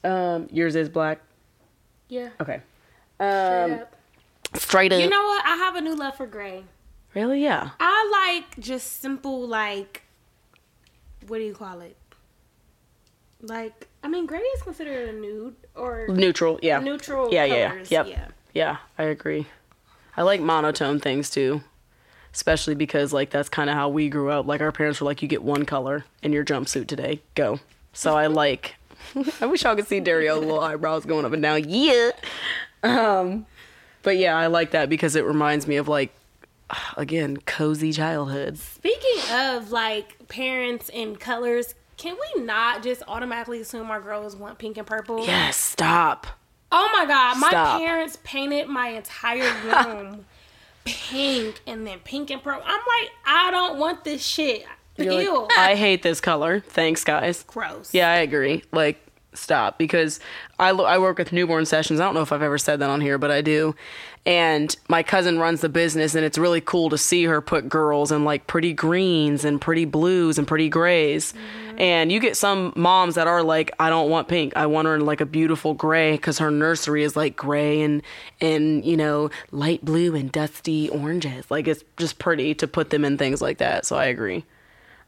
Um, 0.04 0.48
yours 0.52 0.76
is 0.76 0.90
black. 0.90 1.22
Yeah. 2.08 2.30
Okay. 2.40 2.62
Straight 3.18 3.64
Um, 3.64 3.72
up. 3.74 3.96
straight 4.56 4.94
up. 4.94 5.02
You 5.02 5.10
know 5.10 5.24
what? 5.24 5.46
I 5.46 5.56
have 5.58 5.76
a 5.76 5.82
new 5.82 5.96
love 5.96 6.16
for 6.16 6.26
gray. 6.26 6.64
Really? 7.16 7.42
Yeah. 7.44 7.70
I 7.80 8.34
like 8.34 8.60
just 8.60 9.02
simple, 9.02 9.48
like, 9.48 10.04
what 11.28 11.38
do 11.40 11.44
you 11.44 11.54
call 11.54 11.82
it? 11.82 11.96
Like, 13.42 13.88
I 14.04 14.08
mean, 14.08 14.26
gray 14.26 14.40
is 14.40 14.62
considered 14.62 15.10
a 15.10 15.14
nude 15.14 15.56
or 15.76 16.08
Neutral. 16.10 16.60
Yeah. 16.62 16.80
neutral 16.80 17.32
Yeah, 17.34 17.46
yeah, 17.46 17.70
colors. 17.70 17.92
yep. 17.92 18.08
Yeah. 18.08 18.28
Yeah, 18.54 18.78
I 18.98 19.04
agree. 19.04 19.46
I 20.18 20.24
like 20.24 20.42
monotone 20.42 21.00
things 21.00 21.30
too. 21.30 21.62
Especially 22.34 22.76
because 22.76 23.14
like 23.14 23.30
that's 23.30 23.48
kind 23.50 23.70
of 23.70 23.76
how 23.76 23.90
we 23.90 24.10
grew 24.10 24.30
up. 24.30 24.46
Like 24.46 24.60
our 24.62 24.72
parents 24.72 25.00
were 25.00 25.06
like 25.06 25.22
you 25.22 25.28
get 25.28 25.44
one 25.44 25.66
color 25.66 26.04
in 26.22 26.34
your 26.34 26.44
jumpsuit 26.44 26.88
today. 26.88 27.22
Go. 27.36 27.60
So 27.94 28.16
I 28.18 28.28
like 28.28 28.76
I 29.42 29.46
wish 29.46 29.64
y'all 29.64 29.76
could 29.76 29.88
see 29.88 30.00
Dario's 30.02 30.40
little 30.40 30.60
eyebrows 30.60 31.06
going 31.06 31.26
up 31.26 31.32
and 31.34 31.42
down. 31.42 31.64
Yeah. 31.68 32.12
Um 32.84 33.46
but 34.04 34.18
yeah, 34.18 34.36
I 34.38 34.48
like 34.48 34.72
that 34.72 34.90
because 34.90 35.16
it 35.16 35.26
reminds 35.26 35.68
me 35.68 35.78
of 35.78 35.88
like 35.88 36.12
again, 36.98 37.38
cozy 37.38 37.92
childhoods. 37.92 38.62
Speaking 38.62 39.22
of 39.32 39.72
like 39.72 40.28
parents 40.28 40.90
and 40.90 41.20
colors, 41.20 41.76
can 41.98 42.16
we 42.16 42.44
not 42.44 42.84
just 42.84 43.04
automatically 43.08 43.62
assume 43.62 43.92
our 43.92 44.02
girls 44.02 44.36
want 44.36 44.58
pink 44.58 44.78
and 44.78 44.88
purple? 44.88 45.26
Yes, 45.26 45.58
stop. 45.58 46.28
Oh 46.72 46.90
my 46.94 47.06
god, 47.06 47.40
my 47.40 47.50
Stop. 47.50 47.80
parents 47.80 48.18
painted 48.24 48.68
my 48.68 48.90
entire 48.90 49.52
room 49.96 50.26
pink 50.86 51.62
and 51.66 51.86
then 51.86 52.00
pink 52.00 52.30
and 52.30 52.42
purple. 52.44 52.62
I'm 52.66 52.80
like, 52.80 53.12
I 53.26 53.52
don't 53.52 53.80
want 53.80 54.04
this 54.04 54.24
shit. 54.24 54.66
You're 54.98 55.14
like, 55.14 55.26
Ew. 55.26 55.48
I 55.58 55.76
hate 55.76 56.04
this 56.04 56.22
color. 56.22 56.60
Thanks, 56.60 57.04
guys. 57.04 57.44
Gross. 57.44 57.94
Yeah, 57.94 58.10
I 58.10 58.18
agree. 58.18 58.64
Like, 58.72 59.00
stop 59.34 59.78
because 59.78 60.20
I 60.60 60.72
lo- 60.72 60.86
I 60.86 60.98
work 60.98 61.18
with 61.18 61.32
newborn 61.32 61.66
sessions. 61.66 62.00
I 62.00 62.04
don't 62.04 62.14
know 62.14 62.22
if 62.22 62.32
I've 62.32 62.42
ever 62.42 62.58
said 62.58 62.80
that 62.80 62.90
on 62.90 63.02
here, 63.02 63.18
but 63.18 63.32
I 63.32 63.42
do. 63.42 63.76
And 64.26 64.76
my 64.88 65.02
cousin 65.02 65.40
runs 65.40 65.62
the 65.62 65.70
business, 65.70 66.14
and 66.14 66.24
it's 66.24 66.38
really 66.38 66.62
cool 66.62 66.90
to 66.90 66.98
see 66.98 67.24
her 67.24 67.42
put 67.42 67.68
girls 67.68 68.12
in 68.12 68.26
like 68.26 68.46
pretty 68.48 68.74
greens 68.74 69.44
and 69.46 69.60
pretty 69.60 69.86
blues 69.86 70.38
and 70.38 70.48
pretty 70.48 70.70
grays. 70.70 71.34
And 71.78 72.12
you 72.12 72.20
get 72.20 72.36
some 72.36 72.74
moms 72.76 73.16
that 73.16 73.28
are 73.28 73.42
like, 73.42 73.72
I 73.80 73.90
don't 73.90 74.10
want 74.10 74.28
pink. 74.28 74.54
I 74.56 74.66
want 74.66 74.88
her 74.88 74.96
in 74.96 75.06
like 75.06 75.22
a 75.22 75.26
beautiful 75.26 75.74
gray 75.74 76.12
because 76.12 76.38
her 76.40 76.52
nursery 76.52 77.04
is 77.04 77.16
like 77.16 77.38
gray 77.38 77.82
and 77.82 78.04
and 78.42 78.84
you 78.84 78.98
know 78.98 79.30
light 79.52 79.84
blue 79.84 80.14
and 80.14 80.32
dusty 80.32 80.90
oranges. 80.90 81.50
Like 81.50 81.68
it's 81.68 81.84
just 81.98 82.20
pretty 82.20 82.54
to 82.56 82.68
put 82.68 82.90
them 82.90 83.06
in 83.06 83.18
things 83.18 83.42
like 83.42 83.60
that. 83.60 83.86
So 83.86 83.96
I 83.96 84.06
agree. 84.06 84.44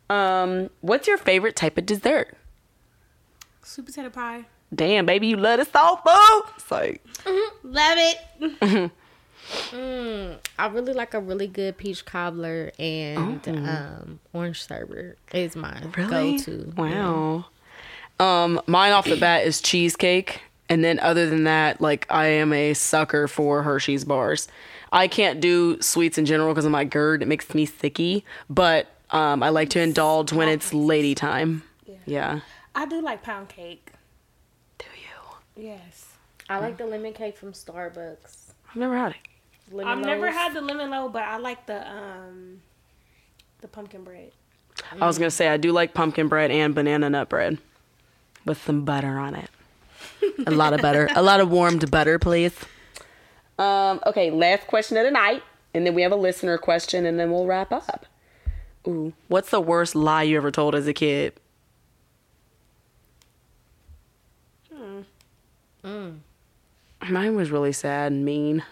Um, 0.09 0.69
what's 0.79 1.07
your 1.07 1.17
favorite 1.17 1.55
type 1.55 1.77
of 1.77 1.85
dessert? 1.85 2.35
Sweet 3.63 3.85
potato 3.85 4.09
pie. 4.09 4.45
damn, 4.73 5.05
baby, 5.05 5.27
you 5.27 5.37
love 5.37 5.59
this 5.59 5.69
soul 5.69 5.97
food. 5.97 6.43
It's 6.55 6.71
like, 6.71 7.01
Love 7.63 7.97
it. 7.99 8.91
I 9.73 10.67
really 10.67 10.93
like 10.93 11.13
a 11.13 11.19
really 11.19 11.47
good 11.47 11.77
peach 11.77 12.05
cobbler 12.05 12.71
and 12.79 13.41
Oh. 13.47 13.51
um, 13.51 14.19
orange 14.33 14.65
sherbet 14.65 15.17
is 15.33 15.55
my 15.55 15.81
really? 15.97 16.37
go-to. 16.37 16.73
Wow. 16.77 17.45
Um, 18.19 18.61
mine 18.67 18.91
off 18.91 19.05
the 19.05 19.17
bat 19.17 19.45
is 19.45 19.61
cheesecake. 19.61 20.41
And 20.69 20.83
then 20.83 20.99
other 20.99 21.29
than 21.29 21.43
that, 21.45 21.81
like 21.81 22.05
I 22.09 22.27
am 22.27 22.53
a 22.53 22.73
sucker 22.73 23.27
for 23.27 23.63
Hershey's 23.63 24.05
bars. 24.05 24.47
I 24.93 25.07
can't 25.07 25.41
do 25.41 25.81
sweets 25.81 26.17
in 26.17 26.25
general 26.25 26.53
because 26.53 26.65
of 26.65 26.71
my 26.71 26.85
GERD. 26.85 27.23
It 27.23 27.27
makes 27.27 27.53
me 27.53 27.65
sicky. 27.67 28.23
But 28.49 28.87
um, 29.09 29.43
I 29.43 29.49
like 29.49 29.69
to 29.71 29.81
indulge 29.81 30.31
when 30.31 30.47
it's 30.47 30.73
lady 30.73 31.15
time. 31.15 31.63
Yeah. 32.05 32.41
I 32.75 32.85
do 32.85 33.01
like 33.01 33.21
pound 33.23 33.49
cake. 33.49 33.91
Do 34.77 34.85
you? 34.95 35.63
Yes. 35.69 36.07
I 36.49 36.59
like 36.59 36.77
the 36.77 36.85
lemon 36.85 37.13
cake 37.13 37.37
from 37.37 37.51
Starbucks. 37.53 38.51
I've 38.69 38.75
never 38.75 38.97
had 38.97 39.11
it. 39.11 39.17
Lemon 39.71 39.87
I've 39.87 40.05
never 40.05 40.31
had 40.31 40.53
the 40.53 40.61
lemon 40.61 40.89
low, 40.89 41.09
but 41.09 41.23
I 41.23 41.37
like 41.37 41.65
the 41.65 41.87
um 41.89 42.61
the 43.61 43.67
pumpkin 43.67 44.03
bread. 44.03 44.31
I 44.99 45.07
was 45.07 45.17
gonna 45.17 45.31
say 45.31 45.47
I 45.47 45.57
do 45.57 45.71
like 45.71 45.93
pumpkin 45.93 46.27
bread 46.27 46.51
and 46.51 46.73
banana 46.75 47.09
nut 47.09 47.29
bread 47.29 47.57
with 48.45 48.61
some 48.63 48.83
butter 48.83 49.17
on 49.17 49.35
it. 49.35 49.49
a 50.45 50.51
lot 50.51 50.73
of 50.73 50.81
butter, 50.81 51.07
a 51.15 51.21
lot 51.21 51.39
of 51.39 51.49
warmed 51.49 51.89
butter, 51.91 52.19
please. 52.19 52.53
Um. 53.57 54.01
Okay. 54.05 54.31
Last 54.31 54.67
question 54.67 54.97
of 54.97 55.03
the 55.05 55.11
night, 55.11 55.43
and 55.73 55.85
then 55.85 55.93
we 55.93 56.01
have 56.01 56.11
a 56.11 56.17
listener 56.17 56.57
question, 56.57 57.05
and 57.05 57.19
then 57.19 57.31
we'll 57.31 57.45
wrap 57.45 57.71
up. 57.71 58.05
Ooh, 58.87 59.13
what's 59.27 59.51
the 59.51 59.61
worst 59.61 59.95
lie 59.95 60.23
you 60.23 60.37
ever 60.37 60.49
told 60.51 60.73
as 60.73 60.87
a 60.87 60.93
kid? 60.93 61.33
Mine 67.09 67.35
was 67.35 67.51
really 67.51 67.73
sad 67.73 68.11
and 68.11 68.23
mean. 68.23 68.63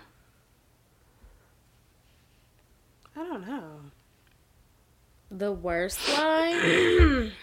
I 3.15 3.18
don't 3.29 3.47
know. 3.47 3.63
The 5.31 5.51
worst 5.51 5.99
line? 6.17 7.31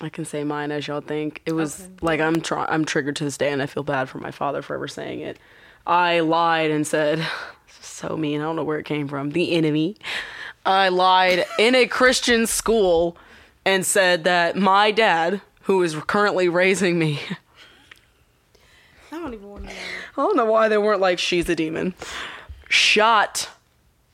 I 0.00 0.08
can 0.08 0.24
say 0.24 0.42
mine 0.44 0.72
as 0.72 0.86
y'all 0.86 1.00
think. 1.00 1.42
It 1.46 1.52
was 1.52 1.88
like 2.00 2.20
I'm 2.20 2.40
try- 2.40 2.66
I'm 2.68 2.84
triggered 2.84 3.16
to 3.16 3.24
this 3.24 3.36
day, 3.36 3.52
and 3.52 3.62
I 3.62 3.66
feel 3.66 3.82
bad 3.82 4.08
for 4.08 4.18
my 4.18 4.30
father 4.30 4.62
for 4.62 4.74
ever 4.74 4.88
saying 4.88 5.20
it. 5.20 5.38
I 5.86 6.20
lied 6.20 6.70
and 6.70 6.86
said, 6.86 7.18
this 7.66 7.78
is 7.80 7.86
so 7.86 8.16
mean. 8.16 8.40
I 8.40 8.44
don't 8.44 8.56
know 8.56 8.64
where 8.64 8.78
it 8.78 8.84
came 8.86 9.08
from. 9.08 9.30
The 9.30 9.52
enemy. 9.52 9.96
I 10.66 10.88
lied 10.88 11.44
in 11.58 11.74
a 11.74 11.86
Christian 11.86 12.46
school 12.46 13.16
and 13.66 13.84
said 13.84 14.24
that 14.24 14.56
my 14.56 14.90
dad, 14.90 15.42
who 15.62 15.82
is 15.82 15.94
currently 16.06 16.48
raising 16.48 16.98
me, 16.98 17.20
I 19.12 19.18
don't 19.18 19.34
even 19.34 19.48
want 19.48 19.62
to 19.64 19.68
know. 19.68 19.74
I 20.16 20.22
don't 20.22 20.36
know 20.36 20.44
why 20.46 20.68
they 20.68 20.78
weren't 20.78 21.00
like 21.00 21.18
she's 21.18 21.48
a 21.48 21.54
demon, 21.54 21.94
shot 22.74 23.48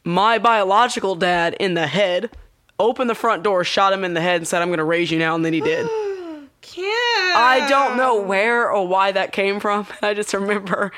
my 0.05 0.39
biological 0.39 1.15
dad 1.15 1.55
in 1.59 1.74
the 1.74 1.87
head. 1.87 2.31
Opened 2.78 3.11
the 3.11 3.15
front 3.15 3.43
door, 3.43 3.65
shot 3.65 3.93
him 3.93 4.05
in 4.05 4.15
the 4.15 4.20
head, 4.20 4.37
and 4.37 4.49
said, 4.49 4.62
"I'm 4.62 4.70
gonna 4.70 4.85
raise 4.85 5.11
you 5.11 5.19
now," 5.19 5.35
and 5.35 5.45
then 5.45 5.53
he 5.53 5.61
did. 5.61 5.87
Can't. 6.62 7.37
I 7.37 7.66
don't 7.69 7.97
know 7.97 8.20
where 8.20 8.70
or 8.70 8.87
why 8.87 9.12
that 9.12 9.32
came 9.32 9.61
from. 9.61 9.87
I 10.03 10.15
just 10.15 10.32
remember 10.32 10.93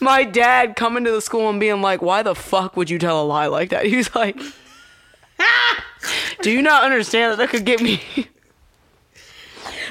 my 0.00 0.24
dad 0.24 0.76
coming 0.76 1.04
to 1.04 1.10
the 1.10 1.20
school 1.20 1.48
and 1.48 1.58
being 1.58 1.82
like, 1.82 2.02
"Why 2.02 2.22
the 2.22 2.34
fuck 2.34 2.76
would 2.76 2.90
you 2.90 2.98
tell 2.98 3.22
a 3.22 3.24
lie 3.24 3.46
like 3.46 3.70
that?" 3.70 3.86
He 3.92 3.96
was 3.96 4.14
like, 4.14 4.38
"Do 6.42 6.50
you 6.50 6.62
not 6.62 6.84
understand 6.84 7.32
that 7.32 7.38
that 7.38 7.48
could 7.50 7.64
get 7.64 7.80
me? 7.80 8.00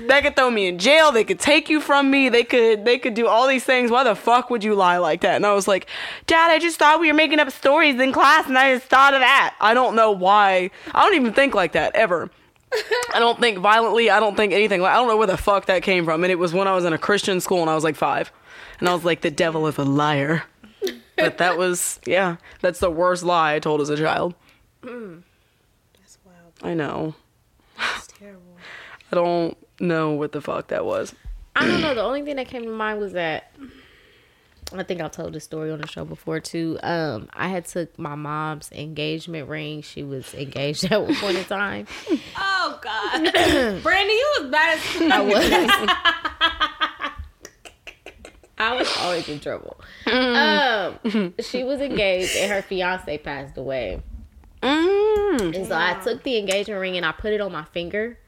That 0.08 0.24
could 0.24 0.36
throw 0.36 0.50
me 0.50 0.68
in 0.68 0.78
jail. 0.78 1.12
They 1.12 1.24
could 1.24 1.40
take 1.40 1.70
you 1.70 1.82
from 1.82 2.10
me. 2.12 2.30
They 2.30 2.44
could 2.44 2.86
they 2.86 2.98
could 2.98 3.14
do 3.14 3.28
all 3.28 3.48
these 3.48 3.64
things. 3.64 3.92
Why 3.92 4.04
the 4.04 4.16
fuck 4.16 4.50
would 4.50 4.64
you 4.64 4.76
lie 4.76 4.98
like 4.98 5.22
that?" 5.22 5.36
And 5.36 5.46
I 5.46 5.54
was 5.54 5.68
like, 5.68 5.88
"Dad, 6.28 6.52
I 6.52 6.60
just 6.60 6.78
thought 6.78 7.00
we 7.00 7.08
were 7.08 7.14
making 7.14 7.40
up 7.40 7.52
stories 7.52 8.00
in 8.00 8.12
class, 8.12 8.48
and 8.48 8.58
I 8.58 8.74
just 8.76 8.88
thought 8.88 9.14
of 9.14 9.22
that. 9.22 9.56
I 9.60 9.74
don't 9.74 9.96
know 9.96 10.12
why. 10.12 10.72
I 10.94 11.04
don't 11.04 11.16
even 11.16 11.34
think 11.34 11.54
like 11.54 11.74
that 11.74 11.96
ever." 11.96 12.30
I 13.14 13.20
don't 13.20 13.40
think 13.40 13.58
violently. 13.58 14.10
I 14.10 14.20
don't 14.20 14.36
think 14.36 14.54
anything. 14.54 14.82
I 14.84 14.94
don't 14.94 15.08
know 15.08 15.18
where 15.18 15.28
the 15.28 15.38
fuck 15.38 15.66
that 15.66 15.84
came 15.84 16.06
from. 16.06 16.24
And 16.24 16.32
it 16.32 16.40
was 16.40 16.54
when 16.54 16.68
I 16.68 16.76
was 16.76 16.86
in 16.86 16.94
a 16.94 16.98
Christian 16.98 17.42
school 17.42 17.62
and 17.62 17.70
I 17.70 17.76
was 17.76 17.84
like 17.84 17.96
five. 17.98 18.32
And 18.80 18.88
I 18.88 18.94
was 18.94 19.04
like, 19.04 19.22
the 19.22 19.32
devil 19.32 19.68
is 19.68 19.78
a 19.78 19.84
liar. 19.84 20.44
But 21.18 21.38
that 21.38 21.58
was, 21.58 22.00
yeah, 22.06 22.38
that's 22.62 22.80
the 22.80 22.90
worst 22.90 23.24
lie 23.24 23.56
I 23.56 23.60
told 23.60 23.82
as 23.82 23.90
a 23.90 23.98
child. 23.98 24.34
Mm. 24.82 25.22
That's 26.00 26.18
wild. 26.26 26.54
I 26.64 26.74
know. 26.74 27.14
That's 27.78 28.08
terrible. 28.08 28.58
I 29.12 29.16
don't 29.16 29.58
know 29.82 30.12
what 30.12 30.32
the 30.32 30.42
fuck 30.42 30.68
that 30.68 30.86
was. 30.86 31.14
I 31.56 31.68
don't 31.68 31.82
know. 31.82 31.94
The 31.94 32.04
only 32.04 32.22
thing 32.22 32.38
that 32.38 32.48
came 32.48 32.64
to 32.64 32.70
mind 32.70 33.00
was 33.00 33.14
that 33.14 33.52
I 34.74 34.84
think 34.84 35.02
I've 35.02 35.12
told 35.12 35.34
this 35.34 35.44
story 35.44 35.70
on 35.72 35.82
the 35.82 35.88
show 35.88 36.06
before 36.06 36.40
too. 36.40 36.80
Um, 36.82 37.28
I 37.34 37.50
had 37.50 37.66
took 37.66 38.00
my 38.00 38.16
mom's 38.16 38.72
engagement 38.72 39.50
ring. 39.50 39.82
She 39.82 40.04
was 40.04 40.34
engaged 40.34 40.86
at 40.92 41.02
one 41.02 41.16
point 41.16 41.38
in 41.38 41.44
time. 41.46 41.88
Oh 42.38 42.80
God, 42.82 43.34
Brandy, 43.84 44.14
you 44.14 44.36
was 44.40 44.52
bad 44.52 44.78
as 44.78 45.12
I 45.12 45.20
was. 45.22 45.46
I 48.58 48.76
was 48.76 48.96
always 49.00 49.28
in 49.28 49.40
trouble. 49.40 49.76
Um, 50.06 51.34
she 51.40 51.64
was 51.64 51.82
engaged 51.82 52.38
and 52.38 52.52
her 52.52 52.62
fiance 52.62 53.18
passed 53.18 53.58
away. 53.58 54.04
Mm. 54.62 55.56
And 55.56 55.68
so 55.68 55.76
I 55.76 56.00
took 56.04 56.22
the 56.22 56.38
engagement 56.38 56.80
ring 56.80 56.96
and 56.96 57.04
I 57.04 57.12
put 57.12 57.34
it 57.34 57.42
on 57.42 57.52
my 57.52 57.64
finger. 57.66 58.20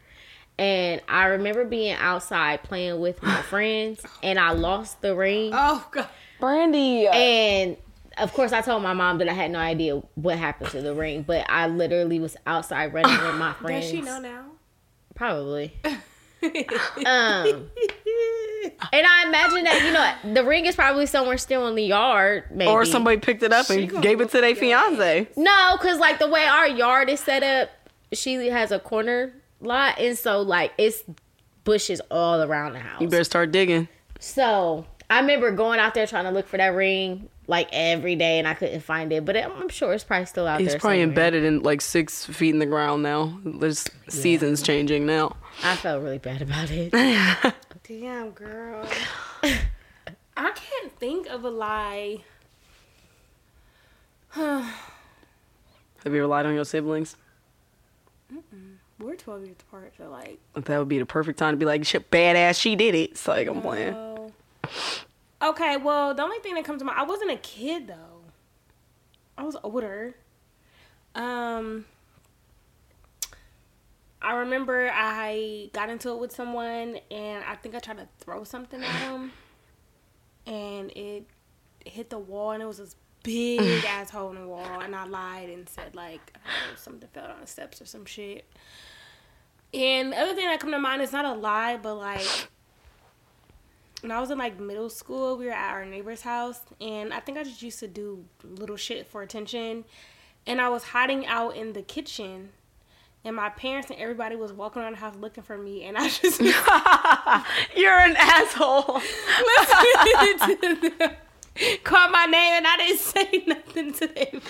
And 0.57 1.01
I 1.07 1.25
remember 1.25 1.65
being 1.65 1.95
outside 1.95 2.63
playing 2.63 2.99
with 2.99 3.21
my 3.23 3.41
friends 3.49 4.01
and 4.21 4.39
I 4.39 4.51
lost 4.51 5.01
the 5.01 5.15
ring. 5.15 5.51
Oh 5.53 5.87
god. 5.91 6.07
Brandy. 6.39 7.07
And 7.07 7.77
of 8.17 8.33
course, 8.33 8.51
I 8.51 8.61
told 8.61 8.83
my 8.83 8.93
mom 8.93 9.17
that 9.19 9.29
I 9.29 9.33
had 9.33 9.51
no 9.51 9.59
idea 9.59 10.01
what 10.15 10.37
happened 10.37 10.69
to 10.71 10.81
the 10.81 10.93
ring, 10.93 11.23
but 11.23 11.45
I 11.49 11.67
literally 11.67 12.19
was 12.19 12.37
outside 12.45 12.93
running 12.93 13.17
with 13.25 13.35
my 13.35 13.53
friends. 13.53 13.85
Does 13.91 13.91
she 13.91 14.01
know 14.01 14.19
now? 14.19 14.45
Probably. 15.15 15.73
um, 15.85 17.69
and 18.91 19.07
I 19.07 19.23
imagine 19.27 19.63
that 19.63 19.81
you 19.85 19.93
know 20.27 20.33
the 20.33 20.43
ring 20.43 20.65
is 20.65 20.75
probably 20.75 21.05
somewhere 21.05 21.37
still 21.37 21.67
in 21.67 21.75
the 21.75 21.83
yard, 21.83 22.45
maybe. 22.51 22.69
or 22.69 22.85
somebody 22.85 23.17
picked 23.17 23.43
it 23.43 23.53
up 23.53 23.69
and 23.69 23.89
gave 24.01 24.19
it 24.19 24.29
to 24.31 24.41
their 24.41 24.49
whoop 24.49 24.61
your 24.61 24.69
fiance. 24.69 25.27
No, 25.37 25.77
because 25.79 25.99
like 25.99 26.19
the 26.19 26.27
way 26.27 26.45
our 26.45 26.67
yard 26.67 27.09
is 27.09 27.21
set 27.21 27.43
up, 27.43 27.69
she 28.11 28.47
has 28.47 28.71
a 28.71 28.79
corner 28.79 29.33
lot, 29.63 29.99
and 29.99 30.17
so 30.17 30.41
like 30.41 30.73
it's 30.77 31.03
bushes 31.63 32.01
all 32.11 32.41
around 32.41 32.73
the 32.73 32.79
house. 32.79 33.01
You 33.01 33.07
better 33.07 33.23
start 33.23 33.51
digging. 33.51 33.87
So 34.19 34.85
I 35.09 35.19
remember 35.19 35.51
going 35.51 35.79
out 35.79 35.93
there 35.93 36.07
trying 36.07 36.25
to 36.25 36.31
look 36.31 36.47
for 36.47 36.57
that 36.57 36.69
ring 36.69 37.29
like 37.47 37.67
every 37.73 38.15
day, 38.15 38.39
and 38.39 38.47
I 38.47 38.53
couldn't 38.53 38.81
find 38.81 39.11
it. 39.11 39.25
But 39.25 39.37
I'm 39.37 39.51
I'm 39.53 39.69
sure 39.69 39.93
it's 39.93 40.03
probably 40.03 40.25
still 40.25 40.47
out 40.47 40.61
It's 40.61 40.69
there. 40.69 40.75
It's 40.77 40.81
probably 40.81 40.97
somewhere. 41.01 41.09
embedded 41.09 41.43
in 41.43 41.63
like 41.63 41.81
six 41.81 42.25
feet 42.25 42.53
in 42.53 42.59
the 42.59 42.65
ground 42.65 43.03
now. 43.03 43.39
There's 43.43 43.85
seasons 44.09 44.61
changing 44.61 45.05
now. 45.05 45.35
I 45.63 45.75
felt 45.75 46.03
really 46.03 46.19
bad 46.19 46.41
about 46.41 46.69
it. 46.71 46.91
Damn, 47.83 48.31
girl. 48.31 48.87
I 49.43 50.51
can't 50.51 50.91
think 50.99 51.27
of 51.27 51.43
a 51.43 51.49
lie. 51.49 52.23
Have 54.31 54.65
you 56.05 56.15
ever 56.17 56.27
lied 56.27 56.45
on 56.45 56.55
your 56.55 56.65
siblings? 56.65 57.15
We're 59.03 59.15
12 59.15 59.45
years 59.45 59.57
apart, 59.67 59.93
so 59.97 60.09
like. 60.09 60.39
That 60.55 60.79
would 60.79 60.87
be 60.87 60.97
the 60.97 61.05
perfect 61.05 61.37
time 61.37 61.53
to 61.53 61.57
be 61.57 61.65
like, 61.65 61.85
shit, 61.85 62.09
badass, 62.09 62.59
she 62.59 62.75
did 62.75 62.95
it. 62.95 63.11
It's 63.11 63.27
like, 63.27 63.47
I'm 63.47 63.61
playing. 63.61 63.95
Okay, 65.41 65.75
well, 65.77 66.13
the 66.13 66.23
only 66.23 66.39
thing 66.39 66.55
that 66.55 66.63
comes 66.63 66.79
to 66.79 66.85
mind, 66.85 66.97
I 66.97 67.03
wasn't 67.03 67.31
a 67.31 67.37
kid 67.37 67.87
though. 67.87 68.21
I 69.37 69.43
was 69.43 69.57
older. 69.61 70.15
Um, 71.15 71.85
I 74.21 74.35
remember 74.35 74.89
I 74.93 75.69
got 75.73 75.89
into 75.89 76.09
it 76.11 76.19
with 76.19 76.31
someone, 76.31 76.97
and 77.11 77.43
I 77.43 77.55
think 77.55 77.75
I 77.75 77.79
tried 77.79 77.97
to 77.97 78.07
throw 78.19 78.45
something 78.45 78.81
at 78.81 79.01
him, 79.01 79.33
and 80.47 80.91
it 80.91 81.25
hit 81.85 82.09
the 82.09 82.19
wall, 82.19 82.51
and 82.51 82.63
it 82.63 82.65
was 82.65 82.77
this 82.77 82.95
big 83.23 83.59
ass 83.87 84.11
hole 84.11 84.29
in 84.29 84.35
the 84.35 84.47
wall, 84.47 84.79
and 84.79 84.95
I 84.95 85.05
lied 85.05 85.49
and 85.49 85.67
said 85.67 85.93
like 85.93 86.33
know, 86.35 86.75
something 86.77 87.09
fell 87.13 87.27
down 87.27 87.41
the 87.41 87.47
steps 87.47 87.81
or 87.81 87.85
some 87.85 88.05
shit. 88.05 88.45
And 89.73 90.11
the 90.11 90.19
other 90.19 90.35
thing 90.35 90.45
that 90.45 90.59
come 90.59 90.71
to 90.71 90.79
mind 90.79 91.01
is 91.01 91.11
not 91.11 91.25
a 91.25 91.33
lie, 91.33 91.77
but 91.77 91.95
like 91.95 92.27
when 94.01 94.11
I 94.11 94.19
was 94.19 94.29
in 94.29 94.37
like 94.37 94.59
middle 94.59 94.89
school, 94.89 95.37
we 95.37 95.45
were 95.45 95.51
at 95.51 95.71
our 95.71 95.85
neighbor's 95.85 96.21
house, 96.21 96.59
and 96.81 97.13
I 97.13 97.19
think 97.21 97.37
I 97.37 97.43
just 97.43 97.61
used 97.63 97.79
to 97.79 97.87
do 97.87 98.25
little 98.43 98.75
shit 98.75 99.07
for 99.07 99.21
attention. 99.21 99.85
And 100.45 100.59
I 100.59 100.67
was 100.67 100.83
hiding 100.83 101.25
out 101.25 101.55
in 101.55 101.71
the 101.71 101.81
kitchen, 101.81 102.49
and 103.23 103.35
my 103.35 103.49
parents 103.49 103.89
and 103.89 103.97
everybody 103.97 104.35
was 104.35 104.51
walking 104.51 104.81
around 104.81 104.91
the 104.93 104.97
house 104.99 105.15
looking 105.15 105.43
for 105.43 105.57
me, 105.57 105.85
and 105.85 105.97
I 105.97 106.09
just 106.09 106.41
You're 107.75 107.97
an 107.97 108.15
asshole. 108.17 109.01
called 111.83 112.11
my 112.11 112.25
name, 112.25 112.53
and 112.53 112.67
I 112.67 112.77
didn't 112.77 112.99
say 112.99 113.43
nothing 113.45 113.93
to 113.93 114.07
them. 114.07 114.41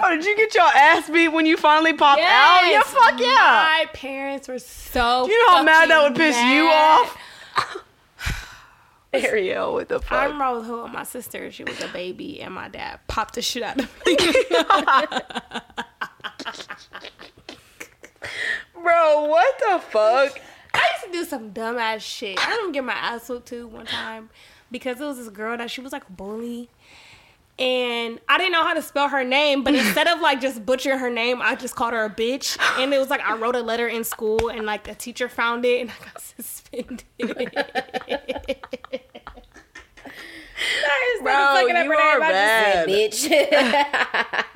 Oh, 0.00 0.14
did 0.14 0.24
you 0.24 0.36
get 0.36 0.54
your 0.54 0.64
ass 0.64 1.08
beat 1.08 1.28
when 1.28 1.46
you 1.46 1.56
finally 1.56 1.92
popped 1.92 2.20
out? 2.20 2.70
Yeah, 2.70 2.82
fuck 2.82 3.18
yeah. 3.18 3.26
My 3.26 3.86
parents 3.92 4.48
were 4.48 4.58
so. 4.58 5.26
You 5.26 5.46
know 5.46 5.56
how 5.56 5.62
mad 5.62 5.90
that 5.90 6.02
would 6.02 6.16
piss 6.16 6.36
you 6.36 6.66
off? 6.66 7.16
Ariel, 9.12 9.72
what 9.72 9.88
the 9.88 10.00
fuck? 10.00 10.12
I 10.12 10.24
remember 10.24 10.44
I 10.44 10.52
was 10.52 10.66
home 10.66 10.84
with 10.84 10.92
my 10.92 11.02
sister. 11.02 11.50
She 11.50 11.64
was 11.64 11.80
a 11.80 11.88
baby, 11.88 12.40
and 12.42 12.54
my 12.54 12.68
dad 12.68 13.00
popped 13.08 13.34
the 13.34 13.42
shit 13.42 13.62
out 13.62 13.80
of 13.80 13.88
me. 14.06 14.16
Bro, 18.74 19.24
what 19.24 19.58
the 19.58 19.78
fuck? 19.90 20.40
I 20.72 20.88
used 20.92 21.04
to 21.06 21.12
do 21.12 21.24
some 21.24 21.50
dumb 21.50 21.76
ass 21.76 22.02
shit. 22.02 22.38
I 22.38 22.50
remember 22.50 22.72
get 22.72 22.84
my 22.84 22.92
ass 22.92 23.28
whooped 23.28 23.48
too 23.48 23.66
one 23.66 23.86
time 23.86 24.30
because 24.70 25.00
it 25.00 25.04
was 25.04 25.16
this 25.18 25.28
girl 25.28 25.56
that 25.56 25.70
she 25.70 25.80
was 25.80 25.92
like 25.92 26.08
a 26.08 26.12
bully. 26.12 26.68
And 27.58 28.18
I 28.26 28.38
didn't 28.38 28.52
know 28.52 28.62
how 28.64 28.72
to 28.72 28.80
spell 28.80 29.08
her 29.10 29.22
name, 29.22 29.62
but 29.62 29.74
instead 29.74 30.08
of 30.08 30.20
like 30.20 30.40
just 30.40 30.64
butchering 30.64 30.98
her 30.98 31.10
name, 31.10 31.40
I 31.42 31.54
just 31.56 31.76
called 31.76 31.92
her 31.92 32.04
a 32.06 32.10
bitch. 32.10 32.56
And 32.78 32.94
it 32.94 32.98
was 32.98 33.10
like 33.10 33.20
I 33.20 33.36
wrote 33.36 33.54
a 33.54 33.60
letter 33.60 33.86
in 33.86 34.02
school, 34.02 34.48
and 34.48 34.64
like 34.64 34.84
the 34.84 34.94
teacher 34.94 35.28
found 35.28 35.66
it, 35.66 35.82
and 35.82 35.90
I 35.90 35.94
got 36.04 36.20
suspended. 36.22 37.04
Bro, 41.22 41.66
you 41.66 41.92
are 41.92 42.20
bad. 42.20 42.88
bitch. 42.88 44.44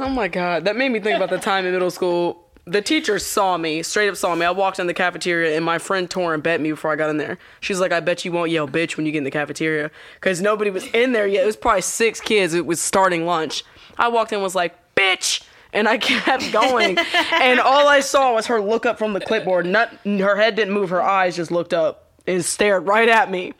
Oh 0.00 0.08
my 0.08 0.28
god, 0.28 0.64
that 0.64 0.76
made 0.76 0.88
me 0.88 0.98
think 0.98 1.16
about 1.16 1.30
the 1.30 1.38
time 1.38 1.64
in 1.66 1.72
middle 1.72 1.90
school. 1.90 2.49
The 2.66 2.82
teacher 2.82 3.18
saw 3.18 3.56
me, 3.56 3.82
straight 3.82 4.08
up 4.08 4.16
saw 4.16 4.34
me. 4.34 4.44
I 4.44 4.50
walked 4.50 4.78
in 4.78 4.86
the 4.86 4.94
cafeteria 4.94 5.56
and 5.56 5.64
my 5.64 5.78
friend 5.78 6.08
Torin 6.08 6.42
bet 6.42 6.60
me 6.60 6.70
before 6.70 6.92
I 6.92 6.96
got 6.96 7.10
in 7.10 7.16
there. 7.16 7.38
She's 7.60 7.80
like, 7.80 7.90
I 7.92 8.00
bet 8.00 8.24
you 8.24 8.32
won't 8.32 8.50
yell 8.50 8.68
bitch 8.68 8.96
when 8.96 9.06
you 9.06 9.12
get 9.12 9.18
in 9.18 9.24
the 9.24 9.30
cafeteria. 9.30 9.90
Because 10.14 10.40
nobody 10.40 10.70
was 10.70 10.86
in 10.88 11.12
there 11.12 11.26
yet. 11.26 11.42
It 11.42 11.46
was 11.46 11.56
probably 11.56 11.82
six 11.82 12.20
kids. 12.20 12.54
It 12.54 12.66
was 12.66 12.80
starting 12.80 13.26
lunch. 13.26 13.64
I 13.96 14.08
walked 14.08 14.32
in 14.32 14.36
and 14.36 14.42
was 14.42 14.54
like, 14.54 14.76
bitch. 14.94 15.42
And 15.72 15.88
I 15.88 15.98
kept 15.98 16.52
going. 16.52 16.98
and 17.32 17.60
all 17.60 17.88
I 17.88 18.00
saw 18.00 18.34
was 18.34 18.46
her 18.46 18.60
look 18.60 18.86
up 18.86 18.98
from 18.98 19.14
the 19.14 19.20
clipboard. 19.20 19.66
Not, 19.66 19.92
her 20.04 20.36
head 20.36 20.54
didn't 20.54 20.74
move, 20.74 20.90
her 20.90 21.02
eyes 21.02 21.36
just 21.36 21.50
looked 21.50 21.74
up 21.74 22.10
and 22.26 22.44
stared 22.44 22.86
right 22.86 23.08
at 23.08 23.30
me. 23.30 23.54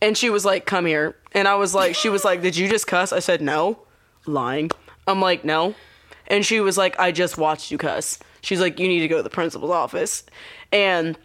And 0.00 0.16
she 0.16 0.30
was 0.30 0.44
like, 0.44 0.66
come 0.66 0.86
here. 0.86 1.16
And 1.32 1.48
I 1.48 1.54
was 1.56 1.74
like, 1.74 1.94
she 1.94 2.08
was 2.08 2.24
like, 2.24 2.42
did 2.42 2.56
you 2.56 2.68
just 2.68 2.86
cuss? 2.86 3.12
I 3.12 3.18
said, 3.18 3.40
no. 3.40 3.78
Lying. 4.26 4.70
I'm 5.06 5.20
like, 5.20 5.44
no. 5.44 5.74
And 6.26 6.44
she 6.44 6.60
was 6.60 6.76
like, 6.76 6.98
I 6.98 7.12
just 7.12 7.38
watched 7.38 7.70
you 7.70 7.78
cuss. 7.78 8.18
She's 8.46 8.60
like, 8.60 8.78
you 8.78 8.86
need 8.86 9.00
to 9.00 9.08
go 9.08 9.16
to 9.16 9.24
the 9.24 9.28
principal's 9.28 9.72
office. 9.72 10.22
And 10.70 11.18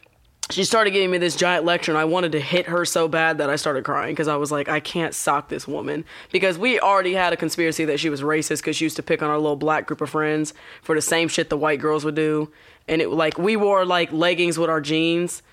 she 0.50 0.64
started 0.64 0.90
giving 0.90 1.12
me 1.12 1.20
this 1.20 1.36
giant 1.36 1.66
lecture, 1.66 1.92
and 1.92 2.00
I 2.00 2.06
wanted 2.06 2.32
to 2.32 2.40
hit 2.40 2.66
her 2.66 2.84
so 2.84 3.08
bad 3.08 3.38
that 3.38 3.48
I 3.48 3.58
started 3.58 3.84
crying 3.84 4.12
because 4.16 4.28
I 4.28 4.38
was 4.38 4.52
like, 4.52 4.68
I 4.68 4.80
can't 4.80 5.14
sock 5.14 5.48
this 5.48 5.68
woman. 5.68 6.04
Because 6.32 6.58
we 6.58 6.80
already 6.80 7.14
had 7.14 7.32
a 7.32 7.38
conspiracy 7.38 7.86
that 7.86 8.00
she 8.00 8.10
was 8.10 8.24
racist 8.24 8.58
because 8.58 8.76
she 8.76 8.86
used 8.86 8.96
to 8.96 9.04
pick 9.04 9.22
on 9.22 9.30
our 9.30 9.38
little 9.38 9.56
black 9.56 9.86
group 9.86 10.02
of 10.02 10.10
friends 10.10 10.56
for 10.82 10.96
the 10.96 11.02
same 11.02 11.28
shit 11.28 11.52
the 11.52 11.58
white 11.58 11.80
girls 11.80 12.04
would 12.04 12.16
do. 12.16 12.52
And 12.88 13.04
it 13.04 13.10
like, 13.10 13.38
we 13.38 13.56
wore 13.56 13.86
like 13.86 14.12
leggings 14.12 14.58
with 14.58 14.72
our 14.72 14.82
jeans, 14.82 15.44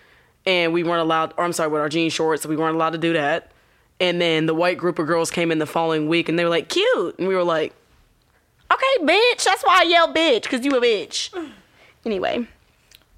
and 0.46 0.72
we 0.72 0.84
weren't 0.84 1.02
allowed, 1.02 1.34
or 1.36 1.44
I'm 1.44 1.52
sorry, 1.52 1.68
with 1.68 1.82
our 1.82 1.90
jean 1.90 2.08
shorts, 2.08 2.46
we 2.46 2.56
weren't 2.56 2.76
allowed 2.76 2.94
to 2.94 2.98
do 2.98 3.12
that. 3.12 3.52
And 4.00 4.22
then 4.22 4.46
the 4.46 4.54
white 4.54 4.78
group 4.78 4.98
of 4.98 5.06
girls 5.06 5.30
came 5.30 5.52
in 5.52 5.58
the 5.58 5.66
following 5.66 6.08
week, 6.08 6.30
and 6.30 6.38
they 6.38 6.44
were 6.44 6.50
like, 6.50 6.70
cute. 6.70 7.18
And 7.18 7.28
we 7.28 7.34
were 7.34 7.44
like, 7.44 7.74
okay, 8.72 9.04
bitch. 9.04 9.44
That's 9.44 9.62
why 9.62 9.80
I 9.80 9.82
yell 9.82 10.14
bitch, 10.14 10.44
because 10.44 10.64
you 10.64 10.74
a 10.74 10.80
bitch. 10.80 11.30
Anyway, 12.08 12.46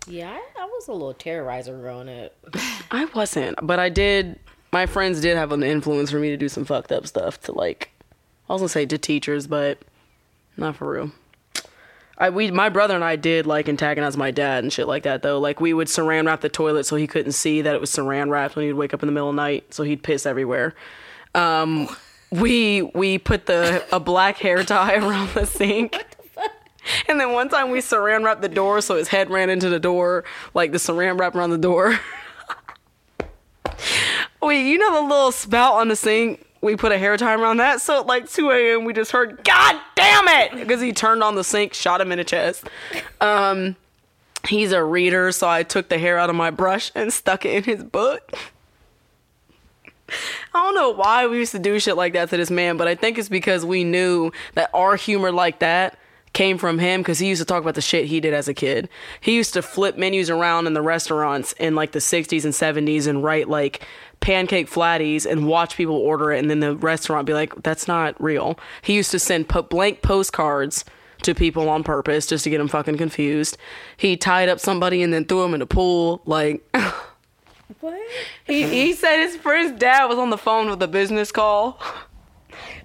yeah, 0.09 0.33
I, 0.33 0.63
I 0.63 0.65
was 0.65 0.89
a 0.89 0.93
little 0.93 1.15
terrorizer 1.15 1.81
growing 1.81 2.09
up. 2.09 2.35
I 2.91 3.05
wasn't, 3.15 3.57
but 3.63 3.79
I 3.79 3.89
did. 3.89 4.41
My 4.73 4.87
friends 4.87 5.21
did 5.21 5.37
have 5.37 5.53
an 5.53 5.63
influence 5.63 6.11
for 6.11 6.19
me 6.19 6.31
to 6.31 6.37
do 6.37 6.49
some 6.49 6.65
fucked 6.65 6.91
up 6.91 7.07
stuff 7.07 7.41
to 7.43 7.53
like. 7.53 7.93
I 8.49 8.53
was 8.53 8.63
gonna 8.63 8.69
say 8.69 8.87
to 8.87 8.99
teachers, 8.99 9.47
but 9.47 9.79
not 10.57 10.75
for 10.75 10.91
real. 10.91 11.13
I 12.19 12.31
we 12.31 12.51
my 12.51 12.69
brother 12.69 12.97
and 12.97 13.05
I 13.05 13.15
did 13.15 13.47
like 13.47 13.69
antagonize 13.69 14.17
my 14.17 14.33
dad 14.33 14.65
and 14.65 14.73
shit 14.73 14.89
like 14.89 15.05
that 15.05 15.23
though. 15.23 15.39
Like 15.39 15.61
we 15.61 15.73
would 15.73 15.87
saran 15.87 16.27
wrap 16.27 16.41
the 16.41 16.49
toilet 16.49 16.83
so 16.83 16.97
he 16.97 17.07
couldn't 17.07 17.31
see 17.31 17.63
that 17.63 17.77
it 17.77 17.81
was 17.81 17.93
saran 17.93 18.29
wrapped 18.29 18.57
when 18.57 18.67
he'd 18.67 18.73
wake 18.73 18.93
up 18.93 19.05
in 19.05 19.07
the 19.07 19.13
middle 19.13 19.31
of 19.31 19.37
the 19.37 19.41
night, 19.41 19.73
so 19.73 19.85
he'd 19.85 20.03
piss 20.03 20.27
everywhere. 20.27 20.75
Um, 21.37 21.89
we 22.33 22.83
we 22.83 23.19
put 23.19 23.47
the 23.47 23.85
a 23.93 24.01
black 24.01 24.39
hair 24.39 24.65
tie 24.65 24.95
around 24.97 25.29
the 25.35 25.47
sink. 25.47 25.97
And 27.09 27.21
then 27.21 27.33
one 27.33 27.49
time 27.49 27.71
we 27.71 27.81
saran 27.81 28.25
wrapped 28.25 28.43
the 28.43 28.49
door 28.49 28.81
so 28.81 28.97
his 28.97 29.09
head 29.09 29.31
ran 29.31 29.51
into 29.51 29.69
the 29.69 29.81
door, 29.81 30.25
like 30.55 30.73
the 30.73 30.79
saran 30.79 31.19
wrap 31.19 31.35
around 31.35 31.51
the 31.51 31.59
door. 31.59 31.99
Wait, 34.43 34.67
you 34.67 34.79
know 34.79 34.95
the 34.95 35.03
little 35.03 35.33
spout 35.33 35.75
on 35.75 35.89
the 35.89 35.97
sink? 35.97 36.47
We 36.63 36.77
put 36.77 36.93
a 36.93 36.99
hair 36.99 37.17
tie 37.17 37.35
around 37.35 37.57
that, 37.59 37.81
so 37.81 38.01
at 38.01 38.07
like 38.07 38.29
2 38.29 38.51
a.m. 38.51 38.85
we 38.85 38.93
just 38.93 39.13
heard, 39.13 39.43
God 39.45 39.81
damn 39.95 40.29
it! 40.29 40.53
Because 40.53 40.81
he 40.81 40.93
turned 40.93 41.23
on 41.23 41.35
the 41.35 41.45
sink, 41.45 41.73
shot 41.73 42.01
him 42.01 42.13
in 42.13 42.19
the 42.19 42.25
chest. 42.25 42.65
Um, 43.21 43.77
he's 44.47 44.73
a 44.73 44.85
reader, 44.85 45.33
so 45.33 45.49
I 45.49 45.63
took 45.63 45.89
the 45.89 45.99
hair 45.99 46.19
out 46.19 46.29
of 46.29 46.37
my 46.37 46.51
brush 46.51 46.93
and 46.95 47.13
stuck 47.13 47.47
it 47.47 47.55
in 47.55 47.65
his 47.65 47.83
book. 47.83 48.33
I 50.53 50.65
don't 50.65 50.75
know 50.75 50.91
why 50.91 51.27
we 51.29 51.39
used 51.39 51.53
to 51.53 51.59
do 51.59 51.79
shit 51.79 51.97
like 51.97 52.15
that 52.15 52.31
to 52.31 52.37
this 52.37 52.51
man, 52.51 52.77
but 52.77 52.89
I 52.89 52.95
think 52.95 53.17
it's 53.17 53.29
because 53.29 53.65
we 53.65 53.85
knew 53.85 54.33
that 54.55 54.69
our 54.75 54.97
humor 54.97 55.31
like 55.31 55.61
that 55.61 55.99
came 56.33 56.59
from 56.59 56.79
him 56.79 57.01
because 57.01 57.19
he 57.19 57.29
used 57.29 57.41
to 57.41 57.45
talk 57.45 57.63
about 57.63 57.75
the 57.75 57.81
shit 57.81 58.07
he 58.07 58.21
did 58.21 58.33
as 58.33 58.49
a 58.49 58.55
kid. 58.55 58.89
He 59.21 59.35
used 59.35 59.53
to 59.55 59.63
flip 59.63 59.97
menus 59.97 60.31
around 60.31 60.67
in 60.67 60.75
the 60.75 60.83
restaurants 60.83 61.53
in 61.55 61.75
like 61.75 61.93
the 61.93 61.99
60s 61.99 62.45
and 62.45 62.55
70s 62.55 63.07
and 63.07 63.23
write 63.25 63.49
like 63.49 63.87
pancake 64.21 64.69
flatties 64.71 65.25
and 65.25 65.47
watch 65.47 65.77
people 65.77 65.97
order 65.97 66.31
it 66.31 66.39
and 66.39 66.51
then 66.51 66.61
the 66.61 66.77
restaurant 66.77 67.27
be 67.27 67.35
like 67.35 67.63
that's 67.63 67.89
not 67.89 68.21
real. 68.23 68.59
He 68.83 68.95
used 68.95 69.11
to 69.11 69.19
send 69.19 69.49
po- 69.49 69.63
blank 69.63 70.03
postcards 70.03 70.85
to 71.23 71.35
people 71.35 71.69
on 71.69 71.83
purpose 71.83 72.27
just 72.27 72.45
to 72.45 72.51
get 72.51 72.59
them 72.59 72.69
fucking 72.69 72.97
confused. 72.97 73.59
He 73.97 74.17
tied 74.17 74.49
up 74.49 74.61
somebody 74.61 75.03
and 75.03 75.13
then 75.13 75.25
threw 75.25 75.45
him 75.45 75.55
in 75.55 75.63
a 75.63 75.67
pool 75.67 76.23
like 76.27 76.63
What? 77.81 77.99
he, 78.47 78.65
he 78.65 78.93
said 78.93 79.23
his 79.23 79.37
friend's 79.37 79.79
dad 79.79 80.07
was 80.07 80.19
on 80.19 80.31
the 80.31 80.39
phone 80.39 80.69
with 80.69 80.83
a 80.83 80.89
business 80.89 81.33
call. 81.33 81.81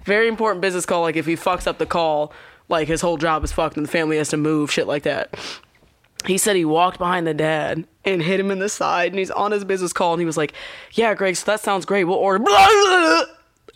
Very 0.04 0.28
important 0.28 0.62
business 0.62 0.86
call. 0.86 1.02
Like 1.02 1.16
if 1.16 1.26
he 1.26 1.34
fucks 1.34 1.66
up 1.66 1.78
the 1.78 1.86
call, 1.86 2.32
like 2.68 2.88
his 2.88 3.00
whole 3.00 3.16
job 3.16 3.44
is 3.44 3.52
fucked 3.52 3.76
and 3.76 3.86
the 3.86 3.90
family 3.90 4.16
has 4.16 4.30
to 4.30 4.36
move, 4.36 4.70
shit 4.70 4.86
like 4.86 5.04
that. 5.04 5.34
He 6.24 6.38
said 6.38 6.56
he 6.56 6.64
walked 6.64 6.98
behind 6.98 7.26
the 7.26 7.34
dad 7.34 7.86
and 8.04 8.22
hit 8.22 8.40
him 8.40 8.50
in 8.50 8.58
the 8.58 8.68
side, 8.68 9.12
and 9.12 9.18
he's 9.18 9.30
on 9.30 9.52
his 9.52 9.64
business 9.64 9.92
call, 9.92 10.12
and 10.12 10.20
he 10.20 10.26
was 10.26 10.36
like, 10.36 10.52
"Yeah, 10.92 11.14
Greg, 11.14 11.36
so 11.36 11.44
that 11.46 11.60
sounds 11.60 11.84
great. 11.84 12.04
We'll 12.04 12.16
order." 12.16 12.44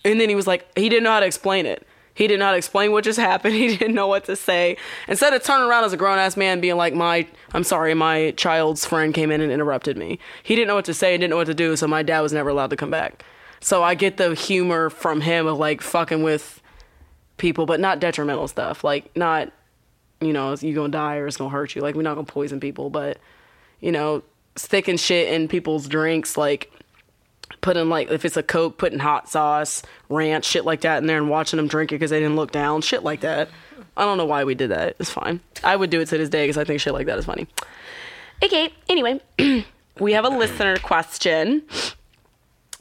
And 0.04 0.20
then 0.20 0.28
he 0.28 0.34
was 0.34 0.46
like, 0.46 0.66
he 0.78 0.88
didn't 0.88 1.04
know 1.04 1.10
how 1.10 1.20
to 1.20 1.26
explain 1.26 1.66
it. 1.66 1.86
He 2.14 2.26
did 2.26 2.38
not 2.38 2.54
explain 2.54 2.92
what 2.92 3.04
just 3.04 3.18
happened. 3.18 3.54
He 3.60 3.76
didn't 3.76 3.94
know 3.94 4.06
what 4.06 4.24
to 4.24 4.36
say. 4.36 4.76
Instead 5.08 5.32
of 5.32 5.42
turning 5.42 5.68
around 5.68 5.84
as 5.84 5.92
a 5.92 5.96
grown 5.96 6.18
ass 6.18 6.36
man, 6.36 6.60
being 6.60 6.76
like, 6.76 6.94
"My, 6.94 7.26
I'm 7.52 7.64
sorry, 7.64 7.94
my 7.94 8.32
child's 8.32 8.84
friend 8.84 9.14
came 9.14 9.30
in 9.30 9.40
and 9.40 9.52
interrupted 9.52 9.96
me." 9.96 10.18
He 10.42 10.54
didn't 10.54 10.68
know 10.68 10.74
what 10.74 10.84
to 10.86 10.94
say. 10.94 11.14
And 11.14 11.20
didn't 11.20 11.30
know 11.30 11.36
what 11.36 11.46
to 11.46 11.54
do. 11.54 11.76
So 11.76 11.86
my 11.86 12.02
dad 12.02 12.20
was 12.20 12.32
never 12.32 12.50
allowed 12.50 12.70
to 12.70 12.76
come 12.76 12.90
back. 12.90 13.24
So 13.60 13.82
I 13.82 13.94
get 13.94 14.16
the 14.16 14.34
humor 14.34 14.90
from 14.90 15.20
him 15.20 15.46
of 15.46 15.58
like 15.58 15.82
fucking 15.82 16.22
with 16.22 16.59
people, 17.40 17.66
but 17.66 17.80
not 17.80 17.98
detrimental 17.98 18.46
stuff. 18.46 18.84
Like 18.84 19.16
not, 19.16 19.50
you 20.20 20.32
know, 20.32 20.54
you 20.54 20.74
gonna 20.74 20.90
die 20.90 21.16
or 21.16 21.26
it's 21.26 21.36
gonna 21.36 21.50
hurt 21.50 21.74
you. 21.74 21.82
Like 21.82 21.96
we're 21.96 22.02
not 22.02 22.14
gonna 22.14 22.26
poison 22.26 22.60
people, 22.60 22.90
but 22.90 23.18
you 23.80 23.90
know, 23.90 24.22
sticking 24.54 24.96
shit 24.96 25.32
in 25.32 25.48
people's 25.48 25.88
drinks, 25.88 26.36
like 26.36 26.70
putting 27.60 27.88
like 27.88 28.10
if 28.10 28.24
it's 28.24 28.36
a 28.36 28.42
coke, 28.42 28.78
putting 28.78 29.00
hot 29.00 29.28
sauce, 29.28 29.82
ranch, 30.08 30.44
shit 30.44 30.64
like 30.64 30.82
that 30.82 30.98
in 30.98 31.06
there, 31.06 31.16
and 31.18 31.28
watching 31.28 31.56
them 31.56 31.66
drink 31.66 31.90
it 31.90 31.96
because 31.96 32.10
they 32.10 32.20
didn't 32.20 32.36
look 32.36 32.52
down, 32.52 32.82
shit 32.82 33.02
like 33.02 33.20
that. 33.20 33.48
I 33.96 34.04
don't 34.04 34.18
know 34.18 34.26
why 34.26 34.44
we 34.44 34.54
did 34.54 34.70
that. 34.70 34.96
It's 35.00 35.10
fine. 35.10 35.40
I 35.64 35.74
would 35.74 35.90
do 35.90 36.00
it 36.00 36.06
to 36.06 36.18
this 36.18 36.28
day 36.28 36.44
because 36.44 36.58
I 36.58 36.64
think 36.64 36.80
shit 36.80 36.92
like 36.92 37.06
that 37.06 37.18
is 37.18 37.24
funny. 37.24 37.48
Okay. 38.42 38.72
Anyway, 38.88 39.20
we 39.98 40.12
have 40.12 40.24
a 40.24 40.28
listener 40.28 40.78
question. 40.78 41.62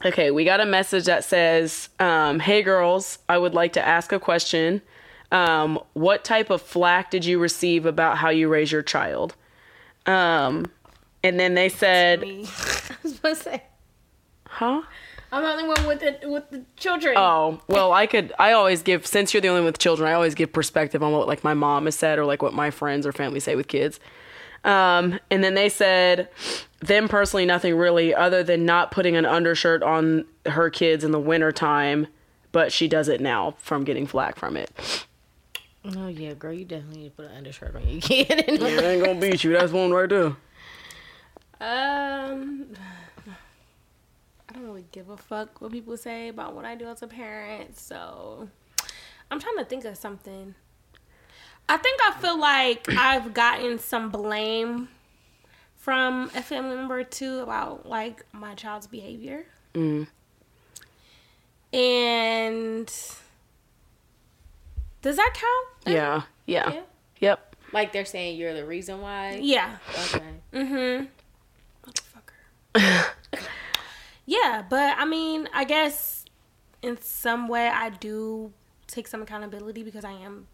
Okay, 0.04 0.30
we 0.30 0.44
got 0.44 0.60
a 0.60 0.66
message 0.66 1.04
that 1.04 1.24
says, 1.24 1.90
um, 1.98 2.38
"Hey 2.40 2.62
girls, 2.62 3.18
I 3.28 3.36
would 3.36 3.54
like 3.54 3.74
to 3.74 3.86
ask 3.86 4.12
a 4.12 4.18
question. 4.18 4.80
Um, 5.30 5.78
what 5.92 6.24
type 6.24 6.50
of 6.50 6.62
flack 6.62 7.10
did 7.10 7.24
you 7.24 7.38
receive 7.38 7.86
about 7.86 8.18
how 8.18 8.30
you 8.30 8.48
raise 8.48 8.72
your 8.72 8.82
child?" 8.82 9.34
Um, 10.06 10.66
and 11.22 11.38
then 11.38 11.54
they 11.54 11.68
said, 11.68 12.22
I 12.24 12.96
was 13.02 13.14
supposed 13.14 13.42
to 13.42 13.50
say. 13.50 13.62
"Huh?" 14.46 14.82
I'm 15.32 15.42
the 15.44 15.50
only 15.50 15.68
one 15.68 15.86
with 15.86 16.00
the 16.00 16.28
with 16.28 16.50
the 16.50 16.64
children. 16.76 17.14
Oh, 17.16 17.60
well, 17.68 17.92
I 17.92 18.06
could. 18.06 18.32
I 18.38 18.52
always 18.52 18.82
give 18.82 19.06
since 19.06 19.32
you're 19.32 19.40
the 19.40 19.48
only 19.48 19.60
one 19.60 19.66
with 19.66 19.78
children. 19.78 20.08
I 20.08 20.14
always 20.14 20.34
give 20.34 20.52
perspective 20.52 21.02
on 21.02 21.12
what 21.12 21.28
like 21.28 21.44
my 21.44 21.54
mom 21.54 21.84
has 21.84 21.94
said 21.94 22.18
or 22.18 22.24
like 22.24 22.42
what 22.42 22.52
my 22.52 22.70
friends 22.70 23.06
or 23.06 23.12
family 23.12 23.38
say 23.38 23.54
with 23.54 23.68
kids. 23.68 24.00
Um, 24.64 25.18
and 25.30 25.42
then 25.42 25.54
they 25.54 25.68
said, 25.68 26.28
them 26.80 27.08
personally, 27.08 27.46
nothing 27.46 27.76
really 27.76 28.14
other 28.14 28.42
than 28.42 28.64
not 28.64 28.90
putting 28.90 29.16
an 29.16 29.26
undershirt 29.26 29.82
on 29.82 30.24
her 30.46 30.70
kids 30.70 31.04
in 31.04 31.12
the 31.12 31.20
wintertime, 31.20 32.06
but 32.52 32.72
she 32.72 32.88
does 32.88 33.08
it 33.08 33.20
now 33.20 33.54
from 33.58 33.84
getting 33.84 34.06
flack 34.06 34.36
from 34.36 34.56
it. 34.56 35.06
Oh 35.96 36.08
yeah, 36.08 36.34
girl, 36.34 36.52
you 36.52 36.64
definitely 36.64 37.02
need 37.02 37.08
to 37.10 37.16
put 37.16 37.26
an 37.26 37.36
undershirt 37.38 37.74
on 37.74 37.88
your 37.88 38.00
kid. 38.02 38.26
It 38.30 38.62
ain't 38.62 39.04
gonna 39.04 39.20
beat 39.20 39.44
you. 39.44 39.52
That's 39.52 39.72
one 39.72 39.90
right 39.90 40.08
there. 40.08 40.36
Um, 41.62 42.66
I 44.48 44.52
don't 44.52 44.64
really 44.64 44.86
give 44.92 45.08
a 45.10 45.16
fuck 45.16 45.60
what 45.60 45.72
people 45.72 45.96
say 45.96 46.28
about 46.28 46.54
what 46.54 46.64
I 46.64 46.74
do 46.74 46.86
as 46.86 47.02
a 47.02 47.06
parent. 47.06 47.78
So 47.78 48.48
I'm 49.30 49.40
trying 49.40 49.56
to 49.58 49.64
think 49.64 49.84
of 49.84 49.96
something. 49.96 50.54
I 51.70 51.76
think 51.76 52.00
I 52.02 52.10
feel 52.20 52.36
like 52.36 52.88
I've 52.88 53.32
gotten 53.32 53.78
some 53.78 54.10
blame 54.10 54.88
from 55.76 56.28
a 56.34 56.42
family 56.42 56.74
member 56.74 57.04
too 57.04 57.38
about 57.38 57.86
like 57.86 58.26
my 58.32 58.54
child's 58.56 58.88
behavior. 58.88 59.46
Mm. 59.74 60.08
And 61.72 62.86
does 65.00 65.14
that 65.14 65.32
count? 65.32 65.94
Yeah. 65.94 66.22
Yeah. 66.44 66.72
Yeah. 66.72 66.80
Yep. 67.20 67.56
like 67.72 67.92
they're 67.92 68.04
saying 68.04 68.36
you're 68.36 68.52
the 68.52 68.66
reason 68.66 69.00
why. 69.00 69.38
Yeah. 69.40 69.76
Okay. 70.06 70.24
Mm-hmm. 70.52 71.04
Motherfucker. 71.88 73.10
yeah, 74.26 74.64
but 74.68 74.98
I 74.98 75.04
mean, 75.04 75.48
I 75.54 75.62
guess 75.62 76.24
in 76.82 77.00
some 77.00 77.46
way 77.46 77.68
I 77.68 77.90
do 77.90 78.52
take 78.88 79.06
some 79.06 79.22
accountability 79.22 79.84
because 79.84 80.04
I 80.04 80.14
am 80.14 80.48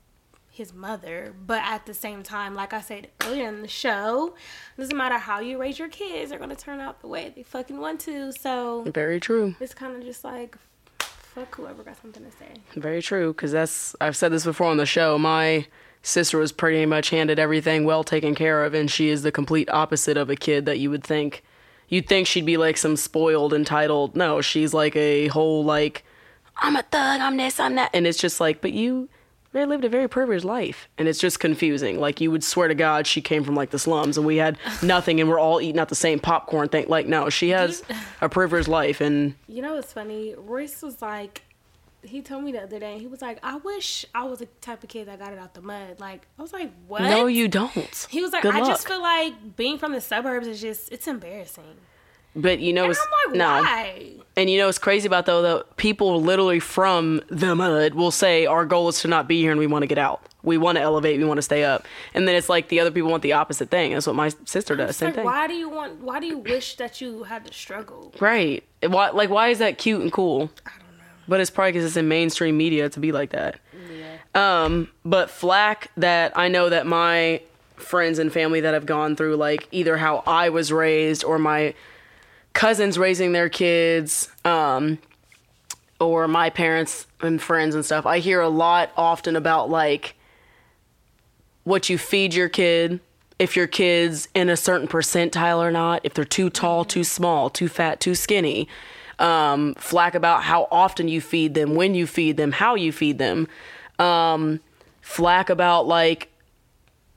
his 0.57 0.73
mother. 0.75 1.35
But 1.47 1.63
at 1.63 1.87
the 1.87 1.95
same 1.95 2.23
time, 2.23 2.55
like 2.55 2.73
I 2.73 2.81
said 2.81 3.09
earlier 3.25 3.49
in 3.49 3.63
the 3.63 3.69
show, 3.69 4.35
doesn't 4.79 4.97
matter 4.97 5.19
how 5.19 5.41
you 5.41 5.59
raise 5.59 5.79
your 5.79 5.89
kids, 5.89 6.31
they're 6.31 6.39
gonna 6.39 6.57
turn 6.57 6.81
out 6.81 7.01
the 7.01 7.09
way 7.09 7.33
they 7.35 7.43
fucking 7.43 7.79
want 7.79 8.01
to. 8.01 8.33
So 8.33 8.85
Very 8.93 9.21
true. 9.21 9.55
it's 9.61 9.75
kind 9.75 9.95
of 9.97 10.03
just 10.03 10.25
like 10.25 10.57
fuck 10.99 11.55
whoever 11.57 11.83
got 11.83 12.01
something 12.01 12.25
to 12.25 12.31
say. 12.31 12.49
Very 12.75 13.03
true, 13.03 13.33
because 13.33 13.53
that's 13.53 13.95
I've 14.01 14.17
said 14.17 14.33
this 14.33 14.45
before 14.45 14.69
on 14.69 14.79
the 14.79 14.87
show. 14.87 15.19
My 15.19 15.67
sister 16.03 16.39
was 16.39 16.51
pretty 16.53 16.87
much 16.87 17.11
handed 17.11 17.39
everything 17.39 17.85
well 17.85 18.05
taken 18.05 18.35
care 18.35 18.65
of, 18.65 18.73
and 18.75 18.91
she 18.91 19.11
is 19.11 19.23
the 19.23 19.31
complete 19.33 19.69
opposite 19.71 20.17
of 20.17 20.31
a 20.31 20.37
kid 20.37 20.65
that 20.67 20.79
you 20.79 20.89
would 20.91 21.05
think. 21.05 21.45
You'd 21.89 22.09
think 22.09 22.27
she'd 22.27 22.47
be 22.47 22.57
like 22.57 22.77
some 22.79 22.97
spoiled, 22.97 23.53
entitled. 23.53 24.17
No, 24.17 24.41
she's 24.41 24.73
like 24.75 24.97
a 24.97 25.29
whole 25.29 25.63
like, 25.65 26.05
I'm 26.57 26.75
a 26.75 26.83
thug, 26.83 27.21
I'm 27.21 27.37
this, 27.37 27.61
I'm 27.61 27.75
that, 27.77 27.91
and 27.93 28.07
it's 28.07 28.19
just 28.19 28.41
like, 28.41 28.61
but 28.61 28.73
you 28.73 29.09
really 29.57 29.67
lived 29.69 29.85
a 29.85 29.89
very 29.89 30.09
privileged 30.09 30.45
life, 30.45 30.89
and 30.99 31.09
it's 31.09 31.19
just 31.19 31.41
confusing. 31.41 31.99
Like 31.99 32.21
you 32.21 32.31
would 32.31 32.45
swear 32.45 32.69
to 32.69 32.75
God 32.75 33.07
she 33.07 33.21
came 33.21 33.43
from 33.45 33.55
like 33.57 33.71
the 33.71 33.79
slums, 33.79 34.17
and 34.17 34.27
we 34.27 34.37
had 34.37 34.59
nothing, 34.83 35.21
and 35.21 35.29
we're 35.29 35.41
all 35.41 35.61
eating 35.61 35.79
out 35.81 35.89
the 35.89 35.95
same 35.95 36.19
popcorn 36.21 36.69
thing. 36.69 36.87
Like 36.89 37.07
no, 37.07 37.31
she 37.31 37.51
has 37.51 37.83
a 38.21 38.29
privileged 38.29 38.69
life, 38.69 39.01
and 39.01 39.35
You 39.49 39.63
know 39.63 39.75
what's 39.75 39.93
funny? 39.93 40.35
Royce 40.37 40.83
was 40.83 41.01
like, 41.03 41.43
he 42.03 42.23
told 42.23 42.45
me 42.45 42.53
the 42.53 42.63
other 42.63 42.79
day, 42.79 42.99
he 42.99 43.07
was 43.07 43.21
like, 43.21 43.39
I 43.43 43.57
wish 43.57 44.05
I 44.15 44.25
was 44.25 44.39
the 44.39 44.47
type 44.61 44.83
of 44.83 44.89
kid 44.89 45.09
that 45.09 45.19
got 45.19 45.33
it 45.33 45.39
out 45.39 45.55
the 45.55 45.61
mud. 45.63 45.99
Like, 45.99 46.27
I 46.39 46.43
was 46.43 46.53
like, 46.53 46.71
what? 46.87 47.03
no, 47.03 47.27
you 47.27 47.49
don't. 47.49 48.07
He 48.11 48.21
was 48.23 48.33
like, 48.33 48.43
Good 48.43 48.55
I 48.55 48.61
luck. 48.61 48.69
just 48.69 48.87
feel 48.87 49.01
like 49.03 49.57
being 49.57 49.77
from 49.79 49.93
the 49.93 50.01
suburbs 50.01 50.47
is 50.47 50.61
just, 50.61 50.93
it's 50.93 51.09
embarrassing. 51.09 51.65
But 52.37 52.61
you 52.61 52.73
know, 52.73 52.85
And 52.85 52.93
it's 52.93 53.01
I'm 53.01 53.31
like, 53.33 53.39
no. 53.39 53.47
why? 53.63 54.13
And 54.39 54.51
you 54.51 54.59
know 54.59 54.67
what's 54.67 54.79
crazy 54.79 55.07
about 55.07 55.25
though 55.25 55.41
that 55.43 55.77
people 55.79 56.21
literally 56.21 56.61
from 56.61 57.23
the 57.29 57.55
mud 57.55 57.95
will 57.95 58.11
say 58.11 58.45
our 58.45 58.67
goal 58.67 58.89
is 58.89 59.01
to 59.01 59.09
not 59.09 59.27
be 59.27 59.41
here 59.41 59.51
and 59.51 59.59
we 59.59 59.67
want 59.67 59.83
to 59.83 59.87
get 59.87 59.97
out. 59.97 60.21
We 60.43 60.59
want 60.59 60.77
to 60.77 60.83
elevate. 60.83 61.19
We 61.19 61.25
want 61.25 61.39
to 61.39 61.43
stay 61.43 61.65
up. 61.65 61.87
And 62.13 62.29
then 62.29 62.37
it's 62.37 62.49
like 62.51 62.69
the 62.69 62.79
other 62.79 62.91
people 62.91 63.11
want 63.11 63.23
the 63.23 63.33
opposite 63.33 63.71
thing. 63.71 63.95
That's 63.95 64.07
what 64.07 64.15
my 64.15 64.29
sister 64.45 64.77
does. 64.77 64.97
Same 64.97 65.09
like, 65.09 65.15
thing. 65.17 65.25
why 65.25 65.47
do 65.49 65.55
you 65.55 65.71
want, 65.71 66.01
why 66.03 66.21
do 66.21 66.27
you 66.27 66.39
wish 66.39 66.77
that 66.77 67.01
you 67.01 67.23
had 67.25 67.47
to 67.47 67.53
struggle? 67.53 68.15
Right. 68.21 68.63
Why? 68.87 69.09
Like 69.11 69.31
why 69.31 69.49
is 69.49 69.59
that 69.59 69.79
cute 69.79 70.03
and 70.03 70.13
cool? 70.13 70.51
I 70.67 70.71
don't 70.71 70.99
know. 70.99 71.05
But 71.27 71.41
it's 71.41 71.51
probably 71.51 71.73
because 71.73 71.87
it's 71.87 71.97
in 71.97 72.07
mainstream 72.07 72.59
media 72.59 72.91
to 72.91 73.01
be 73.01 73.13
like 73.13 73.31
that. 73.31 73.59
Yeah. 73.91 74.65
Um, 74.65 74.89
but 75.05 75.31
flack 75.31 75.91
that 75.97 76.37
I 76.37 76.49
know 76.49 76.69
that 76.69 76.87
my 76.87 77.41
friends 77.77 78.19
and 78.19 78.31
family 78.31 78.61
that 78.61 78.75
have 78.75 78.87
gone 78.87 79.17
through 79.17 79.37
like 79.37 79.67
either 79.71 79.97
how 79.97 80.23
I 80.27 80.51
was 80.51 80.71
raised 80.73 81.25
or 81.25 81.39
my 81.39 81.75
cousins 82.57 82.99
raising 82.99 83.33
their 83.33 83.51
kids, 83.51 84.31
um, 84.47 84.99
or 86.01 86.27
my 86.27 86.49
parents 86.49 87.07
and 87.21 87.41
friends 87.41 87.75
and 87.75 87.85
stuff. 87.85 88.07
I 88.07 88.19
hear 88.19 88.41
a 88.41 88.49
lot 88.49 88.91
often 88.97 89.37
about 89.37 89.69
like 89.69 90.15
what 91.65 91.91
you 91.91 91.99
feed 91.99 92.33
your 92.33 92.49
kid, 92.49 93.01
if 93.39 93.57
your 93.57 93.67
kid's 93.67 94.29
in 94.35 94.49
a 94.49 94.57
certain 94.57 94.89
percentile 94.89 95.59
or 95.59 95.71
not, 95.71 96.01
if 96.03 96.15
they're 96.15 96.25
too 96.25 96.49
tall, 96.49 96.87
too 96.87 97.05
small, 97.05 97.51
too 97.51 97.69
fat, 97.69 98.01
too 98.01 98.15
skinny. 98.15 98.69
Um, 99.19 99.75
flack 99.75 100.15
about 100.15 100.43
how 100.43 100.67
often 100.71 101.09
you 101.09 101.21
feed 101.21 101.53
them, 101.53 101.75
when 101.75 101.95
you 101.95 102.07
feed 102.07 102.39
them, 102.39 102.53
how 102.53 102.75
you 102.75 102.91
feed 102.91 103.19
them. 103.19 103.49
Um, 103.99 104.61
flack 105.03 105.51
about 105.51 105.87
like, 105.87 106.31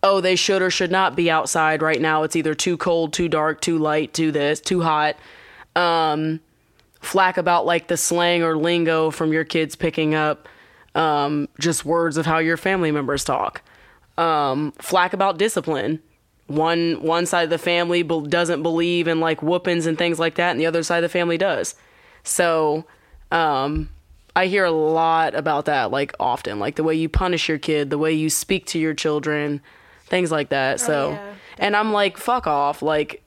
oh, 0.03 0.21
they 0.21 0.35
should 0.35 0.61
or 0.61 0.69
should 0.69 0.91
not 0.91 1.15
be 1.15 1.30
outside 1.30 1.81
right 1.81 2.01
now. 2.01 2.23
It's 2.23 2.35
either 2.35 2.55
too 2.55 2.77
cold, 2.77 3.13
too 3.13 3.27
dark, 3.27 3.61
too 3.61 3.77
light, 3.77 4.13
too 4.13 4.31
this, 4.31 4.61
too 4.61 4.81
hot. 4.81 5.15
Um, 5.76 6.39
flack 7.01 7.38
about 7.38 7.65
like 7.65 7.88
the 7.88 7.97
slang 7.97 8.43
or 8.43 8.57
lingo 8.57 9.11
from 9.11 9.34
your 9.34 9.43
kids 9.43 9.76
picking 9.76 10.15
up 10.15 10.47
um, 10.95 11.47
just 11.59 11.85
words 11.85 12.17
of 12.17 12.26
how 12.26 12.39
your 12.39 12.57
family 12.57 12.91
members 12.91 13.23
talk. 13.23 13.61
Um, 14.17 14.73
flack 14.80 15.13
about 15.13 15.38
discipline. 15.38 16.01
One 16.47 17.01
one 17.01 17.26
side 17.26 17.43
of 17.43 17.49
the 17.51 17.59
family 17.59 18.01
be- 18.01 18.21
doesn't 18.27 18.63
believe 18.63 19.07
in 19.07 19.19
like 19.19 19.41
whoopings 19.41 19.85
and 19.85 19.97
things 19.97 20.19
like 20.19 20.35
that, 20.35 20.51
and 20.51 20.59
the 20.59 20.65
other 20.65 20.81
side 20.81 20.97
of 20.97 21.03
the 21.03 21.09
family 21.09 21.38
does. 21.38 21.76
So, 22.23 22.85
um, 23.31 23.89
I 24.35 24.47
hear 24.47 24.65
a 24.65 24.71
lot 24.71 25.35
about 25.35 25.65
that, 25.65 25.91
like 25.91 26.13
often, 26.19 26.59
like 26.59 26.76
the 26.76 26.84
way 26.84 26.95
you 26.95 27.07
punish 27.07 27.47
your 27.47 27.59
kid, 27.59 27.91
the 27.91 27.99
way 27.99 28.13
you 28.13 28.30
speak 28.30 28.65
to 28.67 28.80
your 28.80 28.95
children, 28.95 29.61
things 30.10 30.31
like 30.31 30.49
that. 30.49 30.81
Oh, 30.81 30.86
so, 30.86 31.10
yeah. 31.11 31.34
and 31.57 31.76
I'm 31.76 31.91
like, 31.94 32.18
fuck 32.18 32.48
off. 32.48 32.81
Like, 32.81 33.23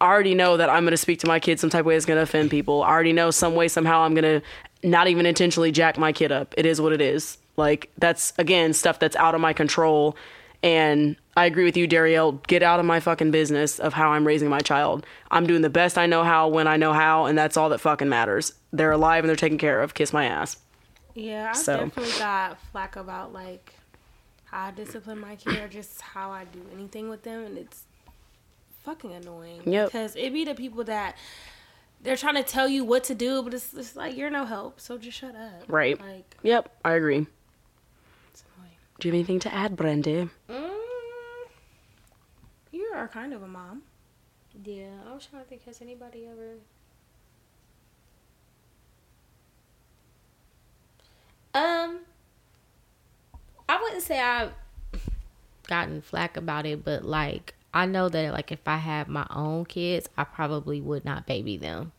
I 0.00 0.06
already 0.06 0.34
know 0.34 0.56
that 0.58 0.68
I'm 0.68 0.82
going 0.84 0.90
to 0.92 0.96
speak 0.98 1.20
to 1.20 1.26
my 1.26 1.40
kid 1.40 1.58
some 1.58 1.70
type 1.70 1.80
of 1.80 1.86
way 1.86 1.94
that's 1.94 2.04
going 2.06 2.18
to 2.18 2.22
offend 2.22 2.50
people. 2.50 2.82
I 2.82 2.90
already 2.90 3.12
know 3.12 3.30
some 3.30 3.54
way, 3.54 3.68
somehow 3.68 4.00
I'm 4.02 4.14
going 4.14 4.40
to 4.40 4.46
not 4.86 5.08
even 5.08 5.24
intentionally 5.26 5.72
jack 5.72 5.96
my 5.98 6.12
kid 6.12 6.30
up. 6.32 6.54
It 6.58 6.66
is 6.66 6.80
what 6.80 6.92
it 6.92 7.00
is. 7.00 7.38
Like, 7.56 7.90
that's, 7.96 8.32
again, 8.38 8.72
stuff 8.74 8.98
that's 8.98 9.16
out 9.16 9.34
of 9.34 9.40
my 9.40 9.52
control. 9.54 10.16
And 10.62 11.16
I 11.36 11.46
agree 11.46 11.64
with 11.64 11.76
you, 11.76 11.86
Darielle. 11.86 12.44
Get 12.46 12.62
out 12.62 12.80
of 12.80 12.86
my 12.86 12.98
fucking 13.00 13.30
business 13.30 13.78
of 13.78 13.92
how 13.94 14.10
I'm 14.12 14.26
raising 14.26 14.48
my 14.48 14.58
child. 14.60 15.06
I'm 15.30 15.46
doing 15.46 15.62
the 15.62 15.70
best 15.70 15.96
I 15.96 16.06
know 16.06 16.24
how 16.24 16.48
when 16.48 16.66
I 16.66 16.76
know 16.76 16.92
how, 16.92 17.26
and 17.26 17.36
that's 17.38 17.56
all 17.56 17.68
that 17.70 17.78
fucking 17.80 18.08
matters. 18.08 18.52
They're 18.72 18.90
alive 18.92 19.22
and 19.24 19.28
they're 19.28 19.36
taken 19.36 19.58
care 19.58 19.80
of. 19.82 19.94
Kiss 19.94 20.12
my 20.12 20.24
ass. 20.26 20.56
Yeah, 21.14 21.52
I 21.54 21.56
So- 21.58 21.78
definitely 21.78 22.18
got 22.18 22.58
flack 22.72 22.96
about 22.96 23.32
like 23.32 23.72
I 24.56 24.70
discipline 24.70 25.20
my 25.20 25.36
kid 25.36 25.58
or 25.58 25.68
just 25.68 26.00
how 26.00 26.30
I 26.30 26.44
do 26.44 26.62
anything 26.72 27.10
with 27.10 27.22
them, 27.24 27.44
and 27.44 27.58
it's 27.58 27.84
fucking 28.84 29.12
annoying. 29.12 29.60
Yep. 29.66 29.88
Because 29.88 30.16
it 30.16 30.32
be 30.32 30.44
the 30.46 30.54
people 30.54 30.82
that 30.84 31.14
they're 32.02 32.16
trying 32.16 32.36
to 32.36 32.42
tell 32.42 32.66
you 32.66 32.82
what 32.82 33.04
to 33.04 33.14
do, 33.14 33.42
but 33.42 33.52
it's, 33.52 33.74
it's 33.74 33.94
like 33.94 34.16
you're 34.16 34.30
no 34.30 34.46
help, 34.46 34.80
so 34.80 34.96
just 34.96 35.18
shut 35.18 35.34
up. 35.36 35.64
Right. 35.68 36.00
Like 36.00 36.36
Yep, 36.42 36.74
I 36.86 36.92
agree. 36.94 37.26
it's 38.30 38.44
annoying. 38.56 38.72
Do 38.98 39.08
you 39.08 39.12
have 39.12 39.18
anything 39.18 39.40
to 39.40 39.52
add, 39.54 39.76
Brenda? 39.76 40.30
Mm, 40.48 40.70
you 42.72 42.90
are 42.94 43.08
kind 43.08 43.34
of 43.34 43.42
a 43.42 43.48
mom. 43.48 43.82
Yeah, 44.64 44.86
I 45.06 45.12
was 45.12 45.26
trying 45.26 45.42
to 45.42 45.48
think. 45.50 45.66
Has 45.66 45.82
anybody 45.82 46.26
ever? 46.26 46.54
Um, 51.52 51.98
I 53.68 53.82
wouldn't 53.82 54.02
say 54.02 54.20
I've 54.20 54.52
gotten 55.66 56.00
flack 56.00 56.36
about 56.36 56.66
it, 56.66 56.84
but 56.84 57.04
like 57.04 57.54
I 57.74 57.86
know 57.86 58.08
that 58.08 58.32
like 58.32 58.52
if 58.52 58.66
I 58.66 58.76
had 58.76 59.08
my 59.08 59.26
own 59.30 59.64
kids, 59.64 60.08
I 60.16 60.24
probably 60.24 60.80
would 60.80 61.04
not 61.04 61.26
baby 61.26 61.56
them. 61.56 61.92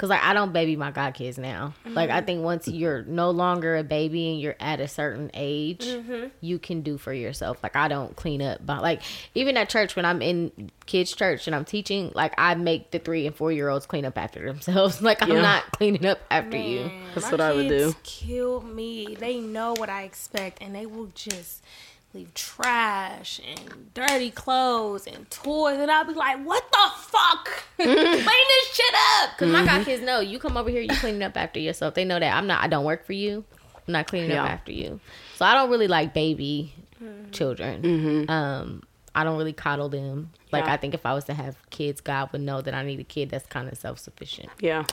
Cause 0.00 0.08
like 0.08 0.22
I 0.22 0.32
don't 0.32 0.54
baby 0.54 0.76
my 0.76 0.90
god 0.92 1.12
kids 1.12 1.36
now. 1.36 1.74
Like 1.84 2.08
I 2.08 2.16
mm-hmm. 2.16 2.26
think 2.26 2.42
once 2.42 2.66
you're 2.66 3.02
no 3.02 3.32
longer 3.32 3.76
a 3.76 3.84
baby 3.84 4.30
and 4.30 4.40
you're 4.40 4.56
at 4.58 4.80
a 4.80 4.88
certain 4.88 5.30
age, 5.34 5.84
mm-hmm. 5.84 6.28
you 6.40 6.58
can 6.58 6.80
do 6.80 6.96
for 6.96 7.12
yourself. 7.12 7.62
Like 7.62 7.76
I 7.76 7.86
don't 7.86 8.16
clean 8.16 8.40
up, 8.40 8.64
but 8.64 8.80
like 8.80 9.02
even 9.34 9.58
at 9.58 9.68
church 9.68 9.96
when 9.96 10.06
I'm 10.06 10.22
in 10.22 10.70
kids 10.86 11.14
church 11.14 11.46
and 11.46 11.54
I'm 11.54 11.66
teaching, 11.66 12.12
like 12.14 12.32
I 12.38 12.54
make 12.54 12.92
the 12.92 12.98
three 12.98 13.26
and 13.26 13.36
four 13.36 13.52
year 13.52 13.68
olds 13.68 13.84
clean 13.84 14.06
up 14.06 14.16
after 14.16 14.42
themselves. 14.42 15.02
Like 15.10 15.22
I'm 15.22 15.42
not 15.42 15.70
cleaning 15.72 16.06
up 16.06 16.20
after 16.30 16.56
you. 16.56 16.90
That's 17.14 17.30
what 17.30 17.42
I 17.42 17.52
would 17.52 17.68
do. 17.68 17.94
Kill 18.02 18.62
me. 18.62 19.16
They 19.18 19.38
know 19.38 19.74
what 19.74 19.90
I 19.90 20.04
expect, 20.04 20.62
and 20.62 20.74
they 20.74 20.86
will 20.86 21.10
just 21.14 21.62
leave 22.12 22.34
trash 22.34 23.40
and 23.46 23.92
dirty 23.94 24.30
clothes 24.30 25.06
and 25.06 25.30
toys, 25.30 25.78
and 25.78 25.90
I'll 25.90 26.04
be 26.04 26.14
like, 26.14 26.44
"What 26.44 26.70
the 26.70 26.90
fuck? 26.96 27.64
Clean 27.76 27.96
this 27.96 28.74
shit 28.74 28.94
up." 29.22 29.38
Cause 29.38 29.50
my 29.50 29.58
mm-hmm. 29.58 29.66
god 29.66 29.84
kids 29.84 30.02
know 30.02 30.20
you 30.20 30.38
come 30.38 30.56
over 30.56 30.70
here, 30.70 30.80
you 30.80 30.94
cleaning 30.96 31.22
up 31.22 31.36
after 31.36 31.60
yourself. 31.60 31.94
They 31.94 32.04
know 32.04 32.18
that 32.18 32.36
I'm 32.36 32.46
not. 32.46 32.62
I 32.62 32.68
don't 32.68 32.84
work 32.84 33.06
for 33.06 33.12
you. 33.12 33.44
I'm 33.86 33.92
not 33.92 34.06
cleaning 34.06 34.30
Yeah. 34.30 34.44
up 34.44 34.50
after 34.50 34.72
you. 34.72 35.00
So 35.36 35.44
I 35.44 35.54
don't 35.54 35.70
really 35.70 35.88
like 35.88 36.14
baby 36.14 36.74
mm-hmm. 37.02 37.30
children. 37.30 37.82
Mm-hmm. 37.82 38.30
Um, 38.30 38.82
I 39.14 39.24
don't 39.24 39.36
really 39.36 39.52
coddle 39.52 39.88
them. 39.88 40.30
Like 40.52 40.66
Yeah. 40.66 40.74
I 40.74 40.76
think 40.76 40.94
if 40.94 41.06
I 41.06 41.14
was 41.14 41.24
to 41.24 41.34
have 41.34 41.56
kids, 41.70 42.00
God 42.00 42.30
would 42.32 42.40
know 42.40 42.60
that 42.60 42.74
I 42.74 42.84
need 42.84 43.00
a 43.00 43.04
kid 43.04 43.30
that's 43.30 43.46
kind 43.46 43.68
of 43.68 43.76
self 43.76 43.98
sufficient. 43.98 44.50
Yeah. 44.60 44.84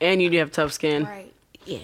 And 0.00 0.22
you 0.22 0.30
do 0.30 0.38
have 0.38 0.52
tough 0.52 0.72
skin. 0.72 1.04
Right. 1.04 1.32
Yeah. 1.66 1.80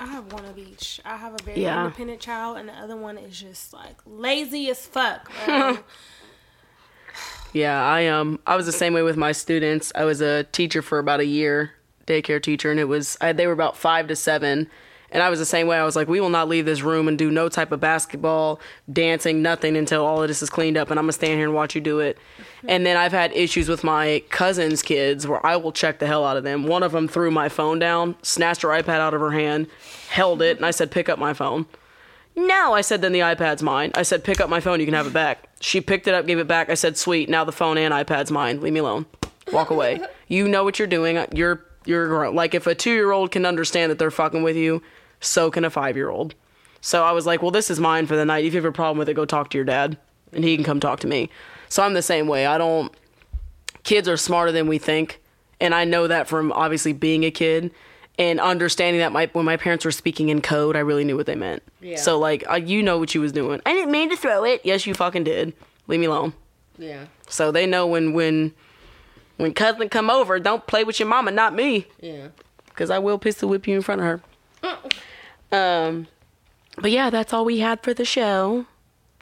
I 0.00 0.06
have 0.06 0.32
one 0.32 0.46
of 0.46 0.56
each. 0.58 1.00
I 1.04 1.16
have 1.16 1.34
a 1.34 1.42
very 1.44 1.60
Yeah. 1.62 1.84
independent 1.84 2.20
child, 2.20 2.56
and 2.56 2.68
the 2.68 2.72
other 2.72 2.96
one 2.96 3.18
is 3.18 3.38
just 3.38 3.72
like 3.74 3.96
lazy 4.06 4.70
as 4.70 4.84
fuck. 4.86 5.30
Yeah, 7.52 7.82
I 7.84 8.06
um 8.06 8.38
I 8.46 8.54
was 8.56 8.66
the 8.66 8.72
same 8.72 8.94
way 8.94 9.02
with 9.02 9.16
my 9.16 9.32
students. 9.32 9.90
I 9.96 10.04
was 10.04 10.20
a 10.20 10.44
teacher 10.44 10.82
for 10.82 10.98
about 11.00 11.18
a 11.18 11.24
year, 11.26 11.72
daycare 12.06 12.40
teacher, 12.40 12.70
and 12.70 12.78
it 12.78 12.84
was 12.84 13.16
I, 13.20 13.32
they 13.32 13.46
were 13.48 13.52
about 13.52 13.76
five 13.76 14.06
to 14.08 14.14
seven, 14.16 14.70
and 15.12 15.22
I 15.22 15.30
was 15.30 15.38
the 15.38 15.46
same 15.46 15.66
way. 15.66 15.78
I 15.78 15.84
was 15.84 15.96
like, 15.96 16.08
we 16.08 16.20
will 16.20 16.30
not 16.30 16.48
leave 16.48 16.64
this 16.64 16.82
room 16.82 17.08
and 17.08 17.18
do 17.18 17.30
no 17.30 17.48
type 17.48 17.72
of 17.72 17.80
basketball, 17.80 18.60
dancing, 18.92 19.42
nothing 19.42 19.76
until 19.76 20.04
all 20.04 20.22
of 20.22 20.28
this 20.28 20.42
is 20.42 20.50
cleaned 20.50 20.76
up, 20.76 20.90
and 20.90 20.98
I'm 20.98 21.04
gonna 21.04 21.12
stand 21.12 21.34
here 21.34 21.46
and 21.46 21.54
watch 21.54 21.74
you 21.74 21.80
do 21.80 22.00
it. 22.00 22.18
And 22.68 22.84
then 22.84 22.96
I've 22.96 23.12
had 23.12 23.32
issues 23.32 23.68
with 23.68 23.84
my 23.84 24.22
cousins' 24.30 24.82
kids 24.82 25.26
where 25.26 25.44
I 25.44 25.56
will 25.56 25.72
check 25.72 25.98
the 25.98 26.06
hell 26.06 26.24
out 26.24 26.36
of 26.36 26.44
them. 26.44 26.64
One 26.64 26.82
of 26.82 26.92
them 26.92 27.08
threw 27.08 27.30
my 27.30 27.48
phone 27.48 27.78
down, 27.78 28.16
snatched 28.22 28.62
her 28.62 28.68
iPad 28.68 29.00
out 29.00 29.14
of 29.14 29.20
her 29.20 29.32
hand, 29.32 29.66
held 30.08 30.42
it, 30.42 30.56
and 30.56 30.66
I 30.66 30.70
said, 30.70 30.90
pick 30.90 31.08
up 31.08 31.18
my 31.18 31.32
phone. 31.32 31.66
No, 32.36 32.74
I 32.74 32.80
said, 32.80 33.02
then 33.02 33.12
the 33.12 33.20
iPad's 33.20 33.62
mine. 33.62 33.90
I 33.94 34.02
said, 34.02 34.24
pick 34.24 34.40
up 34.40 34.48
my 34.48 34.60
phone, 34.60 34.78
you 34.78 34.86
can 34.86 34.94
have 34.94 35.06
it 35.06 35.12
back. 35.12 35.48
She 35.60 35.80
picked 35.80 36.06
it 36.06 36.14
up, 36.14 36.26
gave 36.26 36.38
it 36.38 36.46
back. 36.46 36.70
I 36.70 36.74
said, 36.74 36.96
sweet, 36.96 37.28
now 37.28 37.44
the 37.44 37.52
phone 37.52 37.76
and 37.76 37.92
iPad's 37.92 38.30
mine. 38.30 38.60
Leave 38.60 38.72
me 38.72 38.80
alone. 38.80 39.06
Walk 39.52 39.70
away. 39.70 40.00
you 40.28 40.48
know 40.48 40.64
what 40.64 40.78
you're 40.78 40.88
doing. 40.88 41.18
You're 41.34 41.64
you're 41.86 42.06
grown. 42.08 42.34
Like 42.34 42.54
if 42.54 42.66
a 42.66 42.74
two 42.74 42.92
year 42.92 43.10
old 43.10 43.30
can 43.30 43.46
understand 43.46 43.90
that 43.90 43.98
they're 43.98 44.10
fucking 44.10 44.42
with 44.42 44.56
you, 44.56 44.82
so 45.20 45.50
can 45.50 45.64
a 45.64 45.70
five 45.70 45.96
year 45.96 46.08
old. 46.08 46.34
So 46.80 47.04
I 47.04 47.12
was 47.12 47.26
like, 47.26 47.42
well, 47.42 47.50
this 47.50 47.70
is 47.70 47.78
mine 47.78 48.06
for 48.06 48.16
the 48.16 48.24
night. 48.24 48.44
If 48.44 48.54
you 48.54 48.58
have 48.60 48.64
a 48.68 48.72
problem 48.72 48.98
with 48.98 49.08
it, 49.08 49.14
go 49.14 49.24
talk 49.26 49.50
to 49.50 49.58
your 49.58 49.64
dad, 49.66 49.98
and 50.32 50.42
he 50.44 50.56
can 50.56 50.64
come 50.64 50.80
talk 50.80 51.00
to 51.00 51.06
me. 51.06 51.28
So 51.68 51.82
I'm 51.82 51.92
the 51.94 52.02
same 52.02 52.26
way. 52.26 52.46
I 52.46 52.56
don't. 52.58 52.92
Kids 53.82 54.08
are 54.08 54.16
smarter 54.16 54.52
than 54.52 54.66
we 54.66 54.78
think, 54.78 55.20
and 55.60 55.74
I 55.74 55.84
know 55.84 56.06
that 56.06 56.28
from 56.28 56.52
obviously 56.52 56.92
being 56.92 57.24
a 57.24 57.30
kid 57.30 57.70
and 58.18 58.38
understanding 58.40 59.00
that 59.00 59.12
my 59.12 59.28
when 59.32 59.44
my 59.44 59.56
parents 59.56 59.84
were 59.84 59.90
speaking 59.92 60.28
in 60.28 60.40
code, 60.42 60.76
I 60.76 60.80
really 60.80 61.04
knew 61.04 61.16
what 61.16 61.26
they 61.26 61.34
meant. 61.34 61.62
Yeah. 61.80 61.96
So 61.96 62.18
like, 62.18 62.44
uh, 62.50 62.56
you 62.56 62.82
know 62.82 62.98
what 62.98 63.14
you 63.14 63.20
was 63.20 63.32
doing. 63.32 63.60
I 63.64 63.72
didn't 63.72 63.90
mean 63.92 64.10
to 64.10 64.16
throw 64.16 64.44
it. 64.44 64.60
Yes, 64.64 64.86
you 64.86 64.94
fucking 64.94 65.24
did. 65.24 65.52
Leave 65.86 66.00
me 66.00 66.06
alone. 66.06 66.32
Yeah. 66.78 67.06
So 67.28 67.50
they 67.52 67.66
know 67.66 67.86
when 67.86 68.12
when 68.12 68.52
when 69.36 69.54
cousin 69.54 69.88
come 69.88 70.10
over, 70.10 70.38
don't 70.38 70.66
play 70.66 70.84
with 70.84 70.98
your 71.00 71.08
mama, 71.08 71.30
not 71.30 71.54
me 71.54 71.86
Yeah. 72.00 72.28
because 72.66 72.90
I 72.90 72.98
will 72.98 73.18
pistol 73.18 73.48
whip 73.48 73.66
you 73.66 73.76
in 73.76 73.82
front 73.82 74.00
of 74.02 74.06
her. 74.06 74.20
Um, 75.52 76.06
but 76.78 76.90
yeah, 76.90 77.10
that's 77.10 77.32
all 77.32 77.44
we 77.44 77.58
had 77.58 77.82
for 77.82 77.92
the 77.94 78.04
show. 78.04 78.66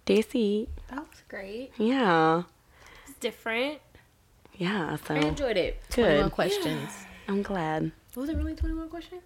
Daisy, 0.04 0.68
that 0.88 1.00
was 1.00 1.22
great. 1.28 1.72
yeah, 1.76 2.42
It's 3.06 3.18
different. 3.18 3.78
yeah. 4.54 4.96
So 5.06 5.14
I 5.14 5.18
enjoyed 5.18 5.56
it. 5.56 5.80
Good. 5.94 6.04
21 6.04 6.30
questions. 6.30 6.90
I'm 7.28 7.42
glad. 7.42 7.92
Was 8.14 8.28
it 8.30 8.36
really 8.36 8.54
21 8.54 8.88
questions? 8.88 9.22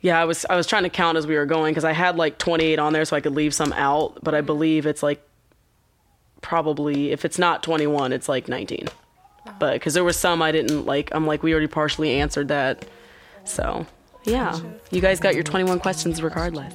Yeah, 0.00 0.20
I 0.20 0.24
was 0.24 0.44
I 0.50 0.54
was 0.56 0.66
trying 0.66 0.82
to 0.84 0.90
count 0.90 1.16
as 1.18 1.26
we 1.26 1.34
were 1.34 1.46
going 1.46 1.72
because 1.72 1.84
I 1.84 1.92
had 1.92 2.16
like 2.16 2.38
28 2.38 2.78
on 2.78 2.92
there 2.92 3.04
so 3.04 3.16
I 3.16 3.20
could 3.20 3.34
leave 3.34 3.54
some 3.54 3.72
out, 3.72 4.18
but 4.22 4.34
I 4.34 4.40
believe 4.40 4.86
it's 4.86 5.02
like 5.02 5.26
probably 6.42 7.10
if 7.10 7.24
it's 7.24 7.38
not 7.38 7.62
21, 7.62 8.12
it's 8.12 8.28
like 8.28 8.48
19. 8.48 8.88
But 9.58 9.74
because 9.74 9.94
there 9.94 10.04
was 10.04 10.16
some 10.16 10.42
I 10.42 10.52
didn't 10.52 10.84
like, 10.86 11.10
I'm 11.12 11.26
like 11.26 11.42
we 11.42 11.52
already 11.52 11.66
partially 11.68 12.20
answered 12.20 12.48
that. 12.48 12.84
So 13.44 13.86
yeah, 14.24 14.58
you 14.90 15.00
guys 15.00 15.20
got 15.20 15.34
your 15.34 15.44
21 15.44 15.80
questions 15.80 16.22
regardless. 16.22 16.74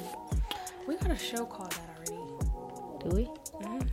We 0.87 0.95
got 0.97 1.11
a 1.11 1.17
show 1.17 1.45
called 1.45 1.71
that 1.71 1.89
already. 1.97 3.09
Do 3.09 3.15
we? 3.15 3.29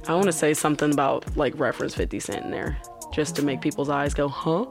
I 0.08 0.14
want 0.14 0.26
to 0.26 0.32
say 0.32 0.54
something 0.54 0.92
about 0.92 1.36
like 1.36 1.58
reference 1.58 1.94
50 1.94 2.20
Cent 2.20 2.44
in 2.44 2.50
there, 2.50 2.78
just 3.12 3.34
to 3.36 3.42
make 3.42 3.60
people's 3.60 3.88
eyes 3.88 4.14
go, 4.14 4.28
huh? 4.28 4.66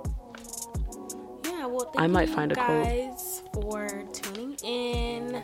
Yeah, 1.46 1.66
well, 1.66 1.92
thank 1.94 2.00
I 2.00 2.08
might 2.08 2.30
you 2.30 2.36
find 2.36 2.52
a 2.52 2.56
quote. 2.56 2.84
guys 2.86 3.42
for 3.54 4.04
tuning 4.14 4.56
in. 4.64 5.42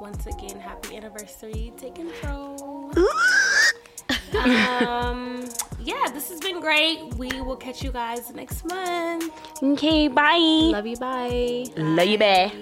Once 0.00 0.26
again, 0.26 0.60
happy 0.60 0.96
anniversary 0.96 1.72
Take 1.78 1.94
control. 1.94 2.92
um, 4.44 5.48
yeah, 5.86 6.10
this 6.12 6.28
has 6.30 6.40
been 6.40 6.60
great. 6.60 7.14
We 7.14 7.28
will 7.40 7.56
catch 7.56 7.82
you 7.82 7.92
guys 7.92 8.34
next 8.34 8.64
month. 8.64 9.32
Okay, 9.62 10.08
bye. 10.08 10.36
Love 10.36 10.86
you. 10.86 10.96
Bye. 10.96 11.66
Love 11.76 12.08
you, 12.08 12.18
bye. 12.18 12.52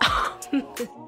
Bye. 0.00 0.88